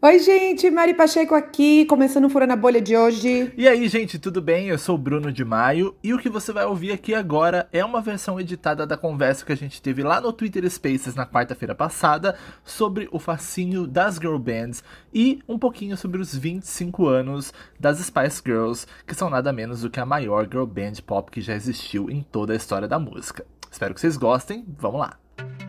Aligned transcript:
Oi, 0.00 0.20
gente, 0.20 0.70
Mari 0.70 0.94
Pacheco 0.94 1.34
aqui, 1.34 1.84
começando 1.86 2.26
o 2.26 2.30
Furando 2.30 2.52
a 2.52 2.56
Bolha 2.56 2.80
de 2.80 2.96
hoje. 2.96 3.52
E 3.56 3.66
aí, 3.66 3.88
gente, 3.88 4.16
tudo 4.16 4.40
bem? 4.40 4.68
Eu 4.68 4.78
sou 4.78 4.94
o 4.94 4.98
Bruno 4.98 5.32
de 5.32 5.44
Maio 5.44 5.96
e 6.04 6.14
o 6.14 6.18
que 6.20 6.28
você 6.28 6.52
vai 6.52 6.64
ouvir 6.64 6.92
aqui 6.92 7.16
agora 7.16 7.68
é 7.72 7.84
uma 7.84 8.00
versão 8.00 8.38
editada 8.38 8.86
da 8.86 8.96
conversa 8.96 9.44
que 9.44 9.50
a 9.50 9.56
gente 9.56 9.82
teve 9.82 10.04
lá 10.04 10.20
no 10.20 10.32
Twitter 10.32 10.70
Spaces 10.70 11.16
na 11.16 11.26
quarta-feira 11.26 11.74
passada 11.74 12.36
sobre 12.64 13.08
o 13.10 13.18
fascínio 13.18 13.88
das 13.88 14.18
girl 14.18 14.38
bands 14.38 14.84
e 15.12 15.40
um 15.48 15.58
pouquinho 15.58 15.96
sobre 15.96 16.20
os 16.20 16.32
25 16.32 17.08
anos 17.08 17.52
das 17.80 17.98
Spice 17.98 18.40
Girls, 18.46 18.86
que 19.04 19.16
são 19.16 19.28
nada 19.28 19.52
menos 19.52 19.80
do 19.80 19.90
que 19.90 19.98
a 19.98 20.06
maior 20.06 20.44
girl 20.44 20.64
band 20.64 21.02
pop 21.04 21.28
que 21.28 21.40
já 21.40 21.56
existiu 21.56 22.08
em 22.08 22.22
toda 22.22 22.52
a 22.52 22.56
história 22.56 22.86
da 22.86 23.00
música. 23.00 23.44
Espero 23.68 23.92
que 23.94 24.00
vocês 24.00 24.16
gostem, 24.16 24.64
vamos 24.78 25.00
lá! 25.00 25.67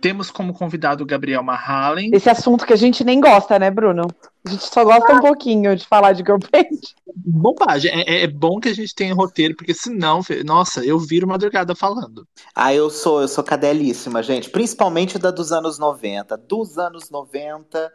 Temos 0.00 0.30
como 0.30 0.52
convidado 0.52 1.02
o 1.02 1.06
Gabriel 1.06 1.42
Mahalen. 1.42 2.10
Esse 2.12 2.30
assunto 2.30 2.64
que 2.64 2.72
a 2.72 2.76
gente 2.76 3.02
nem 3.02 3.20
gosta, 3.20 3.58
né, 3.58 3.70
Bruno? 3.70 4.06
A 4.46 4.50
gente 4.50 4.64
só 4.64 4.84
gosta 4.84 5.12
um 5.12 5.20
pouquinho 5.20 5.74
de 5.74 5.84
falar 5.84 6.12
de 6.12 6.22
girl 6.22 6.38
band. 6.38 6.78
Bobagem. 7.14 7.90
É, 7.92 8.22
é, 8.22 8.26
bom 8.26 8.60
que 8.60 8.68
a 8.68 8.74
gente 8.74 8.94
tenha 8.94 9.14
roteiro, 9.14 9.56
porque 9.56 9.74
senão, 9.74 10.20
nossa, 10.44 10.84
eu 10.84 10.98
viro 10.98 11.26
madrugada 11.26 11.74
falando. 11.74 12.26
Ah, 12.54 12.72
eu 12.72 12.88
sou, 12.88 13.20
eu 13.20 13.28
sou 13.28 13.42
cadelíssima, 13.42 14.22
gente. 14.22 14.50
Principalmente 14.50 15.18
da 15.18 15.30
dos 15.30 15.50
anos 15.52 15.78
90. 15.78 16.36
Dos 16.36 16.78
anos 16.78 17.10
90. 17.10 17.92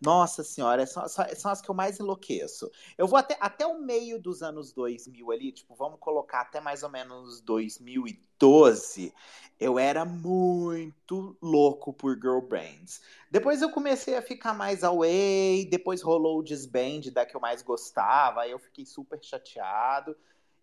Nossa 0.00 0.44
senhora, 0.44 0.86
são, 0.86 1.04
são 1.08 1.50
as 1.50 1.60
que 1.60 1.70
eu 1.70 1.74
mais 1.74 1.98
enlouqueço. 1.98 2.70
Eu 2.98 3.06
vou 3.06 3.18
até, 3.18 3.36
até 3.40 3.66
o 3.66 3.80
meio 3.80 4.20
dos 4.20 4.42
anos 4.42 4.72
2000 4.72 5.30
ali, 5.30 5.52
tipo, 5.52 5.74
vamos 5.74 5.98
colocar 5.98 6.42
até 6.42 6.60
mais 6.60 6.82
ou 6.82 6.90
menos 6.90 7.40
2012 7.40 9.12
eu 9.58 9.78
era 9.78 10.04
muito 10.04 11.36
louco 11.40 11.92
por 11.92 12.14
girl 12.14 12.40
bands. 12.40 13.00
Depois 13.30 13.62
eu 13.62 13.70
comecei 13.70 14.16
a 14.16 14.22
ficar 14.22 14.52
mais 14.52 14.84
away, 14.84 15.66
depois 15.70 16.02
rolou 16.02 16.38
o 16.38 16.42
disband 16.42 17.10
da 17.12 17.24
que 17.24 17.34
eu 17.34 17.40
mais 17.40 17.62
gostava, 17.62 18.42
aí 18.42 18.50
eu 18.50 18.58
fiquei 18.58 18.84
super 18.84 19.18
chateado. 19.22 20.14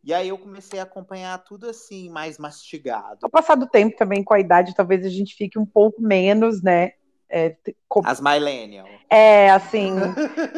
E 0.03 0.13
aí 0.13 0.29
eu 0.29 0.37
comecei 0.37 0.79
a 0.79 0.83
acompanhar 0.83 1.37
tudo 1.43 1.67
assim, 1.67 2.09
mais 2.09 2.37
mastigado. 2.37 3.19
Ao 3.23 3.29
passar 3.29 3.55
do 3.55 3.67
tempo 3.67 3.95
também, 3.97 4.23
com 4.23 4.33
a 4.33 4.39
idade, 4.39 4.75
talvez 4.75 5.05
a 5.05 5.09
gente 5.09 5.33
fique 5.33 5.57
um 5.57 5.65
pouco 5.65 6.01
menos, 6.01 6.61
né? 6.61 6.91
É, 7.35 7.55
com... 7.89 8.01
As 8.05 8.21
millennial. 8.21 8.85
É, 9.09 9.49
assim. 9.49 9.95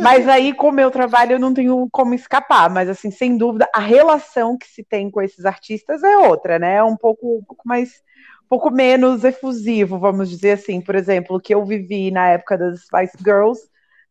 mas 0.02 0.28
aí, 0.28 0.54
com 0.54 0.68
o 0.68 0.74
meu 0.74 0.92
trabalho, 0.92 1.34
eu 1.34 1.40
não 1.40 1.54
tenho 1.54 1.88
como 1.90 2.14
escapar. 2.14 2.70
Mas, 2.70 2.90
assim, 2.90 3.10
sem 3.10 3.38
dúvida, 3.38 3.70
a 3.74 3.80
relação 3.80 4.58
que 4.58 4.68
se 4.68 4.84
tem 4.84 5.10
com 5.10 5.22
esses 5.22 5.46
artistas 5.46 6.04
é 6.04 6.18
outra, 6.18 6.60
né? 6.60 6.76
É 6.76 6.84
um 6.84 6.98
pouco, 6.98 7.38
um 7.38 7.44
pouco 7.44 7.66
mais 7.66 8.04
pouco 8.50 8.70
menos 8.70 9.24
efusivo, 9.24 9.98
vamos 9.98 10.30
dizer 10.30 10.52
assim. 10.52 10.82
Por 10.82 10.96
exemplo, 10.96 11.38
o 11.38 11.40
que 11.40 11.56
eu 11.56 11.66
vivi 11.66 12.12
na 12.12 12.28
época 12.28 12.58
das 12.58 12.82
Spice 12.82 13.18
Girls 13.24 13.62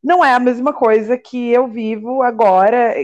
não 0.03 0.25
é 0.25 0.35
a 0.35 0.41
mesma 0.41 0.73
coisa 0.73 1.17
que 1.17 1.51
eu 1.51 1.67
vivo 1.67 2.23
agora, 2.23 2.95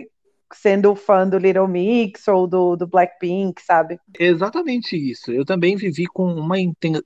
sendo 0.53 0.95
fã 0.95 1.29
do 1.29 1.39
Little 1.39 1.69
Mix 1.69 2.27
ou 2.29 2.47
do, 2.47 2.77
do 2.77 2.87
Blackpink, 2.87 3.61
sabe? 3.63 3.99
Exatamente 4.19 4.97
isso. 4.97 5.31
Eu 5.31 5.45
também 5.45 5.77
vivi 5.77 6.07
com 6.07 6.27
uma 6.33 6.57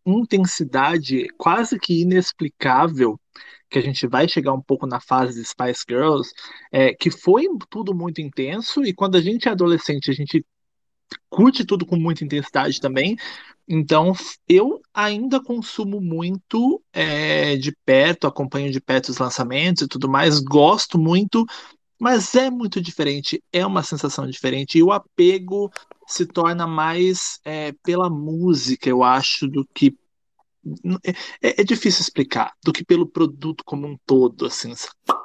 intensidade 0.07 1.29
quase 1.37 1.79
que 1.79 2.03
inexplicável 2.03 3.19
que 3.69 3.79
a 3.79 3.83
gente 3.83 4.07
vai 4.07 4.29
chegar 4.29 4.53
um 4.53 4.63
pouco 4.63 4.87
na 4.87 5.01
fase 5.01 5.41
de 5.41 5.45
Spice 5.47 5.85
Girls, 5.89 6.31
é, 6.71 6.95
que 6.95 7.11
foi 7.11 7.47
tudo 7.69 7.95
muito 7.95 8.21
intenso, 8.21 8.85
e 8.85 8.93
quando 8.93 9.17
a 9.17 9.21
gente 9.21 9.49
é 9.49 9.51
adolescente, 9.51 10.11
a 10.11 10.15
gente 10.15 10.45
curte 11.29 11.65
tudo 11.65 11.85
com 11.85 11.97
muita 11.97 12.25
intensidade 12.25 12.81
também, 12.81 13.17
então, 13.67 14.13
eu 14.47 14.81
ainda 14.93 15.43
consumo 15.43 16.01
muito 16.01 16.83
é, 16.93 17.57
de 17.57 17.75
perto, 17.85 18.27
acompanho 18.27 18.71
de 18.71 18.81
perto 18.81 19.09
os 19.09 19.19
lançamentos 19.19 19.83
e 19.83 19.89
tudo 19.89 20.09
mais, 20.09 20.39
gosto 20.41 20.99
muito, 20.99 21.47
mas 22.05 22.35
é 22.35 22.51
muito 22.51 22.83
diferente, 22.83 23.43
é 23.51 23.65
uma 23.65 23.83
sensação 23.83 24.27
diferente, 24.29 24.77
e 24.77 24.83
o 24.83 24.93
apego 24.93 25.73
se 26.07 26.27
torna 26.27 26.67
mais 26.67 27.41
é, 27.47 27.73
pela 27.83 28.11
música, 28.11 28.91
eu 28.91 29.03
acho, 29.03 29.49
do 29.49 29.67
que. 29.75 29.97
É, 31.43 31.63
é, 31.63 31.65
difícil 31.65 32.03
explicar, 32.03 32.53
do 32.63 32.75
que 32.75 32.85
pelo 32.85 33.07
produto 33.07 33.65
como 33.65 33.87
um 33.87 33.97
todo, 34.05 34.45
assim. 34.45 34.75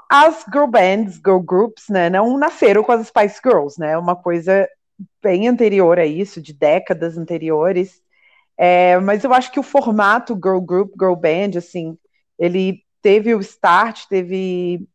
As 0.09 0.45
girl 0.50 0.67
bands, 0.67 1.16
girl 1.16 1.40
groups, 1.40 1.90
né, 1.90 2.09
não 2.09 2.38
nasceram 2.38 2.81
com 2.81 2.94
as 2.94 3.07
Spice 3.07 3.41
Girls, 3.44 3.78
né? 3.78 3.97
Uma 3.97 4.16
coisa 4.16 4.66
bem 5.22 5.50
anterior 5.50 6.00
a 6.00 6.06
isso, 6.06 6.41
de 6.41 6.53
décadas 6.53 7.17
anteriores. 7.17 8.01
É, 8.57 8.97
mas 9.00 9.25
eu 9.25 9.34
acho 9.34 9.51
que 9.51 9.59
o 9.59 9.63
formato 9.63 10.34
girl 10.34 10.61
group, 10.61 10.94
girl 10.97 11.16
band, 11.16 11.57
assim, 11.57 11.97
ele 12.38 12.85
teve 13.01 13.35
o 13.35 13.41
start, 13.41 14.06
teve 14.07 14.88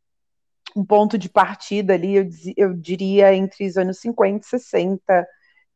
um 0.74 0.84
ponto 0.84 1.16
de 1.16 1.28
partida 1.28 1.94
ali, 1.94 2.16
eu, 2.16 2.28
eu 2.56 2.74
diria, 2.74 3.34
entre 3.34 3.66
os 3.66 3.76
anos 3.76 3.98
50 3.98 4.44
e 4.44 4.48
60, 4.48 5.28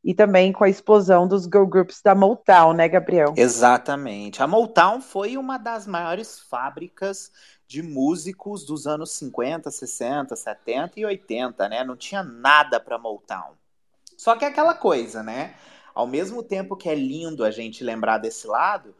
e 0.04 0.14
também 0.14 0.52
com 0.52 0.64
a 0.64 0.68
explosão 0.68 1.26
dos 1.26 1.44
girl 1.44 1.66
groups 1.66 2.00
da 2.02 2.14
Motown, 2.14 2.72
né, 2.72 2.88
Gabriel? 2.88 3.34
Exatamente. 3.36 4.42
A 4.42 4.46
Motown 4.46 5.00
foi 5.00 5.36
uma 5.36 5.58
das 5.58 5.86
maiores 5.86 6.40
fábricas 6.40 7.30
de 7.66 7.82
músicos 7.82 8.64
dos 8.64 8.86
anos 8.86 9.12
50, 9.12 9.70
60, 9.70 10.34
70 10.34 11.00
e 11.00 11.04
80, 11.04 11.68
né? 11.68 11.84
Não 11.84 11.96
tinha 11.96 12.22
nada 12.22 12.80
para 12.80 12.98
Motown. 12.98 13.52
Só 14.16 14.34
que 14.36 14.44
é 14.44 14.48
aquela 14.48 14.74
coisa, 14.74 15.22
né? 15.22 15.54
ao 15.98 16.06
mesmo 16.06 16.44
tempo 16.44 16.76
que 16.76 16.88
é 16.88 16.94
lindo 16.94 17.44
a 17.44 17.50
gente 17.50 17.82
lembrar 17.82 18.18
desse 18.18 18.46
lado, 18.46 18.94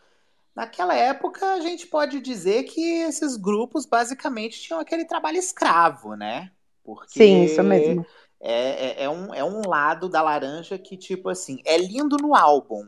naquela 0.59 0.93
época 0.93 1.53
a 1.53 1.61
gente 1.61 1.87
pode 1.87 2.21
dizer 2.21 2.65
que 2.65 2.81
esses 3.03 3.37
grupos 3.37 3.87
basicamente 3.87 4.61
tinham 4.61 4.81
aquele 4.81 5.05
trabalho 5.05 5.37
escravo, 5.37 6.17
né? 6.17 6.51
Porque 6.83 7.21
Sim, 7.21 7.45
isso 7.45 7.63
mesmo. 7.63 8.05
É, 8.41 9.03
é, 9.03 9.05
é, 9.05 9.09
um, 9.09 9.33
é 9.33 9.45
um 9.45 9.63
lado 9.69 10.09
da 10.09 10.21
laranja 10.21 10.77
que, 10.77 10.97
tipo 10.97 11.29
assim, 11.29 11.61
é 11.65 11.79
lindo 11.79 12.17
no 12.17 12.35
álbum, 12.35 12.85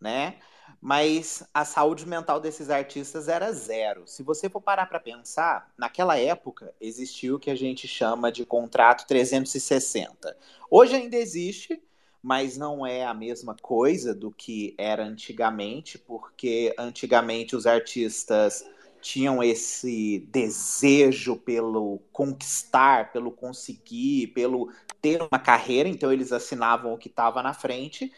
né? 0.00 0.36
Mas 0.80 1.42
a 1.52 1.64
saúde 1.64 2.06
mental 2.06 2.38
desses 2.38 2.70
artistas 2.70 3.26
era 3.26 3.50
zero. 3.50 4.06
Se 4.06 4.22
você 4.22 4.48
for 4.48 4.60
parar 4.60 4.86
para 4.86 5.00
pensar, 5.00 5.72
naquela 5.76 6.16
época 6.16 6.72
existiu 6.80 7.36
o 7.36 7.38
que 7.40 7.50
a 7.50 7.56
gente 7.56 7.88
chama 7.88 8.30
de 8.30 8.46
contrato 8.46 9.04
360. 9.08 10.36
Hoje 10.70 10.94
ainda 10.94 11.16
existe, 11.16 11.82
mas 12.24 12.56
não 12.56 12.86
é 12.86 13.04
a 13.04 13.12
mesma 13.12 13.54
coisa 13.54 14.14
do 14.14 14.30
que 14.30 14.74
era 14.78 15.04
antigamente, 15.04 15.98
porque 15.98 16.74
antigamente 16.78 17.54
os 17.54 17.66
artistas 17.66 18.64
tinham 19.02 19.42
esse 19.42 20.26
desejo 20.30 21.36
pelo 21.36 22.00
conquistar, 22.10 23.12
pelo 23.12 23.30
conseguir, 23.30 24.28
pelo 24.28 24.72
ter 25.02 25.20
uma 25.20 25.38
carreira, 25.38 25.86
então 25.86 26.10
eles 26.10 26.32
assinavam 26.32 26.94
o 26.94 26.98
que 26.98 27.08
estava 27.08 27.42
na 27.42 27.52
frente. 27.52 28.10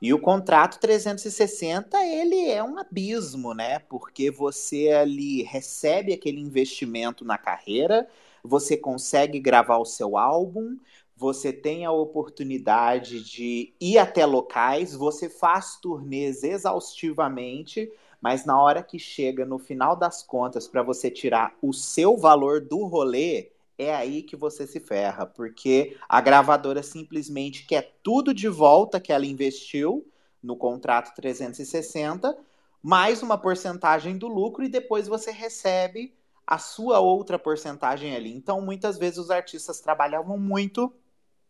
E 0.00 0.14
o 0.14 0.20
contrato 0.20 0.78
360, 0.78 1.98
ele 2.06 2.48
é 2.48 2.62
um 2.62 2.78
abismo, 2.78 3.54
né? 3.54 3.80
Porque 3.80 4.30
você 4.30 4.90
ali 4.92 5.42
recebe 5.42 6.12
aquele 6.12 6.40
investimento 6.40 7.24
na 7.24 7.36
carreira, 7.36 8.08
você 8.40 8.76
consegue 8.76 9.40
gravar 9.40 9.78
o 9.78 9.84
seu 9.84 10.16
álbum, 10.16 10.76
você 11.18 11.52
tem 11.52 11.84
a 11.84 11.90
oportunidade 11.90 13.24
de 13.24 13.74
ir 13.80 13.98
até 13.98 14.24
locais, 14.24 14.94
você 14.94 15.28
faz 15.28 15.74
turnês 15.74 16.44
exaustivamente, 16.44 17.92
mas 18.20 18.44
na 18.44 18.60
hora 18.60 18.84
que 18.84 19.00
chega 19.00 19.44
no 19.44 19.58
final 19.58 19.96
das 19.96 20.22
contas 20.22 20.68
para 20.68 20.80
você 20.80 21.10
tirar 21.10 21.56
o 21.60 21.72
seu 21.72 22.16
valor 22.16 22.60
do 22.60 22.84
rolê, 22.84 23.50
é 23.76 23.92
aí 23.92 24.22
que 24.22 24.36
você 24.36 24.64
se 24.64 24.78
ferra, 24.78 25.26
porque 25.26 25.96
a 26.08 26.20
gravadora 26.20 26.84
simplesmente 26.84 27.66
quer 27.66 27.98
tudo 28.00 28.32
de 28.32 28.48
volta 28.48 29.00
que 29.00 29.12
ela 29.12 29.26
investiu 29.26 30.06
no 30.40 30.56
contrato 30.56 31.16
360, 31.16 32.38
mais 32.80 33.24
uma 33.24 33.36
porcentagem 33.36 34.16
do 34.16 34.28
lucro 34.28 34.62
e 34.62 34.68
depois 34.68 35.08
você 35.08 35.32
recebe 35.32 36.14
a 36.46 36.58
sua 36.58 37.00
outra 37.00 37.40
porcentagem 37.40 38.14
ali. 38.14 38.32
Então, 38.32 38.60
muitas 38.60 38.96
vezes 38.96 39.18
os 39.18 39.32
artistas 39.32 39.80
trabalhavam 39.80 40.38
muito 40.38 40.92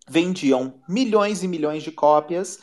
vendiam 0.08 0.74
milhões 0.88 1.42
e 1.42 1.48
milhões 1.48 1.82
de 1.82 1.92
cópias 1.92 2.60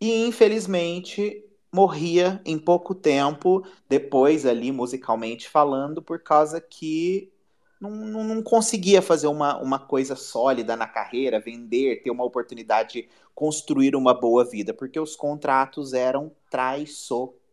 e 0.00 0.26
infelizmente 0.26 1.44
morria 1.72 2.40
em 2.44 2.58
pouco 2.58 2.94
tempo 2.94 3.66
depois 3.88 4.46
ali 4.46 4.72
musicalmente 4.72 5.48
falando 5.48 6.02
por 6.02 6.22
causa 6.22 6.60
que 6.60 7.30
não, 7.78 7.90
não, 7.90 8.42
conseguia 8.42 9.02
fazer 9.02 9.26
uma, 9.26 9.58
uma 9.58 9.78
coisa 9.78 10.16
sólida 10.16 10.74
na 10.74 10.86
carreira, 10.86 11.38
vender, 11.38 12.02
ter 12.02 12.10
uma 12.10 12.24
oportunidade 12.24 13.02
de 13.02 13.08
construir 13.34 13.94
uma 13.94 14.14
boa 14.14 14.46
vida, 14.46 14.72
porque 14.72 14.98
os 14.98 15.14
contratos 15.14 15.92
eram 15.92 16.32
traiçoeiros 16.50 17.45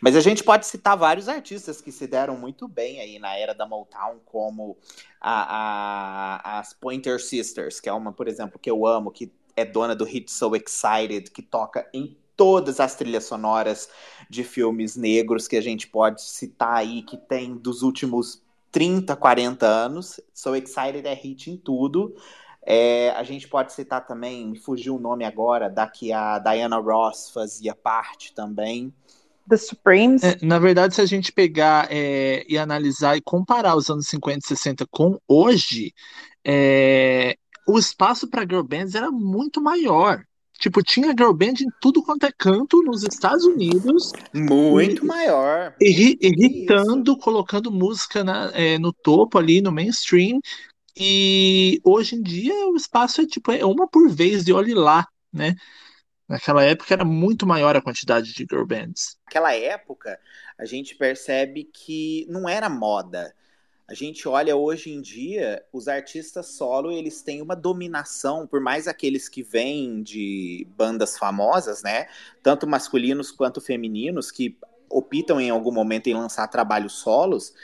mas 0.00 0.16
a 0.16 0.20
gente 0.20 0.42
pode 0.42 0.66
citar 0.66 0.96
vários 0.96 1.28
artistas 1.28 1.80
que 1.80 1.92
se 1.92 2.06
deram 2.06 2.36
muito 2.36 2.66
bem 2.66 3.00
aí 3.00 3.18
na 3.18 3.36
era 3.36 3.54
da 3.54 3.66
Motown, 3.66 4.18
como 4.24 4.76
a, 5.20 6.56
a, 6.56 6.58
as 6.60 6.72
Pointer 6.72 7.20
Sisters, 7.20 7.80
que 7.80 7.88
é 7.88 7.92
uma, 7.92 8.12
por 8.12 8.28
exemplo, 8.28 8.58
que 8.58 8.70
eu 8.70 8.86
amo, 8.86 9.10
que 9.10 9.32
é 9.56 9.64
dona 9.64 9.94
do 9.94 10.04
hit 10.04 10.30
So 10.30 10.54
Excited, 10.54 11.30
que 11.30 11.42
toca 11.42 11.88
em 11.92 12.16
todas 12.36 12.78
as 12.80 12.94
trilhas 12.94 13.24
sonoras 13.24 13.88
de 14.28 14.44
filmes 14.44 14.94
negros 14.94 15.48
que 15.48 15.56
a 15.56 15.60
gente 15.60 15.88
pode 15.88 16.22
citar 16.22 16.76
aí, 16.76 17.02
que 17.02 17.16
tem 17.16 17.56
dos 17.56 17.82
últimos 17.82 18.42
30, 18.70 19.16
40 19.16 19.66
anos. 19.66 20.20
So 20.34 20.54
Excited 20.54 21.06
é 21.06 21.14
hit 21.14 21.50
em 21.50 21.56
tudo. 21.56 22.14
É, 22.68 23.10
a 23.10 23.22
gente 23.22 23.48
pode 23.48 23.72
citar 23.72 24.04
também, 24.04 24.44
me 24.44 24.58
fugiu 24.58 24.96
o 24.96 25.00
nome 25.00 25.24
agora, 25.24 25.70
da 25.70 25.86
que 25.86 26.12
a 26.12 26.38
Diana 26.40 26.78
Ross 26.78 27.30
fazia 27.30 27.74
parte 27.74 28.34
também. 28.34 28.92
The 29.48 29.56
Supremes. 29.56 30.22
É, 30.22 30.38
na 30.42 30.58
verdade, 30.58 30.94
se 30.94 31.00
a 31.00 31.06
gente 31.06 31.32
pegar 31.32 31.88
é, 31.90 32.44
e 32.48 32.58
analisar 32.58 33.16
e 33.16 33.22
comparar 33.22 33.76
os 33.76 33.88
anos 33.88 34.06
50 34.08 34.38
e 34.38 34.48
60 34.48 34.86
com 34.90 35.18
hoje, 35.26 35.92
é, 36.44 37.36
o 37.66 37.78
espaço 37.78 38.28
para 38.28 38.42
girl 38.42 38.62
bands 38.62 38.94
era 38.94 39.10
muito 39.10 39.60
maior. 39.60 40.22
Tipo, 40.58 40.82
tinha 40.82 41.08
girl 41.08 41.32
band 41.32 41.60
em 41.60 41.70
tudo 41.80 42.02
quanto 42.02 42.24
é 42.24 42.32
canto 42.36 42.82
nos 42.82 43.02
Estados 43.02 43.44
Unidos. 43.44 44.12
Muito 44.32 45.04
e, 45.04 45.06
maior. 45.06 45.74
Irritando, 45.80 47.12
Isso. 47.12 47.20
colocando 47.20 47.70
música 47.70 48.24
na, 48.24 48.50
é, 48.54 48.78
no 48.78 48.92
topo 48.92 49.38
ali, 49.38 49.60
no 49.60 49.70
mainstream. 49.70 50.40
E 50.96 51.78
hoje 51.84 52.16
em 52.16 52.22
dia 52.22 52.54
o 52.68 52.76
espaço 52.76 53.20
é 53.20 53.26
tipo, 53.26 53.52
é 53.52 53.64
uma 53.66 53.86
por 53.86 54.08
vez, 54.08 54.44
de 54.44 54.52
olhe 54.52 54.72
lá, 54.72 55.06
né? 55.30 55.54
Naquela 56.28 56.64
época 56.64 56.92
era 56.92 57.04
muito 57.04 57.46
maior 57.46 57.76
a 57.76 57.82
quantidade 57.82 58.32
de 58.32 58.46
girl 58.50 58.64
bands. 58.64 59.16
Naquela 59.26 59.54
época, 59.54 60.18
a 60.58 60.64
gente 60.64 60.94
percebe 60.94 61.64
que 61.64 62.26
não 62.28 62.48
era 62.48 62.68
moda. 62.68 63.34
A 63.88 63.94
gente 63.94 64.26
olha 64.26 64.56
hoje 64.56 64.90
em 64.90 65.00
dia, 65.00 65.64
os 65.72 65.86
artistas 65.86 66.48
solo, 66.48 66.90
eles 66.90 67.22
têm 67.22 67.40
uma 67.40 67.54
dominação, 67.54 68.44
por 68.44 68.60
mais 68.60 68.88
aqueles 68.88 69.28
que 69.28 69.44
vêm 69.44 70.02
de 70.02 70.66
bandas 70.76 71.16
famosas, 71.16 71.84
né? 71.84 72.08
Tanto 72.42 72.66
masculinos 72.66 73.30
quanto 73.30 73.60
femininos, 73.60 74.32
que 74.32 74.58
optam 74.90 75.40
em 75.40 75.50
algum 75.50 75.70
momento 75.70 76.08
em 76.08 76.14
lançar 76.14 76.48
trabalhos 76.48 76.94
solos, 76.94 77.54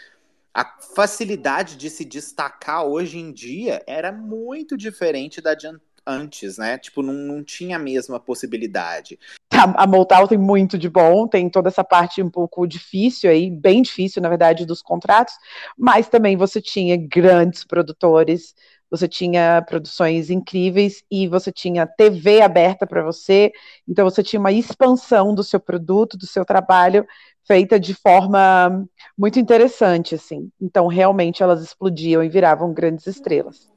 a 0.54 0.64
facilidade 0.94 1.76
de 1.76 1.90
se 1.90 2.04
destacar 2.04 2.84
hoje 2.84 3.18
em 3.18 3.32
dia 3.32 3.82
era 3.86 4.12
muito 4.12 4.76
diferente 4.76 5.40
da 5.40 5.54
de 5.54 5.66
antes, 6.06 6.58
né? 6.58 6.78
Tipo, 6.78 7.02
não, 7.02 7.12
não 7.12 7.44
tinha 7.44 7.76
a 7.76 7.78
mesma 7.78 8.18
possibilidade. 8.18 9.18
A, 9.52 9.84
a 9.84 9.86
Motown 9.86 10.26
tem 10.26 10.38
muito 10.38 10.78
de 10.78 10.88
bom, 10.88 11.26
tem 11.28 11.48
toda 11.48 11.68
essa 11.68 11.84
parte 11.84 12.22
um 12.22 12.30
pouco 12.30 12.66
difícil 12.66 13.30
aí, 13.30 13.50
bem 13.50 13.82
difícil, 13.82 14.22
na 14.22 14.28
verdade, 14.28 14.66
dos 14.66 14.82
contratos, 14.82 15.34
mas 15.76 16.08
também 16.08 16.36
você 16.36 16.60
tinha 16.60 16.96
grandes 16.96 17.64
produtores, 17.64 18.54
você 18.90 19.08
tinha 19.08 19.62
produções 19.62 20.28
incríveis 20.28 21.02
e 21.10 21.26
você 21.26 21.50
tinha 21.50 21.86
TV 21.86 22.42
aberta 22.42 22.86
para 22.86 23.02
você, 23.02 23.50
então 23.88 24.04
você 24.04 24.22
tinha 24.22 24.40
uma 24.40 24.52
expansão 24.52 25.34
do 25.34 25.42
seu 25.42 25.58
produto, 25.58 26.16
do 26.16 26.26
seu 26.26 26.44
trabalho, 26.44 27.06
feita 27.46 27.78
de 27.80 27.94
forma 27.94 28.86
muito 29.16 29.38
interessante, 29.38 30.14
assim. 30.14 30.50
Então, 30.60 30.86
realmente, 30.86 31.42
elas 31.42 31.62
explodiam 31.62 32.22
e 32.22 32.28
viravam 32.28 32.72
grandes 32.72 33.06
estrelas. 33.06 33.70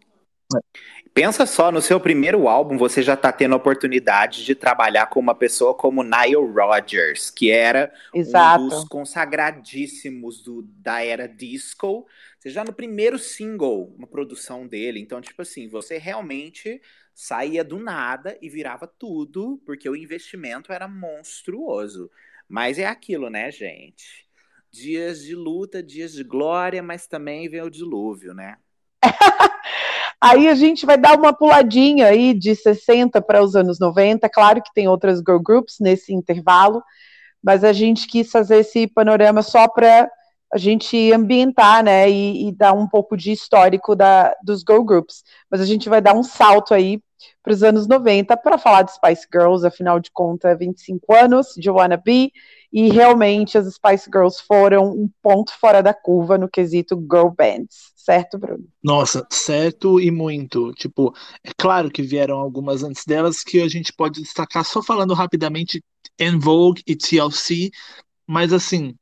Pensa 1.15 1.45
só, 1.45 1.71
no 1.71 1.81
seu 1.81 1.97
primeiro 1.97 2.45
álbum 2.50 2.77
você 2.77 3.01
já 3.01 3.13
está 3.13 3.31
tendo 3.31 3.53
a 3.53 3.56
oportunidade 3.56 4.44
de 4.44 4.53
trabalhar 4.53 5.06
com 5.06 5.17
uma 5.17 5.33
pessoa 5.33 5.73
como 5.73 6.03
Nile 6.03 6.35
Rodgers, 6.35 7.29
que 7.29 7.50
era 7.50 7.89
Exato. 8.13 8.65
um 8.65 8.67
dos 8.67 8.83
consagradíssimos 8.83 10.44
do, 10.44 10.63
da 10.63 11.01
era 11.01 11.25
disco. 11.25 12.06
Você 12.38 12.50
já 12.50 12.65
no 12.65 12.73
primeiro 12.73 13.17
single, 13.17 13.95
uma 13.97 14.06
produção 14.06 14.67
dele. 14.67 15.00
Então, 15.00 15.21
tipo 15.21 15.41
assim, 15.41 15.69
você 15.69 15.97
realmente 15.97 16.81
saía 17.13 17.63
do 17.63 17.79
nada 17.79 18.38
e 18.41 18.50
virava 18.50 18.85
tudo, 18.85 19.57
porque 19.65 19.89
o 19.89 19.95
investimento 19.95 20.73
era 20.73 20.85
monstruoso. 20.85 22.11
Mas 22.45 22.77
é 22.77 22.88
aquilo, 22.88 23.29
né, 23.29 23.50
gente? 23.51 24.27
Dias 24.69 25.23
de 25.23 25.33
luta, 25.33 25.81
dias 25.81 26.11
de 26.11 26.25
glória, 26.25 26.83
mas 26.83 27.07
também 27.07 27.47
vem 27.47 27.61
o 27.61 27.69
dilúvio, 27.69 28.33
né? 28.33 28.57
Aí 30.21 30.47
a 30.47 30.56
gente 30.56 30.85
vai 30.85 30.97
dar 30.97 31.17
uma 31.17 31.33
puladinha 31.33 32.07
aí 32.07 32.33
de 32.33 32.56
60 32.56 33.21
para 33.21 33.44
os 33.44 33.56
anos 33.56 33.79
90. 33.79 34.29
Claro 34.29 34.62
que 34.62 34.73
tem 34.73 34.88
outras 34.88 35.19
girl 35.19 35.39
groups 35.39 35.75
nesse 35.79 36.13
intervalo, 36.13 36.81
mas 37.44 37.63
a 37.63 37.73
gente 37.73 38.07
quis 38.07 38.31
fazer 38.31 38.57
esse 38.57 38.88
panorama 38.88 39.41
só 39.41 39.67
para 39.67 40.09
a 40.53 40.57
gente 40.57 41.12
ambientar, 41.12 41.83
né, 41.83 42.09
e, 42.09 42.47
e, 42.47 42.51
dar 42.51 42.71
um 42.71 42.88
pouco 42.88 43.17
de 43.17 43.31
histórico 43.31 43.95
da, 43.95 44.33
dos 44.41 44.62
girl 44.62 44.83
groups. 44.83 45.23
Mas 45.51 45.59
a 45.59 45.65
gente 45.65 45.89
vai 45.89 46.00
dar 46.00 46.13
um 46.13 46.23
salto 46.23 46.73
aí 46.73 47.01
para 47.44 47.53
os 47.53 47.61
anos 47.61 47.88
90 47.88 48.38
para 48.38 48.57
falar 48.57 48.83
de 48.83 48.94
Spice 48.94 49.27
Girls, 49.31 49.65
afinal 49.65 50.00
de 50.00 50.09
contas, 50.11 50.57
25 50.57 51.13
anos 51.13 51.47
de 51.57 51.69
Wanna 51.69 51.97
Be, 51.97 52.31
e 52.75 52.89
realmente 52.89 53.57
as 53.57 53.74
Spice 53.74 54.10
Girls 54.13 54.44
foram 54.45 54.92
um 54.92 55.10
ponto 55.22 55.57
fora 55.57 55.81
da 55.81 55.94
curva 55.94 56.38
no 56.38 56.50
quesito 56.50 57.00
girl 57.10 57.30
bands, 57.30 57.94
certo, 57.95 58.38
Bruno? 58.38 58.66
Nossa, 58.83 59.25
certo 59.31 59.98
e 59.98 60.12
muito. 60.12 60.74
Tipo, 60.74 61.13
é 61.42 61.51
claro 61.57 61.89
que 61.89 62.01
vieram 62.01 62.38
algumas 62.38 62.83
antes 62.83 63.06
delas 63.06 63.45
que 63.45 63.62
a 63.62 63.69
gente 63.69 63.94
pode 63.94 64.22
destacar 64.22 64.66
só 64.66 64.83
falando 64.83 65.13
rapidamente 65.13 65.81
En 66.19 66.38
Vogue 66.38 66.83
e 66.86 66.98
TLC, 66.98 67.72
mas 68.27 68.51
assim, 68.51 68.94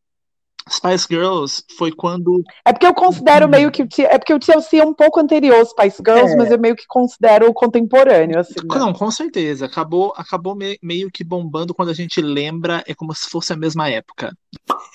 Spice 0.69 1.07
Girls 1.09 1.63
foi 1.77 1.91
quando. 1.91 2.43
É 2.65 2.71
porque 2.71 2.85
eu 2.85 2.93
considero 2.93 3.47
meio 3.47 3.71
que. 3.71 3.83
É 4.03 4.17
porque 4.17 4.33
o 4.33 4.39
TLC 4.39 4.77
é 4.77 4.85
um 4.85 4.93
pouco 4.93 5.19
anterior 5.19 5.65
Spice 5.65 6.01
Girls, 6.05 6.33
é. 6.33 6.35
mas 6.35 6.51
eu 6.51 6.59
meio 6.59 6.75
que 6.75 6.85
considero 6.87 7.53
contemporâneo. 7.53 8.39
Assim, 8.39 8.55
né? 8.55 8.79
Não, 8.79 8.93
com 8.93 9.09
certeza. 9.11 9.65
Acabou, 9.65 10.13
acabou 10.15 10.57
meio 10.81 11.11
que 11.11 11.23
bombando 11.23 11.73
quando 11.73 11.89
a 11.89 11.93
gente 11.93 12.21
lembra, 12.21 12.83
é 12.87 12.93
como 12.93 13.13
se 13.13 13.29
fosse 13.29 13.53
a 13.53 13.57
mesma 13.57 13.89
época. 13.89 14.35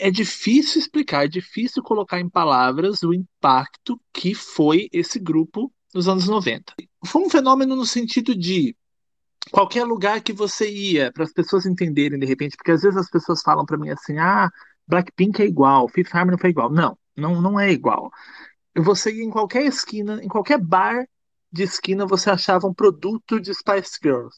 É 0.00 0.10
difícil 0.10 0.80
explicar, 0.80 1.24
é 1.24 1.28
difícil 1.28 1.82
colocar 1.82 2.20
em 2.20 2.28
palavras 2.28 3.02
o 3.02 3.12
impacto 3.12 4.00
que 4.12 4.34
foi 4.34 4.88
esse 4.92 5.18
grupo 5.18 5.72
nos 5.94 6.08
anos 6.08 6.26
90. 6.28 6.72
Foi 7.04 7.22
um 7.22 7.30
fenômeno 7.30 7.76
no 7.76 7.86
sentido 7.86 8.34
de 8.34 8.74
qualquer 9.50 9.84
lugar 9.84 10.20
que 10.20 10.32
você 10.32 10.70
ia, 10.70 11.12
para 11.12 11.24
as 11.24 11.32
pessoas 11.32 11.66
entenderem 11.66 12.18
de 12.18 12.26
repente, 12.26 12.56
porque 12.56 12.72
às 12.72 12.82
vezes 12.82 12.98
as 12.98 13.10
pessoas 13.10 13.42
falam 13.42 13.64
para 13.64 13.78
mim 13.78 13.90
assim: 13.90 14.18
ah 14.18 14.50
Blackpink 14.88 15.42
é 15.42 15.44
igual, 15.44 15.88
Fifth 15.88 16.14
Harmony 16.14 16.38
foi 16.38 16.50
igual. 16.50 16.70
Não, 16.70 16.96
não, 17.16 17.40
não 17.40 17.60
é 17.60 17.70
igual. 17.70 18.10
Você 18.74 19.12
ia 19.12 19.24
em 19.24 19.30
qualquer 19.30 19.64
esquina, 19.64 20.20
em 20.22 20.28
qualquer 20.28 20.58
bar 20.58 21.06
de 21.52 21.62
esquina, 21.62 22.06
você 22.06 22.30
achava 22.30 22.66
um 22.66 22.74
produto 22.74 23.40
de 23.40 23.52
Spice 23.54 23.98
Girls. 24.02 24.36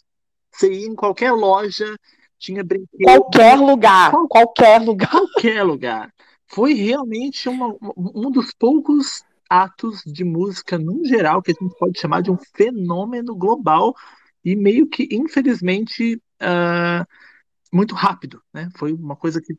Você 0.50 0.72
ia 0.72 0.86
em 0.86 0.94
qualquer 0.94 1.32
loja, 1.32 1.96
tinha 2.38 2.64
brinquedo. 2.64 3.04
Qualquer 3.04 3.56
lugar, 3.56 4.10
qual, 4.10 4.28
qualquer 4.28 4.80
lugar. 4.80 5.10
Qualquer 5.10 5.62
lugar. 5.62 6.12
Foi 6.46 6.74
realmente 6.74 7.48
uma, 7.48 7.76
um 7.96 8.30
dos 8.30 8.52
poucos 8.52 9.22
atos 9.48 10.02
de 10.04 10.24
música, 10.24 10.78
no 10.78 11.04
geral, 11.04 11.42
que 11.42 11.52
a 11.52 11.54
gente 11.54 11.76
pode 11.78 11.98
chamar 12.00 12.22
de 12.22 12.30
um 12.30 12.38
fenômeno 12.56 13.34
global 13.36 13.94
e 14.44 14.56
meio 14.56 14.88
que, 14.88 15.08
infelizmente, 15.12 16.20
uh, 16.40 17.06
muito 17.72 17.94
rápido, 17.94 18.42
né? 18.52 18.68
Foi 18.76 18.92
uma 18.92 19.14
coisa 19.14 19.40
que 19.40 19.56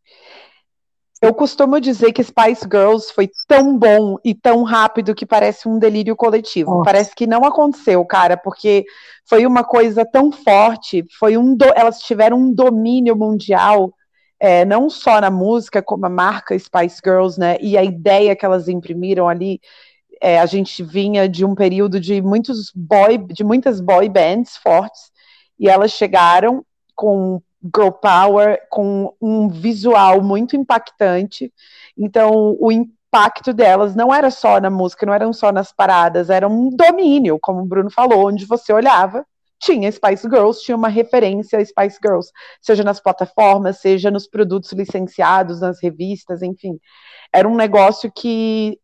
eu 1.22 1.36
costumo 1.36 1.80
dizer 1.80 2.12
que 2.12 2.24
Spice 2.24 2.64
Girls 2.64 3.14
foi 3.14 3.30
tão 3.48 3.78
bom 3.78 4.18
e 4.26 4.34
tão 4.34 4.64
rápido 4.64 5.14
que 5.14 5.24
parece 5.24 5.70
um 5.70 5.78
delírio 5.78 6.16
coletivo. 6.16 6.72
Nossa. 6.72 6.84
Parece 6.84 7.16
que 7.16 7.28
não 7.28 7.46
aconteceu, 7.46 8.04
cara, 8.04 8.36
porque 8.36 8.86
foi 9.30 9.46
uma 9.46 9.64
coisa 9.64 10.04
tão 10.04 10.32
forte, 10.32 11.06
foi 11.20 11.38
um 11.38 11.56
do... 11.56 11.66
elas 11.76 12.00
tiveram 12.00 12.38
um 12.38 12.52
domínio 12.52 13.16
mundial, 13.16 13.94
é, 14.40 14.66
não 14.66 14.90
só 14.90 15.22
na 15.22 15.30
música, 15.30 15.84
como 15.84 16.08
a 16.08 16.10
marca 16.10 16.58
Spice 16.58 17.00
Girls, 17.06 17.40
né? 17.40 17.56
E 17.62 17.78
a 17.78 17.84
ideia 17.84 18.36
que 18.36 18.44
elas 18.44 18.68
imprimiram 18.68 19.30
ali. 19.30 19.62
É, 20.20 20.40
a 20.40 20.46
gente 20.48 20.84
vinha 20.84 21.30
de 21.30 21.46
um 21.46 21.54
período 21.54 22.00
de 22.00 22.20
muitos 22.20 22.72
boy, 22.74 23.20
de 23.20 23.44
muitas 23.44 23.80
boy 23.80 24.10
bands 24.10 24.58
fortes, 24.58 25.12
e 25.60 25.70
elas 25.70 25.92
chegaram 25.92 26.66
com 26.96 27.42
girl 27.64 27.90
power 27.90 28.60
com 28.70 29.14
um 29.22 29.48
visual 29.50 30.22
muito 30.22 30.56
impactante. 30.56 31.54
Então, 31.98 32.58
o 32.60 32.72
impacto 32.72 33.54
delas 33.54 33.96
não 33.96 34.14
era 34.14 34.32
só 34.32 34.60
na 34.60 34.70
música, 34.70 35.06
não 35.06 35.14
eram 35.14 35.34
só 35.34 35.52
nas 35.52 35.72
paradas, 35.72 36.30
era 36.30 36.48
um 36.48 36.70
domínio, 36.70 37.38
como 37.40 37.62
o 37.62 37.66
Bruno 37.66 37.92
falou, 37.92 38.28
onde 38.28 38.46
você 38.46 38.72
olhava, 38.72 39.26
tinha 39.60 39.92
Spice 39.92 40.28
Girls, 40.28 40.64
tinha 40.64 40.76
uma 40.76 40.88
referência 40.88 41.60
a 41.60 41.66
Spice 41.66 42.00
Girls, 42.04 42.32
seja 42.60 42.84
nas 42.84 43.00
plataformas, 43.00 43.80
seja 43.80 44.10
nos 44.10 44.28
produtos 44.28 44.72
licenciados, 44.72 45.62
nas 45.62 45.80
revistas, 45.80 46.42
enfim. 46.42 46.80
Era 47.32 47.48
um 47.48 47.56
negócio 47.56 48.12
que, 48.12 48.80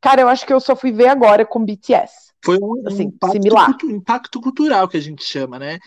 cara, 0.00 0.22
eu 0.22 0.28
acho 0.28 0.44
que 0.44 0.52
eu 0.52 0.58
só 0.58 0.74
fui 0.74 0.90
ver 0.90 1.08
agora 1.08 1.46
com 1.46 1.64
BTS. 1.64 2.26
Foi 2.44 2.58
um, 2.60 2.82
assim, 2.86 3.04
impacto, 3.04 3.32
similar. 3.32 3.76
impacto 3.84 4.40
cultural 4.40 4.88
que 4.88 4.96
a 4.96 5.00
gente 5.00 5.24
chama, 5.24 5.58
né? 5.58 5.78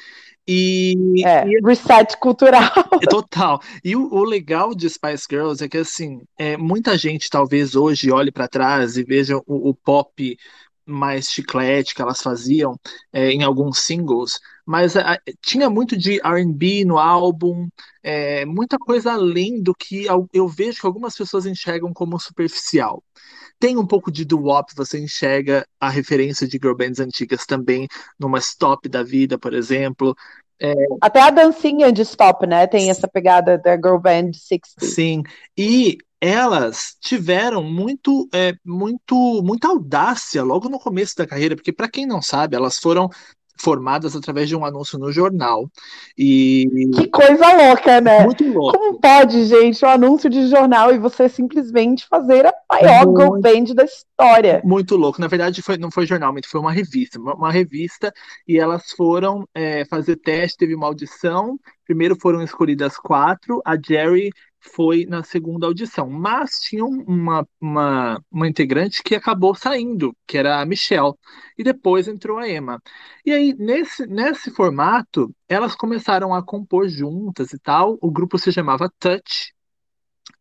E, 0.52 0.96
é, 1.24 1.48
e, 1.48 1.60
reset 1.64 2.18
cultural. 2.18 2.72
É 3.00 3.06
total. 3.06 3.62
E 3.84 3.96
o, 3.96 4.12
o, 4.12 4.24
legal 4.24 4.74
de 4.74 4.90
Spice 4.90 5.28
Girls 5.30 5.64
é 5.64 5.70
que 5.70 5.78
assim, 5.78 6.24
é, 6.40 6.58
muita 6.58 6.98
gente 6.98 7.30
talvez 7.30 7.76
hoje 7.76 8.12
olhe 8.12 8.32
para 8.32 8.48
trás 8.48 8.98
e 8.98 9.04
veja 9.04 9.38
o, 9.38 9.70
o, 9.70 9.76
pop 9.76 10.36
mais 10.88 11.30
chiclete 11.30 11.94
que 11.94 12.02
elas 12.02 12.20
faziam 12.20 12.76
é, 13.14 13.30
em 13.30 13.44
alguns 13.44 13.78
singles, 13.78 14.40
mas 14.66 14.98
a, 14.98 15.20
tinha 15.40 15.70
muito 15.70 15.96
de 15.96 16.20
R&B 16.20 16.84
no 16.84 16.98
álbum, 16.98 17.70
é, 18.02 18.44
muita 18.44 18.80
coisa 18.80 19.14
além 19.14 19.62
do 19.62 19.76
que 19.76 20.08
eu 20.34 20.48
vejo 20.48 20.82
que 20.82 20.88
algumas 20.88 21.16
pessoas 21.16 21.46
enxergam 21.46 21.94
como 21.94 22.20
superficial. 22.20 23.04
Tem 23.60 23.78
um 23.78 23.86
pouco 23.86 24.12
de 24.12 24.24
doo-wop, 24.24 24.74
você 24.76 25.00
enxerga 25.00 25.66
a 25.80 25.90
referência 25.90 26.48
de 26.48 26.58
girl 26.58 26.76
bands 26.76 27.00
antigas 27.00 27.46
também 27.46 27.88
numa 28.18 28.40
Stop 28.40 28.88
da 28.88 29.04
vida, 29.04 29.38
por 29.38 29.54
exemplo. 29.54 30.16
É... 30.60 30.74
Até 31.02 31.22
a 31.22 31.30
dancinha 31.30 31.92
de 31.92 32.02
Stop, 32.02 32.48
né? 32.48 32.66
Tem 32.68 32.90
essa 32.90 33.08
pegada 33.08 33.58
da 33.58 33.76
girl 33.76 33.98
band 33.98 34.32
60. 34.34 34.86
Sim, 34.86 35.24
e 35.58 35.98
elas 36.22 36.98
tiveram 37.00 37.64
muito, 37.64 38.28
é, 38.34 38.54
muito, 38.66 39.42
muita 39.42 39.70
audácia 39.70 40.44
logo 40.44 40.68
no 40.68 40.80
começo 40.80 41.16
da 41.16 41.26
carreira, 41.26 41.56
porque 41.56 41.72
para 41.72 41.90
quem 41.90 42.06
não 42.06 42.22
sabe, 42.22 42.56
elas 42.56 42.78
foram 42.78 43.10
formadas 43.62 44.16
através 44.16 44.48
de 44.48 44.56
um 44.56 44.66
anúncio 44.66 44.98
no 44.98 45.12
jornal. 45.12 45.70
E 46.18 46.66
que 46.96 47.08
coisa 47.08 47.54
louca, 47.54 48.02
né? 48.02 48.24
Muito 48.24 48.46
louco. 48.52 48.78
Como 48.78 49.00
pode, 49.00 49.46
gente, 49.46 49.84
um 49.84 49.90
anúncio 49.90 50.30
de 50.30 50.48
jornal 50.48 50.94
e 50.94 50.98
você 50.98 51.28
simplesmente 51.28 52.08
fazer 52.08 52.46
a 52.46 52.54
maior 52.72 53.06
muito, 53.06 53.22
girl 53.22 53.42
band 53.42 53.74
da 53.74 53.84
história? 53.84 54.62
Muito 54.64 54.96
louco. 54.96 55.20
Na 55.20 55.28
verdade, 55.28 55.62
foi, 55.62 55.78
não 55.78 55.92
foi 55.92 56.06
jornal, 56.06 56.34
foi 56.46 56.60
uma 56.60 56.72
revista, 56.72 57.20
uma, 57.20 57.52
revista 57.52 58.14
e 58.48 58.58
elas 58.58 58.92
foram 58.92 59.48
é, 59.54 59.86
fazer 59.86 60.16
teste, 60.16 60.58
teve 60.58 60.76
uma 60.76 60.88
audição. 60.88 61.60
Primeiro 61.86 62.16
foram 62.16 62.42
escolhidas 62.42 62.98
quatro. 62.98 63.62
A 63.66 63.76
Jerry 63.76 64.30
foi 64.62 65.06
na 65.06 65.24
segunda 65.24 65.68
audição. 65.68 66.10
Mas 66.10 66.60
tinha 66.62 66.86
uma, 66.86 67.48
uma, 67.60 68.24
uma 68.32 68.48
integrante 68.48 69.02
que 69.04 69.16
acabou 69.16 69.56
saindo, 69.56 70.16
que 70.28 70.38
era 70.38 70.62
a 70.62 70.66
Michelle. 70.66 71.14
E 71.58 71.64
depois 71.64 72.08
entrou 72.08 72.38
a 72.38 72.48
Emma. 72.50 72.82
E 73.26 73.32
aí, 73.32 73.54
nesse, 73.58 74.06
nesse 74.08 74.52
formato, 74.52 75.34
elas 75.48 75.76
começaram 75.76 76.34
a 76.34 76.44
compor 76.44 76.88
juntas 76.90 77.54
e 77.54 77.60
tal. 77.60 77.98
O 78.02 78.12
grupo 78.12 78.38
se 78.38 78.52
chamava 78.52 78.92
Touch. 79.00 79.54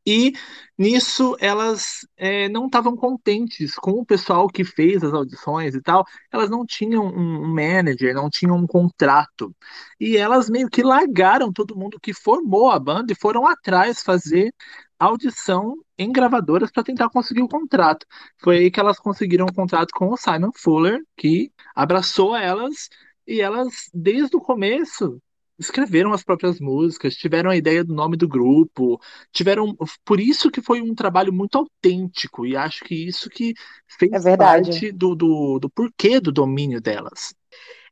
E 0.09 0.33
nisso 0.79 1.37
elas 1.39 2.07
é, 2.17 2.49
não 2.49 2.65
estavam 2.65 2.97
contentes 2.97 3.75
com 3.75 3.91
o 3.93 4.07
pessoal 4.07 4.49
que 4.49 4.65
fez 4.65 5.05
as 5.05 5.13
audições 5.13 5.75
e 5.75 5.83
tal. 5.83 6.03
Elas 6.33 6.49
não 6.49 6.65
tinham 6.65 7.05
um 7.05 7.47
manager, 7.47 8.15
não 8.15 8.31
tinham 8.31 8.57
um 8.57 8.67
contrato. 8.67 9.55
E 10.01 10.17
elas 10.17 10.49
meio 10.49 10.71
que 10.71 10.83
largaram 10.83 11.53
todo 11.53 11.77
mundo 11.77 12.01
que 12.01 12.15
formou 12.15 12.71
a 12.71 12.79
banda 12.79 13.13
e 13.13 13.21
foram 13.21 13.47
atrás 13.47 14.03
fazer 14.03 14.51
audição 14.99 15.77
em 15.99 16.11
gravadoras 16.11 16.71
para 16.71 16.85
tentar 16.85 17.11
conseguir 17.11 17.43
o 17.43 17.49
contrato. 17.49 18.07
Foi 18.39 18.57
aí 18.57 18.71
que 18.71 18.81
elas 18.81 18.99
conseguiram 18.99 19.45
o 19.45 19.55
contrato 19.55 19.91
com 19.93 20.11
o 20.11 20.17
Simon 20.17 20.53
Fuller, 20.57 21.03
que 21.19 21.53
abraçou 21.75 22.35
elas 22.35 22.89
e 23.27 23.43
elas, 23.43 23.91
desde 23.93 24.35
o 24.37 24.41
começo, 24.41 25.21
escreveram 25.59 26.13
as 26.13 26.23
próprias 26.23 26.61
músicas, 26.61 27.17
tiveram 27.17 27.51
a 27.51 27.57
ideia 27.57 27.85
do 27.85 27.95
nome 27.95 28.17
do 28.17 28.29
grupo, 28.29 29.01
tiveram 29.33 29.77
por 30.05 30.21
isso 30.21 30.51
que 30.51 30.63
foi 30.63 30.81
um 30.81 30.95
trabalho 30.95 31.33
muito 31.33 31.59
autêntico 31.59 32.47
e 32.47 32.57
acho 32.57 32.85
que 32.85 32.95
isso 32.95 33.29
que 33.29 33.55
fez 33.87 34.25
é 34.25 34.37
parte 34.37 34.93
do, 34.93 35.15
do, 35.15 35.59
do 35.59 35.71
porquê 35.71 36.21
do 36.21 36.31
domínio 36.31 36.81
delas. 36.81 37.35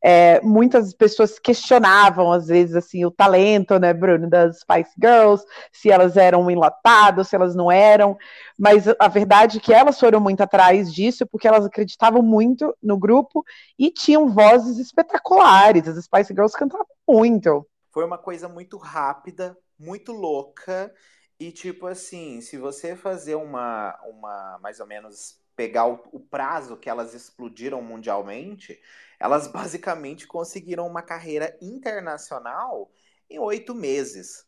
É, 0.08 0.40
muitas 0.40 0.94
pessoas 0.94 1.36
questionavam, 1.36 2.30
às 2.30 2.46
vezes, 2.46 2.76
assim, 2.76 3.04
o 3.04 3.10
talento, 3.10 3.76
né, 3.76 3.92
Bruno, 3.92 4.30
das 4.30 4.60
Spice 4.60 4.92
Girls, 5.02 5.44
se 5.72 5.90
elas 5.90 6.16
eram 6.16 6.48
enlatadas, 6.48 7.26
se 7.26 7.34
elas 7.34 7.56
não 7.56 7.72
eram, 7.72 8.16
mas 8.56 8.84
a 9.00 9.08
verdade 9.08 9.58
é 9.58 9.60
que 9.60 9.74
elas 9.74 9.98
foram 9.98 10.20
muito 10.20 10.40
atrás 10.40 10.94
disso, 10.94 11.26
porque 11.26 11.48
elas 11.48 11.66
acreditavam 11.66 12.22
muito 12.22 12.72
no 12.80 12.96
grupo 12.96 13.44
e 13.76 13.90
tinham 13.90 14.28
vozes 14.28 14.78
espetaculares, 14.78 15.88
as 15.88 16.04
Spice 16.04 16.32
Girls 16.32 16.56
cantavam 16.56 16.86
muito. 17.08 17.66
Foi 17.90 18.04
uma 18.04 18.16
coisa 18.16 18.48
muito 18.48 18.76
rápida, 18.76 19.58
muito 19.76 20.12
louca, 20.12 20.94
e 21.36 21.50
tipo 21.50 21.84
assim, 21.88 22.40
se 22.40 22.56
você 22.56 22.94
fazer 22.94 23.34
uma, 23.34 23.98
uma 24.04 24.56
mais 24.62 24.78
ou 24.78 24.86
menos 24.86 25.40
pegar 25.56 25.88
o, 25.88 26.00
o 26.12 26.20
prazo 26.20 26.76
que 26.76 26.88
elas 26.88 27.12
explodiram 27.12 27.82
mundialmente, 27.82 28.78
elas 29.18 29.46
basicamente 29.48 30.26
conseguiram 30.26 30.86
uma 30.86 31.02
carreira 31.02 31.56
internacional 31.60 32.90
em 33.28 33.38
oito 33.38 33.74
meses, 33.74 34.46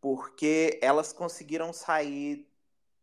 porque 0.00 0.78
elas 0.82 1.12
conseguiram 1.12 1.72
sair 1.72 2.48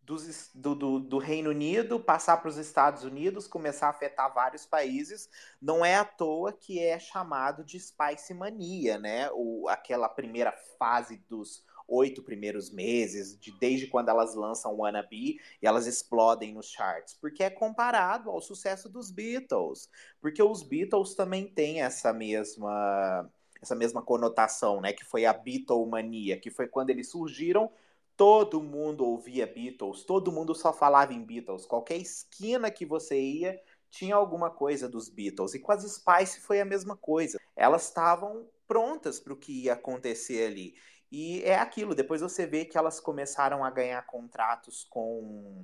dos, 0.05 0.51
do, 0.53 0.75
do, 0.75 0.99
do, 0.99 1.17
Reino 1.17 1.49
Unido, 1.49 1.99
passar 1.99 2.37
para 2.37 2.49
os 2.49 2.57
Estados 2.57 3.03
Unidos, 3.03 3.47
começar 3.47 3.87
a 3.87 3.89
afetar 3.89 4.31
vários 4.33 4.65
países. 4.65 5.27
Não 5.59 5.83
é 5.83 5.95
à 5.95 6.05
toa 6.05 6.53
que 6.53 6.79
é 6.79 6.99
chamado 6.99 7.63
de 7.63 7.79
Spice 7.79 8.33
Mania, 8.33 8.99
né? 8.99 9.29
O, 9.33 9.67
aquela 9.67 10.07
primeira 10.07 10.51
fase 10.77 11.17
dos 11.27 11.65
oito 11.87 12.21
primeiros 12.21 12.69
meses, 12.69 13.37
de, 13.39 13.51
desde 13.51 13.87
quando 13.87 14.09
elas 14.09 14.35
lançam 14.35 14.75
Wannabe 14.75 15.39
e 15.61 15.67
elas 15.67 15.87
explodem 15.87 16.53
nos 16.53 16.67
charts, 16.67 17.13
porque 17.13 17.43
é 17.43 17.49
comparado 17.49 18.29
ao 18.29 18.41
sucesso 18.41 18.89
dos 18.89 19.11
Beatles, 19.11 19.89
porque 20.19 20.41
os 20.41 20.63
Beatles 20.63 21.13
também 21.15 21.47
têm 21.47 21.81
essa 21.81 22.11
mesma 22.13 23.29
essa 23.61 23.73
mesma 23.73 24.01
conotação, 24.01 24.79
né, 24.79 24.93
que 24.93 25.03
foi 25.03 25.25
a 25.25 25.33
Beatlemania, 25.33 26.37
que 26.37 26.51
foi 26.51 26.67
quando 26.67 26.91
eles 26.91 27.09
surgiram, 27.09 27.71
todo 28.15 28.61
mundo 28.61 29.03
ouvia 29.03 29.47
Beatles, 29.47 30.03
todo 30.03 30.31
mundo 30.31 30.53
só 30.53 30.71
falava 30.71 31.13
em 31.13 31.23
Beatles, 31.23 31.65
qualquer 31.65 31.97
esquina 31.97 32.69
que 32.69 32.85
você 32.85 33.19
ia 33.19 33.59
tinha 33.95 34.15
alguma 34.15 34.49
coisa 34.49 34.89
dos 34.89 35.07
Beatles. 35.07 35.53
E 35.53 35.59
com 35.59 35.71
as 35.71 35.83
Spice 35.83 36.41
foi 36.41 36.59
a 36.59 36.65
mesma 36.65 36.97
coisa. 36.97 37.39
Elas 37.55 37.85
estavam 37.85 38.45
prontas 38.67 39.19
para 39.19 39.31
o 39.31 39.37
que 39.37 39.63
ia 39.63 39.73
acontecer 39.73 40.47
ali. 40.47 40.75
E 41.17 41.41
é 41.45 41.55
aquilo, 41.55 41.95
depois 41.95 42.19
você 42.19 42.45
vê 42.45 42.65
que 42.65 42.77
elas 42.77 42.99
começaram 42.99 43.63
a 43.63 43.69
ganhar 43.69 44.05
contratos 44.05 44.83
com 44.89 45.63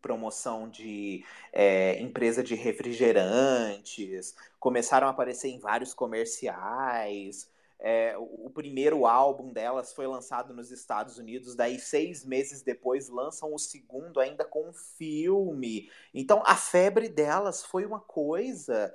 promoção 0.00 0.68
de 0.68 1.24
é, 1.52 2.00
empresa 2.00 2.44
de 2.44 2.54
refrigerantes, 2.54 4.36
começaram 4.60 5.08
a 5.08 5.10
aparecer 5.10 5.48
em 5.48 5.58
vários 5.58 5.92
comerciais. 5.92 7.50
É, 7.80 8.14
o 8.16 8.48
primeiro 8.50 9.04
álbum 9.04 9.52
delas 9.52 9.92
foi 9.92 10.06
lançado 10.06 10.54
nos 10.54 10.70
Estados 10.70 11.18
Unidos, 11.18 11.56
daí 11.56 11.80
seis 11.80 12.24
meses 12.24 12.62
depois 12.62 13.08
lançam 13.08 13.52
o 13.52 13.58
segundo 13.58 14.20
ainda 14.20 14.44
com 14.44 14.68
um 14.68 14.72
filme. 14.72 15.90
Então 16.14 16.40
a 16.46 16.54
febre 16.54 17.08
delas 17.08 17.64
foi 17.64 17.84
uma 17.84 17.98
coisa 17.98 18.94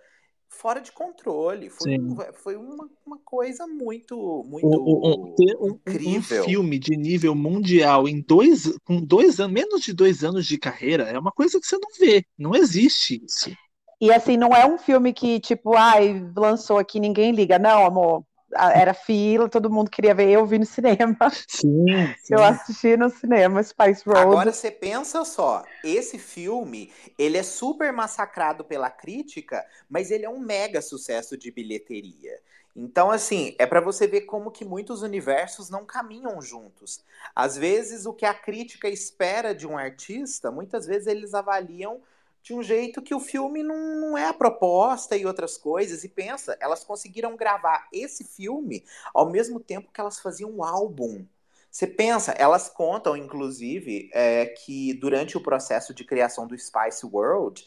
fora 0.53 0.79
de 0.79 0.91
controle. 0.91 1.69
Foi, 1.69 1.99
um, 1.99 2.17
foi 2.33 2.55
uma, 2.55 2.89
uma, 3.05 3.17
coisa 3.25 3.67
muito, 3.67 4.43
muito 4.47 4.67
um, 4.67 5.35
um, 5.61 5.69
incrível. 5.69 6.41
Um 6.41 6.45
filme 6.45 6.79
de 6.79 6.95
nível 6.95 7.35
mundial 7.35 8.07
em 8.07 8.21
dois, 8.21 8.77
com 8.85 9.01
dois 9.01 9.39
anos, 9.39 9.53
menos 9.53 9.81
de 9.81 9.93
dois 9.93 10.23
anos 10.23 10.45
de 10.45 10.57
carreira, 10.57 11.03
é 11.03 11.17
uma 11.17 11.31
coisa 11.31 11.59
que 11.59 11.67
você 11.67 11.77
não 11.77 11.89
vê. 11.99 12.25
Não 12.37 12.55
existe 12.55 13.21
isso. 13.25 13.51
E 13.99 14.11
assim, 14.11 14.37
não 14.37 14.49
é 14.49 14.65
um 14.65 14.77
filme 14.77 15.13
que, 15.13 15.39
tipo, 15.39 15.75
ai, 15.75 16.25
lançou 16.35 16.77
aqui, 16.77 16.99
ninguém 16.99 17.31
liga. 17.31 17.57
Não, 17.57 17.85
amor 17.85 18.23
era 18.55 18.93
fila, 18.93 19.49
todo 19.49 19.69
mundo 19.69 19.89
queria 19.89 20.13
ver, 20.13 20.29
eu 20.29 20.45
vi 20.45 20.59
no 20.59 20.65
cinema. 20.65 21.17
Sim, 21.47 21.85
sim. 22.21 22.33
Eu 22.33 22.43
assisti 22.43 22.95
no 22.97 23.09
cinema, 23.09 23.61
Spice 23.61 24.03
Road. 24.05 24.19
Agora 24.19 24.51
você 24.51 24.71
pensa 24.71 25.23
só, 25.25 25.63
esse 25.83 26.17
filme, 26.17 26.91
ele 27.17 27.37
é 27.37 27.43
super 27.43 27.91
massacrado 27.91 28.63
pela 28.63 28.89
crítica, 28.89 29.65
mas 29.89 30.11
ele 30.11 30.25
é 30.25 30.29
um 30.29 30.39
mega 30.39 30.81
sucesso 30.81 31.37
de 31.37 31.51
bilheteria. 31.51 32.39
Então, 32.75 33.11
assim, 33.11 33.55
é 33.59 33.67
para 33.67 33.79
você 33.79 34.07
ver 34.07 34.21
como 34.21 34.49
que 34.49 34.65
muitos 34.65 35.03
universos 35.03 35.69
não 35.69 35.85
caminham 35.85 36.41
juntos. 36.41 37.03
Às 37.35 37.55
vezes, 37.55 38.07
o 38.07 38.13
que 38.13 38.25
a 38.25 38.33
crítica 38.33 38.89
espera 38.89 39.53
de 39.53 39.67
um 39.67 39.77
artista, 39.77 40.49
muitas 40.49 40.87
vezes 40.87 41.07
eles 41.07 41.35
avaliam 41.35 42.01
de 42.43 42.53
um 42.53 42.61
jeito 42.61 43.01
que 43.01 43.15
o 43.15 43.21
filme 43.21 43.63
não, 43.63 43.95
não 43.95 44.17
é 44.17 44.27
a 44.27 44.33
proposta 44.33 45.15
e 45.15 45.25
outras 45.25 45.57
coisas. 45.57 46.03
E 46.03 46.09
pensa, 46.09 46.57
elas 46.59 46.83
conseguiram 46.83 47.37
gravar 47.37 47.87
esse 47.91 48.25
filme 48.25 48.83
ao 49.13 49.29
mesmo 49.29 49.61
tempo 49.61 49.91
que 49.91 50.01
elas 50.01 50.19
faziam 50.19 50.51
um 50.51 50.63
álbum. 50.63 51.25
Você 51.71 51.87
pensa, 51.87 52.33
elas 52.33 52.69
contam, 52.69 53.17
inclusive, 53.17 54.09
é, 54.13 54.45
que 54.45 54.93
durante 54.93 55.37
o 55.37 55.41
processo 55.41 55.93
de 55.93 56.03
criação 56.03 56.45
do 56.45 56.55
Spice 56.55 57.05
World, 57.05 57.65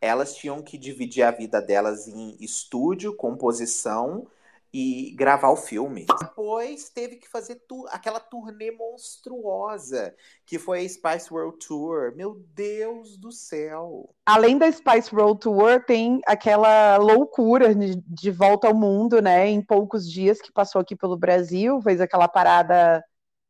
elas 0.00 0.36
tinham 0.36 0.62
que 0.62 0.78
dividir 0.78 1.22
a 1.22 1.30
vida 1.30 1.60
delas 1.60 2.06
em 2.06 2.36
estúdio, 2.38 3.16
composição 3.16 4.26
e 4.72 5.14
gravar 5.16 5.50
o 5.50 5.56
filme. 5.56 6.06
Depois 6.20 6.88
teve 6.90 7.16
que 7.16 7.28
fazer 7.28 7.56
tu 7.68 7.86
aquela 7.90 8.20
turnê 8.20 8.70
monstruosa 8.70 10.14
que 10.46 10.58
foi 10.58 10.84
a 10.84 10.88
Spice 10.88 11.32
World 11.32 11.58
Tour. 11.66 12.14
Meu 12.14 12.42
Deus 12.54 13.16
do 13.16 13.32
céu! 13.32 14.14
Além 14.24 14.58
da 14.58 14.70
Spice 14.70 15.14
World 15.14 15.40
Tour, 15.40 15.84
tem 15.84 16.20
aquela 16.26 16.96
loucura 16.96 17.74
de, 17.74 17.96
de 17.96 18.30
volta 18.30 18.68
ao 18.68 18.74
mundo, 18.74 19.20
né? 19.20 19.48
Em 19.48 19.60
poucos 19.60 20.10
dias 20.10 20.40
que 20.40 20.52
passou 20.52 20.80
aqui 20.80 20.94
pelo 20.94 21.16
Brasil, 21.16 21.80
fez 21.82 22.00
aquela 22.00 22.28
parada 22.28 23.04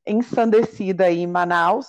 ensandecida 0.07 1.11
em 1.11 1.27
Manaus, 1.27 1.87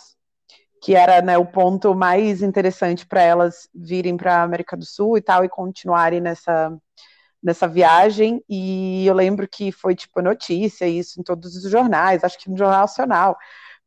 que 0.82 0.96
era 0.96 1.22
né, 1.22 1.38
o 1.38 1.46
ponto 1.46 1.96
mais 1.96 2.42
interessante 2.42 3.06
para 3.06 3.22
elas 3.22 3.70
virem 3.74 4.18
para 4.18 4.38
a 4.38 4.44
América 4.44 4.76
do 4.76 4.86
Sul 4.86 5.18
e 5.18 5.22
tal 5.22 5.46
e 5.46 5.50
continuarem 5.50 6.20
nessa 6.20 6.76
nessa 7.42 7.68
viagem 7.68 8.44
e 8.48 9.06
eu 9.06 9.14
lembro 9.14 9.48
que 9.48 9.72
foi 9.72 9.96
tipo 9.96 10.22
notícia 10.22 10.88
isso 10.88 11.20
em 11.20 11.24
todos 11.24 11.56
os 11.56 11.72
jornais, 11.72 12.24
acho 12.24 12.38
que 12.38 12.50
no 12.50 12.58
Jornal 12.58 12.82
Nacional, 12.82 13.38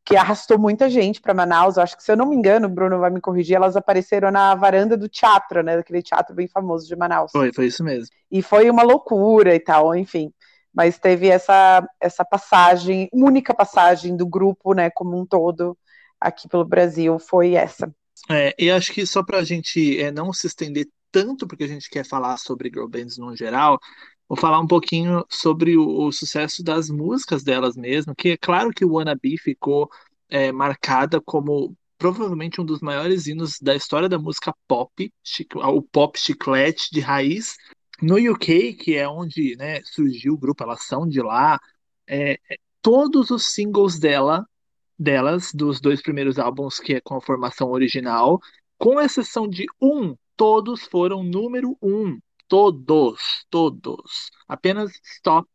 que 0.04 0.16
arrastou 0.16 0.58
muita 0.58 0.90
gente 0.90 1.20
para 1.20 1.32
Manaus. 1.32 1.76
Eu 1.76 1.82
acho 1.82 1.96
que, 1.96 2.02
se 2.02 2.12
eu 2.12 2.16
não 2.16 2.26
me 2.26 2.36
engano, 2.36 2.66
o 2.66 2.70
Bruno 2.70 2.98
vai 2.98 3.10
me 3.10 3.20
corrigir, 3.20 3.56
elas 3.56 3.74
apareceram 3.74 4.30
na 4.30 4.54
varanda 4.54 4.96
do 4.96 5.08
teatro, 5.08 5.62
né? 5.62 5.76
Daquele 5.76 6.02
teatro 6.02 6.34
bem 6.34 6.46
famoso 6.46 6.86
de 6.86 6.94
Manaus. 6.94 7.32
Foi, 7.32 7.52
foi 7.52 7.66
isso 7.66 7.82
mesmo. 7.82 8.14
E 8.30 8.42
foi 8.42 8.68
uma 8.68 8.82
loucura 8.82 9.54
e 9.54 9.60
tal, 9.60 9.96
enfim. 9.96 10.30
Mas 10.74 10.98
teve 10.98 11.28
essa, 11.28 11.86
essa 12.00 12.24
passagem, 12.24 13.08
única 13.12 13.54
passagem 13.54 14.16
do 14.16 14.26
grupo, 14.26 14.74
né, 14.74 14.90
como 14.90 15.18
um 15.18 15.24
todo, 15.24 15.78
aqui 16.20 16.48
pelo 16.48 16.64
Brasil, 16.64 17.16
foi 17.18 17.54
essa. 17.54 17.94
É, 18.28 18.54
e 18.58 18.70
acho 18.70 18.92
que 18.92 19.06
só 19.06 19.22
para 19.22 19.38
a 19.38 19.44
gente 19.44 20.00
é, 20.00 20.10
não 20.10 20.32
se 20.32 20.48
estender 20.48 20.86
tanto, 21.14 21.46
porque 21.46 21.62
a 21.62 21.68
gente 21.68 21.88
quer 21.88 22.04
falar 22.04 22.36
sobre 22.38 22.68
girl 22.68 22.88
bands 22.88 23.16
no 23.18 23.36
geral, 23.36 23.78
vou 24.28 24.36
falar 24.36 24.58
um 24.58 24.66
pouquinho 24.66 25.24
sobre 25.30 25.76
o, 25.76 26.06
o 26.06 26.10
sucesso 26.10 26.60
das 26.64 26.90
músicas 26.90 27.44
delas 27.44 27.76
mesmo, 27.76 28.16
que 28.16 28.30
é 28.30 28.36
claro 28.36 28.70
que 28.70 28.84
o 28.84 28.94
Wannabe 28.94 29.38
ficou 29.38 29.88
é, 30.28 30.50
marcada 30.50 31.20
como 31.20 31.76
provavelmente 31.96 32.60
um 32.60 32.64
dos 32.64 32.80
maiores 32.80 33.28
hinos 33.28 33.60
da 33.62 33.76
história 33.76 34.08
da 34.08 34.18
música 34.18 34.52
pop, 34.66 35.12
o 35.54 35.82
pop 35.82 36.18
chiclete 36.18 36.90
de 36.90 36.98
raiz. 36.98 37.56
No 38.02 38.16
UK, 38.16 38.74
que 38.74 38.96
é 38.96 39.08
onde 39.08 39.54
né, 39.56 39.80
surgiu 39.84 40.34
o 40.34 40.38
grupo, 40.38 40.64
elas 40.64 40.82
são 40.82 41.06
de 41.08 41.22
lá, 41.22 41.60
é, 42.08 42.32
é, 42.50 42.56
todos 42.82 43.30
os 43.30 43.44
singles 43.54 44.00
dela, 44.00 44.44
delas, 44.98 45.52
dos 45.54 45.80
dois 45.80 46.02
primeiros 46.02 46.40
álbuns, 46.40 46.80
que 46.80 46.94
é 46.94 47.00
com 47.00 47.14
a 47.14 47.20
formação 47.20 47.70
original, 47.70 48.40
com 48.76 49.00
exceção 49.00 49.48
de 49.48 49.64
um, 49.80 50.16
todos 50.36 50.84
foram 50.84 51.22
número 51.22 51.76
um. 51.82 52.18
Todos, 52.48 53.46
todos. 53.50 54.30
Apenas 54.46 54.92
Stop, 55.16 55.48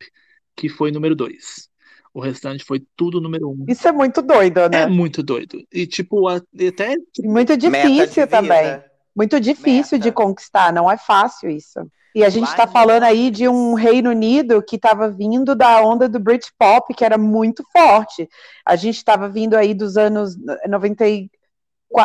que 0.56 0.68
foi 0.68 0.92
número 0.92 1.16
dois. 1.16 1.70
O 2.14 2.20
restante 2.20 2.66
foi 2.66 2.84
tudo 2.96 3.22
número 3.22 3.50
um. 3.50 3.66
Isso 3.68 3.88
é 3.88 3.92
muito 3.92 4.22
doido, 4.22 4.68
né? 4.70 4.82
É 4.82 4.88
muito 4.88 5.22
doido. 5.22 5.64
E, 5.72 5.86
tipo, 5.86 6.28
até. 6.28 6.96
Muito 7.24 7.56
difícil 7.56 8.28
também. 8.28 8.82
Muito 9.16 9.40
difícil 9.40 9.98
Meta. 9.98 10.10
de 10.10 10.12
conquistar, 10.12 10.74
não 10.74 10.90
é 10.90 10.98
fácil 10.98 11.50
isso. 11.50 11.80
E 12.16 12.24
a 12.24 12.30
gente 12.30 12.48
está 12.48 12.66
falando 12.66 13.04
aí 13.04 13.30
de 13.30 13.48
um 13.48 13.76
Reino 13.76 14.10
Unido 14.10 14.64
que 14.64 14.76
estava 14.78 15.10
vindo 15.10 15.54
da 15.56 15.82
onda 15.82 16.10
do 16.10 16.20
Britpop, 16.20 16.94
que 16.96 17.06
era 17.06 17.18
muito 17.18 17.64
forte. 17.72 18.28
A 18.66 18.76
gente 18.76 18.98
estava 18.98 19.30
vindo 19.30 19.56
aí 19.56 19.74
dos 19.74 19.96
anos 19.96 20.36
90, 20.68 21.06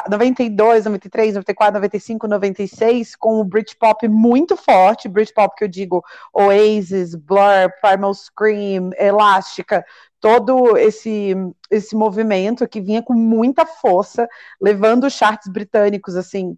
92, 0.08 0.84
93, 0.84 1.34
94, 1.34 1.74
95, 1.74 2.26
96, 2.26 3.16
com 3.16 3.40
o 3.40 3.44
Britpop 3.44 4.08
muito 4.08 4.56
forte, 4.56 5.08
Britpop 5.08 5.54
que 5.56 5.64
eu 5.64 5.68
digo 5.68 6.02
Oasis, 6.32 7.14
Blur, 7.14 7.70
Primal 7.82 8.14
Scream, 8.14 8.90
Elástica, 8.98 9.84
todo 10.20 10.76
esse 10.76 11.34
esse 11.70 11.94
movimento 11.94 12.66
que 12.66 12.80
vinha 12.80 13.02
com 13.02 13.12
muita 13.12 13.66
força, 13.66 14.26
levando 14.60 15.04
os 15.04 15.12
charts 15.12 15.48
britânicos 15.48 16.16
assim 16.16 16.56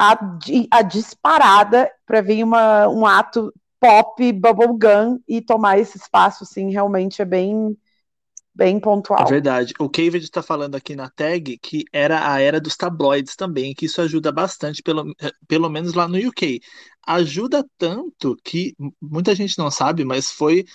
a, 0.00 0.18
a 0.70 0.82
disparada 0.82 1.90
para 2.06 2.22
vir 2.22 2.42
uma, 2.42 2.88
um 2.88 3.04
ato 3.04 3.52
pop, 3.78 4.32
bubblegum 4.32 5.18
e 5.28 5.42
tomar 5.42 5.78
esse 5.78 5.98
espaço, 5.98 6.44
assim, 6.44 6.70
realmente 6.70 7.20
é 7.20 7.24
bem 7.24 7.76
bem 8.60 8.78
pontual. 8.78 9.22
É 9.22 9.24
verdade. 9.24 9.72
O 9.78 9.88
Caved 9.88 10.22
está 10.22 10.42
falando 10.42 10.74
aqui 10.74 10.94
na 10.94 11.08
tag 11.08 11.56
que 11.56 11.84
era 11.90 12.30
a 12.30 12.38
era 12.40 12.60
dos 12.60 12.76
tabloides 12.76 13.34
também, 13.34 13.72
que 13.74 13.86
isso 13.86 14.02
ajuda 14.02 14.30
bastante, 14.30 14.82
pelo, 14.82 15.14
pelo 15.48 15.70
menos 15.70 15.94
lá 15.94 16.06
no 16.06 16.18
UK. 16.18 16.60
Ajuda 17.06 17.64
tanto 17.78 18.36
que 18.44 18.74
muita 19.00 19.34
gente 19.34 19.58
não 19.58 19.70
sabe, 19.70 20.04
mas 20.04 20.30
foi 20.30 20.66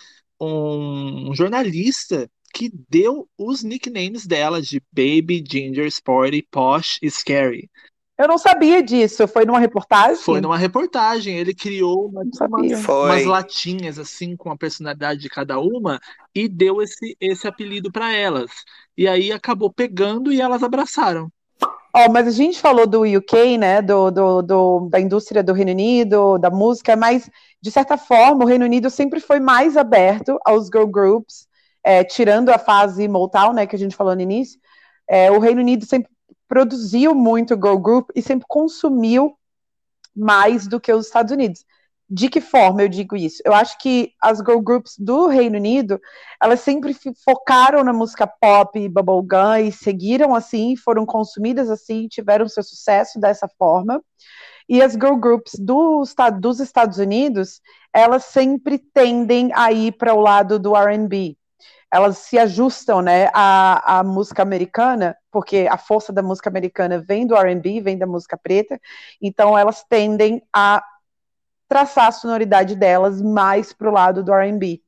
um, 0.41 1.29
um 1.29 1.35
jornalista 1.35 2.27
que 2.51 2.71
deu 2.89 3.29
os 3.37 3.61
nicknames 3.61 4.25
dela 4.25 4.59
de 4.59 4.81
Baby, 4.91 5.43
Ginger, 5.47 5.85
Sporty, 5.85 6.41
Posh 6.49 6.97
e 7.03 7.11
Scary. 7.11 7.69
Eu 8.17 8.29
não 8.29 8.37
sabia 8.37 8.81
disso. 8.81 9.27
Foi 9.27 9.45
numa 9.45 9.59
reportagem? 9.59 10.23
Foi 10.23 10.39
numa 10.39 10.57
reportagem. 10.57 11.37
Ele 11.37 11.53
criou 11.53 12.07
uma, 12.07 12.21
umas, 12.21 12.87
umas, 12.87 13.25
latinhas 13.25 13.99
assim 13.99 14.35
com 14.37 14.49
a 14.49 14.57
personalidade 14.57 15.19
de 15.19 15.29
cada 15.29 15.59
uma 15.59 15.99
e 16.33 16.47
deu 16.47 16.81
esse, 16.81 17.17
esse 17.19 17.47
apelido 17.47 17.91
para 17.91 18.13
elas. 18.13 18.49
E 18.97 19.07
aí 19.07 19.31
acabou 19.31 19.71
pegando 19.71 20.31
e 20.31 20.39
elas 20.39 20.63
abraçaram. 20.63 21.29
Oh, 21.97 22.11
mas 22.11 22.27
a 22.27 22.31
gente 22.31 22.59
falou 22.59 22.85
do 22.85 23.03
UK, 23.03 23.57
né? 23.57 23.81
Do, 23.81 24.11
do, 24.11 24.41
do, 24.41 24.89
da 24.89 24.99
indústria 24.99 25.41
do 25.41 25.53
Reino 25.53 25.71
Unido, 25.71 26.37
da 26.37 26.49
música, 26.49 26.95
mas 26.95 27.29
de 27.61 27.71
certa 27.71 27.97
forma 27.97 28.43
o 28.43 28.47
Reino 28.47 28.65
Unido 28.65 28.89
sempre 28.89 29.21
foi 29.21 29.39
mais 29.39 29.77
aberto 29.77 30.37
aos 30.45 30.65
girl 30.67 30.87
groups, 30.87 31.47
é, 31.83 32.03
tirando 32.03 32.49
a 32.49 32.57
fase 32.57 33.07
Motown, 33.07 33.53
né? 33.53 33.65
Que 33.65 33.75
a 33.75 33.79
gente 33.79 33.95
falou 33.95 34.15
no 34.15 34.21
início. 34.21 34.59
É, 35.07 35.31
o 35.31 35.39
Reino 35.39 35.61
Unido 35.61 35.85
sempre 35.85 36.09
produziu 36.47 37.13
muito 37.15 37.55
girl 37.55 37.77
group 37.77 38.09
e 38.15 38.21
sempre 38.21 38.45
consumiu 38.47 39.37
mais 40.15 40.67
do 40.67 40.79
que 40.79 40.93
os 40.93 41.07
Estados 41.07 41.31
Unidos. 41.31 41.65
De 42.07 42.29
que 42.29 42.39
forma 42.39 42.83
eu 42.83 42.87
digo 42.87 43.15
isso? 43.15 43.41
Eu 43.43 43.53
acho 43.53 43.79
que 43.79 44.13
as 44.21 44.37
girl 44.37 44.59
groups 44.59 44.95
do 44.97 45.25
Reino 45.25 45.57
Unido, 45.57 45.99
elas 46.41 46.59
sempre 46.59 46.95
focaram 47.23 47.83
na 47.83 47.91
música 47.91 48.27
pop, 48.27 48.87
bubblegum 48.89 49.55
e 49.57 49.71
seguiram 49.71 50.35
assim, 50.35 50.75
foram 50.75 51.03
consumidas 51.03 51.67
assim, 51.69 52.07
tiveram 52.07 52.47
seu 52.47 52.61
sucesso 52.61 53.19
dessa 53.19 53.47
forma. 53.57 54.03
E 54.69 54.81
as 54.83 54.93
girl 54.93 55.15
groups 55.15 55.53
do, 55.57 56.03
dos 56.39 56.59
Estados 56.59 56.99
Unidos, 56.99 57.59
elas 57.91 58.25
sempre 58.25 58.77
tendem 58.77 59.51
a 59.53 59.71
ir 59.71 59.93
para 59.93 60.13
o 60.13 60.21
lado 60.21 60.59
do 60.59 60.75
R&B, 60.75 61.35
elas 61.95 62.17
se 62.17 62.37
ajustam 62.37 63.01
né, 63.01 63.29
à, 63.33 63.99
à 63.99 64.03
música 64.03 64.41
americana, 64.41 65.15
porque 65.31 65.65
a 65.71 65.77
força 65.77 66.11
da 66.11 66.21
música 66.21 66.49
americana 66.49 66.99
vem 66.99 67.25
do 67.25 67.33
RB, 67.37 67.79
vem 67.79 67.97
da 67.97 68.05
música 68.05 68.37
preta, 68.37 68.77
então 69.21 69.57
elas 69.57 69.81
tendem 69.87 70.43
a 70.51 70.83
traçar 71.69 72.07
a 72.07 72.11
sonoridade 72.11 72.75
delas 72.75 73.21
mais 73.21 73.71
para 73.71 73.89
o 73.89 73.93
lado 73.93 74.21
do 74.25 74.33
RB. 74.33 74.83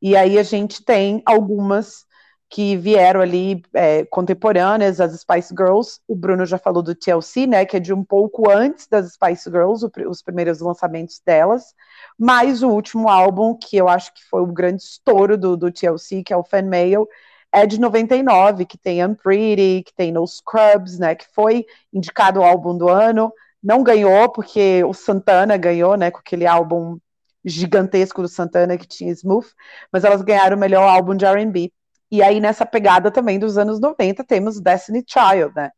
E 0.00 0.16
aí 0.16 0.38
a 0.38 0.44
gente 0.44 0.84
tem 0.84 1.20
algumas 1.26 2.06
que 2.50 2.76
vieram 2.76 3.20
ali 3.20 3.62
é, 3.72 4.04
contemporâneas, 4.06 5.00
as 5.00 5.18
Spice 5.20 5.54
Girls. 5.56 6.00
O 6.08 6.16
Bruno 6.16 6.44
já 6.44 6.58
falou 6.58 6.82
do 6.82 6.96
TLC, 6.96 7.46
né, 7.46 7.64
que 7.64 7.76
é 7.76 7.80
de 7.80 7.94
um 7.94 8.04
pouco 8.04 8.50
antes 8.50 8.88
das 8.88 9.12
Spice 9.12 9.48
Girls, 9.48 9.86
o, 9.86 9.90
os 10.08 10.20
primeiros 10.20 10.60
lançamentos 10.60 11.20
delas. 11.24 11.72
Mas 12.18 12.62
o 12.62 12.68
último 12.68 13.08
álbum, 13.08 13.54
que 13.56 13.76
eu 13.76 13.88
acho 13.88 14.12
que 14.12 14.24
foi 14.28 14.42
o 14.42 14.46
grande 14.46 14.82
estouro 14.82 15.38
do, 15.38 15.56
do 15.56 15.70
TLC, 15.70 16.24
que 16.24 16.32
é 16.32 16.36
o 16.36 16.42
Fan 16.42 16.62
Mail, 16.62 17.06
é 17.52 17.64
de 17.66 17.78
99, 17.80 18.64
que 18.66 18.76
tem 18.76 19.04
Unpretty, 19.04 19.84
que 19.86 19.94
tem 19.94 20.12
No 20.12 20.26
Scrubs, 20.26 20.98
né, 20.98 21.14
que 21.14 21.26
foi 21.32 21.64
indicado 21.92 22.40
o 22.40 22.44
álbum 22.44 22.76
do 22.76 22.88
ano. 22.88 23.32
Não 23.62 23.82
ganhou, 23.84 24.28
porque 24.32 24.82
o 24.84 24.92
Santana 24.92 25.56
ganhou, 25.56 25.96
né, 25.96 26.10
com 26.10 26.18
aquele 26.18 26.46
álbum 26.46 26.98
gigantesco 27.44 28.22
do 28.22 28.28
Santana 28.28 28.76
que 28.76 28.86
tinha 28.86 29.12
Smooth, 29.12 29.48
mas 29.92 30.04
elas 30.04 30.22
ganharam 30.22 30.56
o 30.56 30.60
melhor 30.60 30.82
álbum 30.88 31.14
de 31.14 31.24
R&B. 31.24 31.72
E 32.10 32.22
aí, 32.22 32.40
nessa 32.40 32.66
pegada 32.66 33.10
também 33.10 33.38
dos 33.38 33.56
anos 33.56 33.80
90, 33.80 34.24
temos 34.24 34.60
Destiny 34.60 35.04
Child, 35.06 35.54
né? 35.54 35.70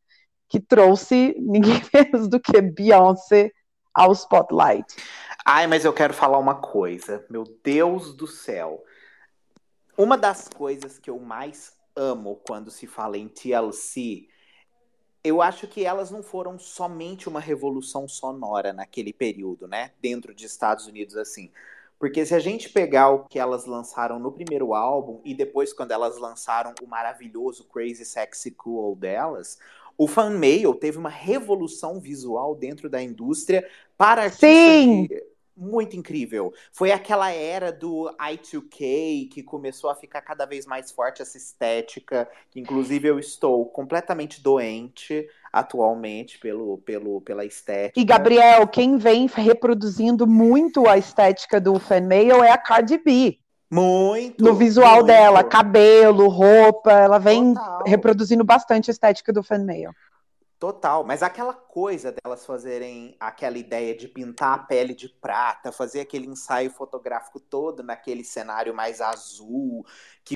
Que 0.49 0.59
trouxe 0.59 1.35
ninguém 1.40 1.83
menos 1.92 2.29
do 2.29 2.40
que 2.40 2.61
Beyoncé 2.61 3.51
ao 3.92 4.12
spotlight. 4.12 4.97
Ai, 5.45 5.66
mas 5.66 5.85
eu 5.85 5.92
quero 5.92 6.14
falar 6.14 6.38
uma 6.38 6.55
coisa. 6.55 7.25
Meu 7.29 7.45
Deus 7.62 8.14
do 8.14 8.27
céu. 8.27 8.83
Uma 9.97 10.16
das 10.16 10.49
coisas 10.49 10.99
que 10.99 11.11
eu 11.11 11.18
mais 11.18 11.73
amo 11.95 12.40
quando 12.47 12.71
se 12.71 12.87
fala 12.87 13.18
em 13.18 13.29
TLC, 13.29 14.29
eu 15.23 15.42
acho 15.42 15.66
que 15.66 15.85
elas 15.85 16.11
não 16.11 16.23
foram 16.23 16.59
somente 16.59 17.29
uma 17.29 17.40
revolução 17.40 18.09
sonora 18.09 18.73
naquele 18.73 19.12
período, 19.12 19.68
né? 19.68 19.92
Dentro 20.01 20.35
de 20.35 20.47
Estados 20.47 20.87
Unidos, 20.87 21.16
assim. 21.16 21.53
Porque 22.03 22.27
se 22.27 22.35
a 22.35 22.41
gente 22.41 22.69
pegar 22.69 23.11
o 23.11 23.27
que 23.27 23.38
elas 23.38 23.65
lançaram 23.65 24.19
no 24.19 24.33
primeiro 24.33 24.75
álbum 24.75 25.21
e 25.25 25.33
depois 25.33 25.73
quando 25.73 25.93
elas 25.93 26.19
lançaram 26.19 26.75
o 26.83 26.87
maravilhoso 26.88 27.69
Crazy 27.73 28.05
Sexy 28.05 28.51
Cool 28.51 28.97
delas, 28.97 29.57
o 29.97 30.09
fan 30.09 30.31
mail 30.31 30.75
teve 30.75 30.99
uma 30.99 31.09
revolução 31.09 32.01
visual 32.01 32.57
dentro 32.57 32.91
da 32.91 33.01
indústria 33.01 33.65
para 33.97 34.23
artistas 34.23 34.51
Sim. 34.51 35.07
De 35.07 35.23
muito 35.62 35.96
incrível. 35.96 36.53
Foi 36.72 36.90
aquela 36.90 37.31
era 37.31 37.70
do 37.70 38.11
I2K 38.20 39.29
que 39.31 39.42
começou 39.42 39.88
a 39.88 39.94
ficar 39.94 40.20
cada 40.22 40.44
vez 40.44 40.66
mais 40.66 40.90
forte 40.90 41.22
essa 41.22 41.37
estética, 41.37 42.29
que 42.51 42.61
inclusive 42.61 43.09
eu 43.09 43.18
estou 43.18 43.64
completamente 43.66 44.42
doente 44.42 45.27
atualmente 45.53 46.38
pelo, 46.38 46.79
pelo, 46.79 47.20
pela 47.20 47.44
estética. 47.44 48.01
E 48.01 48.05
Gabriel, 48.05 48.66
quem 48.66 48.96
vem 48.96 49.27
reproduzindo 49.27 50.27
muito 50.27 50.88
a 50.88 50.96
estética 50.96 51.61
do 51.61 51.79
fanmail 51.79 52.42
é 52.42 52.51
a 52.51 52.59
Cardi 52.59 52.98
B. 52.98 53.38
Muito. 53.70 54.44
No 54.44 54.55
visual 54.55 54.96
muito. 54.96 55.07
dela, 55.07 55.42
cabelo, 55.42 56.29
roupa, 56.29 56.92
ela 56.92 57.18
vem 57.18 57.55
Total. 57.55 57.83
reproduzindo 57.87 58.44
bastante 58.44 58.90
a 58.90 58.92
estética 58.92 59.33
do 59.33 59.42
fanmail. 59.42 59.90
Total, 60.62 61.03
mas 61.03 61.25
aquela 61.25 61.55
coisa 61.55 62.14
delas 62.22 62.46
fazerem 62.46 63.16
aquela 63.18 63.59
ideia 63.59 63.96
de 63.96 64.07
pintar 64.07 64.55
a 64.55 64.59
pele 64.59 64.94
de 64.94 65.09
prata, 65.09 65.72
fazer 65.72 65.98
aquele 65.98 66.29
ensaio 66.29 66.70
fotográfico 66.70 67.40
todo 67.40 67.83
naquele 67.83 68.22
cenário 68.22 68.72
mais 68.72 69.01
azul. 69.01 69.85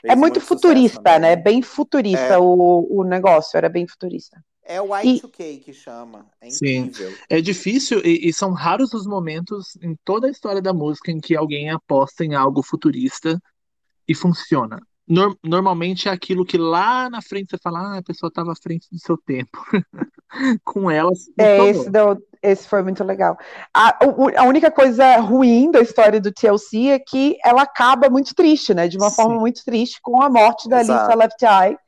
é 0.03 0.17
muito, 0.17 0.35
muito 0.35 0.41
futurista, 0.41 1.21
né? 1.21 1.37
Bem 1.37 1.62
futurista 1.62 2.35
é. 2.35 2.39
o, 2.39 2.89
o 2.91 3.05
negócio, 3.05 3.57
era 3.57 3.69
bem 3.69 3.87
futurista. 3.87 4.45
É 4.65 4.81
o 4.81 4.89
Y2K 4.89 5.41
e... 5.45 5.59
que 5.59 5.73
chama. 5.73 6.29
É 6.41 6.49
incrível. 6.49 7.11
Sim. 7.12 7.17
É 7.31 7.41
difícil 7.41 8.01
e, 8.05 8.29
e, 8.29 8.33
são 8.33 8.53
raros 8.53 8.93
os 8.95 9.07
momentos 9.07 9.77
em 9.81 9.95
toda 10.05 10.27
a 10.27 10.31
história 10.31 10.61
da 10.61 10.75
música 10.75 11.12
em 11.12 11.21
que 11.21 11.37
alguém 11.37 11.71
aposta 11.71 12.25
em 12.25 12.35
algo 12.35 12.65
futurista 12.65 13.41
e 14.09 14.12
funciona 14.12 14.81
normalmente 15.42 16.09
é 16.09 16.12
aquilo 16.12 16.45
que 16.45 16.59
lá 16.59 17.09
na 17.09 17.23
frente 17.23 17.51
você 17.51 17.59
fala, 17.59 17.79
ah, 17.79 17.99
a 17.99 18.03
pessoa 18.03 18.29
estava 18.29 18.53
à 18.53 18.57
frente 18.57 18.88
do 18.90 18.99
seu 18.99 19.16
tempo. 19.16 19.59
Com 20.64 20.90
elas. 20.90 21.31
É, 21.38 21.64
esse, 21.69 21.88
deu, 21.88 22.19
esse 22.42 22.69
foi 22.69 22.83
muito 22.83 23.05
legal. 23.05 23.38
A, 23.73 23.97
a 24.37 24.45
única 24.45 24.71
coisa 24.71 25.16
ruim 25.19 25.71
da 25.71 25.81
história 25.81 26.21
do 26.21 26.33
TLC 26.33 26.88
é 26.88 26.99
que 26.99 27.37
ela 27.45 27.62
acaba 27.62 28.11
muito 28.11 28.35
triste, 28.35 28.75
né? 28.75 28.88
De 28.88 28.97
uma 28.97 29.11
Sim. 29.11 29.16
forma 29.16 29.38
muito 29.38 29.64
triste, 29.64 30.01
com 30.03 30.21
a 30.21 30.29
morte 30.29 30.69
da 30.69 30.81
Exato. 30.81 31.07
Lisa 31.07 31.19
Left 31.19 31.45
Eye. 31.45 31.79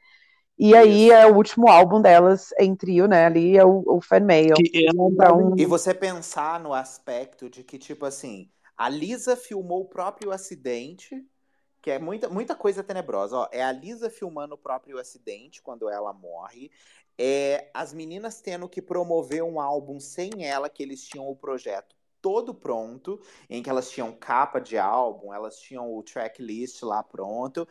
E 0.59 0.75
aí 0.75 1.11
é 1.11 1.25
o 1.27 1.37
último 1.37 1.69
álbum 1.69 2.01
delas 2.01 2.49
em 2.59 2.75
trio, 2.75 3.07
né? 3.07 3.27
Ali 3.27 3.57
é 3.57 3.65
o, 3.65 3.85
o 3.87 4.01
Fan 4.01 4.21
Mail. 4.21 4.55
Então... 4.59 5.55
E 5.57 5.65
você 5.65 5.95
pensar 5.95 6.59
no 6.59 6.73
aspecto 6.73 7.49
de 7.49 7.63
que, 7.63 7.79
tipo 7.79 8.05
assim, 8.05 8.49
a 8.77 8.89
Lisa 8.89 9.37
filmou 9.37 9.83
o 9.83 9.89
próprio 9.89 10.33
acidente 10.33 11.25
que 11.89 11.93
é 11.93 11.99
muita, 11.99 12.29
muita 12.29 12.55
coisa 12.55 12.85
tenebrosa. 12.85 13.35
Ó, 13.35 13.49
é 13.51 13.63
a 13.63 13.73
Lisa 13.73 14.11
filmando 14.11 14.55
o 14.55 14.59
próprio 14.59 14.99
acidente 14.99 15.63
quando 15.63 15.89
ela 15.89 16.13
morre. 16.13 16.71
É 17.17 17.71
as 17.73 17.95
meninas 17.95 18.43
tendo 18.43 18.69
que 18.69 18.83
promover 18.83 19.43
um 19.43 19.59
álbum 19.59 19.99
sem 19.99 20.47
ela, 20.47 20.69
que 20.69 20.83
eles 20.83 21.03
tinham 21.03 21.27
o 21.27 21.35
projeto 21.35 21.97
todo 22.21 22.55
pronto, 22.55 23.21
em 23.49 23.63
que 23.63 23.71
elas 23.71 23.91
tinham 23.91 24.13
capa 24.13 24.61
de 24.61 24.77
álbum, 24.77 25.33
elas 25.33 25.59
tinham 25.59 25.95
o 25.95 26.03
tracklist 26.03 26.83
lá 26.83 27.03
pronto, 27.03 27.67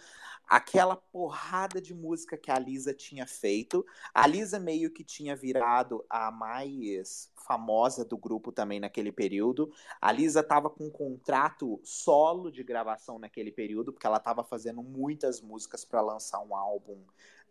aquela 0.47 0.95
porrada 0.95 1.81
de 1.81 1.93
música 1.93 2.37
que 2.37 2.49
a 2.49 2.57
Lisa 2.57 2.93
tinha 2.93 3.25
feito. 3.27 3.85
A 4.13 4.25
Lisa 4.25 4.59
meio 4.59 4.91
que 4.91 5.03
tinha 5.03 5.35
virado 5.35 6.05
a 6.09 6.31
mais 6.31 7.31
famosa 7.35 8.03
do 8.03 8.17
grupo 8.17 8.51
também 8.51 8.79
naquele 8.79 9.11
período. 9.11 9.71
A 10.01 10.11
Lisa 10.11 10.41
estava 10.41 10.69
com 10.69 10.85
um 10.85 10.91
contrato 10.91 11.79
solo 11.83 12.51
de 12.51 12.63
gravação 12.63 13.19
naquele 13.19 13.51
período, 13.51 13.93
porque 13.93 14.07
ela 14.07 14.17
estava 14.17 14.43
fazendo 14.43 14.83
muitas 14.83 15.41
músicas 15.41 15.85
para 15.85 16.01
lançar 16.01 16.41
um 16.41 16.55
álbum 16.55 17.03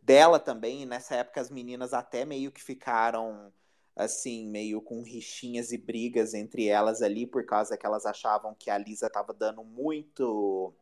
dela 0.02 0.38
também. 0.38 0.82
E 0.82 0.86
nessa 0.86 1.16
época 1.16 1.40
as 1.40 1.50
meninas 1.50 1.92
até 1.92 2.24
meio 2.24 2.52
que 2.52 2.62
ficaram 2.62 3.52
assim, 3.96 4.46
meio 4.46 4.82
com 4.82 5.02
rixinhas 5.02 5.72
e 5.72 5.78
brigas 5.78 6.34
entre 6.34 6.66
elas 6.66 7.00
ali, 7.00 7.26
por 7.26 7.46
causa 7.46 7.78
que 7.78 7.86
elas 7.86 8.04
achavam 8.04 8.54
que 8.58 8.68
a 8.68 8.76
Lisa 8.76 9.06
estava 9.06 9.32
dando 9.32 9.64
muito, 9.64 10.74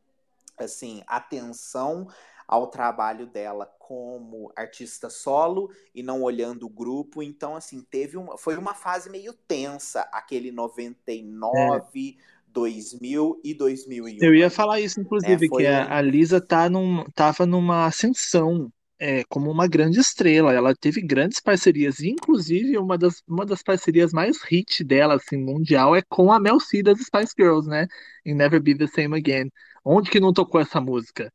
assim, 0.59 1.03
atenção 1.07 2.09
ao 2.47 2.67
trabalho 2.67 3.27
dela 3.27 3.67
como 3.79 4.53
artista 4.55 5.09
solo 5.09 5.71
e 5.95 6.03
não 6.03 6.23
olhando 6.23 6.67
o 6.67 6.69
grupo. 6.69 7.23
Então, 7.23 7.55
assim, 7.55 7.81
teve 7.89 8.17
uma, 8.17 8.37
foi 8.37 8.57
uma 8.57 8.75
fase 8.75 9.09
meio 9.09 9.33
tensa, 9.33 10.01
aquele 10.13 10.51
99, 10.51 12.17
é. 12.21 12.35
2000 12.49 13.41
e 13.45 13.55
2001. 13.55 14.19
Eu 14.21 14.35
ia 14.35 14.51
falar 14.51 14.81
isso, 14.81 15.01
inclusive, 15.01 15.47
é, 15.47 15.49
que 15.49 15.69
um... 15.69 15.93
a 15.93 16.01
Lisa 16.01 16.41
tá 16.41 16.69
num, 16.69 17.05
tava 17.15 17.47
numa 17.47 17.87
ascensão 17.87 18.73
é, 19.05 19.23
como 19.25 19.51
uma 19.51 19.67
grande 19.69 20.01
estrela. 20.01 20.55
Ela 20.55 20.75
teve 20.75 21.03
grandes 21.03 21.39
parcerias, 21.39 22.01
inclusive 22.01 22.79
uma 22.79 22.97
das, 22.97 23.23
uma 23.29 23.45
das 23.45 23.63
parcerias 23.63 24.15
mais 24.15 24.43
hit 24.43 24.83
dela, 24.83 25.17
assim, 25.17 25.37
mundial, 25.37 25.95
é 25.95 26.01
com 26.01 26.33
a 26.33 26.41
Mel 26.41 26.59
C 26.59 26.83
das 26.83 26.99
Spice 27.01 27.35
Girls, 27.39 27.69
né? 27.69 27.87
Em 28.25 28.35
Never 28.35 28.63
Be 28.63 28.75
the 28.75 28.87
Same 28.87 29.15
Again. 29.15 29.51
Onde 29.85 30.11
que 30.11 30.19
não 30.19 30.33
tocou 30.33 30.59
essa 30.59 30.81
música? 30.81 31.31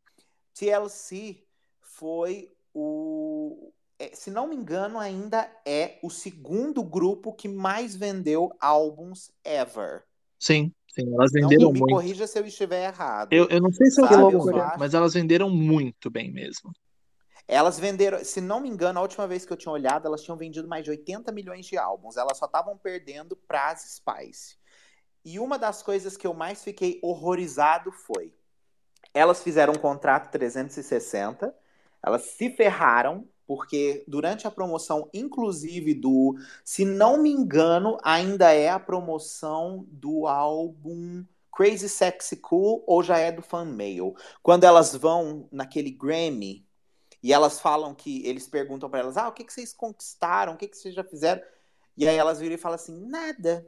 TLC 0.55 1.43
foi 1.79 2.51
o. 2.73 3.71
É, 3.99 4.15
se 4.15 4.31
não 4.31 4.47
me 4.47 4.55
engano, 4.55 4.97
ainda 4.97 5.47
é 5.63 5.99
o 6.01 6.09
segundo 6.09 6.81
grupo 6.81 7.33
que 7.33 7.47
mais 7.47 7.95
vendeu 7.95 8.51
álbuns 8.59 9.29
ever. 9.45 10.01
Sim. 10.39 10.71
Sim, 10.91 11.13
elas 11.13 11.31
venderam 11.31 11.65
não, 11.65 11.71
me 11.71 11.79
muito. 11.79 11.95
Me 11.95 12.01
corrija 12.01 12.25
se 12.25 12.39
eu 12.39 12.47
estiver 12.47 12.87
errado. 12.87 13.31
Eu, 13.31 13.47
eu 13.49 13.61
não 13.61 13.71
sei 13.71 13.91
se 13.91 14.01
eu 14.01 14.07
tô 14.07 14.55
mas 14.79 14.95
elas 14.95 15.13
venderam 15.13 15.51
muito 15.51 16.09
bem 16.09 16.31
mesmo. 16.31 16.73
Elas 17.51 17.79
venderam, 17.79 18.23
se 18.23 18.39
não 18.39 18.59
me 18.59 18.69
engano, 18.69 18.99
a 18.99 19.01
última 19.01 19.27
vez 19.27 19.43
que 19.43 19.51
eu 19.51 19.57
tinha 19.57 19.71
olhado, 19.71 20.05
elas 20.05 20.21
tinham 20.21 20.37
vendido 20.37 20.67
mais 20.67 20.83
de 20.83 20.91
80 20.91 21.31
milhões 21.31 21.65
de 21.65 21.79
álbuns. 21.79 22.15
Elas 22.15 22.37
só 22.37 22.45
estavam 22.45 22.77
perdendo 22.77 23.35
para 23.35 23.71
as 23.71 23.95
Spice. 23.95 24.55
E 25.25 25.39
uma 25.39 25.57
das 25.57 25.81
coisas 25.81 26.15
que 26.15 26.27
eu 26.27 26.33
mais 26.35 26.63
fiquei 26.63 26.99
horrorizado 27.01 27.91
foi: 27.91 28.31
elas 29.15 29.41
fizeram 29.41 29.73
um 29.73 29.79
contrato 29.79 30.29
360, 30.29 31.51
elas 32.03 32.21
se 32.21 32.51
ferraram, 32.51 33.27
porque 33.47 34.05
durante 34.07 34.45
a 34.45 34.51
promoção, 34.51 35.09
inclusive 35.11 35.95
do, 35.95 36.35
se 36.63 36.85
não 36.85 37.17
me 37.17 37.31
engano, 37.31 37.97
ainda 38.03 38.53
é 38.53 38.69
a 38.69 38.79
promoção 38.79 39.87
do 39.89 40.27
álbum 40.27 41.25
Crazy 41.51 41.89
Sexy 41.89 42.37
Cool 42.37 42.83
ou 42.85 43.01
já 43.01 43.17
é 43.17 43.31
do 43.31 43.41
Fan 43.41 43.65
Mail. 43.65 44.13
Quando 44.43 44.65
elas 44.65 44.95
vão 44.95 45.49
naquele 45.51 45.89
Grammy 45.89 46.68
e 47.21 47.33
elas 47.33 47.59
falam 47.59 47.93
que 47.93 48.25
eles 48.25 48.47
perguntam 48.47 48.89
para 48.89 48.99
elas: 48.99 49.17
"Ah, 49.17 49.27
o 49.27 49.31
que 49.31 49.43
que 49.43 49.53
vocês 49.53 49.73
conquistaram? 49.73 50.53
O 50.53 50.57
que 50.57 50.67
que 50.67 50.77
vocês 50.77 50.93
já 50.93 51.03
fizeram?" 51.03 51.41
E 51.97 52.07
aí 52.07 52.15
elas 52.15 52.39
viram 52.39 52.55
e 52.55 52.57
falam 52.57 52.75
assim: 52.75 52.99
"Nada". 53.07 53.65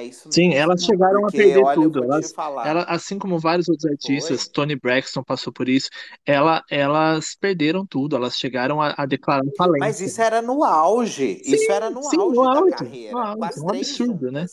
É 0.00 0.04
isso 0.04 0.28
mesmo. 0.28 0.32
Sim, 0.32 0.54
elas 0.54 0.82
chegaram 0.82 1.20
Porque, 1.20 1.36
a 1.36 1.44
perder 1.44 1.62
olha, 1.62 1.74
tudo. 1.74 2.04
Elas, 2.04 2.32
ela, 2.64 2.82
assim 2.84 3.18
como 3.18 3.38
vários 3.38 3.68
outros 3.68 3.84
artistas, 3.84 4.44
Foi. 4.44 4.52
Tony 4.52 4.74
Braxton 4.74 5.22
passou 5.22 5.52
por 5.52 5.68
isso, 5.68 5.90
ela, 6.24 6.64
elas 6.70 7.36
perderam 7.38 7.84
tudo, 7.84 8.16
elas 8.16 8.38
chegaram 8.38 8.80
a, 8.80 8.94
a 8.96 9.04
declarar 9.04 9.44
falência. 9.58 9.78
Mas 9.86 10.00
isso 10.00 10.22
era 10.22 10.40
no 10.40 10.64
auge. 10.64 11.42
Sim, 11.44 11.54
isso 11.54 11.70
era 11.70 11.90
no 11.90 12.02
sim, 12.02 12.16
auge 12.16 12.36
no 12.36 12.42
da 12.44 12.60
auge, 12.60 12.76
carreira. 12.76 13.12
No 13.12 13.18
auge, 13.18 13.60
um 13.60 13.68
absurdo, 13.68 14.32
né? 14.32 14.46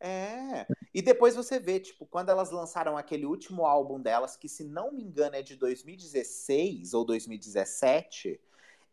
É. 0.00 0.66
E 0.92 1.00
depois 1.00 1.36
você 1.36 1.58
vê, 1.58 1.78
tipo, 1.78 2.04
quando 2.04 2.30
elas 2.30 2.50
lançaram 2.50 2.96
aquele 2.96 3.24
último 3.24 3.64
álbum 3.64 4.00
delas, 4.00 4.36
que 4.36 4.48
se 4.48 4.64
não 4.64 4.92
me 4.92 5.02
engano 5.02 5.36
é 5.36 5.42
de 5.42 5.54
2016 5.56 6.94
ou 6.94 7.04
2017, 7.04 8.40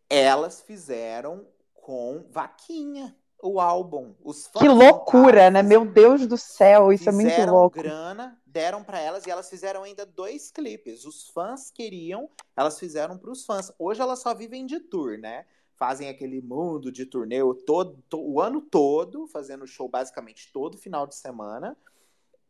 elas 0.10 0.62
fizeram 0.62 1.48
com 1.74 2.24
vaquinha 2.30 3.16
o 3.42 3.60
álbum. 3.60 4.14
Os 4.24 4.48
que 4.48 4.68
loucura, 4.68 5.50
né? 5.50 5.62
Meu 5.62 5.86
Deus 5.86 6.26
do 6.28 6.38
céu, 6.38 6.92
isso 6.92 7.10
é 7.10 7.12
muito 7.12 7.42
louco. 7.50 7.78
grana, 7.78 8.40
deram 8.46 8.84
para 8.84 9.00
elas 9.00 9.26
e 9.26 9.30
elas 9.30 9.50
fizeram 9.50 9.84
ainda 9.84 10.06
dois 10.06 10.52
clipes. 10.52 11.06
Os 11.06 11.28
fãs 11.30 11.70
queriam, 11.72 12.30
elas 12.56 12.80
fizeram 12.80 13.18
para 13.18 13.32
os 13.32 13.46
fãs. 13.46 13.72
Hoje 13.78 14.02
elas 14.02 14.20
só 14.20 14.34
vivem 14.34 14.66
de 14.66 14.80
tour, 14.80 15.18
né? 15.18 15.46
Fazem 15.78 16.10
aquele 16.10 16.42
mundo 16.42 16.92
de 16.92 17.06
turnê 17.06 17.42
o, 17.42 17.54
todo, 17.54 18.04
o 18.14 18.42
ano 18.42 18.62
todo, 18.62 19.28
fazendo 19.28 19.68
show 19.68 19.88
basicamente 19.88 20.52
todo 20.52 20.78
final 20.78 21.06
de 21.06 21.16
semana, 21.16 21.78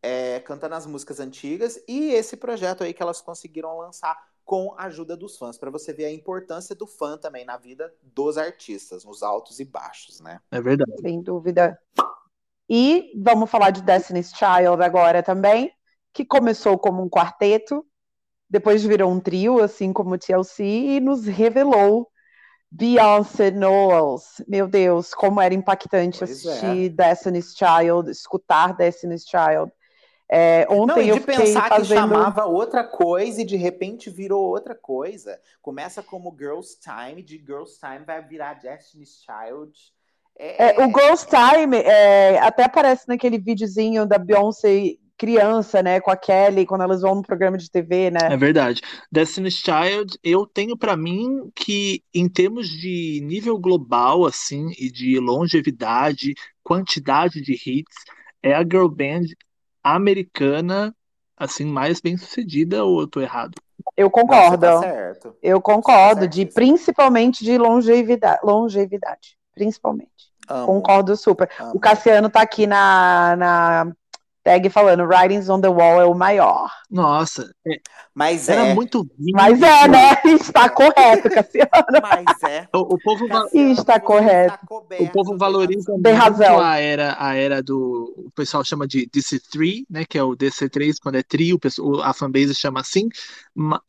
é, 0.01 0.39
cantando 0.39 0.75
as 0.75 0.85
músicas 0.85 1.19
antigas, 1.19 1.81
e 1.87 2.13
esse 2.13 2.37
projeto 2.37 2.83
aí 2.83 2.93
que 2.93 3.03
elas 3.03 3.21
conseguiram 3.21 3.77
lançar 3.77 4.17
com 4.45 4.73
a 4.77 4.85
ajuda 4.85 5.17
dos 5.17 5.37
fãs, 5.37 5.57
para 5.57 5.69
você 5.69 5.91
ver 5.91 6.05
a 6.05 6.11
importância 6.11 6.73
do 6.73 6.87
fã 6.87 7.17
também 7.17 7.43
na 7.43 7.57
vida 7.57 7.93
dos 8.01 8.37
artistas, 8.37 9.03
nos 9.03 9.21
altos 9.21 9.59
e 9.59 9.65
baixos, 9.65 10.21
né? 10.21 10.39
É 10.49 10.61
verdade. 10.61 11.01
Sem 11.01 11.21
dúvida. 11.21 11.77
E 12.69 13.11
vamos 13.21 13.49
falar 13.49 13.71
de 13.71 13.81
Destiny's 13.81 14.31
Child 14.31 14.81
agora 14.81 15.21
também, 15.21 15.69
que 16.13 16.23
começou 16.23 16.77
como 16.79 17.03
um 17.03 17.09
quarteto, 17.09 17.85
depois 18.49 18.85
virou 18.85 19.11
um 19.11 19.19
trio, 19.19 19.61
assim 19.61 19.91
como 19.91 20.15
o 20.15 20.17
TLC, 20.17 20.63
e 20.63 20.99
nos 21.01 21.25
revelou 21.25 22.09
Beyoncé 22.69 23.49
Knowles, 23.51 24.43
meu 24.47 24.67
Deus, 24.67 25.13
como 25.13 25.41
era 25.41 25.53
impactante 25.53 26.19
pois 26.19 26.31
assistir 26.31 26.85
é. 26.85 26.89
Destiny's 26.89 27.55
Child, 27.55 28.11
escutar 28.11 28.75
Destiny's 28.75 29.25
Child. 29.25 29.71
É, 30.29 30.67
ontem 30.69 30.93
Não, 30.93 31.01
e 31.01 31.05
de 31.05 31.09
eu 31.11 31.21
pensar 31.21 31.69
fazendo... 31.69 31.87
que 31.87 31.93
chamava 31.93 32.45
outra 32.45 32.83
coisa 32.83 33.41
e 33.41 33.45
de 33.45 33.55
repente 33.55 34.09
virou 34.09 34.43
outra 34.43 34.75
coisa. 34.75 35.39
Começa 35.61 36.03
como 36.03 36.35
Girls 36.37 36.77
Time, 36.81 37.23
de 37.23 37.37
Girls 37.37 37.79
Time 37.79 38.03
vai 38.05 38.21
virar 38.21 38.55
Destiny's 38.55 39.23
Child. 39.23 39.71
É, 40.37 40.81
é, 40.81 40.85
o 40.85 40.87
Girls 40.89 41.25
Time 41.25 41.77
é, 41.77 42.39
até 42.39 42.65
aparece 42.65 43.07
naquele 43.07 43.39
videozinho 43.39 44.05
da 44.05 44.17
Beyoncé 44.17 44.97
criança, 45.17 45.81
né, 45.81 45.99
com 45.99 46.11
a 46.11 46.15
Kelly, 46.15 46.65
quando 46.65 46.81
elas 46.83 47.01
vão 47.01 47.15
no 47.15 47.21
programa 47.23 47.57
de 47.57 47.69
TV, 47.69 48.11
né? 48.11 48.19
É 48.31 48.37
verdade. 48.37 48.81
Destiny's 49.11 49.55
Child, 49.55 50.17
eu 50.23 50.45
tenho 50.45 50.77
para 50.77 50.95
mim 50.95 51.51
que 51.55 52.03
em 52.13 52.29
termos 52.29 52.69
de 52.69 53.19
nível 53.23 53.57
global 53.57 54.25
assim 54.25 54.71
e 54.77 54.91
de 54.91 55.19
longevidade, 55.19 56.35
quantidade 56.63 57.41
de 57.41 57.53
hits, 57.53 57.95
é 58.43 58.53
a 58.53 58.61
girl 58.61 58.87
band 58.87 59.25
americana 59.83 60.93
assim 61.35 61.65
mais 61.65 61.99
bem 62.01 62.17
sucedida 62.17 62.83
ou 62.83 63.01
eu 63.01 63.07
tô 63.07 63.21
errado? 63.21 63.55
Eu 63.95 64.09
concordo. 64.09 64.65
Não, 64.65 64.81
tá 64.81 65.13
eu 65.41 65.61
concordo, 65.61 66.21
tá 66.21 66.27
de 66.27 66.45
principalmente 66.45 67.43
de 67.43 67.57
longevidade, 67.57 68.39
longevidade. 68.43 69.37
principalmente. 69.53 70.11
Amo, 70.49 70.65
Concordo 70.65 71.15
super. 71.15 71.49
amo. 71.59 71.71
O 71.75 71.79
Cassiano 71.79 72.29
tá 72.29 72.41
aqui 72.41 72.65
na, 72.65 73.35
na 73.35 73.91
tag 74.47 74.69
falando 74.69 75.03
Writings 75.03 75.49
on 75.49 75.59
the 75.59 75.67
Wall 75.67 75.99
é 75.99 76.05
o 76.05 76.13
maior. 76.15 76.71
Nossa, 76.89 77.51
é- 77.67 77.81
Mas 78.15 78.47
era 78.47 78.67
é, 78.67 78.73
muito 78.73 79.05
Mas 79.33 79.61
é, 79.61 79.87
né? 79.89 80.21
Está 80.39 80.69
correto, 80.69 81.29
Cassiano. 81.29 81.69
mas 82.01 82.43
é. 82.49 82.65
O, 82.73 82.95
o 82.95 82.97
povo 83.01 83.27
Cassiano, 83.27 83.71
Está 83.73 83.99
correto. 83.99 84.65
coberto, 84.65 85.03
O 85.03 85.11
povo 85.11 85.29
tem 85.31 85.37
valoriza 85.37 85.91
razão. 85.91 86.01
Tem 86.01 86.13
muito 86.13 86.23
razão. 86.23 86.59
a 86.61 86.77
era, 86.79 87.15
a 87.19 87.35
era 87.35 87.61
do. 87.61 88.13
O 88.17 88.31
pessoal 88.33 88.63
chama 88.63 88.87
de 88.87 89.05
DC3, 89.09 89.83
né? 89.89 90.05
Que 90.05 90.17
é 90.17 90.23
o 90.23 90.35
DC3, 90.35 90.95
quando 91.01 91.15
é 91.15 91.23
trio, 91.23 91.59
a 92.01 92.13
fanbase 92.13 92.55
chama 92.55 92.79
assim. 92.79 93.09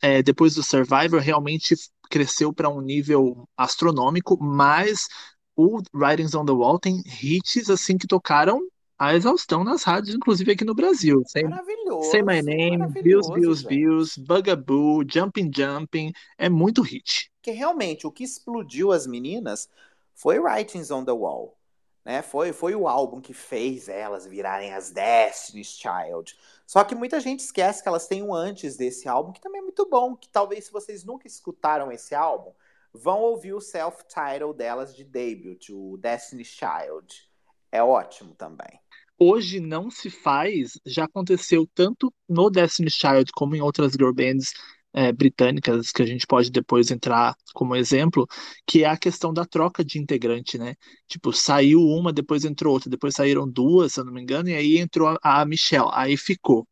É, 0.02 0.20
depois 0.22 0.54
do 0.56 0.62
Survivor, 0.64 1.20
realmente 1.20 1.76
cresceu 2.10 2.52
para 2.52 2.68
um 2.68 2.80
nível 2.80 3.48
astronômico, 3.56 4.36
mas 4.42 5.06
o 5.54 5.80
Writings 5.94 6.34
on 6.34 6.44
the 6.44 6.52
Wall 6.52 6.78
tem 6.80 7.02
hits 7.22 7.70
assim 7.70 7.96
que 7.96 8.06
tocaram 8.06 8.60
a 8.98 9.14
exaustão 9.14 9.62
nas 9.62 9.84
rádios, 9.84 10.14
inclusive 10.14 10.52
aqui 10.52 10.64
no 10.64 10.74
Brasil. 10.74 11.22
Say, 11.26 11.44
Maravilhoso. 11.44 12.10
Say 12.10 12.22
My 12.22 12.42
Name, 12.42 12.88
Bills, 12.88 13.32
Bills. 13.32 13.64
Bills, 13.64 14.20
Bugaboo, 14.20 15.04
Jumping 15.08 15.50
Jumping, 15.54 16.12
é 16.36 16.48
muito 16.48 16.82
hit. 16.82 17.30
Porque 17.36 17.52
realmente 17.52 18.06
o 18.06 18.10
que 18.10 18.24
explodiu 18.24 18.90
as 18.90 19.06
meninas 19.06 19.68
foi 20.14 20.40
Writings 20.40 20.90
on 20.90 21.04
the 21.04 21.12
Wall. 21.12 21.56
Né? 22.04 22.22
Foi, 22.22 22.52
foi 22.52 22.74
o 22.74 22.88
álbum 22.88 23.20
que 23.20 23.32
fez 23.32 23.88
elas 23.88 24.26
virarem 24.26 24.74
as 24.74 24.90
Destiny's 24.90 25.78
Child. 25.78 26.36
Só 26.66 26.82
que 26.82 26.94
muita 26.94 27.20
gente 27.20 27.40
esquece 27.40 27.82
que 27.82 27.88
elas 27.88 28.08
têm 28.08 28.22
um 28.22 28.34
antes 28.34 28.76
desse 28.76 29.08
álbum, 29.08 29.30
que 29.30 29.40
também 29.40 29.60
é 29.60 29.62
muito 29.62 29.88
bom. 29.88 30.16
Que 30.16 30.28
talvez 30.28 30.64
se 30.64 30.72
vocês 30.72 31.04
nunca 31.04 31.26
escutaram 31.26 31.92
esse 31.92 32.14
álbum, 32.14 32.50
vão 32.92 33.20
ouvir 33.20 33.52
o 33.52 33.60
self-title 33.60 34.52
delas 34.52 34.96
de 34.96 35.04
debut, 35.04 35.68
o 35.70 35.96
Destiny's 35.98 36.48
Child. 36.48 37.28
É 37.70 37.82
ótimo 37.82 38.34
também. 38.34 38.80
Hoje 39.18 39.60
não 39.60 39.90
se 39.90 40.10
faz, 40.10 40.78
já 40.86 41.04
aconteceu 41.04 41.68
tanto 41.74 42.12
no 42.28 42.50
Destiny's 42.50 42.94
Child 42.94 43.32
como 43.32 43.56
em 43.56 43.60
outras 43.60 43.92
girl 43.92 44.12
bands 44.12 44.52
é, 44.92 45.12
britânicas, 45.12 45.92
que 45.92 46.02
a 46.02 46.06
gente 46.06 46.26
pode 46.26 46.50
depois 46.50 46.90
entrar 46.90 47.34
como 47.54 47.76
exemplo, 47.76 48.26
que 48.66 48.84
é 48.84 48.88
a 48.88 48.96
questão 48.96 49.32
da 49.32 49.44
troca 49.44 49.84
de 49.84 49.98
integrante, 49.98 50.58
né? 50.58 50.74
Tipo, 51.06 51.32
saiu 51.32 51.80
uma, 51.80 52.12
depois 52.12 52.44
entrou 52.44 52.74
outra, 52.74 52.90
depois 52.90 53.14
saíram 53.14 53.48
duas, 53.48 53.92
se 53.92 54.00
eu 54.00 54.04
não 54.04 54.12
me 54.12 54.22
engano, 54.22 54.48
e 54.48 54.54
aí 54.54 54.78
entrou 54.78 55.08
a, 55.22 55.40
a 55.40 55.44
Michelle, 55.44 55.90
aí 55.92 56.16
ficou. 56.16 56.66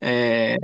É, 0.00 0.56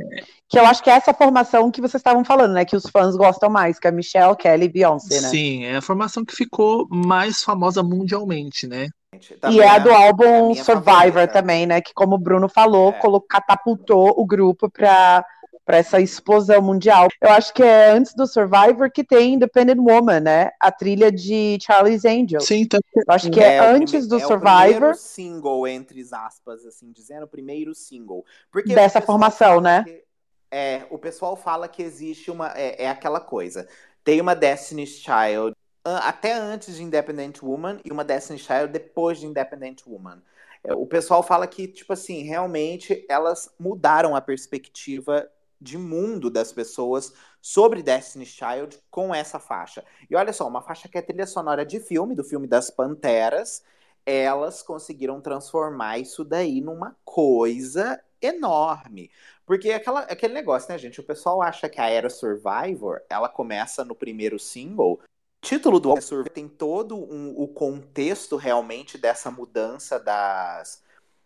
Que 0.49 0.59
eu 0.59 0.67
acho 0.67 0.83
que 0.83 0.91
é 0.91 0.95
essa 0.95 1.15
formação 1.15 1.71
que 1.71 1.81
vocês 1.81 2.01
estavam 2.01 2.25
falando, 2.25 2.53
né? 2.55 2.65
Que 2.65 2.77
os 2.77 2.85
fãs 2.91 3.17
gostam 3.17 3.49
mais, 3.49 3.79
que 3.79 3.87
é 3.89 3.91
Michelle, 3.93 4.37
Kelly 4.37 4.67
e 4.67 4.69
Beyoncé, 4.69 5.21
né? 5.21 5.29
sim, 5.29 5.65
é 5.65 5.77
a 5.77 5.83
formação 5.83 6.25
que 6.25 6.35
ficou 6.35 6.87
mais 6.91 7.43
famosa 7.43 7.83
mundialmente, 7.83 8.67
né? 8.67 8.89
E 9.13 9.19
Também 9.41 9.61
é 9.61 9.69
a 9.69 9.79
do 9.79 9.91
a 9.91 10.05
álbum 10.05 10.51
minha 10.51 10.63
Survivor 10.65 10.95
favorita. 11.13 11.29
também, 11.33 11.67
né? 11.67 11.81
Que 11.81 11.93
como 11.93 12.15
o 12.15 12.19
Bruno 12.19 12.49
falou, 12.49 12.91
É. 12.91 12.93
colo- 12.93 13.21
catapultou 13.21 14.15
o 14.17 14.25
grupo 14.25 14.71
para 14.71 15.25
para 15.63 15.77
essa 15.79 16.01
explosão 16.01 16.61
mundial. 16.61 17.07
Eu 17.21 17.31
acho 17.31 17.55
que 17.55 17.63
é 17.63 17.91
antes 17.91 18.13
do 18.15 18.27
Survivor 18.27 18.91
que 18.91 19.05
tem 19.05 19.35
Independent 19.35 19.79
Woman, 19.79 20.19
né? 20.19 20.51
A 20.59 20.73
trilha 20.73 21.13
de 21.13 21.59
Charlie's 21.63 22.05
Angels. 22.05 22.45
Sim, 22.45 22.67
que- 22.67 22.77
Eu 22.77 23.05
acho 23.15 23.31
que 23.31 23.39
é, 23.41 23.61
o 23.63 23.65
antes 23.77 24.09
do 24.09 24.19
é 24.19 24.25
o 24.25 24.27
Survivor 24.27 24.57
primeiro 24.67 24.95
single, 24.97 25.69
entre 25.69 26.05
aspas, 26.13 26.67
assim, 26.67 26.91
dizendo, 26.91 27.25
o 27.25 27.29
primeiro 27.29 27.73
single. 27.73 28.25
Porque 28.51 28.75
Dessa 28.75 28.99
o 28.99 29.03
formação, 29.03 29.61
né? 29.61 29.85
que- 29.85 30.03
é, 30.51 30.83
o 30.91 30.99
pessoal 30.99 31.37
fala 31.37 31.69
que 31.69 31.83
existe 31.85 32.33
uma. 32.33 32.53
É, 32.57 32.85
é 32.85 32.89
aquela 32.89 33.21
coisa. 33.21 33.69
Tem 34.03 34.21
uma 34.21 34.35
Destiny's 34.35 34.99
Child 34.99 35.55
até 35.99 36.33
antes 36.33 36.77
de 36.77 36.83
Independent 36.83 37.43
Woman 37.43 37.81
e 37.85 37.93
uma 37.93 38.05
Destiny's 38.05 38.43
Child 38.43 38.69
depois 38.69 39.19
de 39.19 39.27
Independent 39.27 39.83
Woman. 39.87 40.23
É, 40.65 40.75
O 40.75 40.87
pessoal 40.87 41.23
fala 41.23 41.47
que, 41.47 41.67
tipo 41.69 41.93
assim, 41.93 42.23
realmente 42.23 43.05
elas 43.09 43.55
mudaram 43.59 44.15
a 44.15 44.21
perspectiva 44.21 45.29
de 45.61 45.77
mundo 45.77 46.31
das 46.31 46.53
pessoas 46.53 47.13
sobre 47.41 47.83
Destiny's 47.83 48.29
Child 48.29 48.79
com 48.91 49.15
essa 49.15 49.39
faixa. 49.39 49.85
E 50.09 50.17
olha 50.17 50.33
só, 50.33 50.49
uma 50.49 50.63
faixa 50.63 50.89
que 50.89 50.97
é 50.99 51.03
trilha 51.03 51.27
sonora 51.27 51.65
de 51.67 51.81
filme, 51.81 52.15
do 52.15 52.25
filme 52.25 52.47
das 52.47 52.71
Panteras, 52.71 53.63
elas 54.07 54.63
conseguiram 54.63 55.21
transformar 55.21 55.99
isso 55.99 56.25
daí 56.25 56.61
numa 56.61 56.97
coisa 57.05 58.01
enorme. 58.21 59.11
Porque 59.47 59.71
aquela, 59.73 60.01
aquele 60.03 60.35
negócio, 60.35 60.71
né, 60.71 60.79
gente? 60.79 61.01
O 61.01 61.05
pessoal 61.05 61.43
acha 61.43 61.69
que 61.69 61.81
a 61.81 61.89
era 61.89 62.09
Survivor, 62.09 63.01
ela 63.09 63.29
começa 63.29 63.85
no 63.85 63.95
primeiro 63.95 64.39
single. 64.39 65.01
Título 65.41 65.81
do 65.81 65.91
álbum 65.91 66.25
tem 66.33 66.49
todo 66.49 66.97
um- 66.97 67.35
o 67.37 67.49
contexto 67.49 68.37
realmente 68.37 68.99
dessa 68.99 69.31
mudança 69.31 69.99
das, 69.99 70.83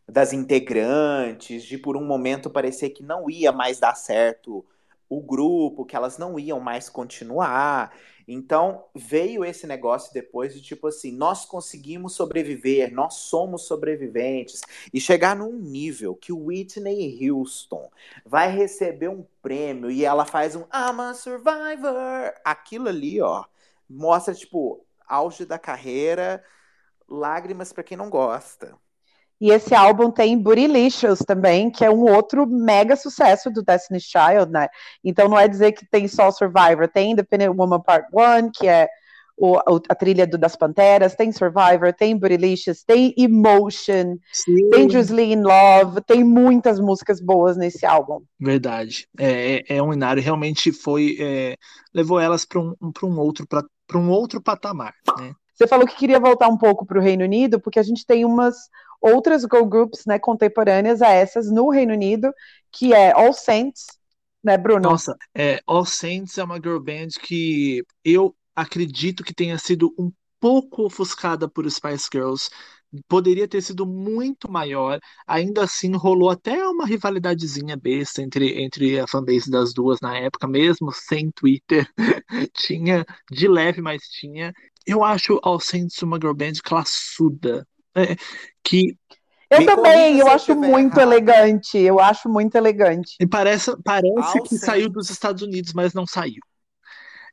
das 0.08 0.32
integrantes, 0.32 1.64
de 1.64 1.76
por 1.76 1.96
um 1.96 2.04
momento 2.04 2.48
parecer 2.48 2.90
que 2.90 3.02
não 3.02 3.28
ia 3.28 3.50
mais 3.52 3.78
dar 3.80 3.94
certo 3.94 4.64
o 5.08 5.20
grupo, 5.20 5.84
que 5.84 5.96
elas 5.96 6.16
não 6.16 6.38
iam 6.38 6.60
mais 6.60 6.88
continuar. 6.88 7.92
Então 8.26 8.84
veio 8.94 9.44
esse 9.44 9.66
negócio 9.66 10.12
depois 10.14 10.54
de 10.54 10.62
tipo 10.62 10.86
assim, 10.86 11.12
nós 11.12 11.44
conseguimos 11.44 12.14
sobreviver, 12.14 12.92
nós 12.92 13.14
somos 13.14 13.66
sobreviventes 13.66 14.62
e 14.92 15.00
chegar 15.00 15.36
num 15.36 15.52
nível 15.52 16.14
que 16.14 16.32
Whitney 16.32 17.30
Houston 17.30 17.90
vai 18.24 18.50
receber 18.50 19.08
um 19.08 19.26
prêmio 19.42 19.90
e 19.90 20.04
ela 20.04 20.24
faz 20.24 20.56
um 20.56 20.62
I'm 20.62 21.00
a 21.00 21.14
Survivor. 21.14 22.32
Aquilo 22.42 22.88
ali, 22.88 23.20
ó, 23.20 23.44
mostra 23.88 24.34
tipo 24.34 24.84
auge 25.06 25.44
da 25.44 25.58
carreira, 25.58 26.42
lágrimas 27.08 27.72
pra 27.72 27.84
quem 27.84 27.96
não 27.96 28.10
gosta. 28.10 28.76
E 29.40 29.50
esse 29.50 29.74
álbum 29.74 30.10
tem 30.10 30.38
Bootylicious 30.38 31.18
também, 31.18 31.70
que 31.70 31.84
é 31.84 31.90
um 31.90 32.10
outro 32.10 32.46
mega 32.46 32.96
sucesso 32.96 33.50
do 33.50 33.62
Destiny's 33.62 34.04
Child, 34.04 34.50
né? 34.50 34.68
Então 35.02 35.28
não 35.28 35.38
é 35.38 35.48
dizer 35.48 35.72
que 35.72 35.84
tem 35.86 36.06
só 36.08 36.30
Survivor, 36.30 36.88
tem 36.88 37.10
Independent 37.10 37.54
Woman 37.54 37.80
Part 37.80 38.08
1, 38.12 38.50
que 38.52 38.68
é 38.68 38.88
o, 39.36 39.58
a 39.88 39.94
trilha 39.94 40.26
do, 40.26 40.38
das 40.38 40.54
Panteras, 40.54 41.14
tem 41.14 41.32
Survivor, 41.32 41.92
tem 41.92 42.16
Bootylicious, 42.16 42.84
tem 42.84 43.12
Emotion, 43.18 44.16
Sim. 44.32 44.70
Dangerously 44.70 45.32
in 45.32 45.42
Love, 45.42 46.00
tem 46.06 46.22
muitas 46.22 46.78
músicas 46.78 47.20
boas 47.20 47.56
nesse 47.56 47.84
álbum. 47.84 48.20
Verdade. 48.38 49.08
É, 49.18 49.56
é, 49.56 49.76
é 49.76 49.82
um 49.82 49.92
inário, 49.92 50.22
realmente 50.22 50.72
foi. 50.72 51.16
é, 51.20 51.56
levou 51.92 52.20
elas 52.20 52.44
para 52.44 52.60
um, 52.60 52.74
para 52.92 53.06
um 53.06 53.18
outro 53.18 53.46
para 53.86 53.98
um 53.98 54.10
outro 54.10 54.40
patamar, 54.40 54.94
né? 55.18 55.34
Você 55.54 55.68
falou 55.68 55.86
que 55.86 55.96
queria 55.96 56.18
voltar 56.18 56.48
um 56.48 56.58
pouco 56.58 56.84
para 56.84 56.98
o 56.98 57.02
Reino 57.02 57.24
Unido, 57.24 57.60
porque 57.60 57.78
a 57.78 57.82
gente 57.82 58.04
tem 58.04 58.24
umas 58.24 58.56
outras 59.00 59.42
girl 59.42 59.64
groups 59.64 60.04
né, 60.06 60.18
contemporâneas 60.18 61.00
a 61.00 61.08
essas 61.08 61.50
no 61.50 61.68
Reino 61.68 61.92
Unido, 61.92 62.32
que 62.72 62.92
é 62.92 63.12
All 63.12 63.32
Saints, 63.32 63.84
né, 64.42 64.58
Bruno? 64.58 64.90
Nossa, 64.90 65.16
é, 65.34 65.60
All 65.66 65.84
Saints 65.84 66.38
é 66.38 66.44
uma 66.44 66.56
girl 66.56 66.80
band 66.80 67.08
que 67.22 67.84
eu 68.04 68.34
acredito 68.54 69.22
que 69.22 69.34
tenha 69.34 69.58
sido 69.58 69.94
um 69.98 70.10
pouco 70.40 70.84
ofuscada 70.86 71.48
por 71.48 71.70
Spice 71.70 72.08
Girls. 72.12 72.50
Poderia 73.08 73.48
ter 73.48 73.60
sido 73.62 73.86
muito 73.86 74.50
maior. 74.50 75.00
Ainda 75.26 75.64
assim, 75.64 75.94
rolou 75.96 76.30
até 76.30 76.66
uma 76.68 76.86
rivalidadezinha 76.86 77.76
besta 77.76 78.22
entre, 78.22 78.62
entre 78.62 79.00
a 79.00 79.06
fanbase 79.06 79.50
das 79.50 79.72
duas 79.72 80.00
na 80.00 80.16
época, 80.18 80.46
mesmo 80.46 80.92
sem 80.92 81.30
Twitter. 81.30 81.88
Tinha 82.54 83.04
de 83.30 83.48
leve, 83.48 83.80
mas 83.80 84.02
tinha. 84.08 84.52
Eu 84.86 85.02
acho 85.02 85.40
All 85.42 85.60
Saints 85.60 86.00
uma 86.02 86.18
girl 86.18 86.34
band 86.34 86.54
classuda. 86.62 87.66
É, 87.96 88.16
que 88.62 88.96
eu 89.50 89.60
Me 89.60 89.66
também, 89.66 90.18
eu 90.18 90.28
acho 90.28 90.54
muito 90.54 90.98
errado. 90.98 91.12
elegante, 91.12 91.78
eu 91.78 92.00
acho 92.00 92.28
muito 92.28 92.56
elegante. 92.56 93.14
e 93.20 93.26
parece, 93.26 93.70
parece 93.84 94.38
All 94.38 94.42
que 94.42 94.56
saiu 94.58 94.88
dos 94.90 95.10
Estados 95.10 95.42
Unidos, 95.42 95.72
mas 95.72 95.94
não 95.94 96.06
saiu. 96.06 96.40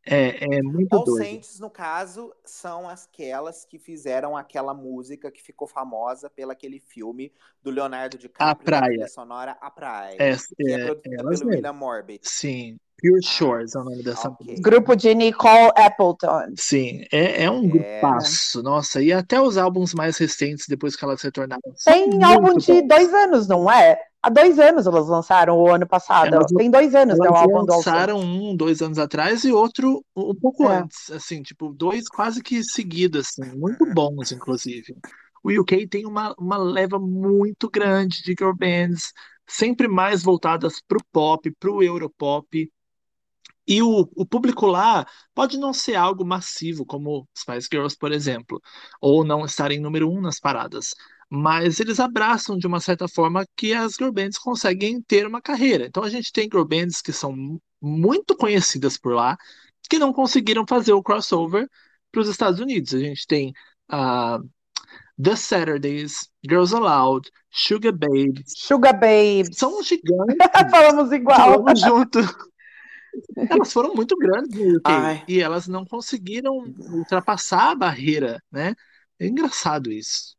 É, 0.04 0.58
é 0.58 0.62
muito 0.64 0.96
All 0.96 1.04
doido. 1.04 1.24
Saints, 1.24 1.60
no 1.60 1.70
caso, 1.70 2.34
são 2.44 2.90
aquelas 2.90 3.66
que 3.66 3.78
fizeram 3.78 4.36
aquela 4.36 4.74
música 4.74 5.30
que 5.30 5.42
ficou 5.42 5.68
famosa 5.68 6.30
pelo 6.30 6.52
aquele 6.52 6.80
filme 6.80 7.32
do 7.62 7.70
Leonardo 7.70 8.18
DiCaprio, 8.18 8.66
da 8.72 8.80
Praia. 8.80 9.08
sonora 9.08 9.58
A 9.62 9.70
Praia, 9.70 10.16
É, 10.20 10.36
que 10.36 10.72
é, 10.72 10.74
é, 10.74 10.86
produzida 10.86 11.24
pelo. 11.24 11.50
William 11.50 11.74
Morbid. 11.74 12.22
Sim, 12.24 12.78
Pure 13.00 13.20
Ah, 13.24 13.28
Shores 13.28 13.76
é 13.76 13.80
o 13.80 13.84
nome 13.84 14.04
dessa 14.04 14.30
ok. 14.30 14.48
música. 14.48 14.70
Grupo 14.70 14.96
de 14.96 15.14
Nicole 15.16 15.72
Appleton. 15.76 16.54
Sim, 16.56 17.04
é, 17.12 17.44
é 17.44 17.52
um 17.52 17.66
É. 17.66 17.68
grupaço, 17.68 18.64
nossa, 18.64 19.02
e 19.04 19.14
até 19.14 19.40
os 19.40 19.58
álbuns 19.58 19.94
mais 19.94 20.18
recentes, 20.18 20.66
depois 20.68 20.96
que 20.96 21.04
elas 21.06 21.22
retornaram, 21.22 21.62
Tem 21.86 22.24
álbum 22.24 22.58
de 22.58 22.74
bons. 22.74 22.88
dois 22.88 23.14
anos, 23.14 23.48
não 23.48 23.70
é? 23.72 24.00
Há 24.24 24.30
dois 24.30 24.60
anos 24.60 24.86
elas 24.86 25.08
lançaram, 25.08 25.58
o 25.58 25.68
ano 25.74 25.88
passado. 25.88 26.36
Elas- 26.36 26.52
Tem 26.54 26.70
dois 26.70 26.94
anos 26.94 27.20
é 27.24 27.30
o 27.30 27.36
Elas 27.36 27.42
álbum 27.42 27.66
do 27.66 27.74
lançaram 27.74 28.20
um, 28.20 28.56
dois 28.56 28.82
anos 28.82 29.00
atrás 29.00 29.44
e 29.44 29.52
outro 29.52 30.04
um 30.16 30.36
pouco 30.36 30.68
É. 30.68 30.68
antes, 30.70 31.10
assim, 31.12 31.42
tipo, 31.42 31.74
dois 31.74 32.08
quase 32.08 32.42
que 32.44 32.64
seguidos, 32.64 33.28
assim, 33.30 33.58
muito 33.58 33.86
bons, 33.94 34.32
inclusive. 34.32 34.96
O 35.44 35.52
UK 35.52 35.88
tem 35.88 36.06
uma, 36.06 36.34
uma 36.38 36.58
leva 36.58 37.00
muito 37.00 37.70
grande 37.70 38.22
de 38.24 38.36
girl 38.38 38.54
bands, 38.54 39.12
sempre 39.48 39.88
mais 39.88 40.22
voltadas 40.24 40.80
pro 40.88 41.00
pop, 41.12 41.50
pro 41.60 41.82
europop. 41.84 42.72
E 43.68 43.82
o, 43.82 44.10
o 44.16 44.26
público 44.26 44.66
lá 44.66 45.06
pode 45.34 45.58
não 45.58 45.74
ser 45.74 45.96
algo 45.96 46.26
massivo, 46.26 46.86
como 46.86 47.28
Spice 47.38 47.68
Girls, 47.72 47.98
por 47.98 48.12
exemplo, 48.12 48.62
ou 49.00 49.24
não 49.24 49.46
estarem 49.46 49.80
número 49.80 50.10
um 50.12 50.20
nas 50.22 50.40
paradas, 50.40 50.94
mas 51.34 51.80
eles 51.80 51.98
abraçam 51.98 52.58
de 52.58 52.67
uma 52.67 52.82
certa 52.82 53.08
forma 53.08 53.46
que 53.56 53.74
as 53.74 53.94
girl 53.94 54.12
bands 54.12 54.38
conseguem 54.38 55.02
ter 55.02 55.26
uma 55.26 55.41
carreira. 55.41 55.86
Então 55.86 56.04
a 56.04 56.10
gente 56.10 56.30
tem 56.30 56.50
girl 56.52 56.65
bands 56.65 57.02
que 57.02 57.13
são 57.13 57.58
muito 57.82 58.36
conhecidas 58.36 58.98
por 58.98 59.13
lá, 59.13 59.38
que 59.89 59.98
não 59.98 60.12
conseguiram 60.12 60.65
fazer 60.67 60.91
o 60.91 61.02
crossover 61.02 61.70
para 62.12 62.22
os 62.22 62.28
Estados 62.28 62.60
Unidos. 62.60 62.94
A 62.94 63.00
gente 63.00 63.26
tem 63.26 63.54
uh, 63.94 64.46
The 65.22 65.38
Saturdays, 65.38 66.30
Girls 66.44 66.76
Aloud, 66.76 67.30
Sugar 67.50 67.94
Babes. 67.94 68.52
Sugar 68.58 69.00
Babes. 69.00 69.58
São 69.58 69.82
gigantes. 69.84 70.36
Falamos 70.70 71.13
igual. 71.13 71.38
Falamos 71.38 71.80
junto. 71.80 72.20
Elas 73.38 73.72
foram 73.72 73.96
muito 73.96 74.17
grandes 74.17 74.54
no 74.54 74.78
UK 74.78 74.82
Ai. 74.84 75.24
e 75.30 75.39
elas 75.39 75.65
não 75.65 75.86
conseguiram 75.86 76.58
ultrapassar 76.91 77.72
a 77.72 77.76
barreira, 77.76 78.44
né? 78.52 78.76
É 79.17 79.28
engraçado 79.28 79.89
isso. 79.89 80.36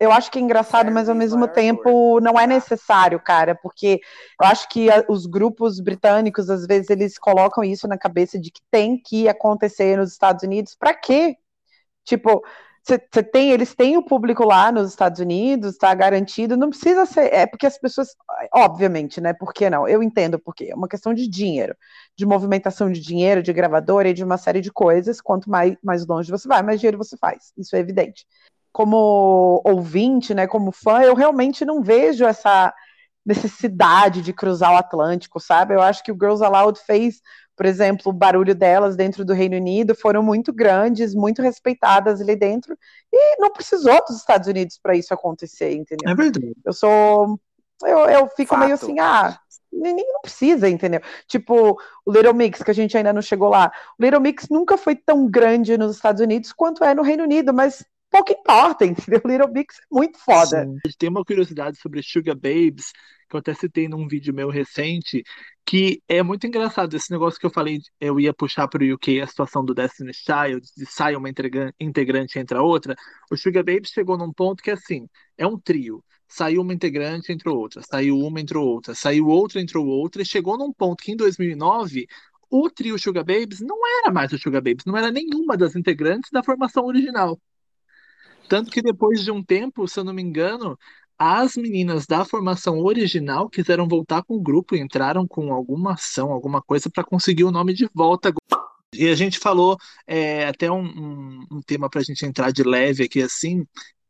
Eu 0.00 0.10
acho 0.10 0.30
que 0.30 0.38
é 0.38 0.42
engraçado, 0.42 0.90
mas 0.90 1.10
ao 1.10 1.14
mesmo 1.14 1.46
tempo 1.46 2.20
não 2.20 2.40
é 2.40 2.46
necessário, 2.46 3.20
cara, 3.20 3.54
porque 3.54 4.00
eu 4.40 4.46
acho 4.46 4.66
que 4.70 4.88
os 5.10 5.26
grupos 5.26 5.78
britânicos, 5.78 6.48
às 6.48 6.66
vezes, 6.66 6.88
eles 6.88 7.18
colocam 7.18 7.62
isso 7.62 7.86
na 7.86 7.98
cabeça 7.98 8.40
de 8.40 8.50
que 8.50 8.62
tem 8.70 8.98
que 8.98 9.28
acontecer 9.28 9.98
nos 9.98 10.10
Estados 10.10 10.42
Unidos. 10.42 10.74
Para 10.74 10.94
quê? 10.94 11.36
Tipo, 12.02 12.42
você 12.82 13.22
tem, 13.22 13.50
eles 13.50 13.74
têm 13.74 13.98
o 13.98 14.02
público 14.02 14.42
lá 14.42 14.72
nos 14.72 14.88
Estados 14.88 15.20
Unidos, 15.20 15.72
está 15.72 15.94
garantido, 15.94 16.56
não 16.56 16.70
precisa 16.70 17.04
ser, 17.04 17.32
é 17.32 17.46
porque 17.46 17.66
as 17.66 17.78
pessoas, 17.78 18.16
obviamente, 18.54 19.20
né? 19.20 19.34
Por 19.34 19.52
que 19.52 19.68
não? 19.68 19.86
Eu 19.86 20.02
entendo 20.02 20.38
porque 20.38 20.70
é 20.70 20.74
uma 20.74 20.88
questão 20.88 21.12
de 21.12 21.28
dinheiro, 21.28 21.76
de 22.16 22.24
movimentação 22.24 22.90
de 22.90 23.00
dinheiro, 23.00 23.42
de 23.42 23.52
gravadora 23.52 24.08
e 24.08 24.14
de 24.14 24.24
uma 24.24 24.38
série 24.38 24.62
de 24.62 24.72
coisas. 24.72 25.20
Quanto 25.20 25.50
mais, 25.50 25.76
mais 25.82 26.06
longe 26.06 26.30
você 26.30 26.48
vai, 26.48 26.62
mais 26.62 26.80
dinheiro 26.80 26.96
você 26.96 27.18
faz. 27.18 27.52
Isso 27.56 27.76
é 27.76 27.80
evidente. 27.80 28.26
Como 28.72 29.60
ouvinte, 29.64 30.34
né? 30.34 30.46
Como 30.46 30.72
fã, 30.72 31.02
eu 31.02 31.14
realmente 31.14 31.64
não 31.64 31.82
vejo 31.82 32.24
essa 32.24 32.72
necessidade 33.24 34.22
de 34.22 34.32
cruzar 34.32 34.72
o 34.72 34.76
Atlântico, 34.76 35.40
sabe? 35.40 35.74
Eu 35.74 35.82
acho 35.82 36.02
que 36.02 36.12
o 36.12 36.18
Girls 36.18 36.42
Aloud 36.42 36.78
fez 36.80 37.20
por 37.60 37.66
exemplo, 37.66 38.04
o 38.06 38.12
barulho 38.14 38.54
delas 38.54 38.96
dentro 38.96 39.22
do 39.22 39.34
Reino 39.34 39.54
Unido 39.54 39.94
foram 39.94 40.22
muito 40.22 40.50
grandes, 40.50 41.14
muito 41.14 41.42
respeitadas 41.42 42.18
ali 42.18 42.34
dentro, 42.34 42.74
e 43.12 43.38
não 43.38 43.52
precisou 43.52 44.02
dos 44.02 44.16
Estados 44.16 44.48
Unidos 44.48 44.80
para 44.82 44.96
isso 44.96 45.12
acontecer, 45.12 45.74
entendeu? 45.74 46.10
É 46.10 46.14
verdade. 46.14 46.54
Eu 46.64 46.72
sou. 46.72 47.38
Eu, 47.84 47.98
eu 48.08 48.26
fico 48.28 48.54
Fato. 48.54 48.60
meio 48.60 48.72
assim, 48.72 48.98
ah, 48.98 49.38
nem 49.70 49.94
não 49.94 50.22
precisa, 50.22 50.70
entendeu? 50.70 51.02
Tipo, 51.28 51.78
o 52.06 52.10
Little 52.10 52.32
Mix, 52.32 52.62
que 52.62 52.70
a 52.70 52.74
gente 52.74 52.96
ainda 52.96 53.12
não 53.12 53.20
chegou 53.20 53.50
lá. 53.50 53.70
O 53.98 54.02
Little 54.02 54.22
Mix 54.22 54.48
nunca 54.48 54.78
foi 54.78 54.96
tão 54.96 55.30
grande 55.30 55.76
nos 55.76 55.96
Estados 55.96 56.22
Unidos 56.22 56.54
quanto 56.54 56.82
é 56.82 56.94
no 56.94 57.02
Reino 57.02 57.24
Unido, 57.24 57.52
mas 57.52 57.84
pouco 58.10 58.32
importa, 58.32 58.84
entendeu? 58.84 59.20
Little 59.24 59.52
Mix 59.52 59.78
é 59.78 59.82
muito 59.90 60.18
foda. 60.18 60.64
Sim. 60.64 60.78
Tem 60.98 61.08
uma 61.08 61.24
curiosidade 61.24 61.78
sobre 61.78 62.02
Sugar 62.02 62.34
Babes, 62.34 62.92
que 63.28 63.36
eu 63.36 63.38
até 63.38 63.54
citei 63.54 63.88
num 63.88 64.08
vídeo 64.08 64.34
meu 64.34 64.50
recente, 64.50 65.22
que 65.64 66.02
é 66.08 66.22
muito 66.22 66.46
engraçado 66.46 66.94
esse 66.94 67.10
negócio 67.10 67.38
que 67.38 67.46
eu 67.46 67.50
falei, 67.50 67.78
eu 68.00 68.18
ia 68.18 68.34
puxar 68.34 68.66
para 68.66 68.82
o 68.82 68.94
UK 68.94 69.20
a 69.20 69.26
situação 69.26 69.64
do 69.64 69.72
Destiny 69.72 70.12
Child, 70.12 70.66
de 70.76 70.84
sai 70.84 71.14
uma 71.14 71.28
integrante 71.78 72.38
entre 72.38 72.58
a 72.58 72.62
outra. 72.62 72.96
O 73.30 73.36
Sugar 73.36 73.64
Babes 73.64 73.90
chegou 73.90 74.18
num 74.18 74.32
ponto 74.32 74.62
que 74.62 74.70
assim, 74.70 75.08
é 75.38 75.46
um 75.46 75.58
trio. 75.58 76.02
Saiu 76.32 76.62
uma 76.62 76.72
integrante, 76.72 77.32
entrou 77.32 77.58
outra. 77.58 77.82
Saiu 77.82 78.16
uma, 78.16 78.40
entrou 78.40 78.64
outra. 78.64 78.94
Saiu 78.94 79.26
outra, 79.26 79.60
entrou 79.60 79.84
outra. 79.84 80.22
E 80.22 80.24
chegou 80.24 80.56
num 80.56 80.72
ponto 80.72 81.02
que 81.02 81.10
em 81.10 81.16
2009 81.16 82.06
o 82.48 82.70
trio 82.70 82.96
Sugar 82.98 83.24
Babes 83.24 83.60
não 83.60 83.76
era 84.00 84.12
mais 84.12 84.32
o 84.32 84.38
Sugar 84.38 84.62
Babes, 84.62 84.84
não 84.84 84.96
era 84.96 85.10
nenhuma 85.10 85.56
das 85.56 85.74
integrantes 85.74 86.30
da 86.30 86.42
formação 86.42 86.84
original. 86.84 87.40
Tanto 88.50 88.68
que 88.68 88.82
depois 88.82 89.22
de 89.22 89.30
um 89.30 89.44
tempo, 89.44 89.86
se 89.86 90.00
eu 90.00 90.02
não 90.02 90.12
me 90.12 90.20
engano, 90.20 90.76
as 91.16 91.54
meninas 91.54 92.04
da 92.04 92.24
formação 92.24 92.80
original 92.80 93.48
quiseram 93.48 93.86
voltar 93.86 94.24
com 94.24 94.34
o 94.34 94.42
grupo 94.42 94.74
e 94.74 94.80
entraram 94.80 95.24
com 95.24 95.52
alguma 95.52 95.92
ação, 95.92 96.32
alguma 96.32 96.60
coisa 96.60 96.90
para 96.90 97.04
conseguir 97.04 97.44
o 97.44 97.52
nome 97.52 97.72
de 97.72 97.88
volta. 97.94 98.34
E 98.92 99.08
a 99.08 99.14
gente 99.14 99.38
falou 99.38 99.76
é, 100.04 100.48
até 100.48 100.68
um, 100.68 100.82
um, 100.82 101.46
um 101.48 101.62
tema 101.64 101.88
para 101.88 102.00
a 102.00 102.02
gente 102.02 102.26
entrar 102.26 102.50
de 102.50 102.64
leve 102.64 103.04
aqui 103.04 103.22
assim, 103.22 103.64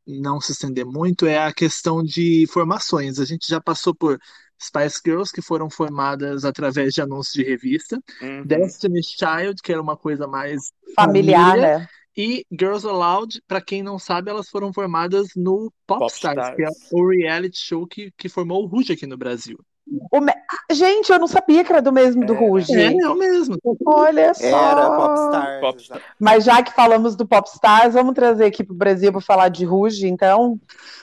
não 0.07 0.41
se 0.41 0.53
estender 0.53 0.87
muito, 0.87 1.27
é 1.27 1.37
a 1.37 1.53
questão 1.53 2.03
de 2.03 2.47
formações. 2.51 3.19
A 3.19 3.27
gente 3.27 3.47
já 3.47 3.61
passou 3.61 3.95
por 3.95 4.19
Spice 4.59 5.03
Girls, 5.05 5.31
que 5.31 5.43
foram 5.43 5.69
formadas 5.69 6.47
através 6.47 6.95
de 6.95 7.03
anúncios 7.03 7.35
de 7.35 7.43
revista, 7.43 8.03
uhum. 8.23 8.47
Destiny's 8.47 9.09
Child, 9.19 9.61
que 9.63 9.71
era 9.71 9.83
uma 9.83 9.99
coisa 9.99 10.27
mais 10.27 10.73
familiar, 10.97 11.51
família, 11.51 11.79
né? 11.79 11.89
E 12.17 12.45
Girls 12.51 12.87
Aloud, 12.87 13.41
para 13.47 13.61
quem 13.61 13.83
não 13.83 13.99
sabe, 13.99 14.31
elas 14.31 14.49
foram 14.49 14.73
formadas 14.73 15.29
no 15.37 15.73
Popstars, 15.87 16.49
Pop 16.49 16.57
que 16.57 16.65
é 16.65 16.69
o 16.93 17.09
reality 17.09 17.59
show 17.59 17.87
que, 17.87 18.13
que 18.17 18.29
formou 18.29 18.65
o 18.65 18.67
Ruge 18.67 18.93
aqui 18.93 19.07
no 19.07 19.17
Brasil. 19.17 19.59
Me... 19.87 20.33
Gente, 20.73 21.11
eu 21.11 21.19
não 21.19 21.27
sabia 21.27 21.65
que 21.65 21.73
era 21.73 21.83
do 21.83 21.93
mesmo 21.93 22.25
do 22.25 22.35
Ruge. 22.35 22.73
É, 22.73 22.93
é 22.97 23.09
o 23.09 23.17
mesmo. 23.17 23.57
Olha 23.85 24.33
só. 24.35 24.45
Era 24.45 24.91
Popstars. 24.91 25.61
Popstars. 25.61 26.05
Mas 26.19 26.45
já 26.45 26.63
que 26.63 26.73
falamos 26.73 27.17
do 27.17 27.27
Popstars, 27.27 27.95
vamos 27.95 28.15
trazer 28.15 28.45
aqui 28.45 28.63
pro 28.63 28.75
Brasil 28.75 29.11
para 29.11 29.21
falar 29.21 29.49
de 29.49 29.65
Ruge, 29.65 30.07
então. 30.07 30.61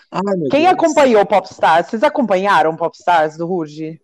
Ai, 0.10 0.22
Quem 0.50 0.63
Deus. 0.63 0.74
acompanhou 0.74 1.22
o 1.22 1.26
Popstars? 1.26 1.89
Vocês 1.89 2.04
acompanharam 2.04 2.72
o 2.72 2.78
Popstars 2.78 3.38
do 3.38 3.46
Ruge? 3.46 4.00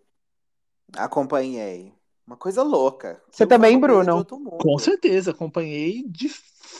Acompanhei. 0.96 1.92
Uma 2.26 2.36
coisa 2.36 2.62
louca. 2.62 3.22
Você 3.30 3.46
também, 3.46 3.78
Bruno? 3.78 4.24
Com 4.60 4.78
certeza, 4.78 5.30
acompanhei 5.30 6.04
de 6.06 6.28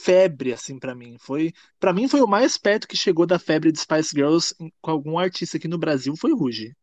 febre 0.05 0.53
assim 0.53 0.77
para 0.77 0.93
mim. 0.93 1.17
Foi, 1.19 1.51
para 1.79 1.91
mim 1.91 2.07
foi 2.07 2.21
o 2.21 2.27
mais 2.27 2.57
perto 2.57 2.87
que 2.87 2.95
chegou 2.95 3.25
da 3.25 3.39
febre 3.39 3.71
de 3.71 3.79
Spice 3.79 4.11
Girls 4.13 4.53
com 4.79 4.91
algum 4.91 5.17
artista 5.17 5.57
aqui 5.57 5.67
no 5.67 5.79
Brasil 5.79 6.15
foi 6.15 6.33
Ruge. 6.33 6.73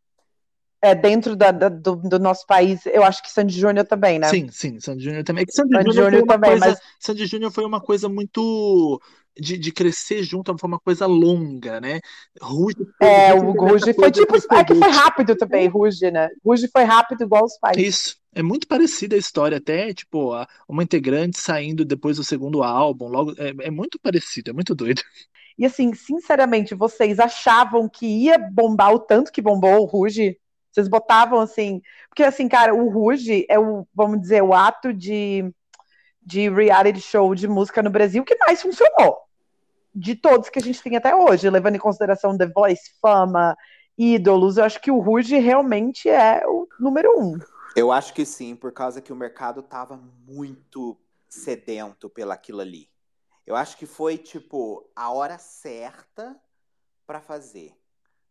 É, 0.85 0.97
dentro 0.97 1.37
da, 1.37 1.53
da, 1.53 1.69
do, 1.69 1.95
do, 1.95 2.19
nosso 2.19 2.45
país, 2.45 2.85
eu 2.87 3.05
acho 3.05 3.23
que 3.23 3.31
Sandy 3.31 3.57
Júnior 3.57 3.87
também, 3.87 4.19
né? 4.19 4.27
Sim, 4.27 4.49
sim, 4.51 4.81
Sandy 4.81 5.05
Júnior 5.05 5.23
também. 5.23 5.43
É 5.43 5.47
que 5.47 5.53
Sandy, 5.53 5.77
Sandy 5.77 5.93
Júnior 5.93 6.27
também, 6.27 6.51
coisa, 6.51 6.67
mas... 6.67 6.81
Sandy 6.99 7.27
Júnior 7.27 7.53
foi 7.53 7.65
uma 7.65 7.81
coisa 7.81 8.09
muito 8.09 9.01
de, 9.39 9.57
de 9.57 9.71
crescer 9.71 10.25
junto, 10.25 10.59
foi 10.59 10.69
uma 10.69 10.81
coisa 10.81 11.07
longa, 11.07 11.81
né? 11.81 12.01
Ruge. 12.41 12.79
É, 13.01 13.33
o 13.33 13.53
Ruge 13.53 13.95
foi 13.95 14.11
tipo. 14.11 14.35
É 14.37 14.65
que 14.65 14.75
foi 14.75 14.91
rápido 14.91 15.37
também, 15.37 15.69
Ruge, 15.69 16.11
né? 16.11 16.29
Ruge 16.45 16.67
foi 16.67 16.83
rápido 16.83 17.23
igual 17.23 17.45
os 17.45 17.57
pais. 17.61 17.77
Isso. 17.77 18.17
É 18.35 18.43
muito 18.43 18.67
parecida 18.67 19.15
a 19.15 19.19
história, 19.19 19.59
até, 19.59 19.93
tipo, 19.93 20.33
uma 20.67 20.83
integrante 20.83 21.39
saindo 21.39 21.85
depois 21.85 22.17
do 22.17 22.25
segundo 22.25 22.63
álbum, 22.63 23.09
logo. 23.09 23.33
É, 23.33 23.67
é 23.67 23.71
muito 23.71 23.99
parecido, 24.01 24.51
é 24.51 24.53
muito 24.53 24.75
doido. 24.75 25.03
E 25.59 25.67
assim, 25.67 25.93
sinceramente, 25.93 26.75
vocês 26.75 27.21
achavam 27.21 27.87
que 27.87 28.07
ia 28.07 28.39
bombar 28.39 28.91
o 28.95 28.99
tanto 28.99 29.31
que 29.31 29.43
bombou 29.43 29.83
o 29.83 29.85
Ruge? 29.85 30.41
Vocês 30.73 30.89
botavam 30.89 31.41
assim. 31.41 31.83
Porque, 32.09 32.23
assim, 32.25 32.49
cara, 32.49 32.75
o 32.75 32.89
Ruge 32.89 33.45
é 33.51 33.59
o, 33.59 33.87
vamos 33.95 34.23
dizer, 34.23 34.43
o 34.43 34.55
ato 34.55 34.95
de, 34.95 35.45
de 36.23 36.49
reality 36.49 37.03
show 37.03 37.35
de 37.35 37.47
música 37.47 37.83
no 37.83 37.91
Brasil 37.91 38.25
que 38.25 38.37
mais 38.37 38.63
funcionou. 38.63 39.19
De 39.95 40.15
todos 40.15 40.49
que 40.49 40.59
a 40.59 40.63
gente 40.63 40.83
tem 40.83 40.97
até 40.97 41.15
hoje, 41.15 41.51
levando 41.51 41.77
em 41.77 41.79
consideração 41.79 42.37
The 42.37 42.47
Voice, 42.47 42.95
Fama, 43.01 43.55
Ídolos, 43.97 44.57
eu 44.57 44.65
acho 44.65 44.81
que 44.81 44.91
o 44.91 45.01
Ruge 45.01 45.39
realmente 45.39 46.09
é 46.09 46.43
o 46.47 46.67
número 46.81 47.11
um. 47.21 47.39
Eu 47.75 47.91
acho 47.91 48.13
que 48.13 48.27
sim, 48.27 48.55
por 48.55 48.71
causa 48.73 49.01
que 49.01 49.13
o 49.13 49.17
mercado 49.17 49.61
estava 49.61 49.97
muito 49.97 50.99
sedento 51.27 52.11
pelaquilo 52.11 52.61
ali. 52.61 52.91
Eu 53.47 53.57
acho 53.57 53.79
que 53.79 53.87
foi 53.87 54.19
tipo 54.19 54.91
a 54.95 55.11
hora 55.11 55.39
certa 55.39 56.39
para 57.07 57.21
fazer, 57.21 57.75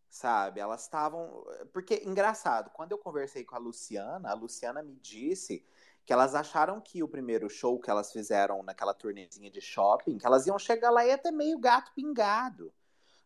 sabe? 0.08 0.60
Elas 0.60 0.82
estavam, 0.82 1.44
porque 1.72 2.02
engraçado, 2.06 2.70
quando 2.70 2.92
eu 2.92 2.98
conversei 2.98 3.44
com 3.44 3.56
a 3.56 3.58
Luciana, 3.58 4.30
a 4.30 4.34
Luciana 4.34 4.80
me 4.80 4.94
disse 4.94 5.64
que 6.04 6.12
elas 6.12 6.34
acharam 6.34 6.80
que 6.80 7.02
o 7.02 7.08
primeiro 7.08 7.50
show 7.50 7.80
que 7.80 7.90
elas 7.90 8.12
fizeram 8.12 8.62
naquela 8.62 8.94
turnezinha 8.94 9.50
de 9.50 9.60
shopping, 9.60 10.18
que 10.18 10.26
elas 10.26 10.46
iam 10.46 10.58
chegar 10.58 10.90
lá 10.90 11.04
e 11.04 11.10
até 11.10 11.32
meio 11.32 11.58
gato 11.58 11.92
pingado. 11.94 12.72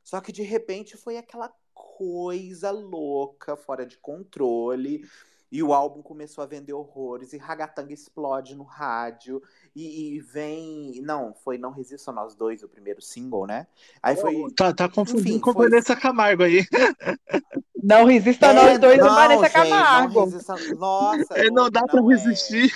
Só 0.02 0.20
que 0.20 0.32
de 0.32 0.42
repente 0.42 0.96
foi 0.96 1.18
aquela 1.18 1.54
coisa 1.74 2.70
louca, 2.70 3.54
fora 3.54 3.84
de 3.84 3.98
controle. 3.98 5.06
E 5.50 5.62
o 5.62 5.72
álbum 5.72 6.02
começou 6.02 6.42
a 6.42 6.46
vender 6.46 6.72
horrores, 6.72 7.32
e 7.32 7.38
Ragatanga 7.38 7.92
explode 7.92 8.56
no 8.56 8.64
rádio, 8.64 9.40
e, 9.74 10.16
e, 10.16 10.20
vem. 10.20 11.00
Não, 11.02 11.34
foi 11.34 11.56
Não 11.56 11.70
Resista 11.70 12.10
Nós 12.10 12.34
Dois, 12.34 12.62
o 12.62 12.68
primeiro 12.68 13.00
single, 13.00 13.46
né? 13.46 13.66
Aí 14.02 14.16
foi. 14.16 14.50
Tá, 14.56 14.72
tá 14.72 14.88
confundindo 14.88 15.28
Enfim, 15.28 15.40
com 15.40 15.52
foi... 15.52 15.68
Vanessa 15.68 15.94
Camargo 15.94 16.42
aí. 16.42 16.66
Não 17.82 18.04
Resista 18.04 18.46
é, 18.46 18.52
Nós 18.52 18.78
Dois, 18.80 18.98
não, 18.98 19.14
Vanessa 19.14 19.48
Camargo. 19.50 20.14
Não, 20.14 20.24
resista... 20.24 20.74
Nossa, 20.74 21.34
é, 21.34 21.50
não 21.50 21.70
dá 21.70 21.82
não 21.82 21.86
pra 21.86 22.00
é... 22.00 22.16
resistir. 22.16 22.74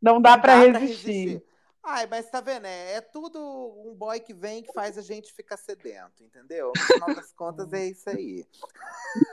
Não 0.00 0.20
dá 0.20 0.36
pra 0.36 0.56
resistir. 0.56 0.80
resistir. 0.80 1.51
Ai, 1.84 2.06
mas 2.06 2.30
tá 2.30 2.40
vendo? 2.40 2.64
É, 2.66 2.94
é 2.94 3.00
tudo 3.00 3.38
um 3.84 3.94
boy 3.94 4.20
que 4.20 4.32
vem 4.32 4.62
que 4.62 4.72
faz 4.72 4.96
a 4.96 5.02
gente 5.02 5.32
ficar 5.32 5.56
sedento, 5.56 6.22
entendeu? 6.22 6.72
No 6.76 6.80
final 6.80 7.14
das 7.14 7.32
contas 7.32 7.72
é 7.72 7.86
isso 7.86 8.08
aí. 8.08 8.46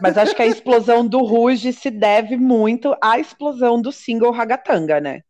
Mas 0.02 0.18
acho 0.18 0.36
que 0.36 0.41
a 0.41 0.47
explosão 0.47 1.06
do 1.06 1.20
Ruge 1.20 1.72
se 1.72 1.91
deve 1.91 2.38
muito 2.38 2.95
à 3.02 3.20
explosão 3.20 3.80
do 3.80 3.91
single 3.91 4.32
Ragatanga, 4.32 5.00
né? 5.00 5.24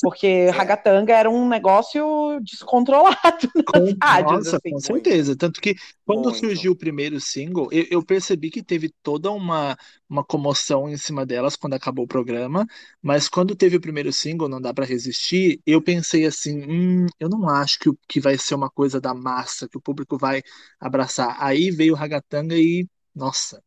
Porque 0.00 0.26
é. 0.26 0.50
Ragatanga 0.50 1.14
era 1.14 1.30
um 1.30 1.48
negócio 1.48 2.40
descontrolado 2.42 3.48
nas 3.54 3.64
com, 3.66 3.96
rádios. 4.02 4.44
Nossa, 4.44 4.56
assim. 4.56 4.70
com 4.70 4.80
certeza. 4.80 5.36
Tanto 5.36 5.60
que 5.60 5.74
quando 6.04 6.24
Muito. 6.24 6.38
surgiu 6.38 6.72
o 6.72 6.76
primeiro 6.76 7.20
single, 7.20 7.68
eu, 7.70 7.86
eu, 7.90 8.04
percebi 8.04 8.50
que 8.50 8.62
teve 8.62 8.92
toda 9.02 9.30
uma, 9.30 9.76
uma 10.08 10.24
comoção 10.24 10.88
em 10.88 10.96
cima 10.96 11.24
delas 11.24 11.56
quando 11.56 11.74
acabou 11.74 12.04
o 12.04 12.08
programa. 12.08 12.66
Mas 13.00 13.28
quando 13.28 13.54
teve 13.54 13.76
o 13.76 13.80
primeiro 13.80 14.12
single, 14.12 14.48
Não 14.48 14.60
Dá 14.60 14.72
para 14.72 14.84
Resistir, 14.84 15.60
eu 15.66 15.82
pensei 15.82 16.26
assim: 16.26 16.64
hum, 16.64 17.06
eu 17.18 17.28
não 17.28 17.48
acho 17.48 17.78
que, 17.78 17.90
que 18.08 18.20
vai 18.20 18.36
ser 18.38 18.54
uma 18.54 18.70
coisa 18.70 19.00
da 19.00 19.14
massa, 19.14 19.68
que 19.68 19.76
o 19.76 19.82
público 19.82 20.18
vai 20.18 20.42
abraçar. 20.80 21.36
Aí 21.38 21.70
veio 21.70 21.94
o 21.94 21.96
Ragatanga 21.96 22.56
e, 22.56 22.86
nossa, 23.14 23.62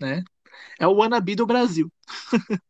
né? 0.00 0.22
É 0.78 0.86
o 0.86 0.94
wannabe 0.94 1.34
do 1.34 1.46
Brasil. 1.46 1.90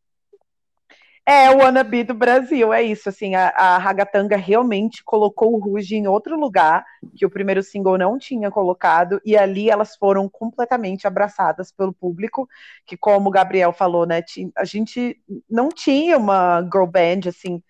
É 1.30 1.50
o 1.50 1.58
wannabe 1.58 2.04
do 2.04 2.14
Brasil, 2.14 2.72
é 2.72 2.82
isso. 2.82 3.10
Assim, 3.10 3.34
a, 3.34 3.50
a 3.50 3.76
Ragatanga 3.76 4.34
realmente 4.34 5.04
colocou 5.04 5.52
o 5.52 5.58
Ruge 5.58 5.94
em 5.94 6.06
outro 6.08 6.40
lugar 6.40 6.86
que 7.14 7.26
o 7.26 7.28
primeiro 7.30 7.62
single 7.62 7.98
não 7.98 8.18
tinha 8.18 8.50
colocado, 8.50 9.20
e 9.26 9.36
ali 9.36 9.68
elas 9.68 9.94
foram 9.94 10.26
completamente 10.26 11.06
abraçadas 11.06 11.70
pelo 11.70 11.92
público, 11.92 12.48
que, 12.86 12.96
como 12.96 13.28
o 13.28 13.30
Gabriel 13.30 13.74
falou, 13.74 14.06
né, 14.06 14.22
a 14.56 14.64
gente 14.64 15.20
não 15.50 15.68
tinha 15.68 16.16
uma 16.16 16.62
girl 16.62 16.86
band 16.86 17.28
assim 17.28 17.62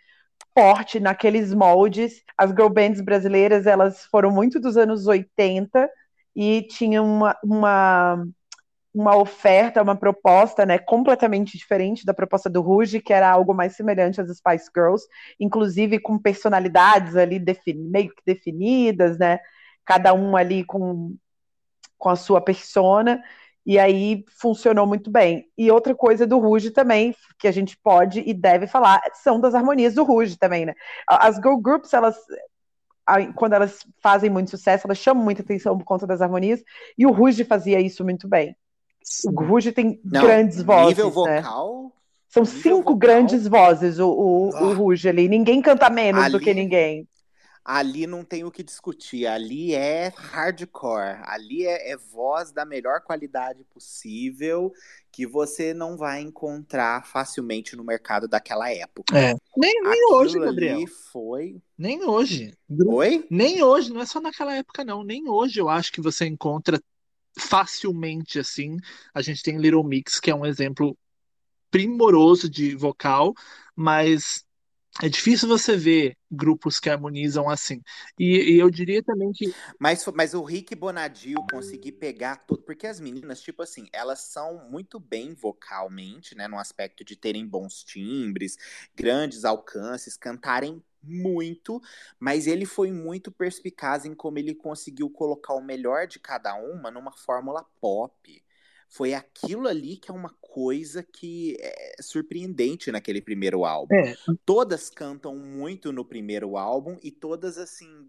forte 0.57 1.01
naqueles 1.01 1.53
moldes. 1.53 2.23
As 2.37 2.51
girl 2.51 2.69
bands 2.69 3.01
brasileiras 3.01 3.67
elas 3.67 4.05
foram 4.07 4.31
muito 4.31 4.61
dos 4.61 4.77
anos 4.77 5.09
80 5.09 5.91
e 6.37 6.63
tinham 6.63 7.05
uma, 7.05 7.37
uma 7.43 8.25
uma 8.93 9.17
oferta, 9.17 9.83
uma 9.83 9.95
proposta, 9.97 10.65
né, 10.65 10.79
completamente 10.79 11.57
diferente 11.57 12.05
da 12.05 12.15
proposta 12.15 12.49
do 12.49 12.61
Ruge, 12.61 13.01
que 13.01 13.13
era 13.13 13.31
algo 13.31 13.55
mais 13.55 13.77
semelhante 13.77 14.21
às 14.21 14.29
Spice 14.37 14.71
Girls, 14.75 15.07
inclusive 15.39 16.01
com 16.01 16.19
personalidades 16.19 17.15
ali 17.15 17.43
meio 17.75 18.09
que 18.09 18.23
definidas, 18.27 19.19
né, 19.19 19.39
cada 19.85 20.13
um 20.15 20.37
ali 20.37 20.65
com, 20.65 21.15
com 21.99 22.09
a 22.09 22.17
sua 22.17 22.41
persona, 22.41 23.23
e 23.65 23.79
aí 23.79 24.25
funcionou 24.41 24.87
muito 24.87 25.11
bem. 25.11 25.47
E 25.57 25.71
outra 25.71 25.95
coisa 25.95 26.27
do 26.27 26.39
Ruge 26.39 26.71
também, 26.71 27.15
que 27.39 27.47
a 27.47 27.53
gente 27.53 27.77
pode 27.77 28.21
e 28.27 28.33
deve 28.33 28.67
falar, 28.67 29.01
são 29.15 29.39
das 29.39 29.55
harmonias 29.55 29.95
do 29.95 30.05
Ruge 30.05 30.39
também, 30.39 30.65
né. 30.65 30.75
As 31.07 31.37
girl 31.37 31.57
groups, 31.57 31.93
elas 31.93 32.17
quando 33.35 33.55
elas 33.55 33.87
fazem 34.03 34.29
muito 34.29 34.51
sucesso, 34.51 34.87
elas 34.87 34.99
chamam 34.99 35.25
muita 35.25 35.41
atenção 35.43 35.79
por 35.79 35.85
conta 35.85 36.07
das 36.07 36.21
harmonias, 36.21 36.63
e 36.97 37.07
o 37.07 37.11
Ruge 37.11 37.45
fazia 37.45 37.81
isso 37.81 38.05
muito 38.05 38.29
bem. 38.29 38.55
O 39.27 39.45
Ruge 39.45 39.73
tem 39.73 40.01
Não, 40.05 40.23
grandes 40.23 40.63
vozes. 40.63 40.97
Nível 40.97 41.25
né? 41.25 41.41
vocal. 41.41 41.93
São 42.29 42.45
cinco 42.45 42.77
vocal, 42.79 42.97
grandes 42.97 43.47
vozes, 43.47 43.99
o, 43.99 44.09
o, 44.09 44.51
oh. 44.51 44.65
o 44.65 44.75
Ruge 44.75 45.09
ali. 45.09 45.29
Ninguém 45.29 45.63
canta 45.63 45.89
menos 45.89 46.23
ali, 46.23 46.33
do 46.33 46.41
que 46.41 46.53
ninguém. 46.53 47.09
Ali 47.65 48.07
não 48.07 48.25
tem 48.25 48.45
o 48.45 48.51
que 48.51 48.63
discutir. 48.63 49.27
Ali 49.27 49.75
é 49.75 50.13
hardcore. 50.15 51.21
Ali 51.25 51.67
é, 51.67 51.93
é 51.93 51.97
voz 51.97 52.53
da 52.53 52.65
melhor 52.65 53.01
qualidade 53.01 53.65
possível 53.65 54.73
que 55.11 55.27
você 55.27 55.75
não 55.75 55.97
vai 55.97 56.21
encontrar 56.21 57.05
facilmente 57.07 57.75
no 57.75 57.85
mercado 57.85 58.29
daquela 58.29 58.71
época. 58.71 59.19
É. 59.19 59.35
Nem, 59.57 59.83
nem 59.83 60.13
hoje, 60.13 60.39
Gabriel. 60.39 60.87
foi. 61.13 61.61
Nem 61.77 62.05
hoje. 62.05 62.55
Oi? 62.87 63.27
Nem 63.31 63.63
hoje, 63.63 63.93
não 63.93 64.01
é 64.01 64.07
só 64.07 64.21
naquela 64.21 64.55
época, 64.55 64.85
não. 64.85 65.03
Nem 65.03 65.29
hoje 65.29 65.61
eu 65.61 65.69
acho 65.69 65.93
que 65.93 66.01
você 66.01 66.27
encontra 66.27 66.81
facilmente 67.37 68.39
assim. 68.39 68.77
A 69.13 69.21
gente 69.21 69.43
tem 69.43 69.59
Little 69.59 69.85
Mix, 69.85 70.21
que 70.21 70.31
é 70.31 70.35
um 70.35 70.47
exemplo 70.47 70.97
primoroso 71.71 72.49
de 72.49 72.75
vocal, 72.75 73.35
mas 73.75 74.45
é 75.03 75.09
difícil 75.09 75.49
você 75.49 75.77
ver 75.77 76.17
grupos 76.31 76.81
que 76.81 76.91
harmonizam 76.91 77.49
assim. 77.49 77.81
E, 78.19 78.55
e, 78.55 78.59
eu 78.59 78.69
diria 78.69 79.03
também 79.03 79.31
que. 79.33 79.55
Mas, 79.79 80.05
mas 80.15 80.35
o 80.35 80.43
Rick 80.43 80.75
Bonadil 80.75 81.39
conseguir 81.51 81.93
pegar 81.93 82.37
tudo. 82.47 82.63
Porque 82.63 82.87
as 82.87 82.99
meninas, 82.99 83.41
tipo 83.41 83.63
assim, 83.63 83.89
elas 83.93 84.21
são 84.21 84.69
muito 84.69 84.99
bem 84.99 85.35
vocalmente, 85.35 86.35
né? 86.35 86.49
No 86.49 86.59
aspecto 86.59 87.05
de 87.05 87.15
terem 87.15 87.47
bons 87.47 87.85
timbres, 87.85 88.57
grandes 88.95 89.45
alcances, 89.45 90.17
cantarem 90.17 90.83
muito, 91.03 91.81
mas 92.19 92.47
ele 92.47 92.67
foi 92.67 92.91
muito 92.91 93.31
perspicaz 93.31 94.05
em 94.05 94.15
como 94.15 94.39
ele 94.39 94.55
conseguiu 94.55 95.09
colocar 95.09 95.55
o 95.55 95.63
melhor 95.63 96.07
de 96.09 96.19
cada 96.19 96.55
uma 96.55 96.91
numa 96.91 97.13
fórmula 97.13 97.65
pop. 97.81 98.45
Foi 98.89 99.15
aquilo 99.15 99.69
ali 99.69 99.97
que 99.97 100.11
é 100.11 100.15
uma 100.15 100.31
coisa 100.59 101.05
que 101.05 101.57
é 101.61 102.03
surpreendente 102.03 102.91
naquele 102.91 103.23
primeiro 103.23 103.65
álbum. 103.65 103.95
É. 103.95 104.17
Todas 104.45 104.91
cantam 104.91 105.37
muito 105.37 105.93
no 105.93 106.05
primeiro 106.05 106.57
álbum 106.57 106.99
e 107.01 107.13
todas 107.13 107.59
assim 107.59 108.09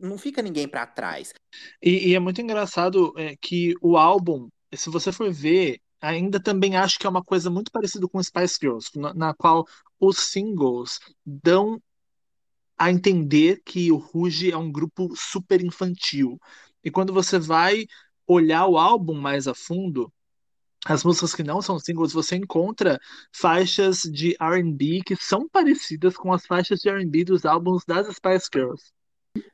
não 0.00 0.16
fica 0.16 0.40
ninguém 0.40 0.68
para 0.68 0.86
trás. 0.86 1.34
E, 1.82 2.10
e, 2.10 2.14
é 2.14 2.20
muito 2.20 2.40
engraçado 2.40 3.12
é, 3.16 3.34
que 3.34 3.74
o 3.82 3.96
álbum, 3.96 4.48
se 4.72 4.88
você 4.90 5.10
for 5.10 5.32
ver, 5.32 5.80
ainda 6.00 6.40
também 6.40 6.76
acho 6.76 7.00
que 7.00 7.06
é 7.06 7.10
uma 7.10 7.24
coisa 7.24 7.50
muito 7.50 7.72
parecida 7.72 8.06
com 8.06 8.22
Spice 8.22 8.58
Girls, 8.60 8.90
na, 8.94 9.12
na 9.12 9.34
qual 9.34 9.66
os 9.98 10.18
singles 10.18 11.00
dão 11.26 11.82
a 12.78 12.92
entender 12.92 13.60
que 13.64 13.90
o 13.90 13.96
Ruge 13.96 14.52
é 14.52 14.56
um 14.56 14.70
grupo 14.70 15.12
super 15.16 15.60
infantil. 15.64 16.38
E 16.84 16.92
quando 16.92 17.12
você 17.12 17.40
vai 17.40 17.86
olhar 18.24 18.66
o 18.66 18.78
álbum 18.78 19.14
mais 19.14 19.48
a 19.48 19.54
fundo, 19.54 20.12
as 20.88 21.04
músicas 21.04 21.34
que 21.34 21.42
não 21.42 21.60
são 21.60 21.78
singles, 21.78 22.12
você 22.12 22.36
encontra 22.36 22.98
faixas 23.32 24.00
de 24.00 24.36
R&B 24.40 25.02
que 25.04 25.14
são 25.16 25.48
parecidas 25.48 26.16
com 26.16 26.32
as 26.32 26.46
faixas 26.46 26.80
de 26.80 26.88
R&B 26.88 27.24
dos 27.24 27.44
álbuns 27.44 27.84
das 27.86 28.06
Spice 28.16 28.48
Girls. 28.52 28.84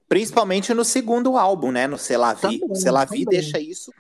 Principalmente 0.08 0.72
no 0.72 0.84
segundo 0.84 1.36
álbum, 1.36 1.72
né? 1.72 1.86
No 1.86 1.98
Selavi. 1.98 2.60
O 2.68 2.74
Selavi 2.74 3.24
deixa 3.24 3.58
isso 3.58 3.90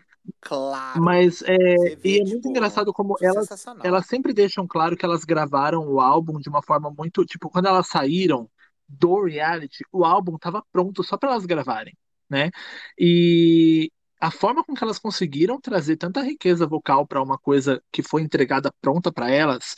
claro. 0.40 1.02
Mas 1.02 1.42
é, 1.42 1.56
vê, 1.96 1.98
e 2.04 2.14
é 2.14 2.18
tipo, 2.18 2.30
muito 2.30 2.48
engraçado 2.48 2.92
como 2.92 3.16
elas, 3.20 3.48
elas 3.82 4.06
sempre 4.06 4.32
deixam 4.32 4.66
claro 4.66 4.96
que 4.96 5.04
elas 5.04 5.24
gravaram 5.24 5.86
o 5.86 6.00
álbum 6.00 6.38
de 6.38 6.48
uma 6.48 6.62
forma 6.62 6.90
muito. 6.96 7.24
Tipo, 7.24 7.50
quando 7.50 7.66
elas 7.66 7.88
saíram 7.88 8.48
do 8.88 9.24
reality, 9.24 9.84
o 9.92 10.04
álbum 10.04 10.36
estava 10.36 10.62
pronto 10.72 11.02
só 11.02 11.16
para 11.16 11.32
elas 11.32 11.46
gravarem, 11.46 11.96
né? 12.28 12.50
E 12.98 13.90
a 14.24 14.30
forma 14.30 14.64
com 14.64 14.72
que 14.72 14.82
elas 14.82 14.98
conseguiram 14.98 15.60
trazer 15.60 15.98
tanta 15.98 16.22
riqueza 16.22 16.66
vocal 16.66 17.06
para 17.06 17.22
uma 17.22 17.36
coisa 17.36 17.82
que 17.92 18.02
foi 18.02 18.22
entregada 18.22 18.72
pronta 18.80 19.12
para 19.12 19.30
elas 19.30 19.74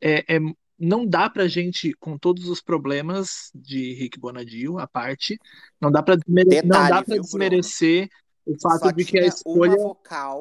é, 0.00 0.36
é, 0.36 0.38
não 0.78 1.06
dá 1.06 1.28
pra 1.28 1.46
gente, 1.46 1.92
com 2.00 2.16
todos 2.16 2.48
os 2.48 2.62
problemas 2.62 3.50
de 3.54 3.92
Rick 3.92 4.18
Bonadio 4.18 4.78
à 4.78 4.86
parte, 4.86 5.38
não 5.78 5.92
dá 5.92 6.02
para 6.02 6.16
desmere 6.16 6.62
desmerecer 7.20 8.08
o 8.46 8.58
fato 8.58 8.86
Só 8.86 8.90
de 8.90 9.04
que 9.04 9.18
a 9.18 9.26
escolha 9.26 9.76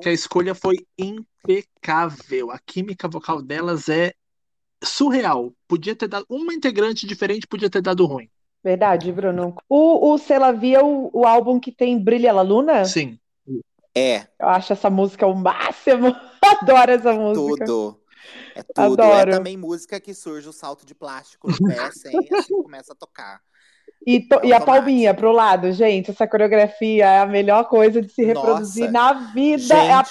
que 0.02 0.10
a 0.10 0.14
escolha 0.14 0.56
foi 0.56 0.78
impecável. 0.98 2.52
A 2.52 2.58
química 2.58 3.08
vocal 3.10 3.42
delas 3.42 3.90
é 3.90 4.14
surreal. 4.82 5.54
Podia 5.68 5.96
ter 5.96 6.08
dado 6.08 6.26
uma 6.30 6.54
integrante 6.54 7.06
diferente, 7.06 7.46
podia 7.46 7.70
ter 7.70 7.82
dado 7.82 8.06
ruim. 8.06 8.30
Verdade, 8.64 9.12
Bruno. 9.12 9.56
O, 9.68 10.14
o 10.14 10.18
Selavi 10.18 10.74
é 10.74 10.82
o, 10.82 11.10
o 11.12 11.26
álbum 11.26 11.60
que 11.60 11.72
tem 11.72 12.02
Brilha 12.02 12.32
la 12.32 12.42
Luna? 12.42 12.86
Sim. 12.86 13.20
É. 13.96 14.28
Eu 14.40 14.48
acho 14.48 14.74
essa 14.74 14.90
música 14.90 15.28
o 15.28 15.36
máximo. 15.36 16.16
Adoro 16.42 16.92
essa 16.92 17.14
música. 17.14 17.66
Tudo. 17.66 18.00
É 18.56 18.64
tudo. 18.64 19.02
É 19.02 19.06
Adoro. 19.06 19.30
É 19.32 19.34
também 19.34 19.58
música 19.58 20.00
que 20.00 20.14
surge 20.14 20.48
o 20.48 20.54
salto 20.54 20.86
de 20.86 20.96
plástico 20.96 21.50
no 21.50 21.58
pé 21.68 21.92
sem 21.92 22.12
assim 22.34 22.62
começa 22.62 22.94
a 22.94 22.96
tocar. 22.96 23.42
E, 24.06 24.28
to, 24.28 24.40
e, 24.44 24.52
a 24.52 24.60
palminha 24.60 25.14
pro 25.14 25.32
lado, 25.32 25.72
gente, 25.72 26.10
essa 26.10 26.28
coreografia 26.28 27.06
é 27.06 27.20
a 27.20 27.26
melhor 27.26 27.66
coisa 27.66 28.02
de 28.02 28.10
se 28.10 28.24
reproduzir 28.24 28.92
Nossa. 28.92 29.14
na 29.14 29.32
vida. 29.32 29.62
Gente. 29.62 29.74
É 29.74 29.94
a, 29.94 30.06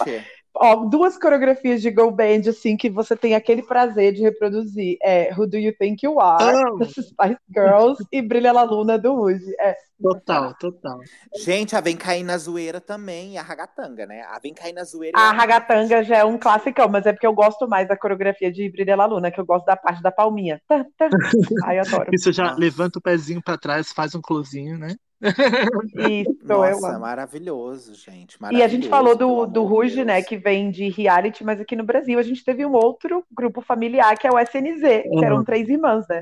ó, 0.55 0.77
duas 0.87 1.19
coreografias 1.19 1.81
de 1.83 1.91
Go 1.91 2.11
Band, 2.11 2.49
assim, 2.49 2.77
que 2.77 2.91
você 2.91 3.17
tem 3.17 3.35
aquele 3.35 3.63
prazer 3.63 4.13
de 4.13 4.23
reproduzir. 4.23 4.97
É 5.03 5.33
Who 5.35 5.47
Do 5.47 5.57
You 5.57 5.75
Think 5.77 6.05
You 6.05 6.21
Are, 6.21 6.43
oh. 6.73 6.79
das 6.79 6.91
Spice 6.91 7.39
Girls, 7.55 8.05
e 8.13 8.23
Brilha 8.23 8.53
La 8.53 8.63
Luna, 8.63 8.99
do 8.99 9.15
Ruge. 9.15 9.55
É. 9.61 9.75
Total, 10.03 10.55
total. 10.55 10.99
Gente, 11.45 11.77
a 11.77 11.81
Vem 11.81 11.95
Cair 11.95 12.25
na 12.25 12.39
Zoeira 12.39 12.81
também, 12.81 13.37
a 13.37 13.43
Ragatanga, 13.43 14.07
né? 14.07 14.23
A 14.23 14.39
Vem 14.39 14.55
Cair 14.55 14.75
na 14.75 14.83
Zoeira... 14.83 15.19
A 15.19 15.29
é 15.29 15.37
Ragatanga 15.37 16.03
já 16.03 16.17
é 16.17 16.25
um 16.25 16.39
clássico, 16.39 16.89
mas 16.89 17.05
é 17.05 17.13
porque 17.13 17.27
eu 17.27 17.35
gosto 17.35 17.69
mais 17.69 17.87
da 17.87 17.97
coreografia 17.97 18.51
de 18.51 18.71
Brilha 18.71 18.97
La 18.97 19.05
Luna, 19.05 19.31
que 19.31 19.39
eu 19.39 19.45
gosto 19.45 19.67
da 19.67 19.77
parte 19.77 20.03
da 20.03 20.11
palminha. 20.11 20.61
Ai, 21.65 21.79
adoro. 21.81 22.09
Isso 22.13 22.33
já 22.33 22.55
levanta 22.55 22.99
o 22.99 23.03
pezinho 23.03 23.43
para 23.43 23.59
trás, 23.59 23.93
faz 23.93 24.15
um 24.15 24.23
closinho, 24.23 24.79
né? 24.79 24.97
Isso, 25.21 26.37
Nossa, 26.43 26.99
maravilhoso, 26.99 27.95
gente. 27.95 28.41
Maravilhoso, 28.41 28.63
e 28.63 28.65
a 28.65 28.69
gente 28.69 28.89
falou 28.89 29.17
do, 29.17 29.47
do 29.47 29.65
Ruge, 29.65 30.05
né, 30.05 30.23
que 30.23 30.37
vem 30.37 30.71
de 30.71 30.89
reality, 30.89 31.45
mas 31.45 31.61
aqui 31.61 31.77
no 31.77 31.85
Brasil 31.85 32.19
a 32.19 32.23
gente 32.23 32.45
teve 32.45 32.65
um 32.65 32.73
outro 32.73 33.25
grupo 33.31 33.61
familiar, 33.61 34.17
que 34.19 34.27
é 34.27 34.31
o 34.31 34.39
SNZ, 34.39 35.03
que 35.03 35.25
eram 35.25 35.45
três 35.45 35.69
irmãs, 35.69 36.07
né? 36.09 36.21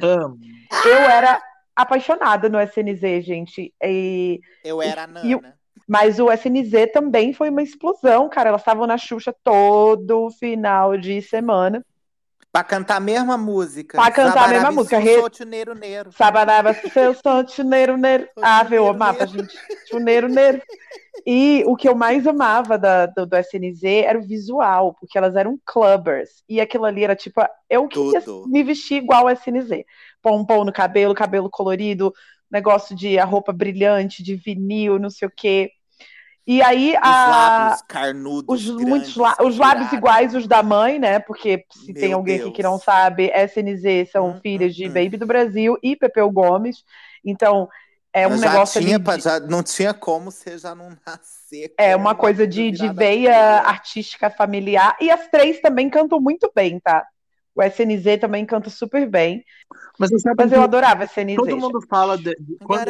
Eu 0.85 0.99
era 0.99 1.41
apaixonada 1.75 2.49
no 2.49 2.61
SNZ, 2.61 3.25
gente. 3.25 3.73
E, 3.83 4.41
eu 4.65 4.83
era 4.83 5.05
a 5.05 5.07
Nana. 5.07 5.59
Mas 5.89 6.19
o 6.19 6.31
SNZ 6.31 6.93
também 6.93 7.33
foi 7.33 7.49
uma 7.49 7.63
explosão, 7.63 8.29
cara. 8.29 8.51
Elas 8.51 8.61
estavam 8.61 8.87
na 8.87 8.99
Xuxa 8.99 9.35
todo 9.43 10.29
final 10.39 10.99
de 10.99 11.23
semana. 11.23 11.83
Pra 12.59 12.65
cantar 12.65 12.97
a 12.97 13.01
mesma 13.01 13.39
música. 13.39 13.97
Pra 13.97 14.11
cantar 14.11 14.47
a 14.47 14.49
mesma 14.49 14.73
música. 14.73 14.99
Re... 14.99 15.15
Chuneiro 15.33 15.77
Neiro. 15.77 16.11
Sabaraba, 16.11 16.75
seu 16.75 17.15
som, 17.15 17.47
chuneiro 17.47 17.97
neiro. 17.97 18.29
Ah, 18.43 18.67
eu 18.69 18.89
amava, 18.89 19.25
gente. 19.27 19.57
Chuneiro 19.89 20.29
neiro. 20.29 20.61
E 21.25 21.63
o 21.67 21.77
que 21.77 21.89
eu 21.89 21.95
mais 21.95 22.27
amava 22.27 22.77
da, 22.77 23.07
do, 23.07 23.27
do, 23.27 23.37
SNZ 23.37 23.85
era 23.85 24.19
o 24.19 24.27
visual, 24.27 24.97
porque 24.99 25.17
elas 25.17 25.37
eram 25.37 25.57
clubbers. 25.65 26.43
E 26.49 26.61
aquilo 26.61 26.85
ali 26.85 27.05
era 27.05 27.15
tipo, 27.15 27.41
eu 27.71 27.87
queria 27.87 28.21
Tudo. 28.23 28.49
me 28.49 28.65
vestir 28.65 29.03
igual 29.05 29.27
o 29.27 29.31
SNZ. 29.31 29.85
Pompom 30.21 30.65
no 30.65 30.73
cabelo, 30.73 31.15
cabelo 31.15 31.49
colorido, 31.49 32.13
negócio 32.51 32.97
de 32.97 33.21
a 33.21 33.25
roupa 33.25 33.53
brilhante, 33.53 34.21
de 34.21 34.35
vinil, 34.35 34.99
não 34.99 35.11
sei 35.11 35.29
o 35.29 35.33
quê. 35.35 35.71
E 36.49 36.63
aí 36.63 36.97
os 37.03 37.25
a 37.25 37.25
lábios 37.25 37.83
carnudos, 37.83 38.71
os, 38.77 38.79
muitos 38.79 39.19
os 39.43 39.59
lábios 39.59 39.93
iguais 39.93 40.35
os 40.35 40.49
da 40.49 40.63
mãe, 40.63 40.99
né? 41.01 41.21
Porque 41.21 41.67
se 41.73 41.95
Meu 41.95 41.95
tem 41.95 42.15
alguém 42.15 42.37
Deus. 42.37 42.39
aqui 42.39 42.53
que 42.53 42.63
não 42.65 42.79
sabe, 42.79 43.27
SNZ 43.35 44.11
são 44.11 44.35
Hum, 44.35 44.43
filhas 44.43 44.75
hum, 44.77 44.77
de 44.77 44.89
hum. 44.89 44.91
Baby 44.91 45.19
do 45.19 45.27
Brasil 45.27 45.79
e 45.83 45.97
Pepeu 45.97 46.31
Gomes. 46.33 46.85
Então, 47.25 47.69
é 48.13 48.29
um 48.29 48.37
já 48.37 48.59
negócio 48.59 48.83
tinha, 48.83 48.99
de- 48.99 49.01
já 49.19 49.41
não 49.41 49.63
tinha 49.63 49.93
como 49.95 50.31
você 50.31 50.59
já 50.59 50.75
não 50.75 50.97
nascer. 51.07 51.75
é 51.77 51.95
uma 51.95 52.15
coisa 52.15 52.47
de, 52.47 52.71
de 52.71 52.89
veia 52.89 53.35
artística 53.63 54.31
familiar. 54.31 54.97
E 55.01 55.11
as 55.11 55.29
três 55.29 55.61
também 55.61 55.89
cantam 55.89 56.21
muito 56.21 56.51
bem, 56.55 56.81
tá? 56.81 57.07
O 57.59 57.63
SNZ 57.63 58.21
também 58.21 58.47
canta 58.47 58.71
super 58.71 59.05
bem. 59.09 59.45
Mas 59.99 60.11
você 60.11 60.21
sabe 60.21 60.37
Mas 60.45 60.53
eu 60.53 60.63
adorava 60.63 61.03
SNZ. 61.03 61.35
todo 61.35 61.57
mundo 61.57 61.81
fala 61.91 62.17
de, 62.17 62.33
quando, 62.63 62.87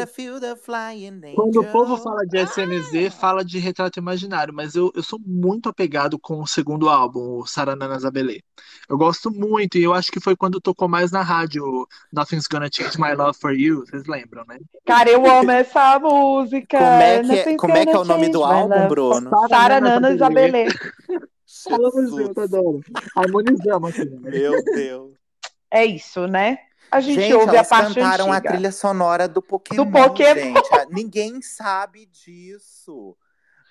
quando 1.34 1.60
o 1.60 1.64
povo 1.72 1.96
fala 1.96 2.26
de 2.26 2.38
SNZ, 2.38 3.14
fala 3.14 3.42
de 3.42 3.58
retrato 3.58 3.98
imaginário, 3.98 4.52
mas 4.52 4.74
eu, 4.74 4.92
eu 4.94 5.02
sou 5.02 5.18
muito 5.24 5.70
apegado 5.70 6.18
com 6.18 6.42
o 6.42 6.46
segundo 6.46 6.86
álbum, 6.86 7.38
o 7.38 7.46
Saranana 7.46 7.98
Zabelê. 7.98 8.42
Eu 8.86 8.98
gosto 8.98 9.30
muito, 9.30 9.78
e 9.78 9.82
eu 9.84 9.94
acho 9.94 10.12
que 10.12 10.20
foi 10.20 10.36
quando 10.36 10.60
tocou 10.60 10.86
mais 10.86 11.10
na 11.10 11.22
rádio 11.22 11.88
Nothing's 12.12 12.46
Gonna 12.46 12.68
Change 12.70 13.00
My 13.00 13.14
Love 13.14 13.38
for 13.40 13.54
You, 13.54 13.86
vocês 13.86 14.04
lembram, 14.06 14.44
né? 14.46 14.58
Cara, 14.84 15.08
eu 15.08 15.24
amo 15.24 15.50
essa 15.50 15.98
música. 15.98 16.78
Como 16.78 17.02
é 17.02 17.22
que 17.22 17.32
é- 17.32 17.56
como 17.56 17.76
é 17.76 17.86
que 17.86 17.92
é 17.92 17.98
o 17.98 18.04
nome 18.04 18.28
do 18.28 18.44
álbum. 18.44 18.88
Bruno? 18.88 19.30
Sara 19.48 19.80
Nana 19.80 20.08
Isabelê. 21.68 21.90
Falamos 21.90 22.10
Jesus. 22.10 22.26
junto, 22.26 22.40
adoro. 22.40 22.80
Harmonizamos 23.16 23.90
aqui. 23.90 24.04
Meu 24.20 24.64
Deus. 24.64 25.12
É 25.70 25.84
isso, 25.84 26.26
né? 26.26 26.58
A 26.90 27.00
gente, 27.00 27.20
Gente, 27.20 27.34
ouve 27.34 27.56
a 27.56 27.64
parte 27.64 27.94
cantaram 27.94 28.32
a 28.32 28.36
antiga. 28.36 28.52
trilha 28.54 28.72
sonora 28.72 29.28
do 29.28 29.42
Pokémon, 29.42 29.84
Do 29.84 29.90
Pokémon. 29.92 30.34
gente. 30.54 30.68
Ah, 30.74 30.86
Ninguém 30.90 31.42
sabe 31.42 32.06
disso. 32.06 33.14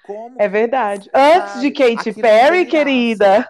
Como 0.06 0.36
É 0.40 0.48
verdade. 0.48 1.10
Antes 1.14 1.60
de 1.62 1.72
Katy 1.72 1.94
aquilo 2.10 2.22
Perry, 2.22 2.66
querida. 2.68 3.50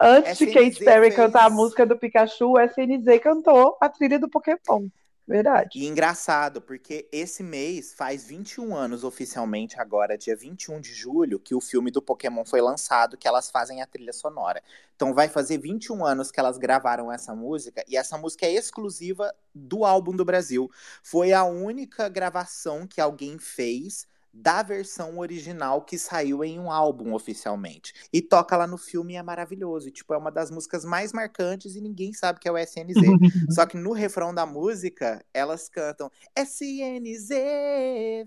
Antes 0.00 0.36
de 0.38 0.44
SNZ 0.46 0.54
Katy 0.54 0.84
Perry 0.84 1.02
fez- 1.06 1.16
cantar 1.16 1.44
a 1.46 1.50
música 1.50 1.86
do 1.86 1.96
Pikachu, 1.96 2.52
o 2.52 2.58
SNZ 2.58 3.18
cantou 3.22 3.76
a 3.80 3.88
trilha 3.88 4.18
do 4.18 4.28
Pokémon. 4.28 4.88
Verdade. 5.30 5.78
E 5.78 5.86
engraçado, 5.86 6.60
porque 6.60 7.08
esse 7.12 7.40
mês 7.40 7.94
faz 7.94 8.24
21 8.24 8.74
anos 8.74 9.04
oficialmente 9.04 9.78
agora, 9.78 10.18
dia 10.18 10.34
21 10.34 10.80
de 10.80 10.92
julho, 10.92 11.38
que 11.38 11.54
o 11.54 11.60
filme 11.60 11.88
do 11.92 12.02
Pokémon 12.02 12.44
foi 12.44 12.60
lançado, 12.60 13.16
que 13.16 13.28
elas 13.28 13.48
fazem 13.48 13.80
a 13.80 13.86
trilha 13.86 14.12
sonora. 14.12 14.60
Então 14.96 15.14
vai 15.14 15.28
fazer 15.28 15.56
21 15.58 16.04
anos 16.04 16.32
que 16.32 16.40
elas 16.40 16.58
gravaram 16.58 17.12
essa 17.12 17.32
música, 17.32 17.84
e 17.86 17.96
essa 17.96 18.18
música 18.18 18.44
é 18.44 18.52
exclusiva 18.52 19.32
do 19.54 19.84
álbum 19.84 20.16
do 20.16 20.24
Brasil. 20.24 20.68
Foi 21.00 21.32
a 21.32 21.44
única 21.44 22.08
gravação 22.08 22.84
que 22.84 23.00
alguém 23.00 23.38
fez 23.38 24.08
da 24.32 24.62
versão 24.62 25.18
original 25.18 25.82
que 25.82 25.98
saiu 25.98 26.44
em 26.44 26.58
um 26.58 26.70
álbum 26.70 27.12
oficialmente. 27.14 27.92
E 28.12 28.22
toca 28.22 28.56
lá 28.56 28.66
no 28.66 28.78
filme 28.78 29.14
e 29.14 29.16
é 29.16 29.22
maravilhoso. 29.22 29.88
E, 29.88 29.90
tipo, 29.90 30.14
é 30.14 30.16
uma 30.18 30.30
das 30.30 30.50
músicas 30.50 30.84
mais 30.84 31.12
marcantes 31.12 31.74
e 31.74 31.80
ninguém 31.80 32.12
sabe 32.12 32.38
que 32.38 32.48
é 32.48 32.52
o 32.52 32.56
SNZ. 32.58 32.94
Só 33.54 33.66
que 33.66 33.76
no 33.76 33.92
refrão 33.92 34.32
da 34.32 34.46
música, 34.46 35.24
elas 35.34 35.68
cantam 35.68 36.10
SNZ, 36.36 37.28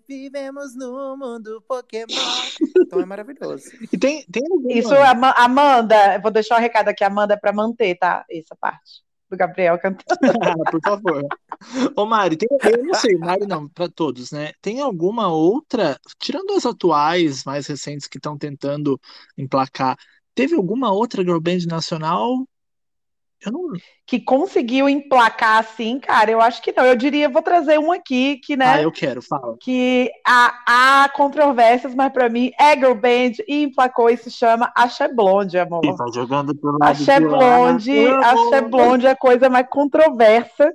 vivemos 0.08 0.76
no 0.76 1.16
mundo 1.18 1.64
Pokémon. 1.68 2.06
Então 2.80 3.00
é 3.00 3.06
maravilhoso. 3.06 3.66
E 3.94 3.98
tem, 3.98 4.26
tem 4.26 4.44
alguma- 4.52 4.74
Isso, 4.74 4.94
Ama- 4.94 5.34
Amanda, 5.38 6.18
vou 6.20 6.32
deixar 6.32 6.58
o 6.58 6.62
recado 6.62 6.90
aqui, 6.90 7.04
Amanda, 7.04 7.38
pra 7.40 7.54
manter, 7.54 7.96
tá? 7.98 8.26
Essa 8.30 8.56
parte 8.56 9.04
do 9.34 9.38
Gabriel 9.38 9.78
cantando. 9.80 10.04
Ah, 10.44 10.72
por 10.72 10.82
favor. 10.82 11.24
Ô, 11.96 12.06
Mari, 12.06 12.38
tem, 12.38 12.48
eu 12.52 12.84
não 12.84 12.94
sei, 12.94 13.18
Mari 13.18 13.46
não, 13.46 13.68
para 13.68 13.90
todos, 13.90 14.32
né? 14.32 14.52
Tem 14.62 14.82
alguma 14.82 15.28
outra, 15.28 16.00
tirando 16.20 16.54
as 16.54 16.66
atuais, 16.66 17.44
mais 17.44 17.68
recentes 17.68 18.08
que 18.08 18.18
estão 18.18 18.38
tentando 18.38 19.00
emplacar, 19.38 19.98
teve 20.36 20.56
alguma 20.56 20.92
outra 20.92 21.24
girl 21.24 21.40
band 21.40 21.66
nacional? 21.68 22.48
Não. 23.52 23.70
Que 24.06 24.20
conseguiu 24.20 24.88
emplacar 24.88 25.60
assim, 25.60 26.00
cara, 26.00 26.30
eu 26.30 26.42
acho 26.42 26.62
que 26.62 26.74
não. 26.76 26.86
Eu 26.86 26.96
diria, 26.96 27.30
vou 27.30 27.42
trazer 27.42 27.80
um 27.80 27.92
aqui 27.92 28.38
que, 28.38 28.56
né? 28.56 28.76
Ah, 28.76 28.82
eu 28.82 28.92
quero, 28.92 29.22
fala. 29.22 29.58
que 29.60 30.12
há, 30.26 31.04
há 31.04 31.10
controvérsias, 31.10 31.96
mas 31.96 32.12
pra 32.12 32.30
mim 32.30 32.52
é 32.60 32.74
girl 32.76 32.94
band 32.94 33.44
e 33.48 33.64
emplacou 33.64 34.10
e 34.10 34.18
se 34.18 34.30
chama 34.30 34.72
Axé 34.76 35.08
Blonde, 35.08 35.58
amor. 35.58 35.86
E 35.86 35.92
vai 35.92 36.12
jogando 36.14 36.56
pro 36.56 36.78
lado 36.78 36.92
Axé 36.92 37.20
lá. 37.20 37.38
Blonde. 37.38 38.08
Axé 38.08 38.62
Blonde 38.62 39.08
é 39.08 39.12
a 39.12 39.16
coisa 39.16 39.50
mais 39.50 39.68
controversa 39.70 40.74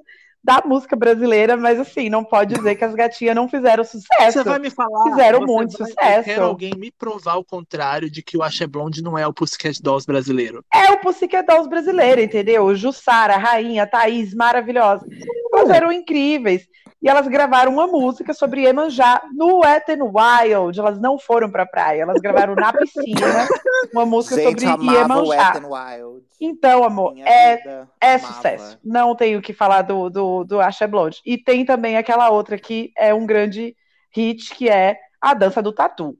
da 0.48 0.62
música 0.64 0.96
brasileira, 0.96 1.58
mas 1.58 1.78
assim, 1.78 2.08
não 2.08 2.24
pode 2.24 2.54
dizer 2.54 2.74
que 2.74 2.82
as 2.82 2.94
gatinhas 2.94 3.36
não 3.36 3.46
fizeram 3.46 3.84
sucesso. 3.84 4.32
Você 4.32 4.42
vai 4.42 4.58
me 4.58 4.70
falar. 4.70 5.10
Fizeram 5.10 5.44
muito 5.44 5.76
vai- 5.76 5.88
sucesso. 5.88 6.18
Eu 6.20 6.24
quero 6.24 6.44
alguém 6.46 6.72
me 6.74 6.90
provar 6.90 7.36
o 7.36 7.44
contrário 7.44 8.10
de 8.10 8.22
que 8.22 8.38
o 8.38 8.42
Axé 8.42 8.66
Blonde 8.66 9.02
não 9.02 9.18
é 9.18 9.26
o 9.26 9.32
Pussycat 9.32 9.82
Dolls 9.82 10.06
brasileiro. 10.06 10.64
É 10.72 10.90
o 10.92 11.00
Pussycat 11.00 11.46
Dolls 11.46 11.68
brasileiro, 11.68 12.22
entendeu? 12.22 12.74
Jussara, 12.74 13.36
Rainha, 13.36 13.86
Thaís, 13.86 14.32
maravilhosa. 14.32 15.06
Elas 15.52 15.68
eram 15.68 15.92
incríveis. 15.92 16.66
E 17.00 17.08
elas 17.08 17.28
gravaram 17.28 17.72
uma 17.72 17.86
música 17.86 18.34
sobre 18.34 18.62
Iemanjá 18.62 19.22
no 19.32 19.60
Wet 19.60 19.90
n 19.92 20.02
Wild. 20.02 20.78
Elas 20.78 21.00
não 21.00 21.18
foram 21.18 21.48
pra 21.50 21.64
praia, 21.64 22.02
elas 22.02 22.20
gravaram 22.20 22.54
na 22.56 22.72
piscina 22.72 23.46
uma 23.92 24.04
música 24.04 24.36
Gente, 24.36 24.62
sobre 24.62 24.86
Iemanjá. 24.86 25.52
Wet 25.52 25.64
Wild. 25.64 26.24
Então, 26.40 26.82
amor, 26.82 27.14
Minha 27.14 27.28
é, 27.28 27.86
é 28.00 28.14
amava. 28.14 28.32
sucesso. 28.32 28.78
Não 28.84 29.14
tenho 29.14 29.38
o 29.38 29.42
que 29.42 29.52
falar 29.52 29.82
do, 29.82 30.10
do, 30.10 30.44
do 30.44 30.60
Axé 30.60 30.86
Blonde. 30.86 31.20
E 31.24 31.38
tem 31.38 31.64
também 31.64 31.96
aquela 31.96 32.30
outra 32.30 32.58
que 32.58 32.92
é 32.96 33.14
um 33.14 33.26
grande 33.26 33.76
hit, 34.10 34.54
que 34.54 34.68
é 34.68 34.98
a 35.20 35.34
dança 35.34 35.62
do 35.62 35.72
tatu. 35.72 36.16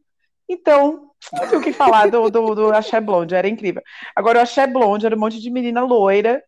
Então, 0.48 1.10
não 1.32 1.46
tenho 1.46 1.60
o 1.60 1.64
que 1.64 1.72
falar 1.72 2.08
do, 2.08 2.30
do, 2.30 2.54
do 2.54 2.72
Axé 2.72 3.00
Blonde, 3.00 3.34
era 3.34 3.48
incrível. 3.48 3.82
Agora, 4.14 4.38
o 4.38 4.42
Axé 4.42 4.66
Blonde 4.66 5.06
era 5.06 5.14
um 5.14 5.18
monte 5.18 5.40
de 5.40 5.50
menina 5.50 5.82
loira, 5.82 6.42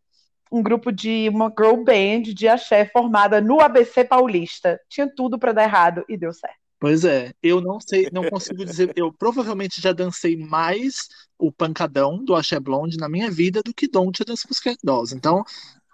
um 0.51 0.62
grupo 0.62 0.90
de 0.90 1.28
uma 1.28 1.53
girl 1.57 1.84
band 1.84 2.22
de 2.34 2.48
axé 2.48 2.84
formada 2.86 3.40
no 3.40 3.61
ABC 3.61 4.05
Paulista. 4.05 4.80
Tinha 4.88 5.09
tudo 5.09 5.38
pra 5.38 5.53
dar 5.53 5.64
errado 5.64 6.05
e 6.09 6.16
deu 6.16 6.32
certo. 6.32 6.59
Pois 6.78 7.05
é, 7.05 7.32
eu 7.42 7.61
não 7.61 7.78
sei, 7.78 8.09
não 8.11 8.28
consigo 8.28 8.64
dizer. 8.64 8.92
Eu 8.96 9.12
provavelmente 9.12 9.82
já 9.82 9.92
dancei 9.92 10.36
mais 10.36 11.09
o 11.38 11.53
pancadão 11.53 12.24
do 12.24 12.34
Axé 12.34 12.59
Blonde 12.59 12.96
na 12.96 13.09
minha 13.09 13.30
vida 13.30 13.62
do 13.62 13.74
que 13.74 13.86
Don't 13.86 14.24
Dance 14.24 14.48
Pussycat 14.48 14.78
Dolls. 14.82 15.14
Então, 15.14 15.44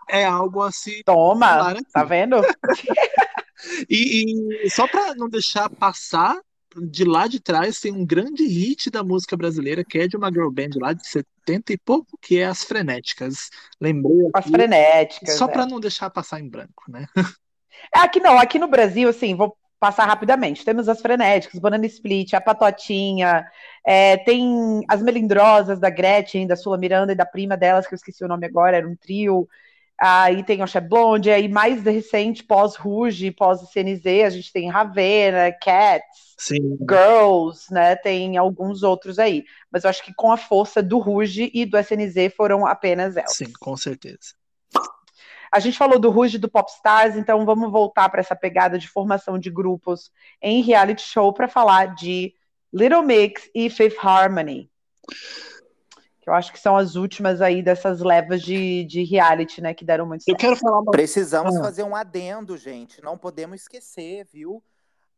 é 0.09 0.25
algo 0.25 0.63
a 0.63 0.71
se 0.71 1.03
Toma, 1.05 1.75
tá 1.93 2.05
vendo? 2.05 2.37
E, 3.89 4.67
e 4.67 4.71
só 4.71 4.87
para 4.87 5.15
não 5.15 5.29
deixar 5.31 5.69
passar, 5.71 6.39
de 6.83 7.05
lá 7.05 7.27
de 7.27 7.41
trás 7.41 7.81
tem 7.81 7.93
um 7.93 8.05
grande 8.05 8.47
hit 8.47 8.91
da 8.91 9.03
música 9.03 9.37
brasileira, 9.37 9.85
que 9.85 9.99
é 9.99 10.07
de 10.07 10.17
uma 10.17 10.31
girl 10.31 10.51
band 10.51 10.71
lá 10.77 10.93
de 10.93 11.07
70 11.07 11.73
e 11.73 11.79
pouco, 11.79 12.19
que 12.21 12.39
é 12.39 12.47
As 12.47 12.65
Frenéticas. 12.65 13.51
Lembrei 13.81 14.29
As 14.35 14.47
frenéticas. 14.47 15.37
só 15.37 15.47
é. 15.47 15.49
para 15.49 15.67
não 15.67 15.81
deixar 15.81 16.11
passar 16.11 16.41
em 16.41 16.49
branco, 16.49 16.85
né? 16.89 17.07
É, 17.95 18.01
Aqui 18.01 18.21
não, 18.21 18.39
aqui 18.39 18.59
no 18.59 18.69
Brasil, 18.69 19.09
assim, 19.09 19.35
vou 19.35 19.57
passar 19.79 20.07
rapidamente. 20.07 20.65
Temos 20.65 20.89
as 20.89 21.01
frenéticas, 21.01 21.61
Banana 21.61 21.87
Split, 21.87 22.35
a 22.35 22.41
Patotinha, 22.41 23.47
é, 23.85 24.17
tem 24.19 24.83
as 24.89 25.03
melindrosas 25.03 25.79
da 25.79 25.91
Gretchen, 25.91 26.47
da 26.47 26.57
Sula 26.57 26.79
Miranda 26.79 27.13
e 27.13 27.17
da 27.17 27.27
prima 27.27 27.57
delas, 27.57 27.87
que 27.87 27.95
eu 27.95 27.97
esqueci 27.97 28.25
o 28.25 28.29
nome 28.29 28.47
agora, 28.47 28.77
era 28.79 28.89
um 28.89 28.97
trio. 28.97 29.49
Aí 29.99 30.45
tem 30.45 30.61
o 30.61 30.65
Axé 30.65 30.81
Blonde, 30.81 31.31
aí 31.31 31.49
mais 31.49 31.83
recente, 31.83 32.45
pós-Ruge, 32.45 33.31
pós-CNZ, 33.31 34.25
a 34.25 34.31
gente 34.31 34.53
tem 34.53 34.69
Ravena, 34.69 35.51
Cats, 35.53 36.35
Sim. 36.37 36.77
Girls, 36.89 37.73
né? 37.73 37.97
Tem 37.97 38.37
alguns 38.37 38.83
outros 38.83 39.19
aí. 39.19 39.45
Mas 39.71 39.85
eu 39.85 39.91
acho 39.91 40.05
que 40.05 40.13
com 40.15 40.31
a 40.31 40.37
força 40.37 40.83
do 40.83 40.99
Ruge 40.99 41.51
e 41.55 41.65
do 41.65 41.79
SNZ 41.79 42.35
foram 42.37 42.67
apenas 42.67 43.17
elas. 43.17 43.35
Sim, 43.35 43.53
com 43.59 43.77
certeza. 43.77 44.35
A 45.51 45.59
gente 45.61 45.79
falou 45.79 45.99
do 45.99 46.11
Ruge 46.11 46.37
do 46.37 46.51
Popstars, 46.51 47.17
então 47.17 47.47
vamos 47.47 47.71
voltar 47.71 48.11
para 48.11 48.21
essa 48.21 48.37
pegada 48.37 48.79
de 48.79 48.89
formação 48.89 49.39
de 49.39 49.51
grupos 49.51 50.11
em 50.43 50.63
reality 50.63 51.03
show 51.03 51.33
para 51.33 51.49
falar 51.49 51.95
de 51.95 52.35
Little 52.71 53.03
Mix 53.03 53.49
e 53.55 53.71
Fifth 53.71 53.97
Harmony. 54.03 54.71
Que 56.27 56.31
eu 56.31 56.35
acho 56.35 56.53
que 56.53 56.59
são 56.59 56.77
as 56.77 56.97
últimas 56.97 57.41
aí 57.41 57.63
dessas 57.63 58.01
levas 58.01 58.43
de, 58.43 58.85
de 58.85 59.05
reality, 59.05 59.61
né, 59.61 59.73
que 59.73 59.85
deram 59.85 60.05
muito 60.05 60.25
certo. 60.25 60.37
Eu 60.37 60.41
quero 60.41 60.57
falar 60.57 60.81
uma... 60.81 60.91
Precisamos 60.91 61.55
ah. 61.55 61.61
fazer 61.61 61.85
um 61.85 61.95
adendo, 61.95 62.57
gente. 62.57 63.01
Não 63.01 63.17
podemos 63.17 63.61
esquecer, 63.61 64.27
viu? 64.33 64.61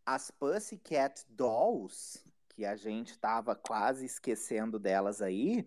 As 0.05 0.31
Pussycat 0.31 1.23
Dolls, 1.31 2.23
que 2.51 2.67
a 2.67 2.77
gente 2.77 3.13
estava 3.13 3.55
quase 3.55 4.05
esquecendo 4.05 4.79
delas 4.79 5.23
aí, 5.23 5.67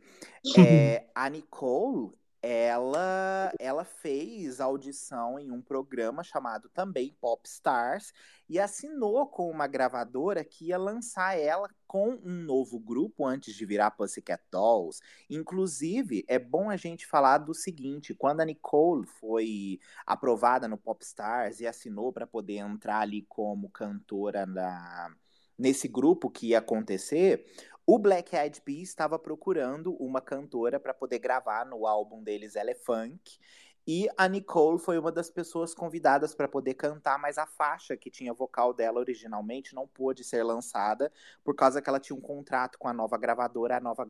é, 0.59 1.05
a 1.15 1.27
Nicole 1.27 2.11
ela, 2.43 3.53
ela 3.59 3.85
fez 3.85 4.59
audição 4.59 5.37
em 5.37 5.51
um 5.51 5.61
programa 5.61 6.23
chamado 6.23 6.69
também 6.69 7.15
Pop 7.21 7.47
Stars 7.47 8.11
e 8.49 8.59
assinou 8.59 9.27
com 9.27 9.49
uma 9.49 9.67
gravadora 9.67 10.43
que 10.43 10.67
ia 10.67 10.77
lançar 10.77 11.37
ela 11.37 11.69
com 11.85 12.19
um 12.23 12.43
novo 12.43 12.79
grupo 12.79 13.25
antes 13.25 13.53
de 13.55 13.65
virar 13.65 13.91
Pussycat 13.91 14.41
Dolls. 14.51 15.01
Inclusive, 15.29 16.25
é 16.27 16.39
bom 16.39 16.69
a 16.69 16.77
gente 16.77 17.05
falar 17.05 17.37
do 17.37 17.53
seguinte: 17.53 18.15
quando 18.15 18.41
a 18.41 18.45
Nicole 18.45 19.05
foi 19.05 19.79
aprovada 20.05 20.67
no 20.67 20.77
Pop 20.77 21.03
Stars 21.03 21.59
e 21.59 21.67
assinou 21.67 22.11
para 22.11 22.25
poder 22.25 22.57
entrar 22.57 23.01
ali 23.01 23.21
como 23.29 23.69
cantora 23.69 24.47
na, 24.47 25.15
nesse 25.61 25.87
grupo 25.87 26.29
que 26.29 26.47
ia 26.47 26.57
acontecer, 26.57 27.45
o 27.93 27.99
Black 27.99 28.33
Eyed 28.33 28.61
Peas 28.61 28.87
estava 28.87 29.19
procurando 29.19 29.93
uma 29.95 30.21
cantora 30.21 30.79
para 30.79 30.93
poder 30.93 31.19
gravar 31.19 31.65
no 31.65 31.85
álbum 31.85 32.23
deles 32.23 32.55
Elefunk. 32.55 33.37
E 33.85 34.07
a 34.15 34.29
Nicole 34.29 34.79
foi 34.79 34.97
uma 34.97 35.11
das 35.11 35.29
pessoas 35.29 35.73
convidadas 35.73 36.33
para 36.33 36.47
poder 36.47 36.75
cantar, 36.75 37.19
mas 37.19 37.37
a 37.37 37.45
faixa 37.45 37.97
que 37.97 38.09
tinha 38.09 38.33
vocal 38.33 38.73
dela 38.73 39.01
originalmente 39.01 39.75
não 39.75 39.85
pôde 39.85 40.23
ser 40.23 40.41
lançada 40.41 41.11
por 41.43 41.53
causa 41.53 41.81
que 41.81 41.89
ela 41.89 41.99
tinha 41.99 42.15
um 42.15 42.21
contrato 42.21 42.79
com 42.79 42.87
a 42.87 42.93
nova 42.93 43.17
gravadora, 43.17 43.75
a 43.75 43.81
nova 43.81 44.07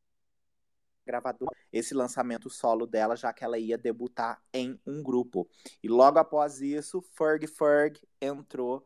gravadora, 1.04 1.56
esse 1.74 1.96
lançamento 1.96 2.52
solo 2.52 2.86
dela, 2.86 3.16
já 3.16 3.34
que 3.34 3.44
ela 3.44 3.58
ia 3.58 3.80
debutar 3.80 4.40
em 4.54 4.80
um 4.86 5.02
grupo. 5.02 5.50
E 5.82 5.88
logo 5.88 6.20
após 6.20 6.62
isso, 6.62 7.02
Ferg 7.02 7.48
Ferg 7.48 8.00
entrou 8.22 8.86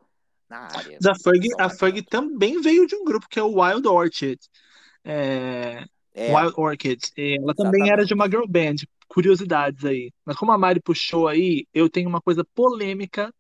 na 0.50 0.68
área. 0.68 0.98
A 1.06 1.16
Ferg, 1.16 1.48
a 1.60 1.70
Ferg 1.70 2.02
também 2.04 2.62
veio 2.62 2.88
de 2.88 2.96
um 2.96 3.04
grupo 3.04 3.28
que 3.30 3.39
é 3.39 3.43
o 3.43 3.62
Wild 3.62 3.88
Orchid 3.88 4.39
é, 5.06 5.86
é. 6.14 6.36
Wild 6.36 6.54
Orchid. 6.58 7.00
Ela 7.16 7.54
também 7.54 7.82
Exatamente. 7.82 7.91
era 7.91 8.06
de 8.06 8.14
uma 8.14 8.26
girl 8.26 8.48
band. 8.48 8.76
Curiosidades 9.08 9.86
aí. 9.86 10.12
Mas 10.26 10.36
como 10.36 10.52
a 10.52 10.58
Mari 10.58 10.82
puxou 10.82 11.28
aí, 11.28 11.68
eu 11.72 11.88
tenho 11.88 12.10
uma 12.10 12.20
coisa 12.20 12.43
polêmica. 12.56 13.32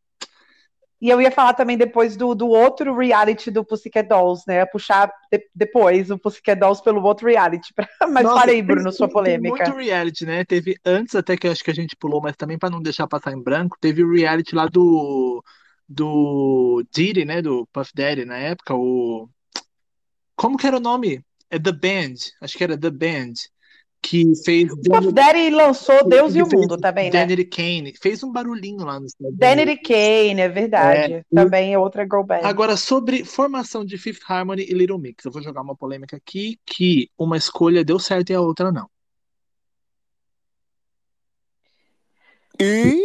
E 1.01 1.09
eu 1.09 1.19
ia 1.19 1.31
falar 1.31 1.53
também 1.53 1.75
depois 1.75 2.15
do, 2.15 2.33
do 2.33 2.47
outro 2.47 2.95
reality 2.95 3.51
do 3.51 3.65
Pussycat 3.65 4.07
Dolls, 4.07 4.43
né? 4.47 4.65
Puxar 4.65 5.11
de, 5.31 5.43
depois 5.53 6.09
o 6.09 6.17
Pussycat 6.17 6.57
Dolls 6.59 6.81
pelo 6.83 7.03
outro 7.03 7.27
reality. 7.27 7.73
Mas 8.09 8.23
Nossa, 8.23 8.39
parei, 8.39 8.61
Bruno, 8.61 8.91
sua 8.91 9.09
polêmica. 9.09 9.55
Tem 9.55 9.65
muito 9.65 9.83
reality, 9.83 10.25
né? 10.25 10.45
Teve 10.45 10.77
antes 10.85 11.15
até 11.15 11.35
que 11.35 11.47
eu 11.47 11.51
acho 11.51 11.63
que 11.63 11.71
a 11.71 11.75
gente 11.75 11.95
pulou, 11.95 12.21
mas 12.21 12.35
também 12.35 12.57
para 12.57 12.69
não 12.69 12.81
deixar 12.81 13.07
passar 13.07 13.33
em 13.33 13.41
branco, 13.41 13.77
teve 13.81 14.03
o 14.03 14.13
reality 14.13 14.55
lá 14.55 14.67
do 14.67 15.43
do 15.87 16.83
Diddy, 16.91 17.25
né? 17.25 17.41
Do 17.41 17.67
Puff 17.71 17.91
Daddy 17.93 18.25
na 18.25 18.37
época, 18.37 18.75
o 18.75 19.29
como 20.35 20.57
que 20.57 20.67
era 20.67 20.77
o 20.77 20.81
nome? 20.81 21.23
é 21.49 21.59
The 21.59 21.71
Band, 21.71 22.15
acho 22.41 22.57
que 22.57 22.63
era 22.63 22.77
The 22.77 22.89
Band, 22.89 23.33
que 24.01 24.23
fez. 24.43 24.71
O 24.71 24.77
Puff 24.77 25.11
Daddy 25.11 25.49
lançou 25.49 26.07
Deus 26.07 26.35
e 26.35 26.41
o 26.41 26.47
Mundo 26.47 26.77
também, 26.77 27.09
né? 27.09 27.25
Danny 27.25 27.45
Kane, 27.45 27.93
fez 27.99 28.23
um 28.23 28.31
barulhinho 28.31 28.83
lá 28.85 28.99
no 28.99 29.07
Danny 29.31 29.77
Kane, 29.77 30.41
é 30.41 30.49
verdade. 30.49 31.13
É, 31.13 31.23
também 31.33 31.73
é 31.73 31.79
outra 31.79 32.03
girl 32.03 32.23
band. 32.23 32.41
Agora, 32.43 32.77
sobre 32.77 33.23
formação 33.23 33.85
de 33.85 33.97
Fifth 33.97 34.21
Harmony 34.27 34.63
e 34.63 34.73
Little 34.73 34.99
Mix, 34.99 35.23
eu 35.25 35.31
vou 35.31 35.41
jogar 35.41 35.61
uma 35.61 35.75
polêmica 35.75 36.17
aqui, 36.17 36.59
que 36.65 37.09
uma 37.17 37.37
escolha 37.37 37.83
deu 37.83 37.99
certo 37.99 38.31
e 38.31 38.35
a 38.35 38.41
outra 38.41 38.71
não. 38.71 38.89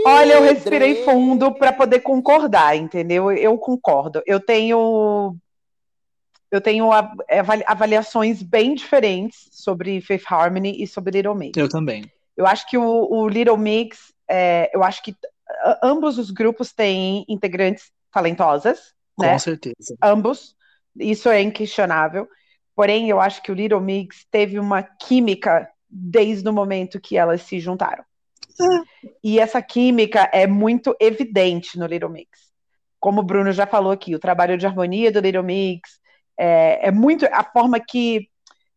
Olha, 0.07 0.35
eu 0.35 0.43
respirei 0.43 1.05
fundo 1.05 1.53
para 1.53 1.73
poder 1.73 2.01
concordar, 2.01 2.77
entendeu? 2.77 3.31
Eu 3.33 3.59
concordo. 3.59 4.23
Eu 4.27 4.41
tenho 4.41 5.37
eu 6.51 6.61
tenho 6.61 6.91
avaliações 7.67 8.43
bem 8.43 8.75
diferentes 8.75 9.49
sobre 9.53 10.01
Faith 10.01 10.25
Harmony 10.29 10.83
e 10.83 10.87
sobre 10.87 11.13
Little 11.13 11.35
Mix. 11.35 11.57
Eu 11.57 11.69
também. 11.69 12.11
Eu 12.37 12.47
acho 12.47 12.69
que 12.69 12.77
o, 12.77 13.09
o 13.09 13.29
Little 13.29 13.57
Mix, 13.57 14.13
é, 14.29 14.69
eu 14.75 14.83
acho 14.83 15.03
que 15.03 15.15
ambos 15.83 16.19
os 16.19 16.31
grupos 16.31 16.73
têm 16.73 17.25
integrantes 17.29 17.93
talentosas. 18.11 18.95
Com 19.17 19.27
né? 19.27 19.39
certeza. 19.39 19.97
Ambos. 20.03 20.57
Isso 20.99 21.29
é 21.29 21.41
inquestionável. 21.41 22.29
Porém, 22.75 23.09
eu 23.09 23.21
acho 23.21 23.43
que 23.43 23.53
o 23.53 23.55
Little 23.55 23.81
Mix 23.81 24.27
teve 24.31 24.59
uma 24.59 24.83
química 24.83 25.71
desde 25.89 26.49
o 26.49 26.53
momento 26.53 27.01
que 27.01 27.17
elas 27.17 27.43
se 27.43 27.61
juntaram. 27.61 28.05
E 29.23 29.39
essa 29.39 29.61
química 29.63 30.29
é 30.33 30.47
muito 30.47 30.95
evidente 31.01 31.79
no 31.79 31.87
Little 31.87 32.11
Mix. 32.11 32.51
Como 32.99 33.21
o 33.21 33.25
Bruno 33.25 33.53
já 33.53 33.67
falou 33.67 33.93
aqui, 33.93 34.15
o 34.15 34.19
trabalho 34.19 34.59
de 34.59 34.67
harmonia 34.67 35.11
do 35.11 35.21
Little 35.21 35.43
Mix, 35.43 36.01
é, 36.39 36.89
é 36.89 36.91
muito 36.91 37.27
a 37.33 37.45
forma 37.45 37.79
que, 37.81 38.29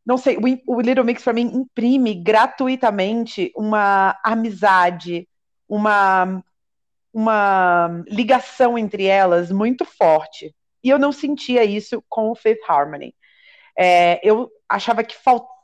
não 0.06 0.18
sei, 0.18 0.38
o, 0.38 0.76
o 0.76 0.82
Little 0.82 1.04
Mix 1.04 1.24
para 1.24 1.34
mim 1.34 1.52
imprime 1.54 2.14
gratuitamente 2.16 3.52
uma 3.56 4.18
amizade, 4.24 5.28
uma, 5.68 6.44
uma 7.14 8.04
ligação 8.08 8.78
entre 8.78 9.06
elas 9.06 9.52
muito 9.52 9.86
forte. 9.86 10.54
E 10.84 10.90
eu 10.90 11.00
não 11.00 11.12
sentia 11.12 11.64
isso 11.64 12.04
com 12.10 12.30
o 12.30 12.36
Fifth 12.36 12.60
Harmony. 12.68 13.16
É, 13.78 14.20
eu 14.28 14.50
achava 14.68 15.04
que 15.04 15.16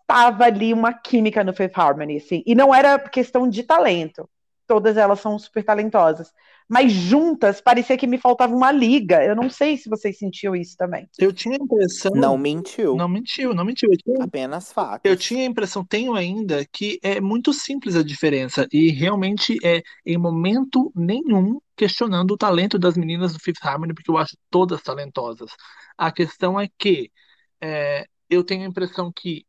faltava 0.09 0.45
ali 0.45 0.73
uma 0.73 0.91
química 0.91 1.43
no 1.43 1.53
Fifth 1.53 1.77
Harmony, 1.77 2.17
assim, 2.17 2.41
e 2.45 2.55
não 2.55 2.73
era 2.73 2.97
questão 2.97 3.47
de 3.47 3.61
talento. 3.61 4.27
Todas 4.65 4.97
elas 4.97 5.19
são 5.19 5.37
super 5.37 5.63
talentosas 5.63 6.31
mas 6.69 6.93
juntas 6.93 7.59
parecia 7.59 7.97
que 7.97 8.05
me 8.05 8.19
faltava 8.19 8.55
uma 8.55 8.71
liga. 8.71 9.25
Eu 9.25 9.35
não 9.35 9.49
sei 9.49 9.75
se 9.75 9.89
vocês 9.89 10.19
sentiam 10.19 10.55
isso 10.55 10.77
também. 10.77 11.09
Eu 11.17 11.33
tinha 11.33 11.55
a 11.55 11.63
impressão. 11.63 12.11
Não 12.13 12.37
mentiu. 12.37 12.95
Não 12.95 13.09
mentiu, 13.09 13.55
não 13.55 13.65
mentiu. 13.65 13.89
Tinha... 13.97 14.23
Apenas 14.23 14.71
fatos. 14.71 15.09
Eu 15.09 15.17
tinha 15.17 15.41
a 15.41 15.47
impressão, 15.47 15.83
tenho 15.83 16.13
ainda, 16.13 16.63
que 16.71 16.99
é 17.01 17.19
muito 17.19 17.51
simples 17.53 17.95
a 17.95 18.03
diferença. 18.03 18.67
E 18.71 18.91
realmente 18.91 19.57
é, 19.63 19.81
em 20.05 20.15
momento 20.15 20.91
nenhum, 20.95 21.59
questionando 21.75 22.31
o 22.31 22.37
talento 22.37 22.77
das 22.77 22.95
meninas 22.95 23.33
do 23.33 23.39
Fifth 23.39 23.65
Harmony, 23.65 23.95
porque 23.95 24.11
eu 24.11 24.17
acho 24.17 24.37
todas 24.51 24.83
talentosas. 24.83 25.49
A 25.97 26.11
questão 26.11 26.59
é 26.59 26.69
que 26.77 27.11
é, 27.59 28.05
eu 28.29 28.43
tenho 28.43 28.63
a 28.63 28.67
impressão 28.67 29.11
que 29.11 29.43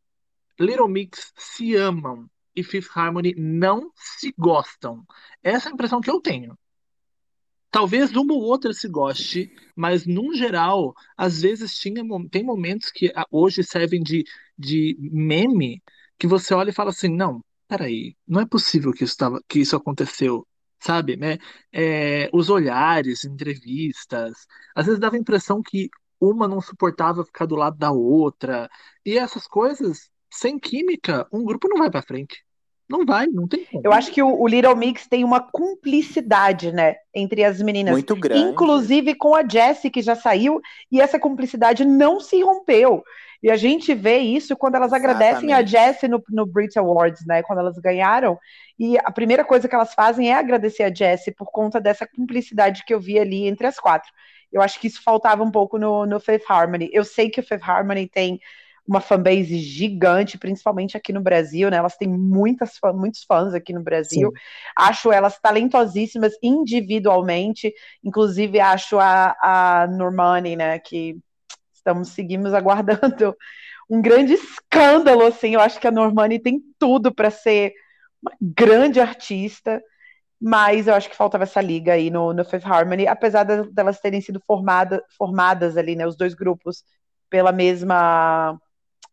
Little 0.60 0.88
Mix 0.88 1.32
se 1.36 1.74
amam 1.74 2.28
e 2.54 2.62
Fifth 2.62 2.90
Harmony 2.94 3.34
não 3.36 3.90
se 3.94 4.34
gostam. 4.36 5.04
Essa 5.42 5.68
é 5.68 5.70
a 5.70 5.74
impressão 5.74 6.00
que 6.00 6.10
eu 6.10 6.20
tenho. 6.20 6.56
Talvez 7.70 8.14
uma 8.16 8.34
ou 8.34 8.42
outra 8.42 8.72
se 8.72 8.88
goste, 8.88 9.52
mas 9.76 10.04
num 10.04 10.34
geral, 10.34 10.92
às 11.16 11.40
vezes 11.40 11.78
tinha, 11.78 12.02
tem 12.30 12.42
momentos 12.42 12.90
que 12.90 13.12
ah, 13.14 13.24
hoje 13.30 13.62
servem 13.62 14.02
de, 14.02 14.24
de 14.58 14.96
meme 15.00 15.80
que 16.18 16.26
você 16.26 16.52
olha 16.52 16.70
e 16.70 16.74
fala 16.74 16.90
assim, 16.90 17.08
não, 17.08 17.42
peraí, 17.68 18.16
não 18.26 18.40
é 18.40 18.46
possível 18.46 18.92
que 18.92 19.04
isso, 19.04 19.16
tava, 19.16 19.40
que 19.48 19.60
isso 19.60 19.76
aconteceu, 19.76 20.46
sabe? 20.80 21.16
Né? 21.16 21.38
É, 21.72 22.28
os 22.32 22.50
olhares, 22.50 23.24
entrevistas, 23.24 24.46
às 24.74 24.86
vezes 24.86 25.00
dava 25.00 25.16
a 25.16 25.18
impressão 25.18 25.62
que 25.62 25.88
uma 26.20 26.48
não 26.48 26.60
suportava 26.60 27.24
ficar 27.24 27.46
do 27.46 27.54
lado 27.56 27.78
da 27.78 27.92
outra, 27.92 28.68
e 29.06 29.16
essas 29.16 29.46
coisas, 29.46 30.10
sem 30.30 30.58
química, 30.58 31.26
um 31.32 31.44
grupo 31.44 31.68
não 31.68 31.78
vai 31.78 31.90
para 31.90 32.02
frente. 32.02 32.44
Não 32.90 33.06
vai, 33.06 33.28
não 33.28 33.46
tem 33.46 33.64
como. 33.64 33.82
Eu 33.84 33.92
acho 33.92 34.10
que 34.10 34.20
o, 34.20 34.40
o, 34.40 34.48
Little 34.48 34.74
Mix 34.74 35.06
tem 35.06 35.22
uma 35.22 35.40
cumplicidade, 35.40 36.72
né, 36.72 36.96
entre 37.14 37.44
as 37.44 37.62
meninas. 37.62 37.92
Muito 37.92 38.16
grande. 38.16 38.42
Inclusive 38.42 39.14
com 39.14 39.32
a 39.32 39.46
Jessie, 39.46 39.90
que 39.90 40.02
já 40.02 40.16
saiu, 40.16 40.60
e 40.90 41.00
essa 41.00 41.18
cumplicidade 41.18 41.84
não 41.84 42.18
se 42.18 42.42
rompeu. 42.42 43.04
E 43.40 43.48
a 43.48 43.56
gente 43.56 43.94
vê 43.94 44.18
isso 44.18 44.56
quando 44.56 44.74
elas 44.74 44.92
Exatamente. 44.92 45.16
agradecem 45.16 45.52
a 45.52 45.62
Jessie 45.62 46.08
no, 46.08 46.22
no 46.28 46.44
Brit 46.44 46.76
Awards, 46.78 47.24
né, 47.24 47.44
quando 47.44 47.60
elas 47.60 47.78
ganharam. 47.78 48.36
E 48.76 48.98
a 48.98 49.12
primeira 49.12 49.44
coisa 49.44 49.68
que 49.68 49.74
elas 49.74 49.94
fazem 49.94 50.30
é 50.30 50.34
agradecer 50.34 50.82
a 50.82 50.92
Jessie 50.92 51.32
por 51.32 51.50
conta 51.52 51.80
dessa 51.80 52.06
cumplicidade 52.06 52.84
que 52.84 52.92
eu 52.92 53.00
vi 53.00 53.20
ali 53.20 53.46
entre 53.46 53.68
as 53.68 53.78
quatro. 53.78 54.10
Eu 54.52 54.60
acho 54.60 54.80
que 54.80 54.88
isso 54.88 55.00
faltava 55.02 55.44
um 55.44 55.50
pouco 55.50 55.78
no, 55.78 56.04
no 56.04 56.18
Fifth 56.18 56.50
Harmony. 56.50 56.90
Eu 56.92 57.04
sei 57.04 57.30
que 57.30 57.38
o 57.38 57.42
Fifth 57.42 57.62
Harmony 57.62 58.08
tem 58.08 58.40
uma 58.90 59.00
fanbase 59.00 59.56
gigante, 59.58 60.36
principalmente 60.36 60.96
aqui 60.96 61.12
no 61.12 61.20
Brasil, 61.20 61.70
né? 61.70 61.76
Elas 61.76 61.96
têm 61.96 62.08
muitas, 62.08 62.72
muitos 62.92 63.22
fãs 63.22 63.54
aqui 63.54 63.72
no 63.72 63.84
Brasil. 63.84 64.30
Sim. 64.30 64.40
Acho 64.76 65.12
elas 65.12 65.38
talentosíssimas 65.38 66.32
individualmente, 66.42 67.72
inclusive 68.02 68.58
acho 68.58 68.98
a, 68.98 69.36
a 69.40 69.86
Normani, 69.86 70.56
né? 70.56 70.80
Que 70.80 71.16
estamos 71.72 72.08
seguimos 72.08 72.52
aguardando 72.52 73.36
um 73.88 74.02
grande 74.02 74.32
escândalo, 74.32 75.22
assim. 75.22 75.54
Eu 75.54 75.60
acho 75.60 75.78
que 75.78 75.86
a 75.86 75.92
Normani 75.92 76.40
tem 76.40 76.60
tudo 76.76 77.14
para 77.14 77.30
ser 77.30 77.72
uma 78.20 78.32
grande 78.40 78.98
artista, 78.98 79.80
mas 80.40 80.88
eu 80.88 80.94
acho 80.94 81.08
que 81.08 81.16
faltava 81.16 81.44
essa 81.44 81.60
liga 81.60 81.92
aí 81.92 82.10
no, 82.10 82.32
no 82.32 82.44
Fifth 82.44 82.66
Harmony, 82.66 83.06
apesar 83.06 83.44
delas 83.44 84.00
terem 84.00 84.20
sido 84.20 84.42
formada, 84.44 85.00
formadas 85.16 85.76
ali, 85.76 85.94
né? 85.94 86.08
Os 86.08 86.16
dois 86.16 86.34
grupos 86.34 86.82
pela 87.30 87.52
mesma 87.52 88.60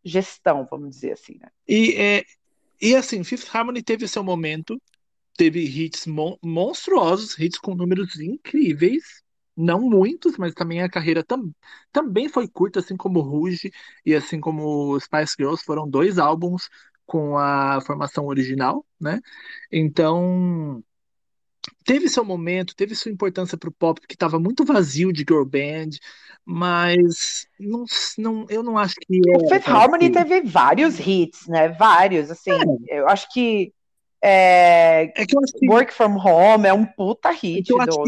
gestão, 0.07 0.67
vamos 0.69 0.91
dizer 0.91 1.13
assim. 1.13 1.37
Né? 1.39 1.49
E 1.67 1.95
é, 1.95 2.23
E 2.81 2.95
assim, 2.95 3.23
Fifth 3.23 3.49
Harmony 3.55 3.83
teve 3.83 4.07
seu 4.07 4.23
momento, 4.23 4.81
teve 5.37 5.61
hits 5.63 6.07
mon 6.07 6.37
monstruosos, 6.43 7.37
hits 7.39 7.59
com 7.59 7.75
números 7.75 8.19
incríveis, 8.19 9.03
não 9.55 9.81
muitos, 9.81 10.37
mas 10.37 10.53
também 10.53 10.81
a 10.81 10.89
carreira 10.89 11.23
tam 11.23 11.51
também 11.91 12.29
foi 12.29 12.47
curta, 12.47 12.79
assim 12.79 12.97
como 12.97 13.21
Rouge 13.21 13.71
e 14.05 14.15
assim 14.15 14.39
como 14.41 14.99
Spice 14.99 15.35
Girls, 15.39 15.63
foram 15.65 15.89
dois 15.89 16.19
álbuns 16.19 16.69
com 17.05 17.37
a 17.37 17.81
formação 17.81 18.25
original, 18.27 18.85
né? 18.99 19.19
Então, 19.71 20.83
teve 21.87 22.09
seu 22.09 22.25
momento, 22.25 22.75
teve 22.75 22.93
sua 22.93 23.09
importância 23.09 23.57
para 23.57 23.69
o 23.69 23.71
pop, 23.71 24.01
que 24.05 24.13
estava 24.13 24.37
muito 24.37 24.65
vazio 24.65 25.13
de 25.13 25.19
girl 25.19 25.45
band, 25.45 25.91
mas 26.45 27.47
não, 27.57 27.85
não, 28.17 28.45
eu 28.49 28.61
não 28.61 28.77
acho 28.77 28.95
que. 28.95 29.21
O 29.29 29.47
Fifth 29.47 29.69
Harmony 29.69 30.11
teve 30.11 30.41
vários 30.41 30.99
hits, 30.99 31.47
né? 31.47 31.69
Vários, 31.69 32.29
assim. 32.29 32.51
É. 32.89 32.99
Eu 32.99 33.07
acho 33.07 33.31
que. 33.31 33.71
É, 34.21 35.11
é 35.15 35.25
que 35.25 35.35
que... 35.35 35.69
Work 35.69 35.93
From 35.93 36.17
Home 36.17 36.67
é 36.67 36.73
um 36.73 36.85
puta 36.85 37.29
hit 37.31 37.67
do, 37.67 37.77
do, 37.77 38.03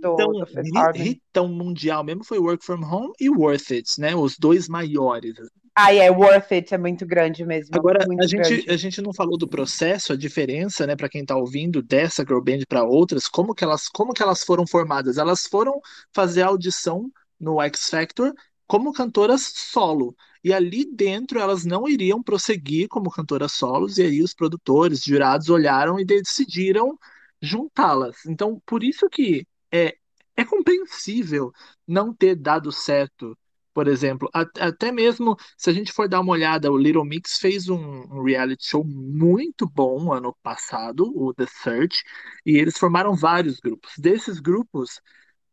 do, 0.00 0.16
tão, 0.16 0.32
do 0.32 0.46
Fifth 0.46 0.76
Harmony. 0.76 1.08
Hitão 1.08 1.48
mundial 1.48 2.02
mesmo 2.02 2.24
foi 2.24 2.38
Work 2.38 2.64
From 2.64 2.82
Home 2.84 3.12
e 3.20 3.30
Worth 3.30 3.70
It, 3.70 3.88
né? 3.98 4.14
Os 4.14 4.36
dois 4.36 4.68
maiores. 4.68 5.34
Ah, 5.74 5.94
é, 5.94 6.10
Worth 6.10 6.52
It 6.52 6.74
é 6.74 6.78
muito 6.78 7.06
grande 7.06 7.46
mesmo. 7.46 7.70
Agora, 7.74 8.04
a 8.20 8.26
gente, 8.26 8.70
a 8.70 8.76
gente 8.76 9.00
não 9.00 9.14
falou 9.14 9.38
do 9.38 9.48
processo, 9.48 10.12
a 10.12 10.16
diferença, 10.16 10.86
né, 10.86 10.94
para 10.94 11.08
quem 11.08 11.24
tá 11.24 11.34
ouvindo, 11.34 11.82
dessa 11.82 12.22
girl 12.22 12.40
band 12.40 12.60
para 12.68 12.84
outras, 12.84 13.26
como 13.26 13.54
que, 13.54 13.64
elas, 13.64 13.88
como 13.88 14.12
que 14.12 14.22
elas 14.22 14.44
foram 14.44 14.66
formadas? 14.66 15.16
Elas 15.16 15.46
foram 15.46 15.80
fazer 16.12 16.42
audição 16.42 17.10
no 17.40 17.60
X 17.62 17.88
Factor 17.88 18.34
como 18.66 18.92
cantoras 18.92 19.50
solo. 19.54 20.14
E 20.44 20.52
ali 20.52 20.84
dentro 20.84 21.38
elas 21.38 21.64
não 21.64 21.88
iriam 21.88 22.22
prosseguir 22.22 22.88
como 22.88 23.10
cantoras 23.10 23.52
solos, 23.52 23.98
e 23.98 24.02
aí 24.02 24.22
os 24.22 24.34
produtores, 24.34 25.04
jurados 25.04 25.48
olharam 25.48 25.98
e 26.00 26.04
decidiram 26.04 26.98
juntá-las. 27.40 28.24
Então, 28.26 28.60
por 28.66 28.82
isso 28.82 29.08
que 29.08 29.46
é, 29.70 29.96
é 30.36 30.44
compreensível 30.44 31.52
não 31.86 32.14
ter 32.14 32.36
dado 32.36 32.72
certo 32.72 33.36
por 33.72 33.88
exemplo. 33.88 34.28
Até 34.32 34.92
mesmo 34.92 35.36
se 35.56 35.70
a 35.70 35.72
gente 35.72 35.92
for 35.92 36.08
dar 36.08 36.20
uma 36.20 36.32
olhada, 36.32 36.70
o 36.70 36.76
Little 36.76 37.04
Mix 37.04 37.38
fez 37.38 37.68
um, 37.68 37.76
um, 37.78 38.22
reality 38.22 38.66
show 38.66 38.84
muito 38.84 39.66
bom 39.68 40.12
ano 40.12 40.36
passado, 40.42 41.10
o 41.16 41.32
The 41.34 41.46
Search, 41.46 42.02
e 42.44 42.56
eles 42.56 42.78
formaram 42.78 43.14
vários 43.14 43.60
grupos. 43.60 43.92
Desses 43.98 44.40
grupos, 44.40 45.00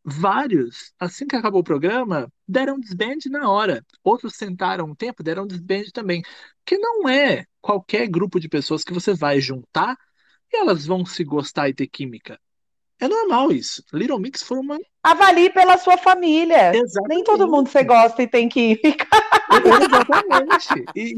vários, 0.10 0.94
assim 1.00 1.28
que 1.28 1.36
acabou 1.36 1.62
o 1.62 1.64
programa, 1.64 2.32
deram 2.48 2.80
desband 2.80 3.18
na 3.30 3.50
hora. 3.50 3.86
Outros 4.04 4.36
sentaram 4.36 4.86
um 4.88 4.96
tempo, 4.96 5.24
deram 5.24 5.48
desband 5.48 5.86
também. 5.94 6.22
Que 6.66 6.78
não 6.78 7.08
é 7.10 7.46
qualquer 7.62 8.08
grupo 8.08 8.40
de 8.40 8.50
pessoas 8.50 8.84
que 8.84 8.94
você 8.94 9.14
vai 9.14 9.40
juntar 9.42 9.96
e 10.52 10.58
elas 10.58 10.86
vão 10.86 11.06
se 11.06 11.24
gostar 11.24 11.70
e 11.70 11.74
ter 11.74 11.88
química. 11.88 12.40
É 13.00 13.08
normal 13.08 13.52
isso. 13.52 13.82
Little 13.94 14.20
Mix 14.20 14.44
foi 14.44 14.58
uma. 14.58 14.78
Avalie 15.02 15.50
pela 15.52 15.78
sua 15.78 15.98
família. 15.98 16.76
Exatamente. 16.76 17.08
Nem 17.08 17.24
todo 17.24 17.48
mundo 17.48 17.70
você 17.70 17.82
gosta 17.82 18.22
e 18.22 18.28
tem 18.28 18.50
que 18.50 18.76
ficar. 18.76 19.08
Exatamente. 19.50 20.68
E, 20.94 21.14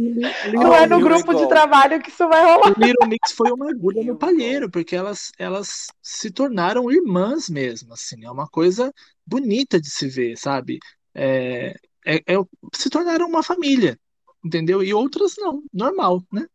e, 0.47 0.51
Não 0.53 0.75
é 0.75 0.86
no 0.86 0.99
grupo 0.99 1.34
de 1.34 1.47
trabalho 1.47 1.99
que 1.99 2.09
isso 2.09 2.27
vai 2.27 2.43
rolar. 2.43 2.73
Little 2.77 3.07
Mix 3.07 3.32
foi 3.32 3.51
uma 3.51 3.71
agulha 3.71 4.03
no 4.03 4.15
palheiro, 4.15 4.69
porque 4.69 4.95
elas, 4.95 5.32
elas 5.39 5.88
se 6.03 6.29
tornaram 6.29 6.91
irmãs 6.91 7.49
mesmo. 7.49 7.93
Assim, 7.93 8.23
é 8.23 8.29
uma 8.29 8.47
coisa 8.47 8.93
bonita 9.25 9.82
de 9.82 9.89
se 9.89 10.07
ver, 10.07 10.38
sabe? 10.38 10.77
É, 11.15 11.75
é, 12.05 12.17
é 12.17 12.36
se 12.75 12.91
tornaram 12.91 13.27
uma 13.27 13.41
família, 13.41 13.97
entendeu? 14.45 14.84
E 14.84 14.93
outras 14.93 15.34
não, 15.38 15.63
normal, 15.73 16.21
né? 16.32 16.45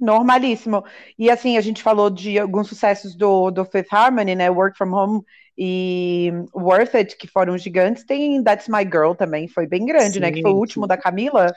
Normalíssimo. 0.00 0.82
E 1.18 1.30
assim, 1.30 1.58
a 1.58 1.60
gente 1.60 1.82
falou 1.82 2.08
de 2.08 2.38
alguns 2.38 2.68
sucessos 2.68 3.14
do, 3.14 3.50
do 3.50 3.64
Fifth 3.64 3.92
Harmony, 3.92 4.34
né? 4.34 4.50
Work 4.50 4.78
From 4.78 4.92
Home 4.92 5.22
e 5.58 6.32
Worth 6.54 6.94
It, 6.94 7.16
que 7.16 7.28
foram 7.28 7.58
gigantes. 7.58 8.04
Tem 8.04 8.42
That's 8.42 8.66
My 8.66 8.82
Girl 8.82 9.12
também, 9.12 9.46
foi 9.46 9.66
bem 9.66 9.84
grande, 9.84 10.14
sim, 10.14 10.20
né? 10.20 10.32
Que 10.32 10.40
foi 10.40 10.52
o 10.52 10.56
último 10.56 10.86
da 10.86 10.96
Camila. 10.96 11.52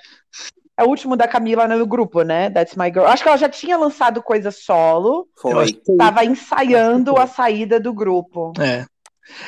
É 0.76 0.84
o 0.84 0.88
último 0.88 1.16
da 1.16 1.28
Camila 1.28 1.68
no 1.68 1.86
grupo, 1.86 2.24
né? 2.24 2.50
That's 2.50 2.76
My 2.76 2.88
Girl. 2.88 3.06
Acho 3.06 3.24
que 3.24 3.30
ela 3.30 3.38
já 3.38 3.48
tinha 3.48 3.78
lançado 3.78 4.22
coisa 4.22 4.52
solo. 4.52 5.28
Foi. 5.38 5.72
Tava 5.98 6.26
ensaiando 6.26 7.18
a 7.18 7.28
saída 7.28 7.80
do 7.80 7.94
grupo. 7.94 8.52
É. 8.60 8.86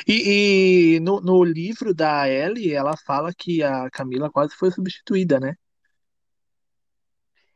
E, 0.07 0.95
e 0.95 0.99
no, 1.01 1.19
no 1.19 1.43
livro 1.43 1.93
da 1.93 2.29
Ellie, 2.29 2.73
ela 2.73 2.95
fala 2.95 3.33
que 3.35 3.61
a 3.61 3.89
Camila 3.89 4.29
quase 4.31 4.55
foi 4.55 4.71
substituída, 4.71 5.39
né? 5.39 5.55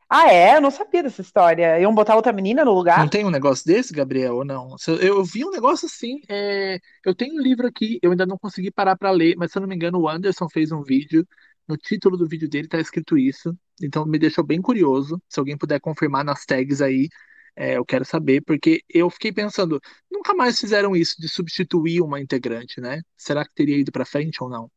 Ah, 0.10 0.34
é? 0.34 0.56
Eu 0.56 0.62
não 0.62 0.72
sabia 0.72 1.04
dessa 1.04 1.22
história. 1.22 1.80
Iam 1.80 1.94
botar 1.94 2.16
outra 2.16 2.34
menina 2.34 2.66
no 2.66 2.74
lugar? 2.74 2.98
Não 2.98 3.08
tem 3.08 3.24
um 3.24 3.30
negócio 3.30 3.64
desse, 3.66 3.94
Gabriel, 3.94 4.38
ou 4.38 4.46
não? 4.46 4.76
Eu 5.00 5.24
vi 5.24 5.46
um 5.46 5.52
negócio 5.52 5.86
assim. 5.86 6.20
É... 6.28 6.80
Eu 7.06 7.14
tenho 7.14 7.36
um 7.36 7.40
livro 7.40 7.68
aqui, 7.68 8.00
eu 8.02 8.10
ainda 8.10 8.26
não 8.26 8.38
consegui 8.38 8.72
parar 8.72 8.98
para 8.98 9.12
ler, 9.12 9.36
mas 9.38 9.52
se 9.52 9.58
eu 9.58 9.62
não 9.62 9.70
me 9.70 9.76
engano, 9.76 10.00
o 10.00 10.10
Anderson 10.10 10.50
fez 10.50 10.72
um 10.72 10.82
vídeo. 10.82 11.28
No 11.68 11.78
título 11.78 12.18
do 12.18 12.28
vídeo 12.28 12.50
dele 12.50 12.68
tá 12.68 12.80
escrito 12.80 13.18
isso. 13.18 13.56
Então 13.82 14.04
me 14.04 14.18
deixou 14.18 14.44
bem 14.44 14.60
curioso. 14.60 15.22
Se 15.30 15.40
alguém 15.40 15.56
puder 15.56 15.80
confirmar 15.80 16.26
nas 16.26 16.44
tags 16.44 16.82
aí, 16.82 17.08
é, 17.56 17.78
eu 17.78 17.86
quero 17.86 18.04
saber, 18.04 18.42
porque 18.42 18.82
eu 18.90 19.10
fiquei 19.12 19.32
pensando, 19.32 19.80
nunca 20.10 20.34
mais 20.34 20.60
fizeram 20.60 20.96
isso 20.96 21.22
de 21.22 21.28
substituir 21.30 22.02
uma 22.02 22.20
integrante, 22.20 22.82
né? 22.82 23.02
Será 23.16 23.46
que 23.46 23.54
teria 23.54 23.78
ido 23.78 23.92
para 23.92 24.06
frente 24.06 24.42
ou 24.42 24.50
não? 24.50 24.72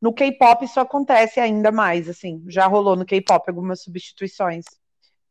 No 0.00 0.12
K-pop 0.12 0.64
isso 0.64 0.78
acontece 0.80 1.40
ainda 1.40 1.72
mais, 1.72 2.08
assim, 2.08 2.42
já 2.48 2.66
rolou 2.66 2.96
no 2.96 3.06
K-pop 3.06 3.44
algumas 3.48 3.82
substituições, 3.82 4.64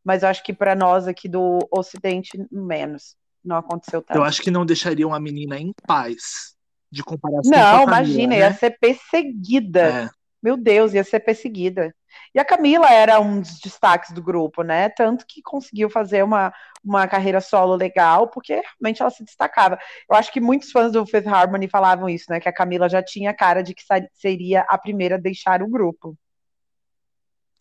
mas 0.03 0.23
eu 0.23 0.29
acho 0.29 0.43
que 0.43 0.53
para 0.53 0.75
nós 0.75 1.07
aqui 1.07 1.29
do 1.29 1.59
Ocidente 1.71 2.31
menos, 2.51 3.15
não 3.43 3.55
aconteceu 3.57 4.01
tanto. 4.01 4.17
Eu 4.17 4.23
acho 4.23 4.41
que 4.41 4.51
não 4.51 4.65
deixariam 4.65 5.13
a 5.13 5.19
menina 5.19 5.59
em 5.59 5.71
paz 5.85 6.55
de 6.91 7.03
comparação. 7.03 7.51
Não, 7.51 7.83
imagina, 7.83 8.35
né? 8.35 8.39
ia 8.39 8.53
ser 8.53 8.77
perseguida. 8.79 9.81
É. 9.81 10.09
Meu 10.41 10.57
Deus, 10.57 10.93
ia 10.93 11.03
ser 11.03 11.19
perseguida. 11.19 11.95
E 12.33 12.39
a 12.39 12.45
Camila 12.45 12.89
era 12.89 13.19
um 13.19 13.41
dos 13.41 13.59
destaques 13.59 14.11
do 14.11 14.21
grupo, 14.21 14.63
né? 14.63 14.89
Tanto 14.89 15.25
que 15.25 15.41
conseguiu 15.41 15.89
fazer 15.89 16.23
uma, 16.23 16.53
uma 16.83 17.07
carreira 17.07 17.39
solo 17.39 17.75
legal, 17.75 18.27
porque 18.27 18.53
realmente 18.53 19.01
ela 19.01 19.11
se 19.11 19.23
destacava. 19.23 19.77
Eu 20.09 20.15
acho 20.15 20.31
que 20.31 20.41
muitos 20.41 20.71
fãs 20.71 20.91
do 20.91 21.05
Fifth 21.05 21.27
Harmony 21.27 21.67
falavam 21.67 22.09
isso, 22.09 22.25
né? 22.29 22.39
Que 22.39 22.49
a 22.49 22.53
Camila 22.53 22.89
já 22.89 23.03
tinha 23.03 23.33
cara 23.33 23.61
de 23.61 23.73
que 23.73 23.83
seria 24.13 24.65
a 24.69 24.77
primeira 24.77 25.15
a 25.15 25.19
deixar 25.19 25.61
o 25.61 25.69
grupo. 25.69 26.17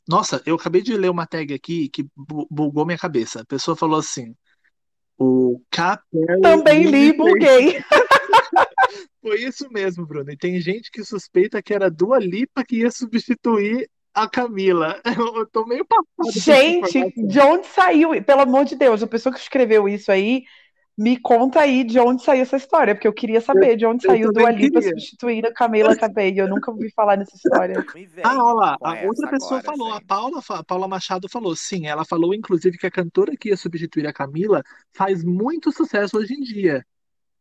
Nossa, 0.09 0.43
eu 0.45 0.57
acabei 0.57 0.83
de 0.83 0.97
ler 0.97 1.11
uma 1.11 1.27
tag 1.27 1.55
aqui 1.55 1.89
que 1.89 2.07
bugou 2.17 2.85
minha 2.85 2.99
cabeça. 2.99 3.43
A 3.43 3.45
pessoa 3.45 3.77
falou 3.77 3.99
assim: 3.99 4.35
o 5.19 5.63
Capel. 5.71 6.41
Também 6.43 6.85
li, 6.85 7.13
buguei. 7.13 7.83
Foi 9.23 9.41
isso 9.41 9.69
mesmo, 9.71 10.05
Bruno. 10.05 10.31
E 10.33 10.37
tem 10.37 10.61
gente 10.61 10.91
que 10.91 11.05
suspeita 11.05 11.63
que 11.63 11.73
era 11.73 11.89
Dua 11.91 12.19
Lipa 12.19 12.65
que 12.65 12.79
ia 12.81 12.91
substituir 12.91 13.89
a 14.15 14.29
Camila. 14.29 15.01
Eu 15.37 15.47
tô 15.47 15.67
meio 15.67 15.85
passado. 15.85 16.33
Gente, 16.33 17.13
de 17.27 17.41
onde 17.41 17.67
saiu? 17.67 18.23
Pelo 18.23 18.43
amor 18.43 18.65
de 18.65 18.77
Deus, 18.77 19.03
a 19.03 19.07
pessoa 19.07 19.33
que 19.33 19.41
escreveu 19.41 19.89
isso 19.89 20.11
aí, 20.11 20.45
me 20.97 21.19
conta 21.19 21.61
aí 21.61 21.85
de 21.85 21.99
onde 21.99 22.23
saiu 22.23 22.43
essa 22.43 22.57
história, 22.57 22.95
porque 22.95 23.09
eu 23.09 23.13
queria 23.13 23.41
saber 23.41 23.77
de 23.77 23.87
onde 23.87 24.07
saiu 24.07 24.31
do 24.31 24.47
Ali 24.47 24.71
para 24.71 24.83
substituir 24.83 25.45
a 25.47 25.53
Camila 25.53 25.97
Cabello. 25.97 26.41
Eu 26.41 26.49
nunca 26.49 26.71
ouvi 26.71 26.93
falar 26.93 27.17
nessa 27.17 27.35
história. 27.35 27.75
ah, 28.23 28.45
olha 28.45 28.55
lá, 28.55 28.79
a 28.83 29.07
outra 29.07 29.31
pessoa 29.31 29.61
agora, 29.61 29.77
falou, 29.77 29.93
a 29.95 30.01
Paula, 30.03 30.43
a 30.51 30.65
Paula 30.65 30.89
Machado 30.89 31.29
falou, 31.31 31.57
sim, 31.57 31.87
ela 31.87 32.05
falou 32.05 32.35
inclusive 32.35 32.77
que 32.77 32.87
a 32.87 32.91
cantora 32.91 33.37
que 33.37 33.49
ia 33.49 33.57
substituir 33.57 34.07
a 34.07 34.13
Camila 34.13 34.63
faz 34.93 35.25
muito 35.25 35.73
sucesso 35.73 36.19
hoje 36.19 36.35
em 36.35 36.41
dia. 36.41 36.85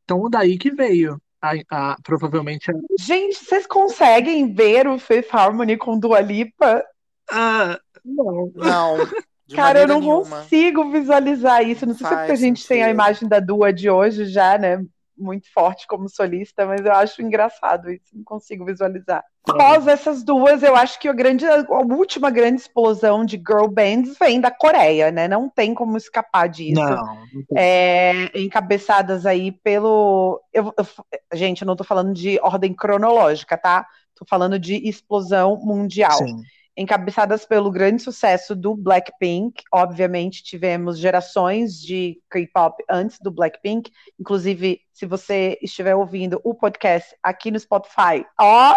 Então 0.06 0.30
daí 0.30 0.58
que 0.58 0.72
veio 0.72 1.22
a, 1.42 1.54
a, 1.70 1.98
provavelmente. 2.04 2.72
A... 2.72 2.74
Gente, 3.00 3.36
vocês 3.36 3.66
conseguem 3.66 4.54
ver 4.54 4.88
o 4.88 5.00
Fifth 5.00 5.34
Harmony 5.34 5.78
com 5.78 5.98
Dua 5.98 6.20
Lipa? 6.20 6.84
Ah, 7.30 7.80
não. 8.04 8.52
Não. 8.56 8.98
Cara, 9.54 9.82
eu 9.82 9.88
não 9.88 10.00
nenhuma. 10.00 10.42
consigo 10.42 10.92
visualizar 10.92 11.62
isso. 11.68 11.86
Não 11.86 11.94
sei 11.94 12.08
Faz 12.08 12.10
se 12.10 12.16
é 12.16 12.18
porque 12.20 12.32
a 12.32 12.36
gente 12.36 12.60
sentido. 12.62 12.68
tem 12.70 12.84
a 12.84 12.90
imagem 12.90 13.28
da 13.28 13.40
Dua 13.40 13.74
de 13.74 13.90
hoje 13.90 14.26
já, 14.26 14.58
né? 14.58 14.82
Muito 15.22 15.52
forte 15.54 15.86
como 15.88 16.10
solista, 16.10 16.66
mas 16.66 16.86
eu 16.86 16.92
acho 16.94 17.22
engraçado 17.22 17.92
isso, 17.92 18.16
não 18.16 18.24
consigo 18.24 18.66
visualizar. 18.66 19.24
Após 19.48 19.88
essas 19.88 20.24
duas, 20.24 20.62
eu 20.62 20.76
acho 20.76 21.00
que 21.00 21.08
a, 21.08 21.14
grande, 21.14 21.46
a 21.46 21.64
última 21.70 22.30
grande 22.30 22.62
explosão 22.62 23.26
de 23.26 23.38
girl 23.38 23.68
bands 23.68 24.16
vem 24.20 24.40
da 24.40 24.52
Coreia, 24.52 25.12
né? 25.12 25.28
Não 25.28 25.50
tem 25.50 25.74
como 25.74 25.98
escapar 25.98 26.48
disso. 26.48 26.80
Não, 26.80 26.96
não 26.96 27.26
é, 27.56 28.32
encabeçadas 28.36 29.26
aí 29.26 29.52
pelo. 29.52 30.42
Eu, 30.54 30.74
eu, 30.78 30.86
gente, 31.34 31.62
eu 31.62 31.66
não 31.66 31.76
tô 31.76 31.84
falando 31.84 32.14
de 32.14 32.40
ordem 32.42 32.74
cronológica, 32.74 33.58
tá? 33.58 33.88
Tô 34.16 34.26
falando 34.28 34.60
de 34.60 34.76
explosão 34.88 35.58
mundial. 35.58 36.18
Sim 36.18 36.42
encabeçadas 36.82 37.46
pelo 37.46 37.72
grande 37.72 38.02
sucesso 38.02 38.56
do 38.56 38.76
Blackpink. 38.76 39.64
Obviamente, 39.72 40.44
tivemos 40.44 40.98
gerações 40.98 41.80
de 41.80 42.20
K-pop 42.30 42.84
antes 42.90 43.20
do 43.20 43.32
Blackpink. 43.32 43.92
Inclusive, 44.20 44.82
se 44.92 45.06
você 45.06 45.58
estiver 45.62 45.96
ouvindo 45.96 46.42
o 46.44 46.54
podcast 46.54 47.16
aqui 47.24 47.52
no 47.52 47.60
Spotify, 47.60 48.26
ó, 48.40 48.76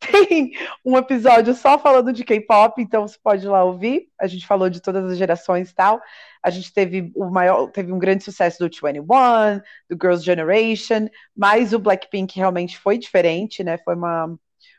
tem 0.00 0.52
um 0.84 0.96
episódio 0.96 1.54
só 1.54 1.78
falando 1.78 2.12
de 2.12 2.24
K-pop, 2.24 2.80
então 2.80 3.06
você 3.06 3.16
pode 3.22 3.44
ir 3.44 3.48
lá 3.48 3.62
ouvir. 3.62 4.08
A 4.20 4.26
gente 4.26 4.46
falou 4.46 4.68
de 4.68 4.80
todas 4.80 5.04
as 5.04 5.16
gerações 5.16 5.70
e 5.70 5.74
tal. 5.74 6.00
A 6.42 6.50
gente 6.50 6.72
teve 6.72 7.12
o 7.14 7.30
maior, 7.30 7.70
teve 7.70 7.92
um 7.92 7.98
grande 7.98 8.24
sucesso 8.24 8.58
do 8.58 8.68
21, 8.68 9.04
do 9.88 9.96
Girls' 10.00 10.24
Generation, 10.24 11.08
mas 11.36 11.72
o 11.72 11.78
Blackpink 11.78 12.36
realmente 12.36 12.78
foi 12.78 12.98
diferente, 12.98 13.62
né? 13.62 13.78
Foi 13.78 13.94
uma, 13.94 14.36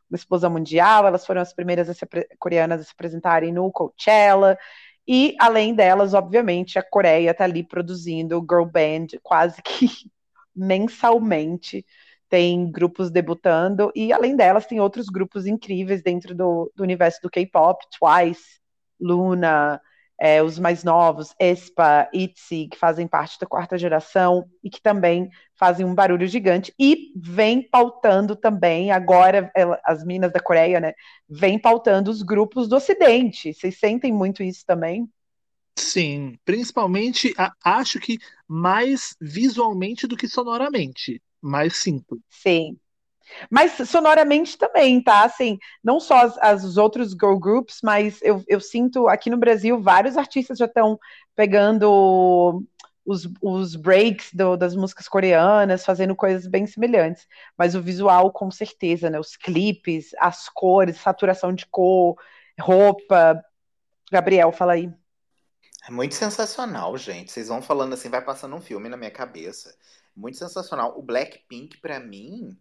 uma 0.10 0.16
explosão 0.16 0.49
mundial. 0.49 1.06
Elas 1.08 1.26
foram 1.26 1.41
as 1.41 1.54
primeiras 1.54 1.89
a 1.89 1.93
se, 1.93 2.06
coreanas 2.39 2.82
a 2.82 2.84
se 2.84 2.91
apresentarem 2.91 3.51
no 3.51 3.72
Coachella. 3.72 4.58
E 5.08 5.36
além 5.39 5.76
delas, 5.76 6.14
obviamente, 6.14 6.80
a 6.80 6.84
Coreia 6.84 7.32
está 7.32 7.43
ali 7.43 7.64
produzindo 7.64 8.45
girl 8.49 8.66
band 8.66 9.08
quase 9.22 9.62
que 9.62 9.88
mensalmente 10.56 11.86
tem 12.34 12.72
grupos 12.72 13.12
debutando, 13.12 13.91
e 13.93 14.12
além 14.12 14.36
delas, 14.36 14.66
tem 14.66 14.80
outros 14.80 15.06
grupos 15.06 15.45
incríveis 15.45 16.01
dentro 16.01 16.34
do, 16.34 16.72
do 16.76 16.82
universo 16.82 17.20
do 17.22 17.30
K-pop, 17.30 17.86
Twice, 17.95 18.60
Luna, 18.99 19.80
é, 20.20 20.41
os 20.41 20.57
mais 20.59 20.84
novos, 20.84 21.34
Espa, 21.39 22.09
ITZY, 22.14 22.70
que 22.70 22.78
fazem 22.78 23.07
parte 23.07 23.39
da 23.39 23.47
quarta 23.47 23.78
geração 23.78 24.45
e 24.64 24.70
que 24.70 24.82
também 24.82 25.30
fazem 25.55 25.86
um 25.86 25.95
barulho 25.95 26.28
gigante, 26.28 26.74
e 26.80 27.11
vem 27.16 27.61
pautando 27.61 28.36
também, 28.36 28.91
agora, 28.91 29.51
as 29.86 30.03
minas 30.03 30.32
da 30.32 30.39
Coreia, 30.39 30.80
né, 30.80 30.93
vem 31.30 31.57
pautando 31.59 32.11
os 32.11 32.22
grupos 32.22 32.68
do 32.68 32.76
Ocidente. 32.76 33.53
Vocês 33.53 33.78
sentem 33.80 34.11
muito 34.11 34.43
isso 34.43 34.64
também? 34.66 35.07
Sim, 35.78 36.38
principalmente 36.45 37.34
acho 37.64 37.99
que 37.99 38.20
mais 38.47 39.16
visualmente 39.20 40.05
do 40.05 40.16
que 40.16 40.28
sonoramente 40.28 41.22
mais 41.41 41.78
simples. 41.78 42.22
Sim. 42.30 42.78
Mas 43.49 43.74
sonoramente 43.89 44.57
também, 44.57 45.01
tá? 45.01 45.24
Assim, 45.24 45.57
não 45.84 45.99
só 45.99 46.26
as, 46.26 46.38
as 46.39 46.63
os 46.63 46.78
outros 46.78 47.11
girl 47.11 47.38
groups, 47.38 47.80
mas 47.84 48.19
eu, 48.21 48.43
eu 48.47 48.59
sinto 48.59 49.07
aqui 49.07 49.30
no 49.30 49.38
Brasil 49.38 49.82
vários 49.82 50.17
artistas 50.17 50.57
já 50.57 50.65
estão 50.65 50.99
pegando 51.36 52.63
os, 53.05 53.28
os 53.41 53.76
breaks 53.76 54.34
do, 54.34 54.55
das 54.55 54.76
músicas 54.76 55.07
coreanas, 55.07 55.86
fazendo 55.86 56.15
coisas 56.15 56.47
bem 56.47 56.65
semelhantes. 56.65 57.28
Mas 57.57 57.76
o 57.76 57.82
visual, 57.82 58.32
com 58.32 58.49
certeza, 58.51 59.09
né? 59.09 59.19
Os 59.19 59.36
clipes, 59.36 60.11
as 60.19 60.49
cores, 60.49 60.97
saturação 60.97 61.53
de 61.53 61.65
cor, 61.65 62.15
roupa. 62.59 63.43
Gabriel, 64.11 64.51
fala 64.51 64.74
aí. 64.74 64.91
É 65.86 65.91
muito 65.91 66.15
sensacional, 66.15 66.97
gente. 66.97 67.32
Vocês 67.32 67.49
vão 67.49 67.61
falando 67.61 67.93
assim, 67.93 68.09
vai 68.09 68.24
passando 68.24 68.55
um 68.55 68.61
filme 68.61 68.88
na 68.88 68.95
minha 68.95 69.11
cabeça 69.11 69.76
muito 70.15 70.38
sensacional. 70.38 70.97
O 70.97 71.01
Blackpink, 71.01 71.78
para 71.80 71.99
mim, 71.99 72.57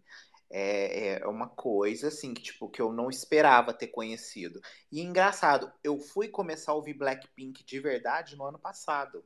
é, 0.55 1.19
é, 1.19 1.27
uma 1.27 1.49
coisa 1.49 2.09
assim 2.09 2.31
que 2.31 2.43
tipo 2.43 2.69
que 2.69 2.79
eu 2.79 2.93
não 2.93 3.09
esperava 3.09 3.73
ter 3.73 3.87
conhecido. 3.87 4.61
E 4.91 5.01
engraçado, 5.01 5.71
eu 5.83 5.97
fui 5.97 6.27
começar 6.27 6.73
a 6.73 6.75
ouvir 6.75 6.93
Blackpink 6.93 7.63
de 7.65 7.79
verdade 7.79 8.35
no 8.35 8.45
ano 8.45 8.59
passado. 8.59 9.25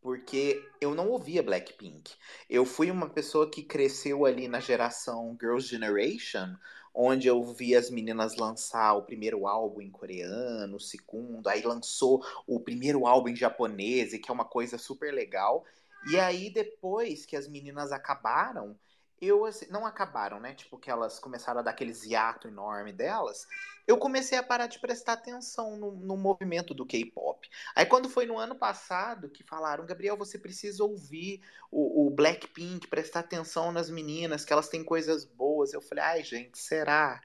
Porque 0.00 0.64
eu 0.80 0.94
não 0.94 1.08
ouvia 1.08 1.42
Blackpink. 1.42 2.14
Eu 2.48 2.64
fui 2.64 2.92
uma 2.92 3.10
pessoa 3.10 3.50
que 3.50 3.64
cresceu 3.64 4.24
ali 4.24 4.46
na 4.46 4.60
geração 4.60 5.36
Girls' 5.40 5.68
Generation, 5.68 6.54
onde 6.94 7.26
eu 7.26 7.42
vi 7.42 7.74
as 7.74 7.90
meninas 7.90 8.36
lançar 8.36 8.94
o 8.94 9.02
primeiro 9.02 9.48
álbum 9.48 9.80
em 9.80 9.90
coreano, 9.90 10.76
o 10.76 10.80
segundo, 10.80 11.48
aí 11.48 11.60
lançou 11.62 12.24
o 12.46 12.60
primeiro 12.60 13.04
álbum 13.04 13.30
em 13.30 13.36
japonês, 13.36 14.12
que 14.12 14.30
é 14.30 14.32
uma 14.32 14.44
coisa 14.44 14.78
super 14.78 15.12
legal. 15.12 15.64
E 16.08 16.20
aí, 16.20 16.50
depois 16.50 17.26
que 17.26 17.34
as 17.34 17.48
meninas 17.48 17.90
acabaram, 17.90 18.78
eu 19.20 19.44
assim, 19.44 19.66
não 19.70 19.86
acabaram, 19.86 20.38
né? 20.38 20.54
Tipo, 20.54 20.78
que 20.78 20.90
elas 20.90 21.18
começaram 21.18 21.60
a 21.60 21.62
dar 21.62 21.70
aquele 21.70 21.92
hiato 22.04 22.48
enorme 22.48 22.92
delas. 22.92 23.46
Eu 23.86 23.96
comecei 23.98 24.36
a 24.36 24.42
parar 24.42 24.66
de 24.66 24.78
prestar 24.78 25.14
atenção 25.14 25.76
no, 25.76 25.92
no 25.92 26.16
movimento 26.16 26.74
do 26.74 26.84
K-pop. 26.84 27.48
Aí, 27.74 27.86
quando 27.86 28.08
foi 28.08 28.26
no 28.26 28.38
ano 28.38 28.54
passado 28.54 29.30
que 29.30 29.44
falaram, 29.44 29.86
Gabriel, 29.86 30.16
você 30.16 30.38
precisa 30.38 30.84
ouvir 30.84 31.40
o, 31.70 32.06
o 32.06 32.10
Blackpink, 32.10 32.88
prestar 32.88 33.20
atenção 33.20 33.72
nas 33.72 33.88
meninas, 33.88 34.44
que 34.44 34.52
elas 34.52 34.68
têm 34.68 34.84
coisas 34.84 35.24
boas. 35.24 35.72
Eu 35.72 35.80
falei, 35.80 36.04
ai, 36.04 36.22
gente, 36.22 36.58
será? 36.58 37.20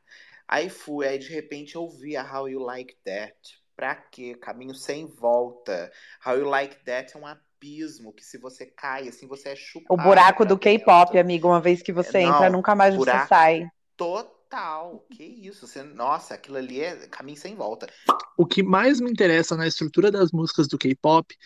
Aí 0.47 0.69
fui, 0.69 1.07
aí 1.07 1.17
de 1.17 1.29
repente 1.29 1.75
eu 1.75 1.81
ouvi 1.83 2.15
a 2.15 2.23
How 2.23 2.49
You 2.49 2.59
Like 2.59 2.95
That. 3.05 3.61
Pra 3.75 3.95
quê? 3.95 4.35
Caminho 4.35 4.75
sem 4.75 5.07
volta. 5.07 5.91
How 6.25 6.37
You 6.37 6.45
Like 6.45 6.83
That 6.85 7.15
é 7.15 7.19
uma 7.19 7.41
abismo 7.62 8.12
que 8.12 8.26
se 8.26 8.39
você 8.39 8.66
cai, 8.66 9.07
assim, 9.07 9.28
você 9.28 9.49
é 9.49 9.55
chupado. 9.55 9.93
O 9.93 10.03
buraco 10.03 10.43
do 10.43 10.57
K-pop, 10.57 11.18
amigo, 11.18 11.47
uma 11.47 11.62
vez 11.62 11.84
que 11.84 11.93
você 11.93 12.24
Não, 12.24 12.36
entra, 12.36 12.49
nunca 12.49 12.74
mais 12.74 12.95
você 12.95 13.28
sai. 13.28 13.68
Total, 13.95 15.05
que 15.12 15.24
isso, 15.24 15.68
você, 15.68 15.84
nossa, 15.84 16.34
aquilo 16.34 16.57
ali 16.57 16.82
é 16.82 17.07
caminho 17.07 17.38
sem 17.38 17.55
volta. 17.55 17.88
O 18.36 18.47
que 18.47 18.64
mais 18.64 18.99
me 18.99 19.12
interessa 19.12 19.55
na 19.55 19.68
estrutura 19.68 20.12
das 20.12 20.32
músicas 20.32 20.68
do 20.68 20.78
K-pop 20.78 21.38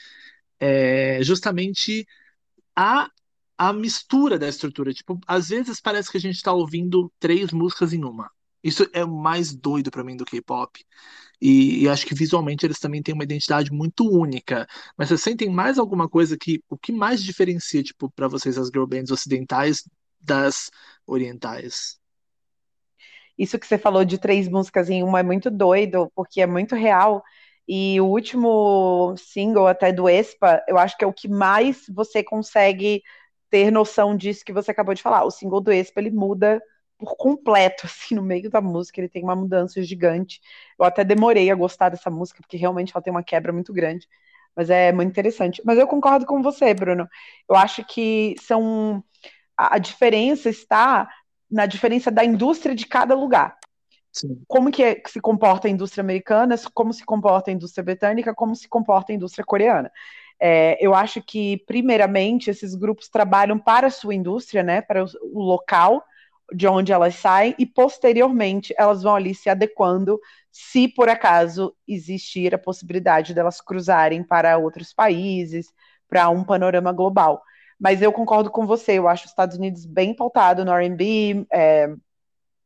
é 0.59 1.19
justamente 1.21 2.07
a 2.75 3.09
a 3.57 3.71
mistura 3.71 4.37
da 4.37 4.49
estrutura. 4.49 4.93
Tipo, 4.93 5.17
às 5.25 5.47
vezes 5.47 5.79
parece 5.79 6.11
que 6.11 6.17
a 6.17 6.19
gente 6.19 6.35
está 6.35 6.51
ouvindo 6.51 7.09
três 7.19 7.53
músicas 7.53 7.93
em 7.93 8.03
uma. 8.03 8.29
Isso 8.61 8.85
é 8.91 9.05
o 9.05 9.09
mais 9.09 9.53
doido 9.53 9.89
para 9.89 10.03
mim 10.03 10.17
do 10.17 10.25
K-pop. 10.25 10.85
E, 11.47 11.83
e, 11.83 11.89
acho 11.89 12.07
que 12.07 12.15
visualmente 12.15 12.65
eles 12.65 12.79
também 12.79 13.03
têm 13.03 13.13
uma 13.13 13.23
identidade 13.23 13.71
muito 13.71 14.03
única. 14.09 14.65
Mas 14.97 15.09
vocês 15.09 15.21
sentem 15.21 15.47
mais 15.47 15.77
alguma 15.77 16.09
coisa 16.09 16.35
que 16.35 16.59
o 16.67 16.75
que 16.75 16.91
mais 16.91 17.23
diferencia, 17.23 17.83
tipo, 17.83 18.09
para 18.09 18.27
vocês 18.27 18.57
as 18.57 18.69
girl 18.69 18.87
bands 18.87 19.11
ocidentais 19.11 19.87
das 20.19 20.71
orientais? 21.05 21.99
Isso 23.37 23.59
que 23.59 23.67
você 23.67 23.77
falou 23.77 24.03
de 24.03 24.17
três 24.17 24.47
músicas 24.47 24.89
em 24.89 25.03
uma 25.03 25.19
é 25.19 25.23
muito 25.23 25.51
doido, 25.51 26.11
porque 26.15 26.41
é 26.41 26.47
muito 26.47 26.73
real. 26.73 27.23
E 27.67 28.01
o 28.01 28.05
último 28.07 29.13
single 29.15 29.67
até 29.67 29.93
do 29.93 30.09
Espa, 30.09 30.63
eu 30.67 30.79
acho 30.79 30.97
que 30.97 31.03
é 31.03 31.07
o 31.07 31.13
que 31.13 31.27
mais 31.27 31.85
você 31.93 32.23
consegue 32.23 33.03
ter 33.51 33.69
noção 33.69 34.17
disso 34.17 34.43
que 34.43 34.53
você 34.53 34.71
acabou 34.71 34.95
de 34.95 35.03
falar. 35.03 35.23
O 35.23 35.29
single 35.29 35.61
do 35.61 35.71
Espa, 35.71 36.01
ele 36.01 36.09
muda 36.09 36.59
por 37.05 37.15
completo, 37.15 37.85
assim, 37.85 38.15
no 38.15 38.23
meio 38.23 38.49
da 38.49 38.59
música, 38.59 38.99
ele 38.99 39.07
tem 39.07 39.23
uma 39.23 39.35
mudança 39.35 39.81
gigante. 39.83 40.41
Eu 40.77 40.85
até 40.85 41.03
demorei 41.03 41.51
a 41.51 41.55
gostar 41.55 41.89
dessa 41.89 42.09
música, 42.09 42.41
porque 42.41 42.57
realmente 42.57 42.91
ela 42.93 43.01
tem 43.01 43.11
uma 43.11 43.23
quebra 43.23 43.53
muito 43.53 43.71
grande, 43.71 44.07
mas 44.55 44.69
é 44.69 44.91
muito 44.91 45.09
interessante. 45.09 45.61
Mas 45.63 45.77
eu 45.77 45.87
concordo 45.87 46.25
com 46.25 46.41
você, 46.41 46.73
Bruno. 46.73 47.07
Eu 47.47 47.55
acho 47.55 47.85
que 47.85 48.35
são. 48.41 49.03
A, 49.55 49.77
diferença 49.77 50.49
está 50.49 51.07
na 51.49 51.65
diferença 51.65 52.11
da 52.11 52.25
indústria 52.25 52.75
de 52.75 52.85
cada 52.85 53.15
lugar. 53.15 53.55
Sim. 54.11 54.41
Como 54.47 54.69
que, 54.69 54.83
é, 54.83 54.95
que 54.95 55.09
se 55.09 55.21
comporta 55.21 55.67
a 55.67 55.71
indústria 55.71 56.01
americana, 56.01 56.55
como 56.73 56.91
se 56.91 57.05
comporta 57.05 57.51
a 57.51 57.53
indústria 57.53 57.83
britânica, 57.83 58.33
como 58.33 58.53
se 58.53 58.67
comporta 58.67 59.13
a 59.13 59.15
indústria 59.15 59.45
coreana. 59.45 59.89
É, 60.37 60.77
eu 60.85 60.93
acho 60.93 61.21
que, 61.21 61.63
primeiramente, 61.65 62.49
esses 62.49 62.75
grupos 62.75 63.07
trabalham 63.07 63.57
para 63.57 63.87
a 63.87 63.91
sua 63.91 64.13
indústria, 64.13 64.61
né, 64.61 64.81
para 64.81 65.05
o, 65.05 65.07
o 65.31 65.41
local, 65.41 66.03
de 66.53 66.67
onde 66.67 66.91
elas 66.91 67.15
saem 67.15 67.55
e 67.57 67.65
posteriormente 67.65 68.73
elas 68.77 69.03
vão 69.03 69.15
ali 69.15 69.33
se 69.33 69.49
adequando 69.49 70.19
se 70.51 70.87
por 70.87 71.09
acaso 71.09 71.75
existir 71.87 72.53
a 72.53 72.59
possibilidade 72.59 73.33
delas 73.33 73.59
cruzarem 73.59 74.23
para 74.23 74.57
outros 74.57 74.93
países, 74.93 75.73
para 76.07 76.29
um 76.29 76.43
panorama 76.43 76.91
global. 76.91 77.41
Mas 77.79 78.01
eu 78.01 78.11
concordo 78.11 78.49
com 78.49 78.65
você, 78.65 78.93
eu 78.93 79.07
acho 79.07 79.25
os 79.25 79.31
Estados 79.31 79.57
Unidos 79.57 79.85
bem 79.85 80.13
pautado 80.15 80.63
no 80.63 80.71
R&B, 80.71 81.45
é, 81.51 81.93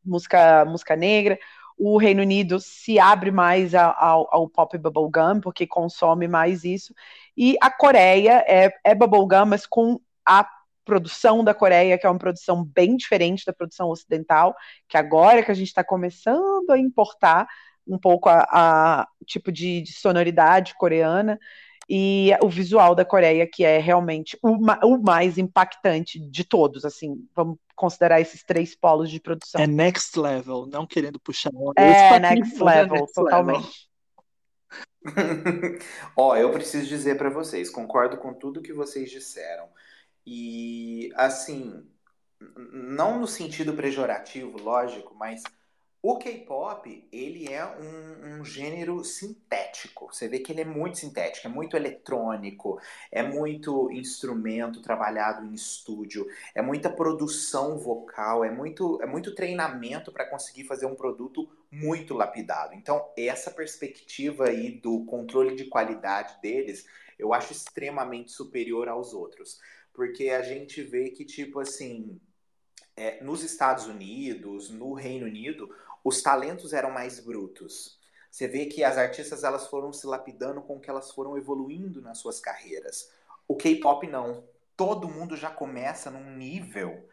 música, 0.06 0.66
música 0.66 0.96
negra, 0.96 1.40
o 1.78 1.98
Reino 1.98 2.22
Unido 2.22 2.60
se 2.60 3.00
abre 3.00 3.32
mais 3.32 3.74
ao, 3.74 4.28
ao 4.30 4.50
pop 4.50 4.78
bubblegum, 4.78 5.40
porque 5.40 5.66
consome 5.66 6.28
mais 6.28 6.64
isso, 6.64 6.94
e 7.36 7.58
a 7.62 7.72
Coreia 7.72 8.44
é, 8.48 8.72
é 8.84 8.94
bubblegum, 8.94 9.46
mas 9.46 9.66
com 9.66 10.00
a 10.28 10.48
produção 10.90 11.44
da 11.44 11.54
Coreia, 11.54 12.00
que 12.00 12.08
é 12.08 12.10
uma 12.10 12.18
produção 12.18 12.66
bem 12.66 12.98
diferente 12.98 13.46
da 13.46 13.54
produção 13.54 13.90
ocidental, 13.90 14.56
que 14.88 14.98
agora 14.98 15.44
que 15.44 15.52
a 15.52 15.54
gente 15.54 15.68
está 15.68 15.84
começando 15.84 16.72
a 16.72 16.80
importar 16.80 17.48
um 17.88 17.98
pouco 17.98 18.28
a, 18.28 18.48
a 18.50 19.08
tipo 19.24 19.52
de, 19.52 19.82
de, 19.82 19.94
sonoridade 19.94 20.74
coreana 20.76 21.40
e 21.88 22.32
o 22.42 22.50
visual 22.50 22.96
da 22.96 23.06
Coreia, 23.06 23.48
que 23.52 23.64
é 23.64 23.78
realmente 23.78 24.38
o, 24.42 24.58
o, 24.84 25.02
mais 25.02 25.38
impactante 25.38 26.20
de 26.20 26.44
todos, 26.44 26.86
assim, 26.86 27.16
vamos 27.36 27.58
considerar 27.76 28.20
esses 28.20 28.44
três 28.44 28.76
polos 28.76 29.12
de 29.12 29.20
produção. 29.20 29.62
É 29.62 29.68
next 29.68 30.20
level, 30.20 30.66
não 30.66 30.88
querendo 30.88 31.20
puxar. 31.20 31.52
É, 31.78 32.20
next 32.20 32.64
level, 32.64 32.96
é 32.96 33.00
next 33.00 33.14
totalmente. 33.14 33.90
Ó, 36.18 36.32
oh, 36.32 36.36
eu 36.36 36.52
preciso 36.52 36.88
dizer 36.88 37.16
para 37.16 37.30
vocês, 37.30 37.70
concordo 37.70 38.18
com 38.18 38.34
tudo 38.34 38.62
que 38.62 38.74
vocês 38.74 39.12
disseram. 39.12 39.68
E, 40.32 41.12
assim, 41.16 41.84
não 42.72 43.20
no 43.20 43.28
sentido 43.28 43.74
pejorativo, 43.74 44.62
lógico, 44.62 45.16
mas 45.16 45.42
O 46.04 46.20
K-pop, 46.20 47.10
ele 47.12 47.52
é 47.52 47.66
um, 47.66 48.42
um, 48.42 48.46
gênero 48.46 49.04
sintético. 49.04 50.14
Você 50.14 50.28
vê 50.28 50.38
que 50.38 50.52
ele 50.52 50.62
é 50.62 50.66
muito 50.66 51.00
sintético, 51.00 51.48
é 51.48 51.50
muito 51.50 51.76
eletrônico, 51.76 52.80
é 53.12 53.24
muito 53.24 53.92
instrumento 53.92 54.84
trabalhado 54.84 55.44
em 55.48 55.54
estúdio, 55.54 56.28
é 56.54 56.62
muita 56.62 56.92
produção 56.92 57.80
vocal, 57.80 58.46
é 58.46 58.52
muito, 58.52 59.02
é 59.02 59.08
muito 59.08 59.34
treinamento 59.34 60.12
para 60.12 60.30
conseguir 60.30 60.66
fazer 60.66 60.86
um 60.86 60.96
produto 60.96 61.50
muito 61.72 62.14
lapidado. 62.14 62.76
Então, 62.76 63.12
essa 63.18 63.50
perspectiva 63.50 64.46
aí 64.46 64.70
do 64.80 65.04
controle 65.06 65.56
de 65.56 65.66
qualidade 65.66 66.40
deles, 66.40 66.86
eu 67.18 67.34
acho 67.34 67.52
extremamente 67.52 68.32
superior 68.32 68.88
aos 68.88 69.12
outros. 69.14 69.60
Porque 70.00 70.30
a 70.30 70.42
gente 70.42 70.82
vê 70.82 71.10
que, 71.10 71.26
tipo 71.26 71.60
assim, 71.60 72.22
é, 72.96 73.22
nos 73.22 73.44
Estados 73.44 73.86
Unidos, 73.86 74.70
no 74.70 74.94
Reino 74.94 75.26
Unido, 75.26 75.70
os 76.02 76.22
talentos 76.22 76.72
eram 76.72 76.90
mais 76.90 77.20
brutos. 77.20 78.00
Você 78.32 78.48
vê 78.48 78.68
que 78.68 78.82
as 78.82 78.98
artistas 78.98 79.44
elas 79.44 79.68
foram 79.68 79.92
se 79.92 80.08
lapidando 80.08 80.62
com 80.62 80.80
que 80.80 80.90
elas 80.90 81.12
foram 81.12 81.38
evoluindo 81.38 82.02
nas 82.02 82.18
suas 82.18 82.40
carreiras. 82.40 83.12
O 83.46 83.58
K-pop 83.58 84.08
não. 84.08 84.46
Todo 84.78 85.10
mundo 85.10 85.36
já 85.36 85.50
começa 85.50 86.10
num 86.10 86.32
nível 86.38 87.06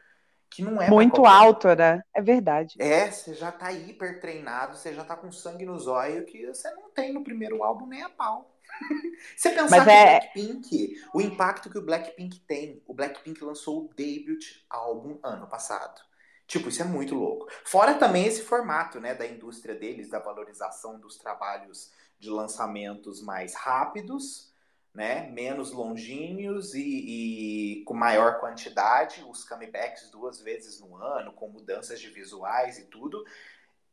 que 0.48 0.62
não 0.62 0.80
é 0.80 0.88
muito 0.88 1.26
alto, 1.26 1.74
né? 1.74 2.04
É 2.14 2.22
verdade. 2.22 2.76
É, 2.78 3.10
você 3.10 3.34
já 3.34 3.50
tá 3.50 3.72
hiper 3.72 4.20
treinado, 4.20 4.76
você 4.76 4.94
já 4.94 5.02
tá 5.02 5.16
com 5.16 5.32
sangue 5.32 5.66
nos 5.66 5.88
olhos 5.88 6.30
que 6.30 6.46
você 6.46 6.70
não 6.70 6.88
tem 6.90 7.12
no 7.12 7.24
primeiro 7.24 7.64
álbum 7.64 7.84
nem 7.84 8.04
a 8.04 8.08
pau. 8.08 8.55
você 9.36 9.50
pensar 9.50 9.70
Mas 9.70 9.84
que 9.84 9.90
é... 9.90 10.20
Blackpink, 10.20 11.02
o 11.14 11.20
impacto 11.20 11.70
que 11.70 11.78
o 11.78 11.82
Blackpink 11.82 12.40
tem, 12.40 12.82
o 12.86 12.94
Blackpink 12.94 13.42
lançou 13.42 13.84
o 13.84 13.94
debut 13.94 14.44
álbum 14.68 15.18
ano 15.22 15.46
passado. 15.46 16.00
Tipo, 16.46 16.68
isso 16.68 16.80
é 16.80 16.84
muito 16.84 17.14
louco. 17.14 17.48
Fora 17.64 17.94
também 17.94 18.26
esse 18.26 18.42
formato, 18.42 19.00
né, 19.00 19.14
da 19.14 19.26
indústria 19.26 19.74
deles, 19.74 20.08
da 20.08 20.20
valorização 20.20 20.98
dos 20.98 21.16
trabalhos 21.16 21.90
de 22.18 22.30
lançamentos 22.30 23.20
mais 23.20 23.54
rápidos, 23.54 24.52
né, 24.94 25.28
menos 25.30 25.72
longínquos 25.72 26.72
e, 26.74 27.80
e, 27.80 27.84
com 27.84 27.92
maior 27.92 28.40
quantidade, 28.40 29.22
os 29.28 29.44
comebacks 29.44 30.08
duas 30.10 30.40
vezes 30.40 30.80
no 30.80 30.96
ano, 30.96 31.32
com 31.32 31.48
mudanças 31.48 32.00
de 32.00 32.08
visuais 32.08 32.78
e 32.78 32.84
tudo. 32.84 33.22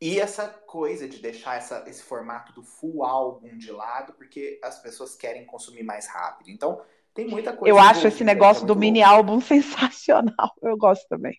E 0.03 0.19
essa 0.19 0.49
coisa 0.49 1.07
de 1.07 1.17
deixar 1.17 1.55
essa, 1.55 1.85
esse 1.87 2.03
formato 2.03 2.51
do 2.51 2.61
full 2.61 3.05
álbum 3.05 3.57
de 3.57 3.71
lado, 3.71 4.11
porque 4.11 4.59
as 4.61 4.77
pessoas 4.77 5.15
querem 5.15 5.45
consumir 5.45 5.81
mais 5.81 6.07
rápido. 6.07 6.49
Então, 6.49 6.81
tem 7.13 7.25
muita 7.25 7.53
coisa. 7.53 7.73
Eu 7.73 7.79
acho 7.79 8.05
esse 8.05 8.21
negócio 8.21 8.67
do 8.67 8.75
mini 8.75 9.01
álbum 9.01 9.39
sensacional. 9.41 10.51
Eu 10.61 10.75
gosto 10.75 11.07
também. 11.07 11.37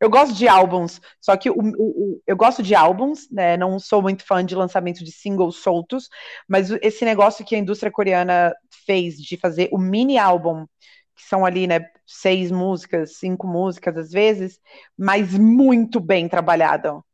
Eu 0.00 0.08
gosto 0.08 0.34
de 0.34 0.48
álbuns, 0.48 0.98
só 1.20 1.36
que 1.36 1.50
o, 1.50 1.58
o, 1.58 1.58
o, 1.58 2.22
eu 2.26 2.34
gosto 2.34 2.62
de 2.62 2.74
álbuns, 2.74 3.28
né? 3.30 3.54
Não 3.58 3.78
sou 3.78 4.00
muito 4.00 4.24
fã 4.24 4.42
de 4.42 4.54
lançamento 4.54 5.04
de 5.04 5.12
singles 5.12 5.56
soltos, 5.56 6.08
mas 6.48 6.70
esse 6.80 7.04
negócio 7.04 7.44
que 7.44 7.54
a 7.54 7.58
indústria 7.58 7.92
coreana 7.92 8.54
fez 8.86 9.16
de 9.16 9.36
fazer 9.36 9.68
o 9.70 9.76
mini 9.76 10.16
álbum, 10.16 10.64
que 11.14 11.22
são 11.22 11.44
ali, 11.44 11.66
né, 11.66 11.80
seis 12.06 12.50
músicas, 12.50 13.18
cinco 13.18 13.46
músicas 13.46 13.94
às 13.98 14.10
vezes, 14.10 14.58
mas 14.96 15.38
muito 15.38 16.00
bem 16.00 16.30
trabalhado. 16.30 17.04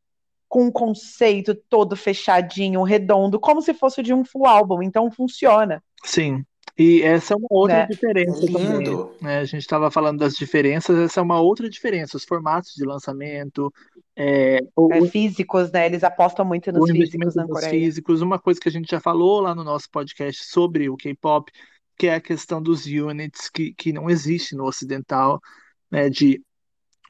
Com 0.50 0.64
um 0.64 0.70
conceito 0.70 1.54
todo 1.54 1.96
fechadinho, 1.96 2.82
redondo, 2.82 3.40
como 3.40 3.62
se 3.62 3.72
fosse 3.72 4.02
de 4.02 4.12
um 4.12 4.24
full 4.24 4.46
álbum, 4.46 4.82
então 4.82 5.10
funciona. 5.10 5.82
Sim. 6.04 6.44
E 6.78 7.02
essa 7.02 7.34
é 7.34 7.36
uma 7.36 7.46
outra 7.50 7.76
né? 7.76 7.86
diferença 7.86 8.40
Lindo. 8.40 9.04
também. 9.04 9.16
Né? 9.20 9.38
A 9.38 9.44
gente 9.44 9.60
estava 9.60 9.90
falando 9.90 10.18
das 10.18 10.34
diferenças, 10.34 10.98
essa 10.98 11.20
é 11.20 11.22
uma 11.22 11.38
outra 11.38 11.68
diferença. 11.68 12.16
Os 12.16 12.24
formatos 12.24 12.72
de 12.74 12.84
lançamento. 12.86 13.72
É, 14.16 14.60
o, 14.74 14.92
é, 14.92 15.06
físicos, 15.06 15.70
né? 15.70 15.84
Eles 15.86 16.02
apostam 16.02 16.44
muito 16.44 16.72
nos 16.72 16.90
físicos 16.90 17.34
na 17.34 17.46
Coreia. 17.46 17.70
físicos. 17.70 18.22
Uma 18.22 18.38
coisa 18.38 18.58
que 18.58 18.68
a 18.68 18.72
gente 18.72 18.90
já 18.90 18.98
falou 18.98 19.40
lá 19.40 19.54
no 19.54 19.62
nosso 19.62 19.90
podcast 19.90 20.44
sobre 20.46 20.88
o 20.88 20.96
K-pop, 20.96 21.52
que 21.98 22.06
é 22.06 22.14
a 22.14 22.20
questão 22.20 22.62
dos 22.62 22.86
units, 22.86 23.50
que, 23.50 23.74
que 23.74 23.92
não 23.92 24.08
existe 24.08 24.56
no 24.56 24.64
ocidental, 24.64 25.38
né? 25.90 26.08
De 26.08 26.40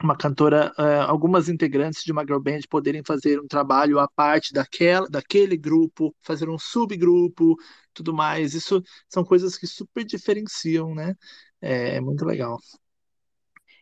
uma 0.03 0.15
cantora, 0.15 0.71
uh, 0.77 1.09
algumas 1.09 1.49
integrantes 1.49 2.03
de 2.03 2.11
uma 2.11 2.23
girl 2.23 2.39
band 2.39 2.61
poderem 2.69 3.03
fazer 3.05 3.39
um 3.39 3.47
trabalho 3.47 3.99
à 3.99 4.07
parte 4.07 4.53
daquela, 4.53 5.07
daquele 5.09 5.57
grupo, 5.57 6.15
fazer 6.21 6.49
um 6.49 6.57
subgrupo, 6.57 7.55
tudo 7.93 8.13
mais. 8.13 8.53
Isso 8.53 8.81
são 9.07 9.23
coisas 9.23 9.57
que 9.57 9.67
super 9.67 10.03
diferenciam, 10.03 10.93
né? 10.95 11.15
É, 11.61 11.95
é 11.95 12.01
muito 12.01 12.25
legal. 12.25 12.57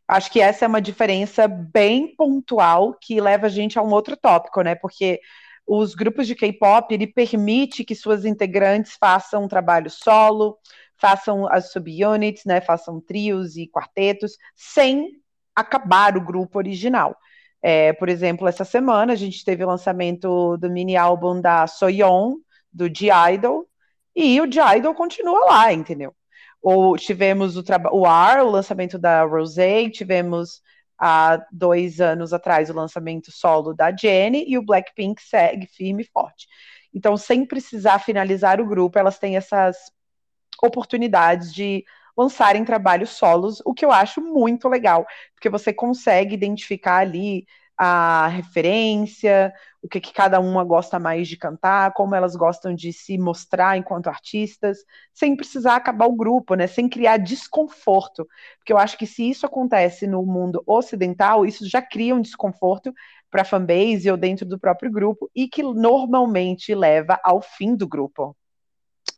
Acho 0.07 0.31
que 0.31 0.41
essa 0.41 0.65
é 0.65 0.67
uma 0.67 0.81
diferença 0.81 1.47
bem 1.47 2.15
pontual 2.15 2.95
que 2.99 3.21
leva 3.21 3.45
a 3.45 3.49
gente 3.49 3.77
a 3.77 3.83
um 3.83 3.91
outro 3.91 4.17
tópico, 4.17 4.61
né? 4.61 4.73
Porque 4.73 5.19
os 5.67 5.93
grupos 5.93 6.25
de 6.25 6.33
K-pop, 6.33 6.91
ele 6.91 7.05
permite 7.05 7.83
que 7.83 7.93
suas 7.93 8.25
integrantes 8.25 8.97
façam 8.99 9.43
um 9.43 9.47
trabalho 9.47 9.87
solo, 9.87 10.57
façam 10.97 11.47
as 11.47 11.71
subunits, 11.71 12.43
né? 12.43 12.59
Façam 12.59 12.99
trios 12.99 13.55
e 13.55 13.67
quartetos, 13.67 14.35
sem 14.55 15.21
acabar 15.59 16.17
o 16.17 16.21
grupo 16.21 16.57
original. 16.57 17.15
É, 17.61 17.91
por 17.93 18.07
exemplo, 18.09 18.47
essa 18.47 18.63
semana 18.63 19.13
a 19.13 19.15
gente 19.15 19.43
teve 19.43 19.63
o 19.63 19.67
lançamento 19.67 20.57
do 20.57 20.69
mini 20.69 20.95
álbum 20.95 21.41
da 21.41 21.67
Soyeon, 21.67 22.35
do 22.71 22.87
G-Idol, 22.87 23.67
e 24.15 24.39
o 24.39 24.51
G-Idol 24.51 24.93
continua 24.93 25.45
lá, 25.45 25.73
entendeu? 25.73 26.15
Ou 26.61 26.97
tivemos 26.97 27.57
o, 27.57 27.63
o 27.91 28.05
R, 28.05 28.41
o 28.41 28.49
lançamento 28.49 28.97
da 28.97 29.23
Rosé, 29.23 29.89
tivemos 29.89 30.61
há 30.97 31.41
dois 31.51 32.01
anos 32.01 32.33
atrás 32.33 32.69
o 32.69 32.73
lançamento 32.73 33.31
solo 33.31 33.73
da 33.73 33.95
Jennie, 33.95 34.45
e 34.47 34.57
o 34.57 34.65
Blackpink 34.65 35.21
segue 35.21 35.67
firme 35.67 36.03
e 36.03 36.07
forte. 36.07 36.47
Então, 36.93 37.15
sem 37.17 37.45
precisar 37.45 37.99
finalizar 37.99 38.59
o 38.59 38.65
grupo, 38.65 38.97
elas 38.97 39.19
têm 39.19 39.37
essas 39.37 39.77
oportunidades 40.61 41.53
de 41.53 41.83
lançarem 42.19 42.65
trabalhos 42.65 43.11
solos, 43.11 43.61
o 43.65 43.73
que 43.73 43.85
eu 43.85 43.91
acho 43.91 44.21
muito 44.21 44.67
legal, 44.67 45.05
porque 45.33 45.49
você 45.49 45.71
consegue 45.73 46.35
identificar 46.35 46.97
ali 46.97 47.45
a 47.77 48.27
referência, 48.27 49.53
o 49.81 49.87
que, 49.87 50.01
que 50.01 50.11
cada 50.11 50.37
uma 50.41 50.65
gosta 50.65 50.99
mais 50.99 51.29
de 51.29 51.37
cantar, 51.37 51.93
como 51.93 52.13
elas 52.13 52.35
gostam 52.35 52.75
de 52.75 52.91
se 52.91 53.17
mostrar 53.17 53.77
enquanto 53.77 54.07
artistas, 54.07 54.79
sem 55.13 55.33
precisar 55.33 55.77
acabar 55.77 56.05
o 56.07 56.15
grupo, 56.15 56.55
né? 56.55 56.67
Sem 56.67 56.89
criar 56.89 57.15
desconforto. 57.15 58.27
Porque 58.57 58.73
eu 58.73 58.77
acho 58.77 58.97
que 58.97 59.07
se 59.07 59.29
isso 59.29 59.45
acontece 59.45 60.05
no 60.05 60.25
mundo 60.25 60.61
ocidental, 60.67 61.45
isso 61.45 61.65
já 61.69 61.81
cria 61.81 62.13
um 62.13 62.21
desconforto 62.21 62.93
para 63.31 63.43
a 63.43 63.45
fanbase 63.45 64.11
ou 64.11 64.17
dentro 64.17 64.45
do 64.45 64.59
próprio 64.59 64.91
grupo, 64.91 65.29
e 65.33 65.47
que 65.47 65.63
normalmente 65.63 66.75
leva 66.75 67.17
ao 67.23 67.41
fim 67.41 67.75
do 67.77 67.87
grupo. 67.87 68.35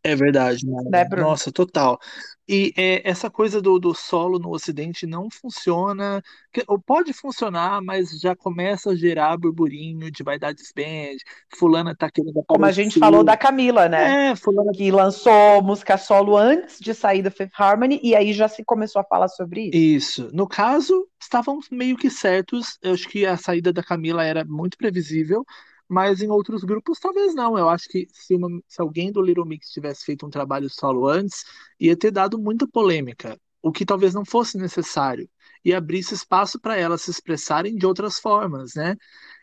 É 0.03 0.15
verdade, 0.15 0.65
né, 0.65 1.05
Nossa, 1.15 1.51
total. 1.51 1.99
E 2.47 2.73
é, 2.75 3.07
essa 3.07 3.29
coisa 3.29 3.61
do, 3.61 3.77
do 3.79 3.93
solo 3.93 4.39
no 4.39 4.49
Ocidente 4.49 5.05
não 5.05 5.29
funciona, 5.29 6.23
que- 6.51 6.63
ou 6.67 6.79
pode 6.79 7.13
funcionar, 7.13 7.81
mas 7.83 8.19
já 8.19 8.35
começa 8.35 8.89
a 8.91 8.95
gerar 8.95 9.37
burburinho 9.37 10.09
de 10.11 10.23
vai 10.23 10.39
dar 10.39 10.53
disband, 10.53 11.17
fulana 11.55 11.95
tá 11.95 12.09
querendo 12.09 12.43
Como 12.47 12.65
a 12.65 12.71
gente 12.71 12.97
falou 12.97 13.23
da 13.23 13.37
Camila, 13.37 13.87
né? 13.87 14.31
É, 14.31 14.35
fulana 14.35 14.71
Que 14.73 14.91
lançou 14.91 15.61
música 15.61 15.97
solo 15.97 16.35
antes 16.35 16.79
de 16.79 16.93
sair 16.95 17.21
do 17.21 17.29
Fifth 17.29 17.51
Harmony, 17.57 17.99
e 18.03 18.15
aí 18.15 18.33
já 18.33 18.47
se 18.47 18.63
começou 18.65 18.99
a 19.01 19.05
falar 19.05 19.27
sobre 19.27 19.61
isso. 19.69 19.77
Isso. 19.77 20.29
No 20.33 20.47
caso, 20.47 21.07
estavam 21.21 21.59
meio 21.71 21.95
que 21.95 22.09
certos. 22.09 22.77
Eu 22.81 22.93
acho 22.93 23.07
que 23.07 23.25
a 23.25 23.37
saída 23.37 23.71
da 23.71 23.83
Camila 23.83 24.23
era 24.25 24.43
muito 24.43 24.77
previsível 24.77 25.45
mas 25.91 26.21
em 26.21 26.29
outros 26.29 26.63
grupos 26.63 26.99
talvez 26.99 27.35
não. 27.35 27.57
Eu 27.57 27.67
acho 27.67 27.89
que 27.89 28.07
se, 28.13 28.33
uma, 28.33 28.47
se 28.65 28.81
alguém 28.81 29.11
do 29.11 29.21
Little 29.21 29.45
Mix 29.45 29.69
tivesse 29.71 30.05
feito 30.05 30.25
um 30.25 30.29
trabalho 30.29 30.69
solo 30.69 31.05
antes, 31.05 31.43
ia 31.77 31.97
ter 31.97 32.11
dado 32.11 32.39
muita 32.39 32.65
polêmica, 32.65 33.37
o 33.61 33.73
que 33.73 33.85
talvez 33.85 34.13
não 34.13 34.23
fosse 34.23 34.57
necessário, 34.57 35.29
e 35.65 35.73
abrisse 35.73 36.13
espaço 36.13 36.59
para 36.61 36.77
elas 36.77 37.01
se 37.01 37.11
expressarem 37.11 37.75
de 37.75 37.85
outras 37.85 38.19
formas, 38.19 38.73
né? 38.73 38.95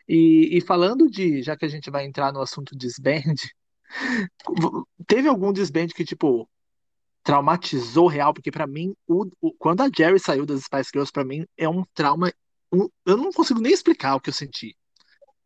E, 0.07 0.57
e, 0.57 0.61
falando 0.61 1.07
de, 1.07 1.43
já 1.43 1.55
que 1.55 1.65
a 1.65 1.69
gente 1.69 1.91
vai 1.91 2.03
entrar 2.05 2.33
no 2.33 2.41
assunto 2.41 2.75
desband, 2.75 3.35
teve 5.07 5.27
algum 5.27 5.53
desband 5.53 5.89
que, 5.89 6.03
tipo, 6.03 6.49
traumatizou 7.23 8.07
real? 8.07 8.33
Porque 8.33 8.51
para 8.51 8.65
mim, 8.65 8.95
o, 9.07 9.27
o, 9.39 9.53
quando 9.53 9.81
a 9.81 9.89
Jerry 9.95 10.19
saiu 10.19 10.47
das 10.47 10.63
Spice 10.63 10.89
Girls, 10.91 11.11
para 11.11 11.23
mim 11.23 11.45
é 11.55 11.69
um 11.69 11.85
trauma. 11.93 12.33
Um, 12.73 12.89
eu 13.05 13.17
não 13.17 13.31
consigo 13.31 13.61
nem 13.61 13.71
explicar 13.71 14.15
o 14.15 14.19
que 14.19 14.29
eu 14.29 14.33
senti. 14.33 14.75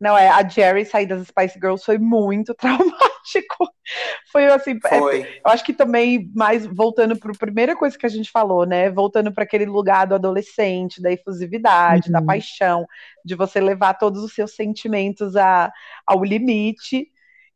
Não, 0.00 0.16
é, 0.18 0.28
a 0.28 0.46
Jerry 0.46 0.84
sair 0.84 1.06
das 1.06 1.26
Spice 1.28 1.54
Girls 1.54 1.84
foi 1.84 1.98
muito 1.98 2.54
traumático. 2.56 3.68
Foi 4.30 4.46
assim, 4.46 4.78
é, 4.84 4.98
foi. 4.98 5.22
É, 5.22 5.38
eu 5.44 5.50
acho 5.50 5.64
que 5.64 5.72
também, 5.72 6.30
mais 6.34 6.66
voltando 6.66 7.16
para 7.16 7.30
a 7.30 7.38
primeira 7.38 7.76
coisa 7.76 7.96
que 7.96 8.06
a 8.06 8.10
gente 8.10 8.30
falou, 8.30 8.66
né? 8.66 8.90
Voltando 8.90 9.32
para 9.32 9.44
aquele 9.44 9.66
lugar 9.66 10.06
do 10.06 10.14
adolescente, 10.14 11.00
da 11.00 11.12
efusividade, 11.12 12.08
uhum. 12.08 12.12
da 12.12 12.22
paixão, 12.22 12.86
de 13.24 13.34
você 13.34 13.60
levar 13.60 13.94
todos 13.94 14.22
os 14.22 14.34
seus 14.34 14.54
sentimentos 14.54 15.36
a, 15.36 15.72
ao 16.06 16.24
limite. 16.24 17.08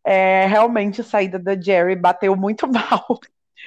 É, 0.05 0.47
realmente 0.47 1.01
a 1.01 1.05
saída 1.05 1.39
da 1.39 1.61
Jerry 1.61 1.97
bateu 1.97 2.35
muito 2.37 2.67
mal. 2.73 3.21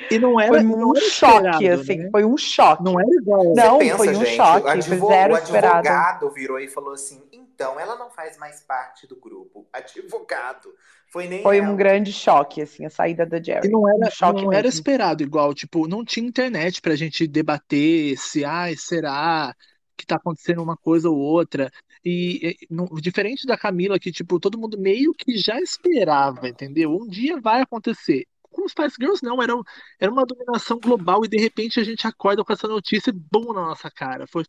E 0.10 0.18
não 0.18 0.40
era, 0.40 0.54
foi 0.54 0.66
um 0.66 0.96
choque, 0.96 1.70
assim, 1.70 1.98
né? 1.98 2.10
foi 2.10 2.26
um 2.26 2.38
choque. 2.38 2.84
Não 2.84 3.00
era 3.00 3.10
igual. 3.10 3.54
Não, 3.54 3.78
pensa, 3.78 3.98
foi 3.98 4.10
um 4.10 4.26
gente, 4.26 4.36
choque, 4.36 4.66
o, 4.66 4.70
advogado, 4.70 5.32
o 5.32 5.36
advogado 5.36 6.32
virou 6.32 6.60
e 6.60 6.68
falou 6.68 6.94
assim: 6.94 7.22
Então, 7.62 7.80
ela 7.80 7.96
não 7.96 8.10
faz 8.10 8.38
mais 8.38 8.62
parte 8.62 9.08
do 9.08 9.16
grupo. 9.16 9.68
Advogado. 9.74 10.74
Foi 11.12 11.28
nem 11.28 11.44
Foi 11.44 11.58
ela. 11.58 11.70
um 11.70 11.76
grande 11.76 12.14
choque, 12.14 12.62
assim, 12.62 12.86
a 12.86 12.90
saída 12.90 13.26
da 13.26 13.42
Jerry. 13.42 13.68
E 13.68 13.72
não 13.72 13.88
era, 13.88 14.08
um 14.08 14.12
choque 14.12 14.44
não 14.44 14.54
era 14.54 14.68
esperado 14.68 15.22
igual, 15.22 15.54
tipo, 15.54 15.88
não 15.88 16.06
tinha 16.06 16.26
internet 16.26 16.82
pra 16.82 16.96
gente 16.96 17.28
debater 17.28 18.18
se, 18.18 18.46
ai, 18.46 18.76
será 18.78 19.54
que 19.98 20.06
tá 20.06 20.16
acontecendo 20.16 20.64
uma 20.64 20.76
coisa 20.78 21.10
ou 21.10 21.18
outra. 21.18 21.70
E, 22.04 22.58
e, 22.62 22.68
não- 22.70 22.86
diferente 22.86 23.46
da 23.46 23.58
Camila, 23.58 24.00
que, 24.00 24.12
tipo, 24.12 24.40
todo 24.40 24.58
mundo 24.58 24.80
meio 24.80 25.14
que 25.14 25.38
já 25.38 25.60
esperava, 25.60 26.48
entendeu? 26.48 26.92
Um 26.96 27.08
dia 27.08 27.40
vai 27.40 27.62
acontecer. 27.62 28.26
Com 28.50 28.66
os 28.66 28.72
Spice 28.72 28.96
Girls, 29.00 29.24
não, 29.24 29.42
era, 29.42 29.54
era 30.00 30.12
uma 30.12 30.26
dominação 30.26 30.80
global 30.80 31.24
e 31.24 31.28
de 31.28 31.38
repente 31.38 31.80
a 31.80 31.84
gente 31.84 32.06
acorda 32.06 32.44
com 32.44 32.52
essa 32.52 32.68
notícia 32.68 33.10
e 33.12 33.14
bum 33.14 33.54
na 33.54 33.62
nossa 33.62 33.90
cara. 33.90 34.26
Foi. 34.28 34.44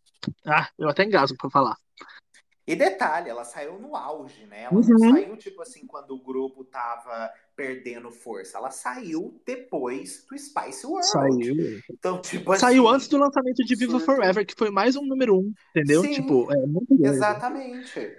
Ah, 0.45 0.69
eu 0.79 0.89
até 0.89 1.05
engasgo 1.05 1.37
pra 1.37 1.51
falar. 1.51 1.77
E 2.67 2.77
detalhe, 2.77 3.29
ela 3.29 3.45
saiu 3.45 3.79
no 3.79 3.97
auge, 3.97 4.47
né? 4.47 4.63
Ela 4.65 4.73
não 4.73 4.81
Uhum. 4.81 5.11
saiu, 5.11 5.37
tipo 5.37 5.61
assim, 5.63 5.85
quando 5.87 6.13
o 6.15 6.23
grupo 6.23 6.65
tava 6.65 7.29
perdendo 7.57 8.11
força. 8.13 8.57
Ela 8.57 8.71
saiu 8.71 9.41
depois 9.45 10.25
do 10.31 10.39
Spice 10.39 10.87
World. 10.87 11.07
Saiu. 11.09 11.81
Então, 11.91 12.21
tipo 12.21 12.57
Saiu 12.57 12.87
assim, 12.87 12.95
antes 12.97 13.09
do 13.09 13.19
lançamento 13.19 13.65
de 13.65 13.75
Viva 13.75 13.99
surto. 13.99 14.07
Forever, 14.07 14.47
que 14.47 14.55
foi 14.57 14.71
mais 14.71 14.95
um 14.95 15.05
número 15.05 15.37
um, 15.39 15.53
entendeu? 15.75 16.03
Sim. 16.03 16.13
Tipo, 16.13 16.53
é 16.53 16.67
muito 16.67 16.97
grande. 16.97 17.17
Exatamente. 17.17 18.17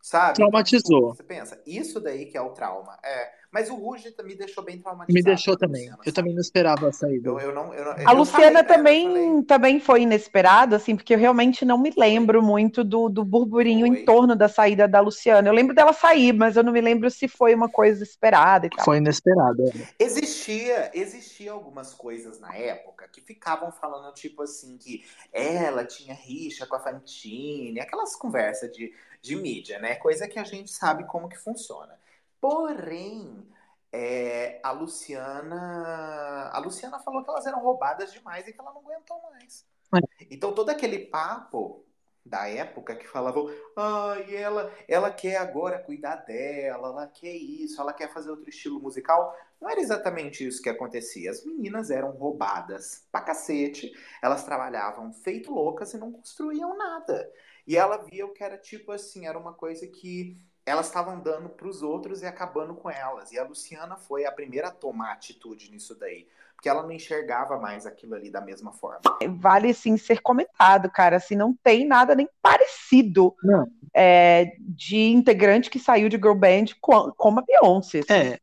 Sabe? 0.00 0.36
Traumatizou. 0.36 1.14
Você 1.14 1.22
pensa, 1.24 1.60
isso 1.66 2.00
daí 2.00 2.26
que 2.26 2.36
é 2.36 2.40
o 2.40 2.50
trauma. 2.50 2.96
É. 3.04 3.39
Mas 3.52 3.68
o 3.68 3.74
Ruge 3.74 4.14
me 4.22 4.36
deixou 4.36 4.62
bem 4.62 4.78
traumatizado. 4.78 5.12
Me 5.12 5.22
deixou 5.22 5.54
a 5.54 5.56
também. 5.56 5.82
Luciana, 5.82 6.02
Eu 6.06 6.12
também 6.12 6.34
não 6.34 6.40
esperava 6.40 6.88
a 6.88 6.92
saída. 6.92 7.28
Eu, 7.28 7.40
eu 7.40 7.52
não, 7.52 7.74
eu 7.74 7.84
não- 7.84 7.94
A 8.08 8.12
Luciana 8.12 8.62
também, 8.62 9.42
também 9.42 9.80
foi 9.80 10.02
inesperado, 10.02 10.76
assim, 10.76 10.94
porque 10.94 11.14
eu 11.14 11.18
realmente 11.18 11.64
não 11.64 11.76
me 11.76 11.92
lembro 11.96 12.40
muito 12.40 12.84
do, 12.84 13.08
do 13.08 13.24
burburinho 13.24 13.88
Foi. 13.88 13.98
em 14.02 14.04
torno 14.04 14.36
da 14.36 14.48
saída 14.48 14.86
da 14.86 15.00
Luciana. 15.00 15.48
Eu 15.48 15.52
lembro 15.52 15.74
dela 15.74 15.92
sair, 15.92 16.32
mas 16.32 16.56
eu 16.56 16.62
não 16.62 16.72
me 16.72 16.80
lembro 16.80 17.10
se 17.10 17.26
foi 17.26 17.52
uma 17.52 17.68
coisa 17.68 18.04
esperada 18.04 18.66
e 18.66 18.70
tal. 18.70 18.84
Foi 18.84 18.98
inesperado. 18.98 19.64
é. 19.66 19.88
Existia, 19.98 20.90
existia 20.94 21.50
algumas 21.50 21.92
coisas 21.92 22.38
na 22.38 22.54
época 22.54 23.08
que 23.08 23.20
ficavam 23.20 23.72
falando, 23.72 24.14
tipo 24.14 24.42
assim, 24.44 24.78
que 24.78 25.04
ela 25.32 25.84
tinha 25.84 26.14
rixa 26.14 26.66
com 26.66 26.76
a 26.76 26.80
Fantine, 26.80 27.80
aquelas 27.80 28.14
conversas 28.14 28.70
de, 28.70 28.92
de 29.20 29.34
mídia, 29.34 29.80
né? 29.80 29.96
Coisa 29.96 30.28
que 30.28 30.38
a 30.38 30.44
gente 30.44 30.70
sabe 30.70 31.02
como 31.04 31.28
que 31.28 31.36
funciona. 31.36 31.98
Porém, 32.40 33.46
é, 33.92 34.60
a 34.62 34.72
Luciana. 34.72 36.50
A 36.52 36.58
Luciana 36.58 36.98
falou 37.00 37.22
que 37.22 37.30
elas 37.30 37.46
eram 37.46 37.60
roubadas 37.60 38.12
demais 38.12 38.46
e 38.46 38.52
que 38.52 38.60
ela 38.60 38.72
não 38.72 38.80
aguentou 38.80 39.20
mais. 39.30 39.66
Então 40.30 40.54
todo 40.54 40.70
aquele 40.70 41.00
papo 41.06 41.84
da 42.24 42.48
época 42.48 42.94
que 42.94 43.08
falavam, 43.08 43.50
ai, 43.76 44.36
ela, 44.36 44.72
ela 44.86 45.10
quer 45.10 45.36
agora 45.36 45.78
cuidar 45.78 46.16
dela, 46.16 46.88
ela 46.88 47.06
quer 47.08 47.34
isso, 47.34 47.80
ela 47.80 47.92
quer 47.92 48.12
fazer 48.12 48.30
outro 48.30 48.48
estilo 48.48 48.80
musical. 48.80 49.34
Não 49.60 49.68
era 49.68 49.80
exatamente 49.80 50.46
isso 50.46 50.62
que 50.62 50.68
acontecia. 50.68 51.30
As 51.30 51.44
meninas 51.44 51.90
eram 51.90 52.12
roubadas 52.12 53.06
pra 53.10 53.20
cacete, 53.22 53.92
elas 54.22 54.44
trabalhavam 54.44 55.12
feito 55.12 55.52
loucas 55.52 55.92
e 55.92 55.98
não 55.98 56.12
construíam 56.12 56.76
nada. 56.76 57.30
E 57.66 57.76
ela 57.76 57.96
via 57.98 58.26
o 58.26 58.32
que 58.32 58.44
era 58.44 58.56
tipo 58.56 58.92
assim, 58.92 59.26
era 59.26 59.38
uma 59.38 59.52
coisa 59.52 59.86
que 59.86 60.36
elas 60.66 60.86
estavam 60.86 61.18
dando 61.20 61.48
pros 61.48 61.82
outros 61.82 62.22
e 62.22 62.26
acabando 62.26 62.74
com 62.74 62.90
elas. 62.90 63.32
E 63.32 63.38
a 63.38 63.44
Luciana 63.44 63.96
foi 63.96 64.24
a 64.24 64.32
primeira 64.32 64.68
a 64.68 64.72
tomar 64.72 65.12
atitude 65.12 65.70
nisso 65.70 65.94
daí. 65.94 66.28
Porque 66.54 66.68
ela 66.68 66.82
não 66.82 66.92
enxergava 66.92 67.58
mais 67.58 67.86
aquilo 67.86 68.14
ali 68.14 68.30
da 68.30 68.40
mesma 68.40 68.70
forma. 68.72 69.00
Vale, 69.38 69.72
sim, 69.72 69.96
ser 69.96 70.20
comentado, 70.20 70.90
cara, 70.90 71.16
assim, 71.16 71.34
não 71.34 71.54
tem 71.62 71.86
nada 71.86 72.14
nem 72.14 72.28
parecido 72.42 73.34
é, 73.94 74.52
de 74.60 75.08
integrante 75.08 75.70
que 75.70 75.78
saiu 75.78 76.08
de 76.08 76.16
girl 76.16 76.34
band 76.34 76.66
com- 76.80 77.10
como 77.16 77.40
a 77.40 77.42
Beyoncé. 77.42 78.00
assim. 78.00 78.12
É, 78.12 78.38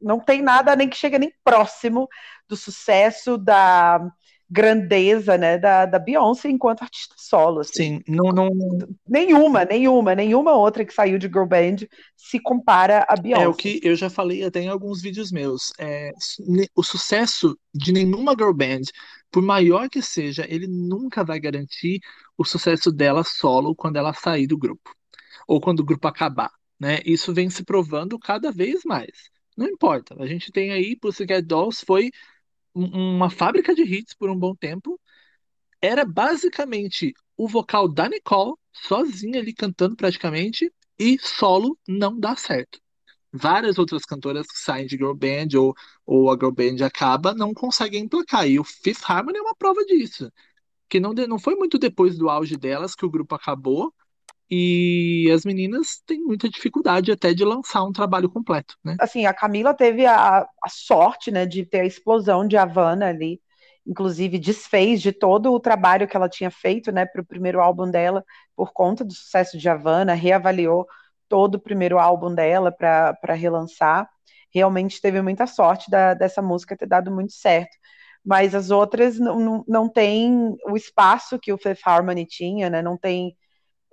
Não 0.00 0.20
tem 0.20 0.42
nada 0.42 0.76
nem 0.76 0.88
que 0.90 0.96
chega 0.96 1.18
nem 1.18 1.32
próximo 1.42 2.06
do 2.46 2.54
sucesso, 2.56 3.38
da 3.38 4.06
grandeza, 4.54 5.36
né, 5.36 5.58
da, 5.58 5.84
da 5.84 5.98
Beyoncé 5.98 6.48
enquanto 6.48 6.82
artista 6.82 7.16
solo, 7.18 7.60
assim. 7.60 7.96
sim, 7.96 8.02
não, 8.06 8.30
não, 8.32 8.50
Nenhuma, 9.08 9.64
nenhuma, 9.64 10.14
nenhuma 10.14 10.52
outra 10.52 10.84
que 10.84 10.94
saiu 10.94 11.18
de 11.18 11.26
girl 11.26 11.44
band 11.44 11.88
se 12.16 12.38
compara 12.38 13.04
a 13.08 13.16
Beyoncé. 13.16 13.42
é 13.42 13.48
o 13.48 13.54
que 13.54 13.80
eu 13.82 13.96
já 13.96 14.08
falei 14.08 14.44
até 14.44 14.60
em 14.60 14.68
alguns 14.68 15.02
vídeos 15.02 15.32
meus. 15.32 15.72
É, 15.76 16.12
o 16.76 16.84
sucesso 16.84 17.58
de 17.74 17.92
nenhuma 17.92 18.32
girl 18.38 18.52
band, 18.52 18.82
por 19.28 19.42
maior 19.42 19.88
que 19.88 20.00
seja, 20.00 20.46
ele 20.48 20.68
nunca 20.68 21.24
vai 21.24 21.40
garantir 21.40 21.98
o 22.38 22.44
sucesso 22.44 22.92
dela 22.92 23.24
solo 23.24 23.74
quando 23.74 23.96
ela 23.96 24.14
sair 24.14 24.46
do 24.46 24.56
grupo, 24.56 24.94
ou 25.48 25.60
quando 25.60 25.80
o 25.80 25.84
grupo 25.84 26.06
acabar, 26.06 26.50
né? 26.78 27.00
Isso 27.04 27.34
vem 27.34 27.50
se 27.50 27.64
provando 27.64 28.16
cada 28.20 28.52
vez 28.52 28.82
mais. 28.84 29.34
Não 29.56 29.66
importa, 29.66 30.14
a 30.20 30.26
gente 30.26 30.52
tem 30.52 30.70
aí 30.70 30.96
Pussycat 30.96 31.42
Dolls 31.42 31.84
foi 31.84 32.10
uma 32.74 33.30
fábrica 33.30 33.74
de 33.74 33.82
hits 33.82 34.14
por 34.14 34.30
um 34.30 34.38
bom 34.38 34.54
tempo. 34.54 35.00
Era 35.80 36.04
basicamente 36.04 37.12
o 37.36 37.48
vocal 37.48 37.88
da 37.88 38.08
Nicole, 38.08 38.54
sozinha 38.72 39.40
ali 39.40 39.52
cantando 39.52 39.96
praticamente, 39.96 40.72
e 40.98 41.18
solo 41.18 41.78
não 41.86 42.18
dá 42.18 42.36
certo. 42.36 42.80
Várias 43.32 43.78
outras 43.78 44.04
cantoras 44.04 44.46
que 44.46 44.58
saem 44.58 44.86
de 44.86 44.96
girl 44.96 45.12
band 45.12 45.48
ou, 45.58 45.74
ou 46.06 46.30
a 46.30 46.34
girl 46.34 46.52
band 46.52 46.84
acaba 46.84 47.34
não 47.34 47.52
conseguem 47.52 48.04
emplacar. 48.04 48.48
E 48.48 48.60
o 48.60 48.64
Fifth 48.64 49.02
Harmony 49.08 49.38
é 49.38 49.42
uma 49.42 49.56
prova 49.56 49.84
disso. 49.84 50.30
Que 50.88 51.00
não, 51.00 51.12
não 51.12 51.38
foi 51.38 51.56
muito 51.56 51.78
depois 51.78 52.16
do 52.16 52.30
auge 52.30 52.56
delas 52.56 52.94
que 52.94 53.04
o 53.04 53.10
grupo 53.10 53.34
acabou. 53.34 53.92
E 54.50 55.30
as 55.34 55.44
meninas 55.44 56.02
têm 56.06 56.20
muita 56.20 56.48
dificuldade 56.48 57.10
até 57.10 57.32
de 57.32 57.44
lançar 57.44 57.82
um 57.84 57.92
trabalho 57.92 58.30
completo, 58.30 58.76
né? 58.84 58.96
assim, 58.98 59.26
a 59.26 59.34
Camila 59.34 59.74
teve 59.74 60.06
a, 60.06 60.40
a 60.40 60.68
sorte, 60.68 61.30
né, 61.30 61.46
de 61.46 61.64
ter 61.64 61.80
a 61.80 61.86
explosão 61.86 62.46
de 62.46 62.56
Havana 62.56 63.08
ali, 63.08 63.40
inclusive 63.86 64.38
desfez 64.38 65.00
de 65.02 65.12
todo 65.12 65.52
o 65.52 65.60
trabalho 65.60 66.08
que 66.08 66.16
ela 66.16 66.28
tinha 66.28 66.50
feito, 66.50 66.90
né, 66.92 67.04
para 67.06 67.20
o 67.20 67.26
primeiro 67.26 67.60
álbum 67.60 67.90
dela, 67.90 68.24
por 68.56 68.72
conta 68.72 69.04
do 69.04 69.12
sucesso 69.12 69.58
de 69.58 69.68
Havana, 69.68 70.14
reavaliou 70.14 70.86
todo 71.28 71.56
o 71.56 71.60
primeiro 71.60 71.98
álbum 71.98 72.34
dela 72.34 72.70
para 72.72 73.34
relançar. 73.34 74.08
Realmente 74.52 75.00
teve 75.00 75.20
muita 75.20 75.46
sorte 75.46 75.90
da, 75.90 76.14
dessa 76.14 76.40
música 76.40 76.76
ter 76.76 76.86
dado 76.86 77.10
muito 77.10 77.32
certo. 77.32 77.76
Mas 78.24 78.54
as 78.54 78.70
outras 78.70 79.18
não, 79.18 79.38
não, 79.38 79.64
não 79.68 79.88
têm 79.88 80.56
o 80.66 80.76
espaço 80.76 81.38
que 81.38 81.52
o 81.52 81.58
Fifth 81.58 81.82
Harmony 81.84 82.24
tinha, 82.24 82.70
né? 82.70 82.80
Não 82.80 82.96
tem 82.96 83.36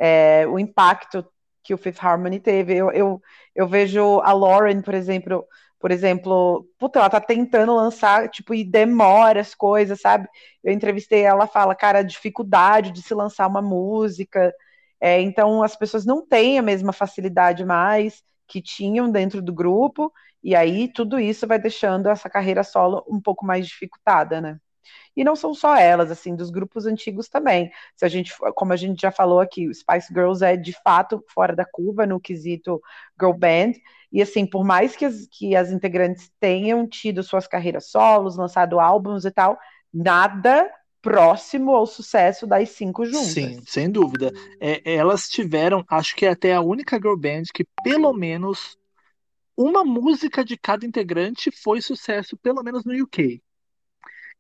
é, 0.02 0.48
o 0.48 0.58
impacto 0.58 1.24
que 1.64 1.74
o 1.76 1.78
Fifth 1.78 2.04
Harmony 2.04 2.40
teve. 2.40 2.76
Eu, 2.76 2.92
eu, 2.92 3.22
eu 3.56 3.68
vejo 3.68 4.20
a 4.22 4.34
Lauren, 4.34 4.82
por 4.82 4.96
exemplo, 4.96 5.46
por 5.80 5.92
exemplo, 5.92 6.68
puta, 6.80 7.00
ela 7.00 7.10
tá 7.10 7.22
tentando 7.22 7.76
lançar, 7.76 8.30
tipo, 8.30 8.54
e 8.56 8.64
demora 8.64 9.42
as 9.42 9.54
coisas, 9.54 10.02
sabe? 10.02 10.28
Eu 10.64 10.74
entrevistei 10.74 11.22
ela, 11.22 11.46
fala, 11.48 11.76
cara, 11.76 12.00
a 12.00 12.04
dificuldade 12.04 12.92
de 12.92 13.02
se 13.04 13.14
lançar 13.14 13.48
uma 13.48 13.62
música. 13.62 14.52
É, 15.00 15.22
então 15.22 15.64
as 15.64 15.76
pessoas 15.76 16.06
não 16.06 16.26
têm 16.26 16.58
a 16.60 16.64
mesma 16.64 16.94
facilidade 16.94 17.64
mais 17.66 18.24
que 18.48 18.62
tinham 18.62 19.12
dentro 19.12 19.42
do 19.42 19.54
grupo, 19.54 20.12
e 20.44 20.56
aí 20.56 20.92
tudo 20.92 21.20
isso 21.20 21.48
vai 21.48 21.60
deixando 21.60 22.10
essa 22.10 22.30
carreira 22.30 22.64
solo 22.64 23.04
um 23.08 23.22
pouco 23.22 23.46
mais 23.46 23.68
dificultada, 23.68 24.42
né? 24.42 24.58
E 25.16 25.24
não 25.24 25.36
são 25.36 25.54
só 25.54 25.76
elas, 25.76 26.10
assim, 26.12 26.36
dos 26.36 26.50
grupos 26.50 26.86
antigos 26.86 27.28
também. 27.28 27.72
Se 27.96 28.06
a 28.06 28.08
gente, 28.08 28.34
como 28.56 28.74
a 28.74 28.76
gente 28.76 29.02
já 29.02 29.12
falou 29.12 29.40
aqui, 29.40 29.68
o 29.68 29.74
Spice 29.74 30.14
Girls 30.14 30.44
é 30.44 30.56
de 30.56 30.74
fato 30.84 31.24
fora 31.34 31.56
da 31.56 31.66
curva 31.66 32.06
no 32.06 32.20
quesito 32.20 32.82
girl 33.20 33.34
band. 33.34 33.74
E 34.12 34.22
assim, 34.22 34.46
por 34.46 34.64
mais 34.64 34.96
que 34.96 35.06
as, 35.06 35.28
que 35.32 35.56
as 35.56 35.72
integrantes 35.72 36.32
tenham 36.40 36.88
tido 36.88 37.24
suas 37.24 37.48
carreiras 37.48 37.90
solos, 37.90 38.38
lançado 38.38 38.80
álbuns 38.80 39.26
e 39.26 39.32
tal, 39.32 39.58
nada 39.94 40.70
próximo 41.02 41.76
ao 41.76 41.86
sucesso 41.86 42.46
das 42.46 42.70
cinco 42.70 43.06
juntas. 43.06 43.34
Sim, 43.34 43.62
sem 43.66 43.90
dúvida. 43.90 44.32
É, 44.60 44.96
elas 44.96 45.28
tiveram, 45.28 45.84
acho 45.90 46.16
que 46.16 46.26
é 46.26 46.30
até 46.30 46.54
a 46.54 46.62
única 46.62 46.98
girl 46.98 47.16
band 47.16 47.44
que 47.54 47.66
pelo 47.84 48.14
menos 48.14 48.78
uma 49.58 49.84
música 49.84 50.44
de 50.44 50.58
cada 50.58 50.86
integrante 50.86 51.52
foi 51.52 51.82
sucesso, 51.82 52.38
pelo 52.38 52.64
menos 52.64 52.86
no 52.86 52.94
UK. 53.04 53.42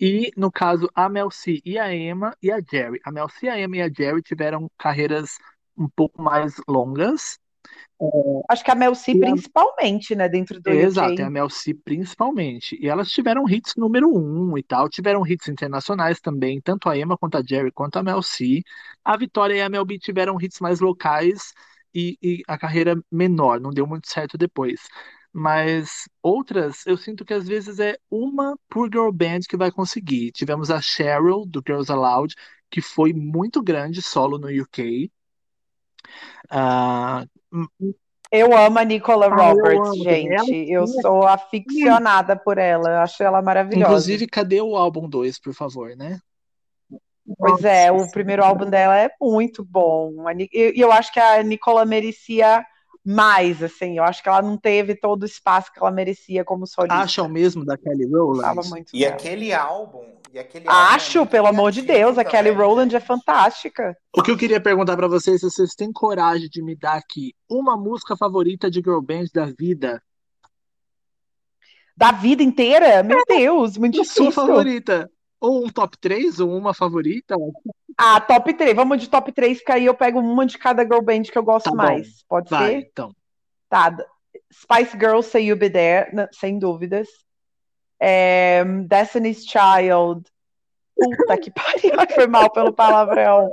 E, 0.01 0.31
no 0.37 0.51
caso, 0.51 0.89
a 0.95 1.07
Mel 1.09 1.31
C 1.31 1.61
e 1.65 1.77
a 1.79 1.93
Emma 1.95 2.35
e 2.41 2.51
a 2.51 2.59
Jerry. 2.61 2.99
A 3.05 3.11
Mel 3.11 3.29
C, 3.29 3.47
a 3.49 3.59
Emma 3.59 3.77
e 3.77 3.81
a 3.83 3.89
Jerry 3.89 4.21
tiveram 4.23 4.69
carreiras 4.77 5.37
um 5.77 5.87
pouco 5.89 6.21
mais 6.21 6.55
longas. 6.67 7.39
Acho 8.47 8.63
que 8.63 8.69
a 8.71 8.75
Mel 8.75 8.93
C, 8.93 9.15
E 9.17 9.19
a- 9.25 9.35
principalmente, 9.35 10.15
né, 10.15 10.29
dentro 10.29 10.61
do 10.61 10.71
Exato, 10.73 11.21
UK. 11.23 11.23
é 11.23 11.25
a 11.25 11.29
Mel 11.29 11.49
C 11.49 11.73
principalmente. 11.73 12.77
E 12.79 12.87
elas 12.87 13.09
tiveram 13.11 13.49
hits 13.49 13.73
número 13.75 14.07
um 14.15 14.55
e 14.57 14.61
tal, 14.63 14.87
tiveram 14.89 15.25
hits 15.25 15.47
internacionais 15.47 16.19
também, 16.21 16.61
tanto 16.61 16.87
a 16.87 16.95
Emma 16.97 17.17
quanto 17.17 17.35
a 17.37 17.43
Jerry 17.43 17.71
quanto 17.71 17.97
a 17.97 18.03
Mel 18.03 18.21
C. 18.21 18.61
A 19.03 19.17
Vitória 19.17 19.55
e 19.55 19.61
a 19.61 19.69
Mel 19.69 19.83
B 19.85 19.97
tiveram 19.97 20.37
hits 20.39 20.59
mais 20.59 20.79
locais 20.79 21.51
e, 21.93 22.15
e 22.21 22.43
a 22.47 22.57
carreira 22.59 22.95
menor, 23.11 23.59
não 23.59 23.71
deu 23.71 23.87
muito 23.87 24.07
certo 24.09 24.37
depois. 24.37 24.81
Mas 25.33 26.09
outras, 26.21 26.85
eu 26.85 26.97
sinto 26.97 27.23
que 27.23 27.33
às 27.33 27.47
vezes 27.47 27.79
é 27.79 27.97
uma 28.09 28.57
por 28.69 28.89
girl 28.91 29.11
band 29.11 29.41
que 29.47 29.55
vai 29.55 29.71
conseguir. 29.71 30.31
Tivemos 30.31 30.69
a 30.69 30.81
Cheryl, 30.81 31.45
do 31.45 31.63
Girls 31.65 31.91
Aloud, 31.91 32.35
que 32.69 32.81
foi 32.81 33.13
muito 33.13 33.63
grande 33.63 34.01
solo 34.01 34.37
no 34.37 34.47
UK. 34.47 35.09
Ah, 36.49 37.25
Eu 38.31 38.55
amo 38.55 38.79
a 38.79 38.83
Nicola 38.83 39.27
Ah, 39.27 39.29
eu 39.29 39.55
Roberts, 39.55 39.89
amo 39.89 40.03
também. 40.03 40.33
Ela 40.33 40.45
gente. 40.45 40.71
Eu 40.71 40.87
sou 40.87 41.27
aficionada 41.27 42.35
por 42.35 42.57
ela. 42.57 42.89
Eu 42.89 42.99
acho 42.99 43.23
ela 43.23 43.41
maravilhosa. 43.41 43.91
inclusive, 43.91 44.27
cadê 44.27 44.61
o 44.61 44.75
álbum 44.75 45.07
2, 45.07 45.39
por 45.39 45.53
favor, 45.53 45.95
né? 45.95 46.19
Pois 47.37 47.63
é, 47.63 47.91
o 47.91 48.09
primeiro 48.11 48.43
álbum 48.43 48.69
dela 48.69 48.97
é 48.97 49.09
muito 49.21 49.63
bom. 49.63 50.11
E 50.51 50.73
eu 50.75 50.91
acho 50.91 51.11
que 51.13 51.19
a 51.19 51.41
Nicola 51.43 51.85
merecia 51.85 52.65
mais, 53.03 53.61
assim. 53.63 53.97
Eu 53.97 54.03
acho 54.03 54.21
que 54.21 54.29
ela 54.29 54.41
não 54.41 54.57
teve 54.57 54.95
todo 54.95 55.23
o 55.23 55.25
espaço 55.25 55.71
que 55.73 55.79
ela 55.79 55.91
merecia 55.91 56.43
como 56.45 56.67
solista. 56.67 56.95
Acha 56.95 57.23
o 57.23 57.29
mesmo 57.29 57.65
da 57.65 57.77
Kelly 57.77 58.05
Rowland? 58.05 58.69
muito 58.69 58.95
E 58.95 58.99
dela. 58.99 59.13
aquele 59.15 59.53
álbum, 59.53 60.05
e 60.33 60.37
aquele 60.39 60.67
álbum 60.67 60.79
é 60.81 60.95
Acho, 60.95 61.25
pelo 61.25 61.47
amor 61.47 61.71
de 61.71 61.81
Deus, 61.81 62.17
a 62.17 62.23
Kelly 62.23 62.49
também, 62.49 62.65
Rowland 62.65 62.95
é 62.95 62.99
fantástica. 62.99 63.97
O 64.15 64.21
que 64.21 64.31
eu 64.31 64.37
queria 64.37 64.61
perguntar 64.61 64.95
pra 64.95 65.07
vocês, 65.07 65.39
se 65.41 65.49
vocês 65.49 65.73
têm 65.73 65.91
coragem 65.91 66.47
de 66.49 66.61
me 66.61 66.75
dar 66.75 66.95
aqui 66.97 67.33
uma 67.49 67.75
música 67.75 68.15
favorita 68.15 68.69
de 68.69 68.79
girl 68.79 69.01
band 69.01 69.25
da 69.33 69.45
vida, 69.45 70.01
Da 71.97 72.11
vida 72.11 72.41
inteira? 72.41 73.03
Meu 73.03 73.21
Deus, 73.27 73.77
muito 73.77 73.99
a 74.01 74.05
sua 74.05 74.25
difícil. 74.25 74.31
favorita, 74.31 75.09
ou 75.39 75.65
um 75.65 75.69
top 75.69 75.97
3, 75.99 76.39
ou 76.39 76.55
uma 76.55 76.73
favorita, 76.73 77.35
Ah, 77.97 78.19
top 78.21 78.53
3. 78.53 78.75
Vamos 78.75 78.99
de 78.99 79.09
top 79.09 79.31
3, 79.31 79.59
porque 79.59 79.71
aí 79.71 79.85
eu 79.85 79.93
pego 79.93 80.19
uma 80.19 80.45
de 80.45 80.57
cada 80.57 80.83
girl 80.83 81.01
band 81.01 81.23
que 81.23 81.37
eu 81.37 81.43
gosto 81.43 81.69
tá 81.69 81.75
mais. 81.75 82.23
Pode 82.27 82.49
vai, 82.49 82.71
ser? 82.71 82.77
então. 82.91 83.15
Tá. 83.69 83.95
Spice 84.51 84.97
Girls, 84.97 85.29
Say 85.29 85.45
You 85.45 85.55
Be 85.55 85.69
There, 85.69 86.11
sem 86.31 86.59
dúvidas. 86.59 87.07
É, 87.99 88.63
Destiny's 88.87 89.45
Child. 89.45 90.23
Puta 90.95 91.37
que 91.37 91.51
pariu, 91.51 91.93
foi 92.13 92.27
mal 92.27 92.49
pelo 92.51 92.73
palavrão. 92.73 93.49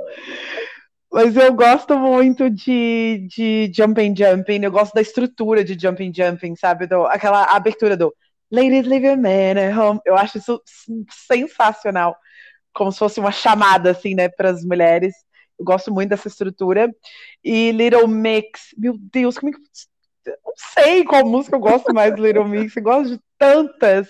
Mas 1.11 1.35
eu 1.35 1.53
gosto 1.53 1.97
muito 1.97 2.49
de, 2.49 3.27
de 3.29 3.71
Jumping 3.73 4.13
Jumping, 4.15 4.63
eu 4.63 4.71
gosto 4.71 4.93
da 4.93 5.01
estrutura 5.01 5.63
de 5.63 5.79
Jumping 5.79 6.11
Jumping, 6.15 6.55
sabe? 6.55 6.85
Do, 6.85 7.05
aquela 7.05 7.45
abertura 7.45 7.97
do 7.97 8.13
Ladies 8.51 8.85
Leave 8.85 9.07
Your 9.07 9.17
Man 9.17 9.59
at 9.59 9.77
Home. 9.77 9.99
Eu 10.05 10.15
acho 10.15 10.37
isso 10.37 10.61
sensacional. 11.09 12.15
Como 12.79 12.93
se 12.93 12.97
fosse 12.97 13.19
uma 13.19 13.31
chamada, 13.31 13.91
assim, 13.91 14.15
né, 14.15 14.29
para 14.29 14.49
as 14.49 14.63
mulheres. 14.63 15.13
Eu 15.59 15.65
gosto 15.65 15.93
muito 15.93 16.11
dessa 16.11 16.29
estrutura. 16.29 16.89
E 17.43 17.73
Little 17.73 18.07
Mix, 18.07 18.73
meu 18.77 18.95
Deus, 18.97 19.37
como 19.37 19.51
é 19.53 19.57
que. 19.57 19.59
Não 20.45 20.53
sei 20.55 21.03
qual 21.03 21.25
música 21.25 21.57
eu 21.57 21.59
gosto 21.59 21.93
mais 21.93 22.15
do 22.15 22.25
Little 22.25 22.47
Mix, 22.47 22.73
eu 22.77 22.83
gosto 22.83 23.17
de 23.17 23.21
tantas. 23.37 24.07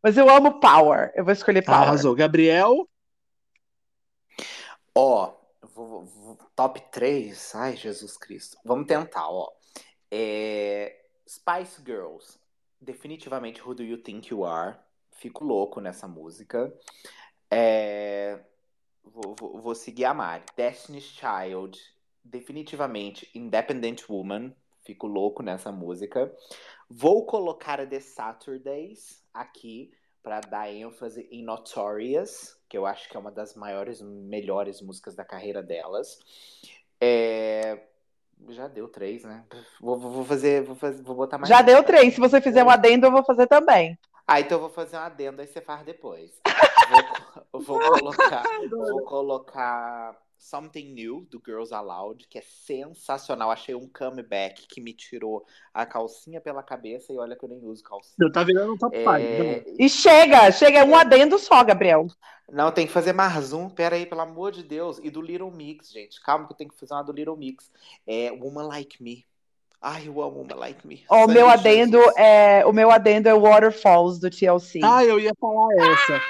Mas 0.00 0.16
eu 0.16 0.30
amo 0.30 0.60
Power, 0.60 1.12
eu 1.16 1.24
vou 1.24 1.32
escolher 1.32 1.62
Power. 1.62 1.80
Arrasou. 1.80 2.14
Gabriel, 2.14 2.88
Ó, 4.94 5.32
vou- 5.74 6.06
top 6.54 6.80
3. 6.92 7.54
Ai, 7.56 7.76
Jesus 7.76 8.16
Cristo. 8.16 8.56
Vamos 8.64 8.86
tentar, 8.86 9.28
ó. 9.28 9.50
É, 10.10 10.96
Spice 11.28 11.82
Girls. 11.84 12.38
Definitivamente 12.80 13.60
Who 13.62 13.74
Do 13.74 13.82
You 13.82 13.98
Think 13.98 14.30
You 14.32 14.44
Are? 14.44 14.76
Fico 15.12 15.44
louco 15.44 15.80
nessa 15.80 16.08
música. 16.08 16.72
É, 17.50 18.38
Vou, 19.02 19.34
vou- 19.34 19.60
vou 19.60 19.74
seguir 19.74 20.04
a 20.04 20.14
Mari. 20.14 20.44
Destiny's 20.56 21.04
Child. 21.04 21.78
Definitivamente 22.22 23.28
Independent 23.34 24.08
Woman. 24.08 24.54
Fico 24.84 25.06
louco 25.06 25.42
nessa 25.42 25.72
música. 25.72 26.32
Vou 26.88 27.26
colocar 27.26 27.80
a 27.80 27.86
The 27.86 28.00
Saturdays 28.00 29.22
aqui 29.34 29.92
para 30.22 30.40
dar 30.40 30.70
ênfase 30.70 31.26
em 31.30 31.42
Notorious, 31.42 32.56
que 32.68 32.76
eu 32.76 32.84
acho 32.86 33.08
que 33.08 33.16
é 33.16 33.20
uma 33.20 33.30
das 33.32 33.54
maiores, 33.54 34.00
melhores 34.02 34.80
músicas 34.82 35.14
da 35.14 35.24
carreira 35.24 35.62
delas. 35.62 36.18
É, 37.00 37.86
Já 38.48 38.68
deu 38.68 38.88
três, 38.88 39.24
né? 39.24 39.44
Vou, 39.80 39.98
vou- 39.98 40.24
fazer, 40.24 40.62
vou 40.62 40.76
fazer, 40.76 41.02
vou 41.02 41.14
botar 41.16 41.36
mais. 41.38 41.48
Já 41.48 41.62
deu 41.62 41.82
três, 41.82 42.14
se 42.14 42.20
você 42.20 42.40
fizer 42.40 42.62
um 42.64 42.70
adendo, 42.70 43.06
eu 43.06 43.10
vou 43.12 43.24
fazer 43.24 43.46
também. 43.46 43.98
Ah, 44.26 44.40
então 44.40 44.56
eu 44.56 44.60
vou 44.62 44.70
fazer 44.70 44.96
um 44.96 45.00
adendo, 45.00 45.40
aí 45.40 45.46
você 45.46 45.60
faz 45.60 45.84
depois. 45.84 46.40
Vou, 47.52 47.60
vou 47.62 47.78
colocar, 47.78 48.42
vou 48.70 49.02
colocar 49.04 50.16
Something 50.40 50.94
New, 50.94 51.26
do 51.30 51.40
Girls 51.44 51.72
Aloud, 51.74 52.26
que 52.26 52.38
é 52.38 52.42
sensacional. 52.42 53.50
Achei 53.50 53.74
um 53.74 53.86
comeback 53.86 54.66
que 54.66 54.80
me 54.80 54.94
tirou 54.94 55.44
a 55.72 55.84
calcinha 55.84 56.40
pela 56.40 56.62
cabeça 56.62 57.12
e 57.12 57.18
olha 57.18 57.36
que 57.36 57.44
eu 57.44 57.48
nem 57.48 57.62
uso 57.62 57.84
calcinha. 57.84 58.16
eu 58.18 58.32
tá 58.32 58.42
virando 58.42 58.72
um 58.72 58.78
top 58.78 58.96
5. 58.96 59.10
É, 59.10 59.64
E 59.78 59.88
chega, 59.88 60.50
chega, 60.50 60.78
é 60.78 60.84
um 60.84 60.96
adendo 60.96 61.38
só, 61.38 61.62
Gabriel. 61.62 62.06
Não, 62.50 62.72
tem 62.72 62.86
que 62.86 62.92
fazer 62.92 63.12
mais 63.12 63.52
um. 63.52 63.68
Pera 63.68 63.96
aí, 63.96 64.06
pelo 64.06 64.22
amor 64.22 64.50
de 64.50 64.62
Deus. 64.62 64.98
E 65.02 65.10
do 65.10 65.20
Little 65.20 65.50
Mix, 65.50 65.92
gente. 65.92 66.20
Calma 66.22 66.46
que 66.46 66.52
eu 66.52 66.56
tenho 66.56 66.70
que 66.70 66.80
fazer 66.80 66.94
uma 66.94 67.04
do 67.04 67.12
Little 67.12 67.36
Mix. 67.36 67.70
É 68.06 68.32
Woman 68.32 68.66
Like 68.66 69.00
Me. 69.02 69.24
Ai, 69.80 70.08
eu 70.08 70.20
amo 70.20 70.38
Woman 70.38 70.56
Like 70.56 70.86
Me. 70.86 71.04
O 71.08 71.26
meu 71.26 71.46
de 71.46 71.52
adendo 71.52 71.98
é 72.16 72.64
o 72.66 72.72
meu 72.72 72.90
adendo 72.90 73.28
é 73.28 73.34
Waterfalls 73.34 74.18
do 74.18 74.30
TLC. 74.30 74.80
Ah, 74.82 75.04
eu 75.04 75.20
ia 75.20 75.32
falar 75.40 75.68
essa. 75.74 76.20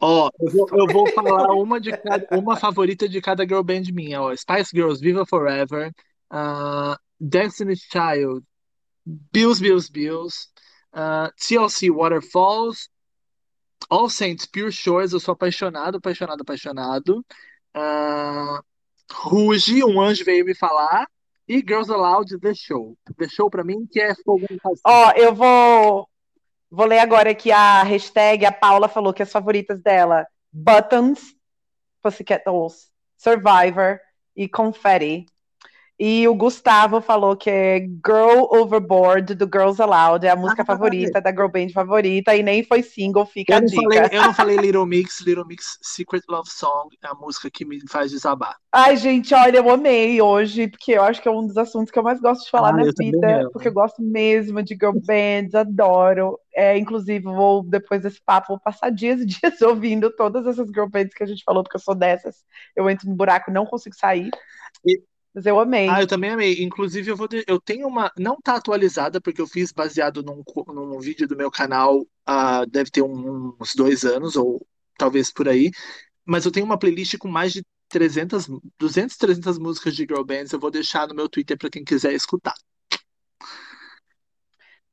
Ó, 0.00 0.30
eu 0.40 0.50
vou, 0.50 0.68
eu 0.72 0.86
vou 0.86 1.06
falar 1.12 1.52
uma 1.54 1.80
de 1.80 1.96
cada, 1.96 2.38
uma 2.38 2.56
favorita 2.56 3.08
de 3.08 3.20
cada 3.20 3.44
girl 3.44 3.62
band 3.62 3.82
minha, 3.92 4.20
ó. 4.22 4.34
Spice 4.34 4.70
Girls, 4.74 5.00
Viva 5.00 5.26
Forever, 5.26 5.92
uh, 6.32 6.96
Destiny's 7.18 7.82
Child, 7.90 8.44
Bills, 9.32 9.60
Bills, 9.60 9.90
Bills, 9.90 10.48
uh, 10.94 11.30
TLC 11.36 11.90
Waterfalls, 11.90 12.88
All 13.90 14.08
Saints 14.08 14.46
Pure 14.46 14.72
Shores, 14.72 15.12
eu 15.12 15.20
sou 15.20 15.32
apaixonado, 15.32 15.98
apaixonado, 15.98 16.42
apaixonado. 16.42 17.24
Uh, 17.74 18.62
Ruge, 19.10 19.82
um 19.84 20.00
anjo 20.00 20.24
veio 20.24 20.44
me 20.44 20.54
falar. 20.54 21.06
E 21.48 21.60
Girls 21.60 21.90
Aloud, 21.90 22.38
The 22.38 22.54
Show. 22.54 22.96
The 23.16 23.28
Show 23.28 23.48
pra 23.48 23.64
mim 23.64 23.86
que 23.90 24.00
é 24.00 24.14
fogo 24.14 24.46
no. 24.50 24.58
Ó, 24.84 25.12
eu 25.12 25.34
vou 25.34 26.06
vou 26.70 26.86
ler 26.86 26.98
agora 26.98 27.30
aqui 27.30 27.50
a 27.50 27.82
hashtag, 27.82 28.44
a 28.44 28.52
Paula 28.52 28.88
falou 28.88 29.12
que 29.12 29.22
as 29.22 29.32
favoritas 29.32 29.80
dela, 29.80 30.26
Buttons, 30.52 31.20
Pussycat 32.02 32.44
Dolls, 32.44 32.90
Survivor 33.16 34.00
e 34.36 34.48
Confetti. 34.48 35.26
E 36.00 36.28
o 36.28 36.34
Gustavo 36.34 37.00
falou 37.00 37.36
que 37.36 37.50
é 37.50 37.80
Girl 37.80 38.44
Overboard 38.52 39.34
do 39.34 39.46
Girls 39.46 39.82
Aloud, 39.82 40.24
é 40.24 40.30
a 40.30 40.36
música 40.36 40.64
Ah, 40.64 40.64
favorita 40.64 41.20
da 41.20 41.30
girl 41.30 41.48
band 41.48 41.70
favorita 41.70 42.36
e 42.36 42.42
nem 42.42 42.62
foi 42.62 42.82
single, 42.82 43.26
fica 43.26 43.56
Eu 43.56 43.58
a 43.58 43.60
dica. 43.60 44.00
falei, 44.00 44.08
eu 44.12 44.22
não 44.22 44.32
falei 44.32 44.56
Little 44.58 44.86
Mix, 44.86 45.20
Little 45.20 45.44
Mix 45.44 45.78
Secret 45.82 46.22
Love 46.28 46.48
Song 46.50 46.96
é 47.02 47.08
a 47.08 47.14
música 47.14 47.50
que 47.50 47.64
me 47.64 47.80
faz 47.88 48.10
desabar. 48.12 48.56
Ai, 48.70 48.96
gente, 48.98 49.34
olha, 49.34 49.56
eu 49.58 49.70
amei 49.70 50.20
hoje, 50.20 50.68
porque 50.68 50.92
eu 50.92 51.02
acho 51.02 51.22
que 51.22 51.28
é 51.28 51.30
um 51.30 51.46
dos 51.46 51.56
assuntos 51.56 51.90
que 51.90 51.98
eu 51.98 52.02
mais 52.02 52.20
gosto 52.20 52.44
de 52.44 52.50
falar 52.50 52.70
Ah, 52.70 52.74
na 52.74 52.84
vida, 52.84 53.48
porque 53.50 53.68
eu 53.68 53.72
gosto 53.72 54.02
mesmo 54.02 54.62
de 54.62 54.74
girl 54.74 54.92
bands, 54.92 55.54
adoro. 55.54 56.38
É, 56.54 56.76
inclusive, 56.76 57.20
vou, 57.24 57.62
depois 57.64 58.02
desse 58.02 58.20
papo, 58.22 58.48
vou 58.48 58.60
passar 58.60 58.90
dias 58.90 59.20
e 59.22 59.26
dias 59.26 59.60
ouvindo 59.62 60.14
todas 60.14 60.46
essas 60.46 60.68
girl 60.68 60.86
bands 60.88 61.14
que 61.14 61.22
a 61.22 61.26
gente 61.26 61.42
falou, 61.44 61.62
porque 61.62 61.76
eu 61.76 61.80
sou 61.80 61.94
dessas. 61.94 62.44
Eu 62.76 62.88
entro 62.90 63.08
no 63.08 63.16
buraco 63.16 63.50
e 63.50 63.54
não 63.54 63.64
consigo 63.66 63.96
sair. 63.96 64.34
E- 64.84 65.02
Mas 65.38 65.46
eu 65.46 65.60
amei. 65.60 65.88
Ah, 65.88 66.02
eu 66.02 66.06
também 66.06 66.30
amei. 66.30 66.62
Inclusive, 66.62 67.08
eu 67.10 67.16
vou 67.16 67.28
eu 67.46 67.60
tenho 67.60 67.86
uma. 67.86 68.10
Não 68.18 68.36
tá 68.40 68.56
atualizada, 68.56 69.20
porque 69.20 69.40
eu 69.40 69.46
fiz 69.46 69.70
baseado 69.70 70.20
num, 70.20 70.42
num 70.66 70.98
vídeo 70.98 71.28
do 71.28 71.36
meu 71.36 71.48
canal, 71.48 72.04
ah, 72.26 72.64
deve 72.64 72.90
ter 72.90 73.02
um- 73.02 73.54
uns 73.60 73.74
dois 73.76 74.04
anos, 74.04 74.34
ou 74.34 74.66
talvez 74.98 75.32
por 75.32 75.48
aí. 75.48 75.70
Mas 76.24 76.46
eu 76.46 76.52
tenho 76.52 76.66
uma 76.66 76.78
playlist 76.78 77.18
com 77.18 77.28
mais 77.28 77.52
de 77.52 77.62
300, 77.88 78.46
200, 78.78 79.16
300 79.16 79.58
músicas 79.58 79.94
de 79.96 80.02
girl 80.04 80.24
bands. 80.24 80.52
Eu 80.52 80.60
vou 80.60 80.70
deixar 80.70 81.08
no 81.08 81.14
meu 81.14 81.28
Twitter 81.28 81.56
pra 81.58 81.70
quem 81.70 81.84
quiser 81.84 82.12
escutar. 82.14 82.54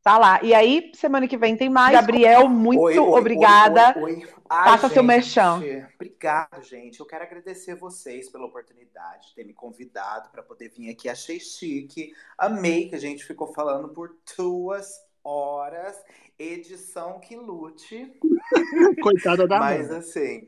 Tá 0.06 0.20
lá. 0.20 0.40
E 0.44 0.54
aí, 0.54 0.92
semana 0.94 1.28
que 1.28 1.36
vem 1.36 1.58
tem 1.58 1.68
mais. 1.68 1.92
Gabriel, 1.92 2.48
muito 2.48 2.80
Oi, 2.80 3.00
oi, 3.00 3.20
obrigada. 3.20 3.98
oi, 3.98 4.04
oi, 4.04 4.24
oi. 4.24 4.34
Ai, 4.48 4.70
Faça 4.70 4.88
seu 4.88 5.02
gente, 5.02 5.08
merchan. 5.08 5.64
Obrigado, 5.96 6.62
gente. 6.62 7.00
Eu 7.00 7.08
quero 7.08 7.24
agradecer 7.24 7.74
vocês 7.74 8.30
pela 8.30 8.46
oportunidade 8.46 9.30
de 9.30 9.34
ter 9.34 9.44
me 9.44 9.52
convidado 9.56 10.30
para 10.30 10.44
poder 10.44 10.70
vir 10.70 10.92
aqui. 10.92 11.10
Achei 11.10 11.40
chique. 11.40 12.14
Amei 12.38 12.88
que 12.88 12.94
a 12.94 13.00
gente 13.00 13.26
ficou 13.26 13.48
falando 13.48 13.90
por 13.90 14.16
duas 14.38 14.94
horas. 15.24 16.00
Edição 16.38 17.20
que 17.20 17.36
lute. 17.36 18.16
Coitada 19.02 19.48
da 19.48 19.58
Mas 19.58 19.90
assim, 19.90 20.48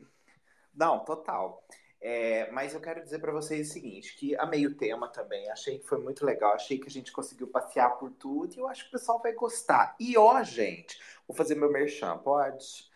não, 0.72 1.00
total. 1.00 1.66
É, 2.00 2.50
mas 2.52 2.74
eu 2.74 2.80
quero 2.80 3.02
dizer 3.02 3.18
para 3.18 3.32
vocês 3.32 3.68
o 3.68 3.72
seguinte, 3.72 4.16
que 4.16 4.36
amei 4.36 4.64
o 4.66 4.76
tema 4.76 5.08
também, 5.08 5.50
achei 5.50 5.78
que 5.78 5.86
foi 5.88 5.98
muito 5.98 6.24
legal, 6.24 6.52
achei 6.52 6.78
que 6.78 6.86
a 6.86 6.90
gente 6.90 7.10
conseguiu 7.10 7.48
passear 7.48 7.98
por 7.98 8.12
tudo 8.12 8.54
e 8.54 8.58
eu 8.58 8.68
acho 8.68 8.84
que 8.84 8.90
o 8.90 8.92
pessoal 8.92 9.20
vai 9.20 9.32
gostar. 9.32 9.96
E 9.98 10.16
ó, 10.16 10.40
gente, 10.44 10.98
vou 11.26 11.36
fazer 11.36 11.56
meu 11.56 11.72
merchan, 11.72 12.16
pode? 12.18 12.88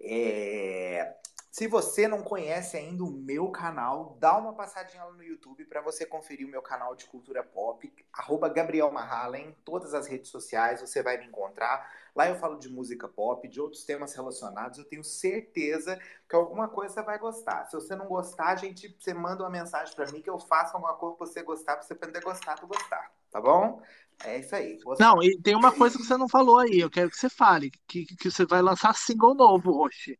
É, 0.00 1.14
Se 1.52 1.66
você 1.66 2.08
não 2.08 2.22
conhece 2.22 2.78
ainda 2.78 3.04
o 3.04 3.12
meu 3.12 3.50
canal, 3.50 4.16
dá 4.18 4.38
uma 4.38 4.54
passadinha 4.54 5.04
lá 5.04 5.12
no 5.12 5.22
YouTube 5.22 5.66
para 5.66 5.82
você 5.82 6.06
conferir 6.06 6.46
o 6.46 6.50
meu 6.50 6.62
canal 6.62 6.96
de 6.96 7.04
cultura 7.04 7.42
pop, 7.42 7.92
arroba 8.10 8.48
Gabriel 8.48 8.90
Mahalen, 8.90 9.54
todas 9.62 9.92
as 9.92 10.06
redes 10.06 10.30
sociais 10.30 10.80
você 10.80 11.02
vai 11.02 11.18
me 11.18 11.26
encontrar. 11.26 11.86
Lá 12.16 12.26
eu 12.26 12.36
falo 12.36 12.58
de 12.58 12.70
música 12.70 13.06
pop, 13.06 13.46
de 13.46 13.60
outros 13.60 13.84
temas 13.84 14.14
relacionados. 14.14 14.78
Eu 14.78 14.86
tenho 14.86 15.04
certeza 15.04 16.00
que 16.26 16.34
alguma 16.34 16.68
coisa 16.68 16.94
você 16.94 17.02
vai 17.02 17.18
gostar. 17.18 17.66
Se 17.66 17.74
você 17.74 17.94
não 17.94 18.06
gostar, 18.06 18.56
gente, 18.56 18.96
você 18.98 19.12
manda 19.12 19.42
uma 19.42 19.50
mensagem 19.50 19.94
para 19.94 20.10
mim 20.10 20.22
que 20.22 20.30
eu 20.30 20.38
faço 20.38 20.74
alguma 20.74 20.94
coisa 20.94 21.16
pra 21.18 21.26
você 21.26 21.42
gostar, 21.42 21.76
pra 21.76 21.82
você 21.82 21.92
aprender 21.92 22.20
a 22.20 22.22
gostar 22.22 22.54
do 22.54 22.66
gostar, 22.66 23.12
tá 23.30 23.42
bom? 23.42 23.82
É 24.24 24.38
isso 24.38 24.56
aí. 24.56 24.78
Você... 24.82 25.02
Não, 25.02 25.22
e 25.22 25.38
tem 25.42 25.54
uma 25.54 25.70
coisa 25.70 25.98
que 25.98 26.04
você 26.04 26.16
não 26.16 26.30
falou 26.30 26.60
aí, 26.60 26.80
eu 26.80 26.88
quero 26.88 27.10
que 27.10 27.16
você 27.16 27.28
fale, 27.28 27.70
que, 27.86 28.06
que 28.06 28.30
você 28.30 28.46
vai 28.46 28.62
lançar 28.62 28.94
single 28.94 29.34
novo 29.34 29.82
hoje. 29.82 30.18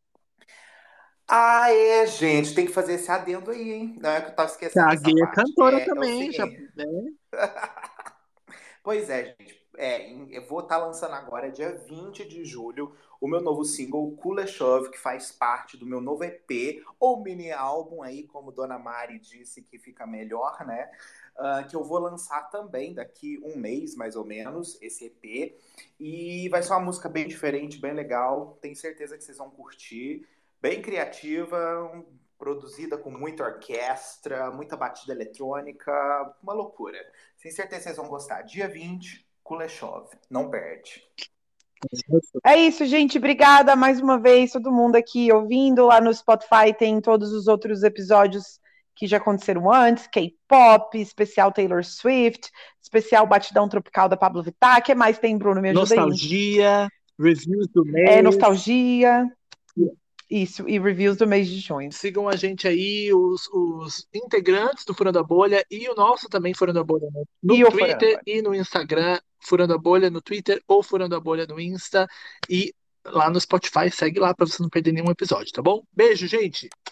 Ah, 1.34 1.72
é, 1.72 2.06
gente, 2.06 2.54
tem 2.54 2.66
que 2.66 2.72
fazer 2.72 2.92
esse 2.92 3.10
adendo 3.10 3.50
aí, 3.50 3.72
hein? 3.72 3.96
Não 3.98 4.10
é 4.10 4.20
que 4.20 4.28
eu 4.28 4.34
tava 4.34 4.50
esquecendo. 4.50 4.86
A 4.86 4.94
Gui 4.94 5.22
é 5.22 5.26
cantora 5.28 5.78
é, 5.78 5.84
também, 5.86 6.30
já. 6.30 6.44
Né? 6.44 6.84
pois 8.84 9.09
é, 9.09 9.34
gente. 9.40 9.62
É, 9.78 10.12
eu 10.28 10.46
vou 10.46 10.60
estar 10.60 10.78
tá 10.78 10.84
lançando 10.84 11.14
agora, 11.14 11.50
dia 11.50 11.74
20 11.88 12.28
de 12.28 12.44
julho, 12.44 12.94
o 13.18 13.26
meu 13.26 13.40
novo 13.40 13.64
single, 13.64 14.14
Kuleshov, 14.14 14.90
que 14.90 14.98
faz 14.98 15.32
parte 15.32 15.78
do 15.78 15.86
meu 15.86 16.02
novo 16.02 16.22
EP, 16.22 16.84
ou 17.00 17.22
mini 17.22 17.50
álbum 17.50 18.02
aí, 18.02 18.24
como 18.24 18.52
Dona 18.52 18.78
Mari 18.78 19.18
disse 19.18 19.62
que 19.62 19.78
fica 19.78 20.06
melhor, 20.06 20.62
né? 20.66 20.90
Uh, 21.34 21.66
que 21.66 21.74
eu 21.74 21.82
vou 21.82 21.98
lançar 21.98 22.50
também 22.50 22.92
daqui 22.92 23.40
um 23.42 23.56
mês, 23.56 23.96
mais 23.96 24.16
ou 24.16 24.24
menos, 24.26 24.76
esse 24.82 25.06
EP. 25.06 25.59
E 25.98 26.46
vai 26.50 26.62
ser 26.62 26.74
uma 26.74 26.80
música 26.80 27.09
bem 27.09 27.26
diferente, 27.26 27.80
bem 27.80 27.94
legal. 27.94 28.59
Tenho 28.60 28.76
certeza 28.76 29.16
que 29.16 29.24
vocês 29.24 29.38
vão 29.38 29.48
curtir 29.48 30.28
bem 30.62 30.80
criativa, 30.80 32.05
produzida 32.39 32.97
com 32.97 33.10
muita 33.10 33.44
orquestra, 33.44 34.51
muita 34.52 34.76
batida 34.76 35.12
eletrônica, 35.12 35.93
uma 36.40 36.52
loucura. 36.55 36.98
Sem 37.36 37.51
certeza 37.51 37.82
vocês 37.82 37.97
vão 37.97 38.09
gostar. 38.09 38.43
Dia 38.43 38.68
20, 38.68 39.26
Kuleshov. 39.43 40.09
Não 40.30 40.48
perde. 40.48 41.02
É 42.44 42.56
isso, 42.56 42.86
gente. 42.86 43.18
Obrigada 43.18 43.74
mais 43.74 44.01
uma 44.01 44.16
vez, 44.20 44.52
todo 44.52 44.70
mundo 44.70 44.94
aqui 44.94 45.32
ouvindo. 45.32 45.86
Lá 45.86 46.01
no 46.01 46.14
Spotify 46.14 46.72
tem 46.78 47.01
todos 47.01 47.32
os 47.32 47.48
outros 47.48 47.82
episódios 47.82 48.60
que 48.94 49.09
já 49.09 49.16
aconteceram 49.16 49.72
antes, 49.72 50.06
K-pop, 50.06 50.97
especial 51.01 51.51
Taylor 51.51 51.82
Swift, 51.84 52.51
especial 52.80 53.26
Batidão 53.26 53.68
Tropical 53.68 54.09
da 54.09 54.16
Pablo 54.16 54.43
Vittar, 54.43 54.82
que 54.84 54.94
mais 54.94 55.18
tem, 55.18 55.36
Bruno? 55.36 55.60
Me 55.60 55.70
ajuda 55.70 55.80
nostalgia, 55.80 56.82
aí. 56.82 56.89
reviews 57.18 57.66
do 57.74 57.84
mês. 57.84 58.10
É, 58.10 58.22
nostalgia. 58.22 59.26
Isso, 60.32 60.66
e 60.66 60.78
reviews 60.78 61.18
do 61.18 61.26
mês 61.26 61.46
de 61.46 61.60
junho. 61.60 61.92
Sigam 61.92 62.26
a 62.26 62.34
gente 62.36 62.66
aí, 62.66 63.12
os, 63.12 63.46
os 63.52 64.09
integrantes 64.14 64.82
do 64.82 64.94
Furando 64.94 65.18
a 65.18 65.22
Bolha 65.22 65.62
e 65.70 65.86
o 65.90 65.94
nosso 65.94 66.26
também 66.26 66.54
Furando 66.54 66.80
a 66.80 66.82
Bolha 66.82 67.06
né? 67.12 67.22
no 67.42 67.54
e 67.54 67.62
Twitter 67.70 68.18
e 68.26 68.40
no 68.40 68.54
Instagram, 68.54 69.20
Furando 69.38 69.74
a 69.74 69.78
Bolha 69.78 70.09
no 70.09 70.22
Twitter 70.22 70.62
ou 70.66 70.82
Furando 70.82 71.14
a 71.14 71.20
Bolha 71.20 71.46
no 71.46 71.60
Insta 71.60 72.09
e 72.48 72.74
lá 73.04 73.28
no 73.28 73.38
Spotify, 73.38 73.90
segue 73.90 74.18
lá 74.18 74.34
para 74.34 74.46
você 74.46 74.62
não 74.62 74.70
perder 74.70 74.92
nenhum 74.92 75.10
episódio, 75.10 75.52
tá 75.52 75.60
bom? 75.60 75.84
Beijo, 75.92 76.26
gente! 76.26 76.70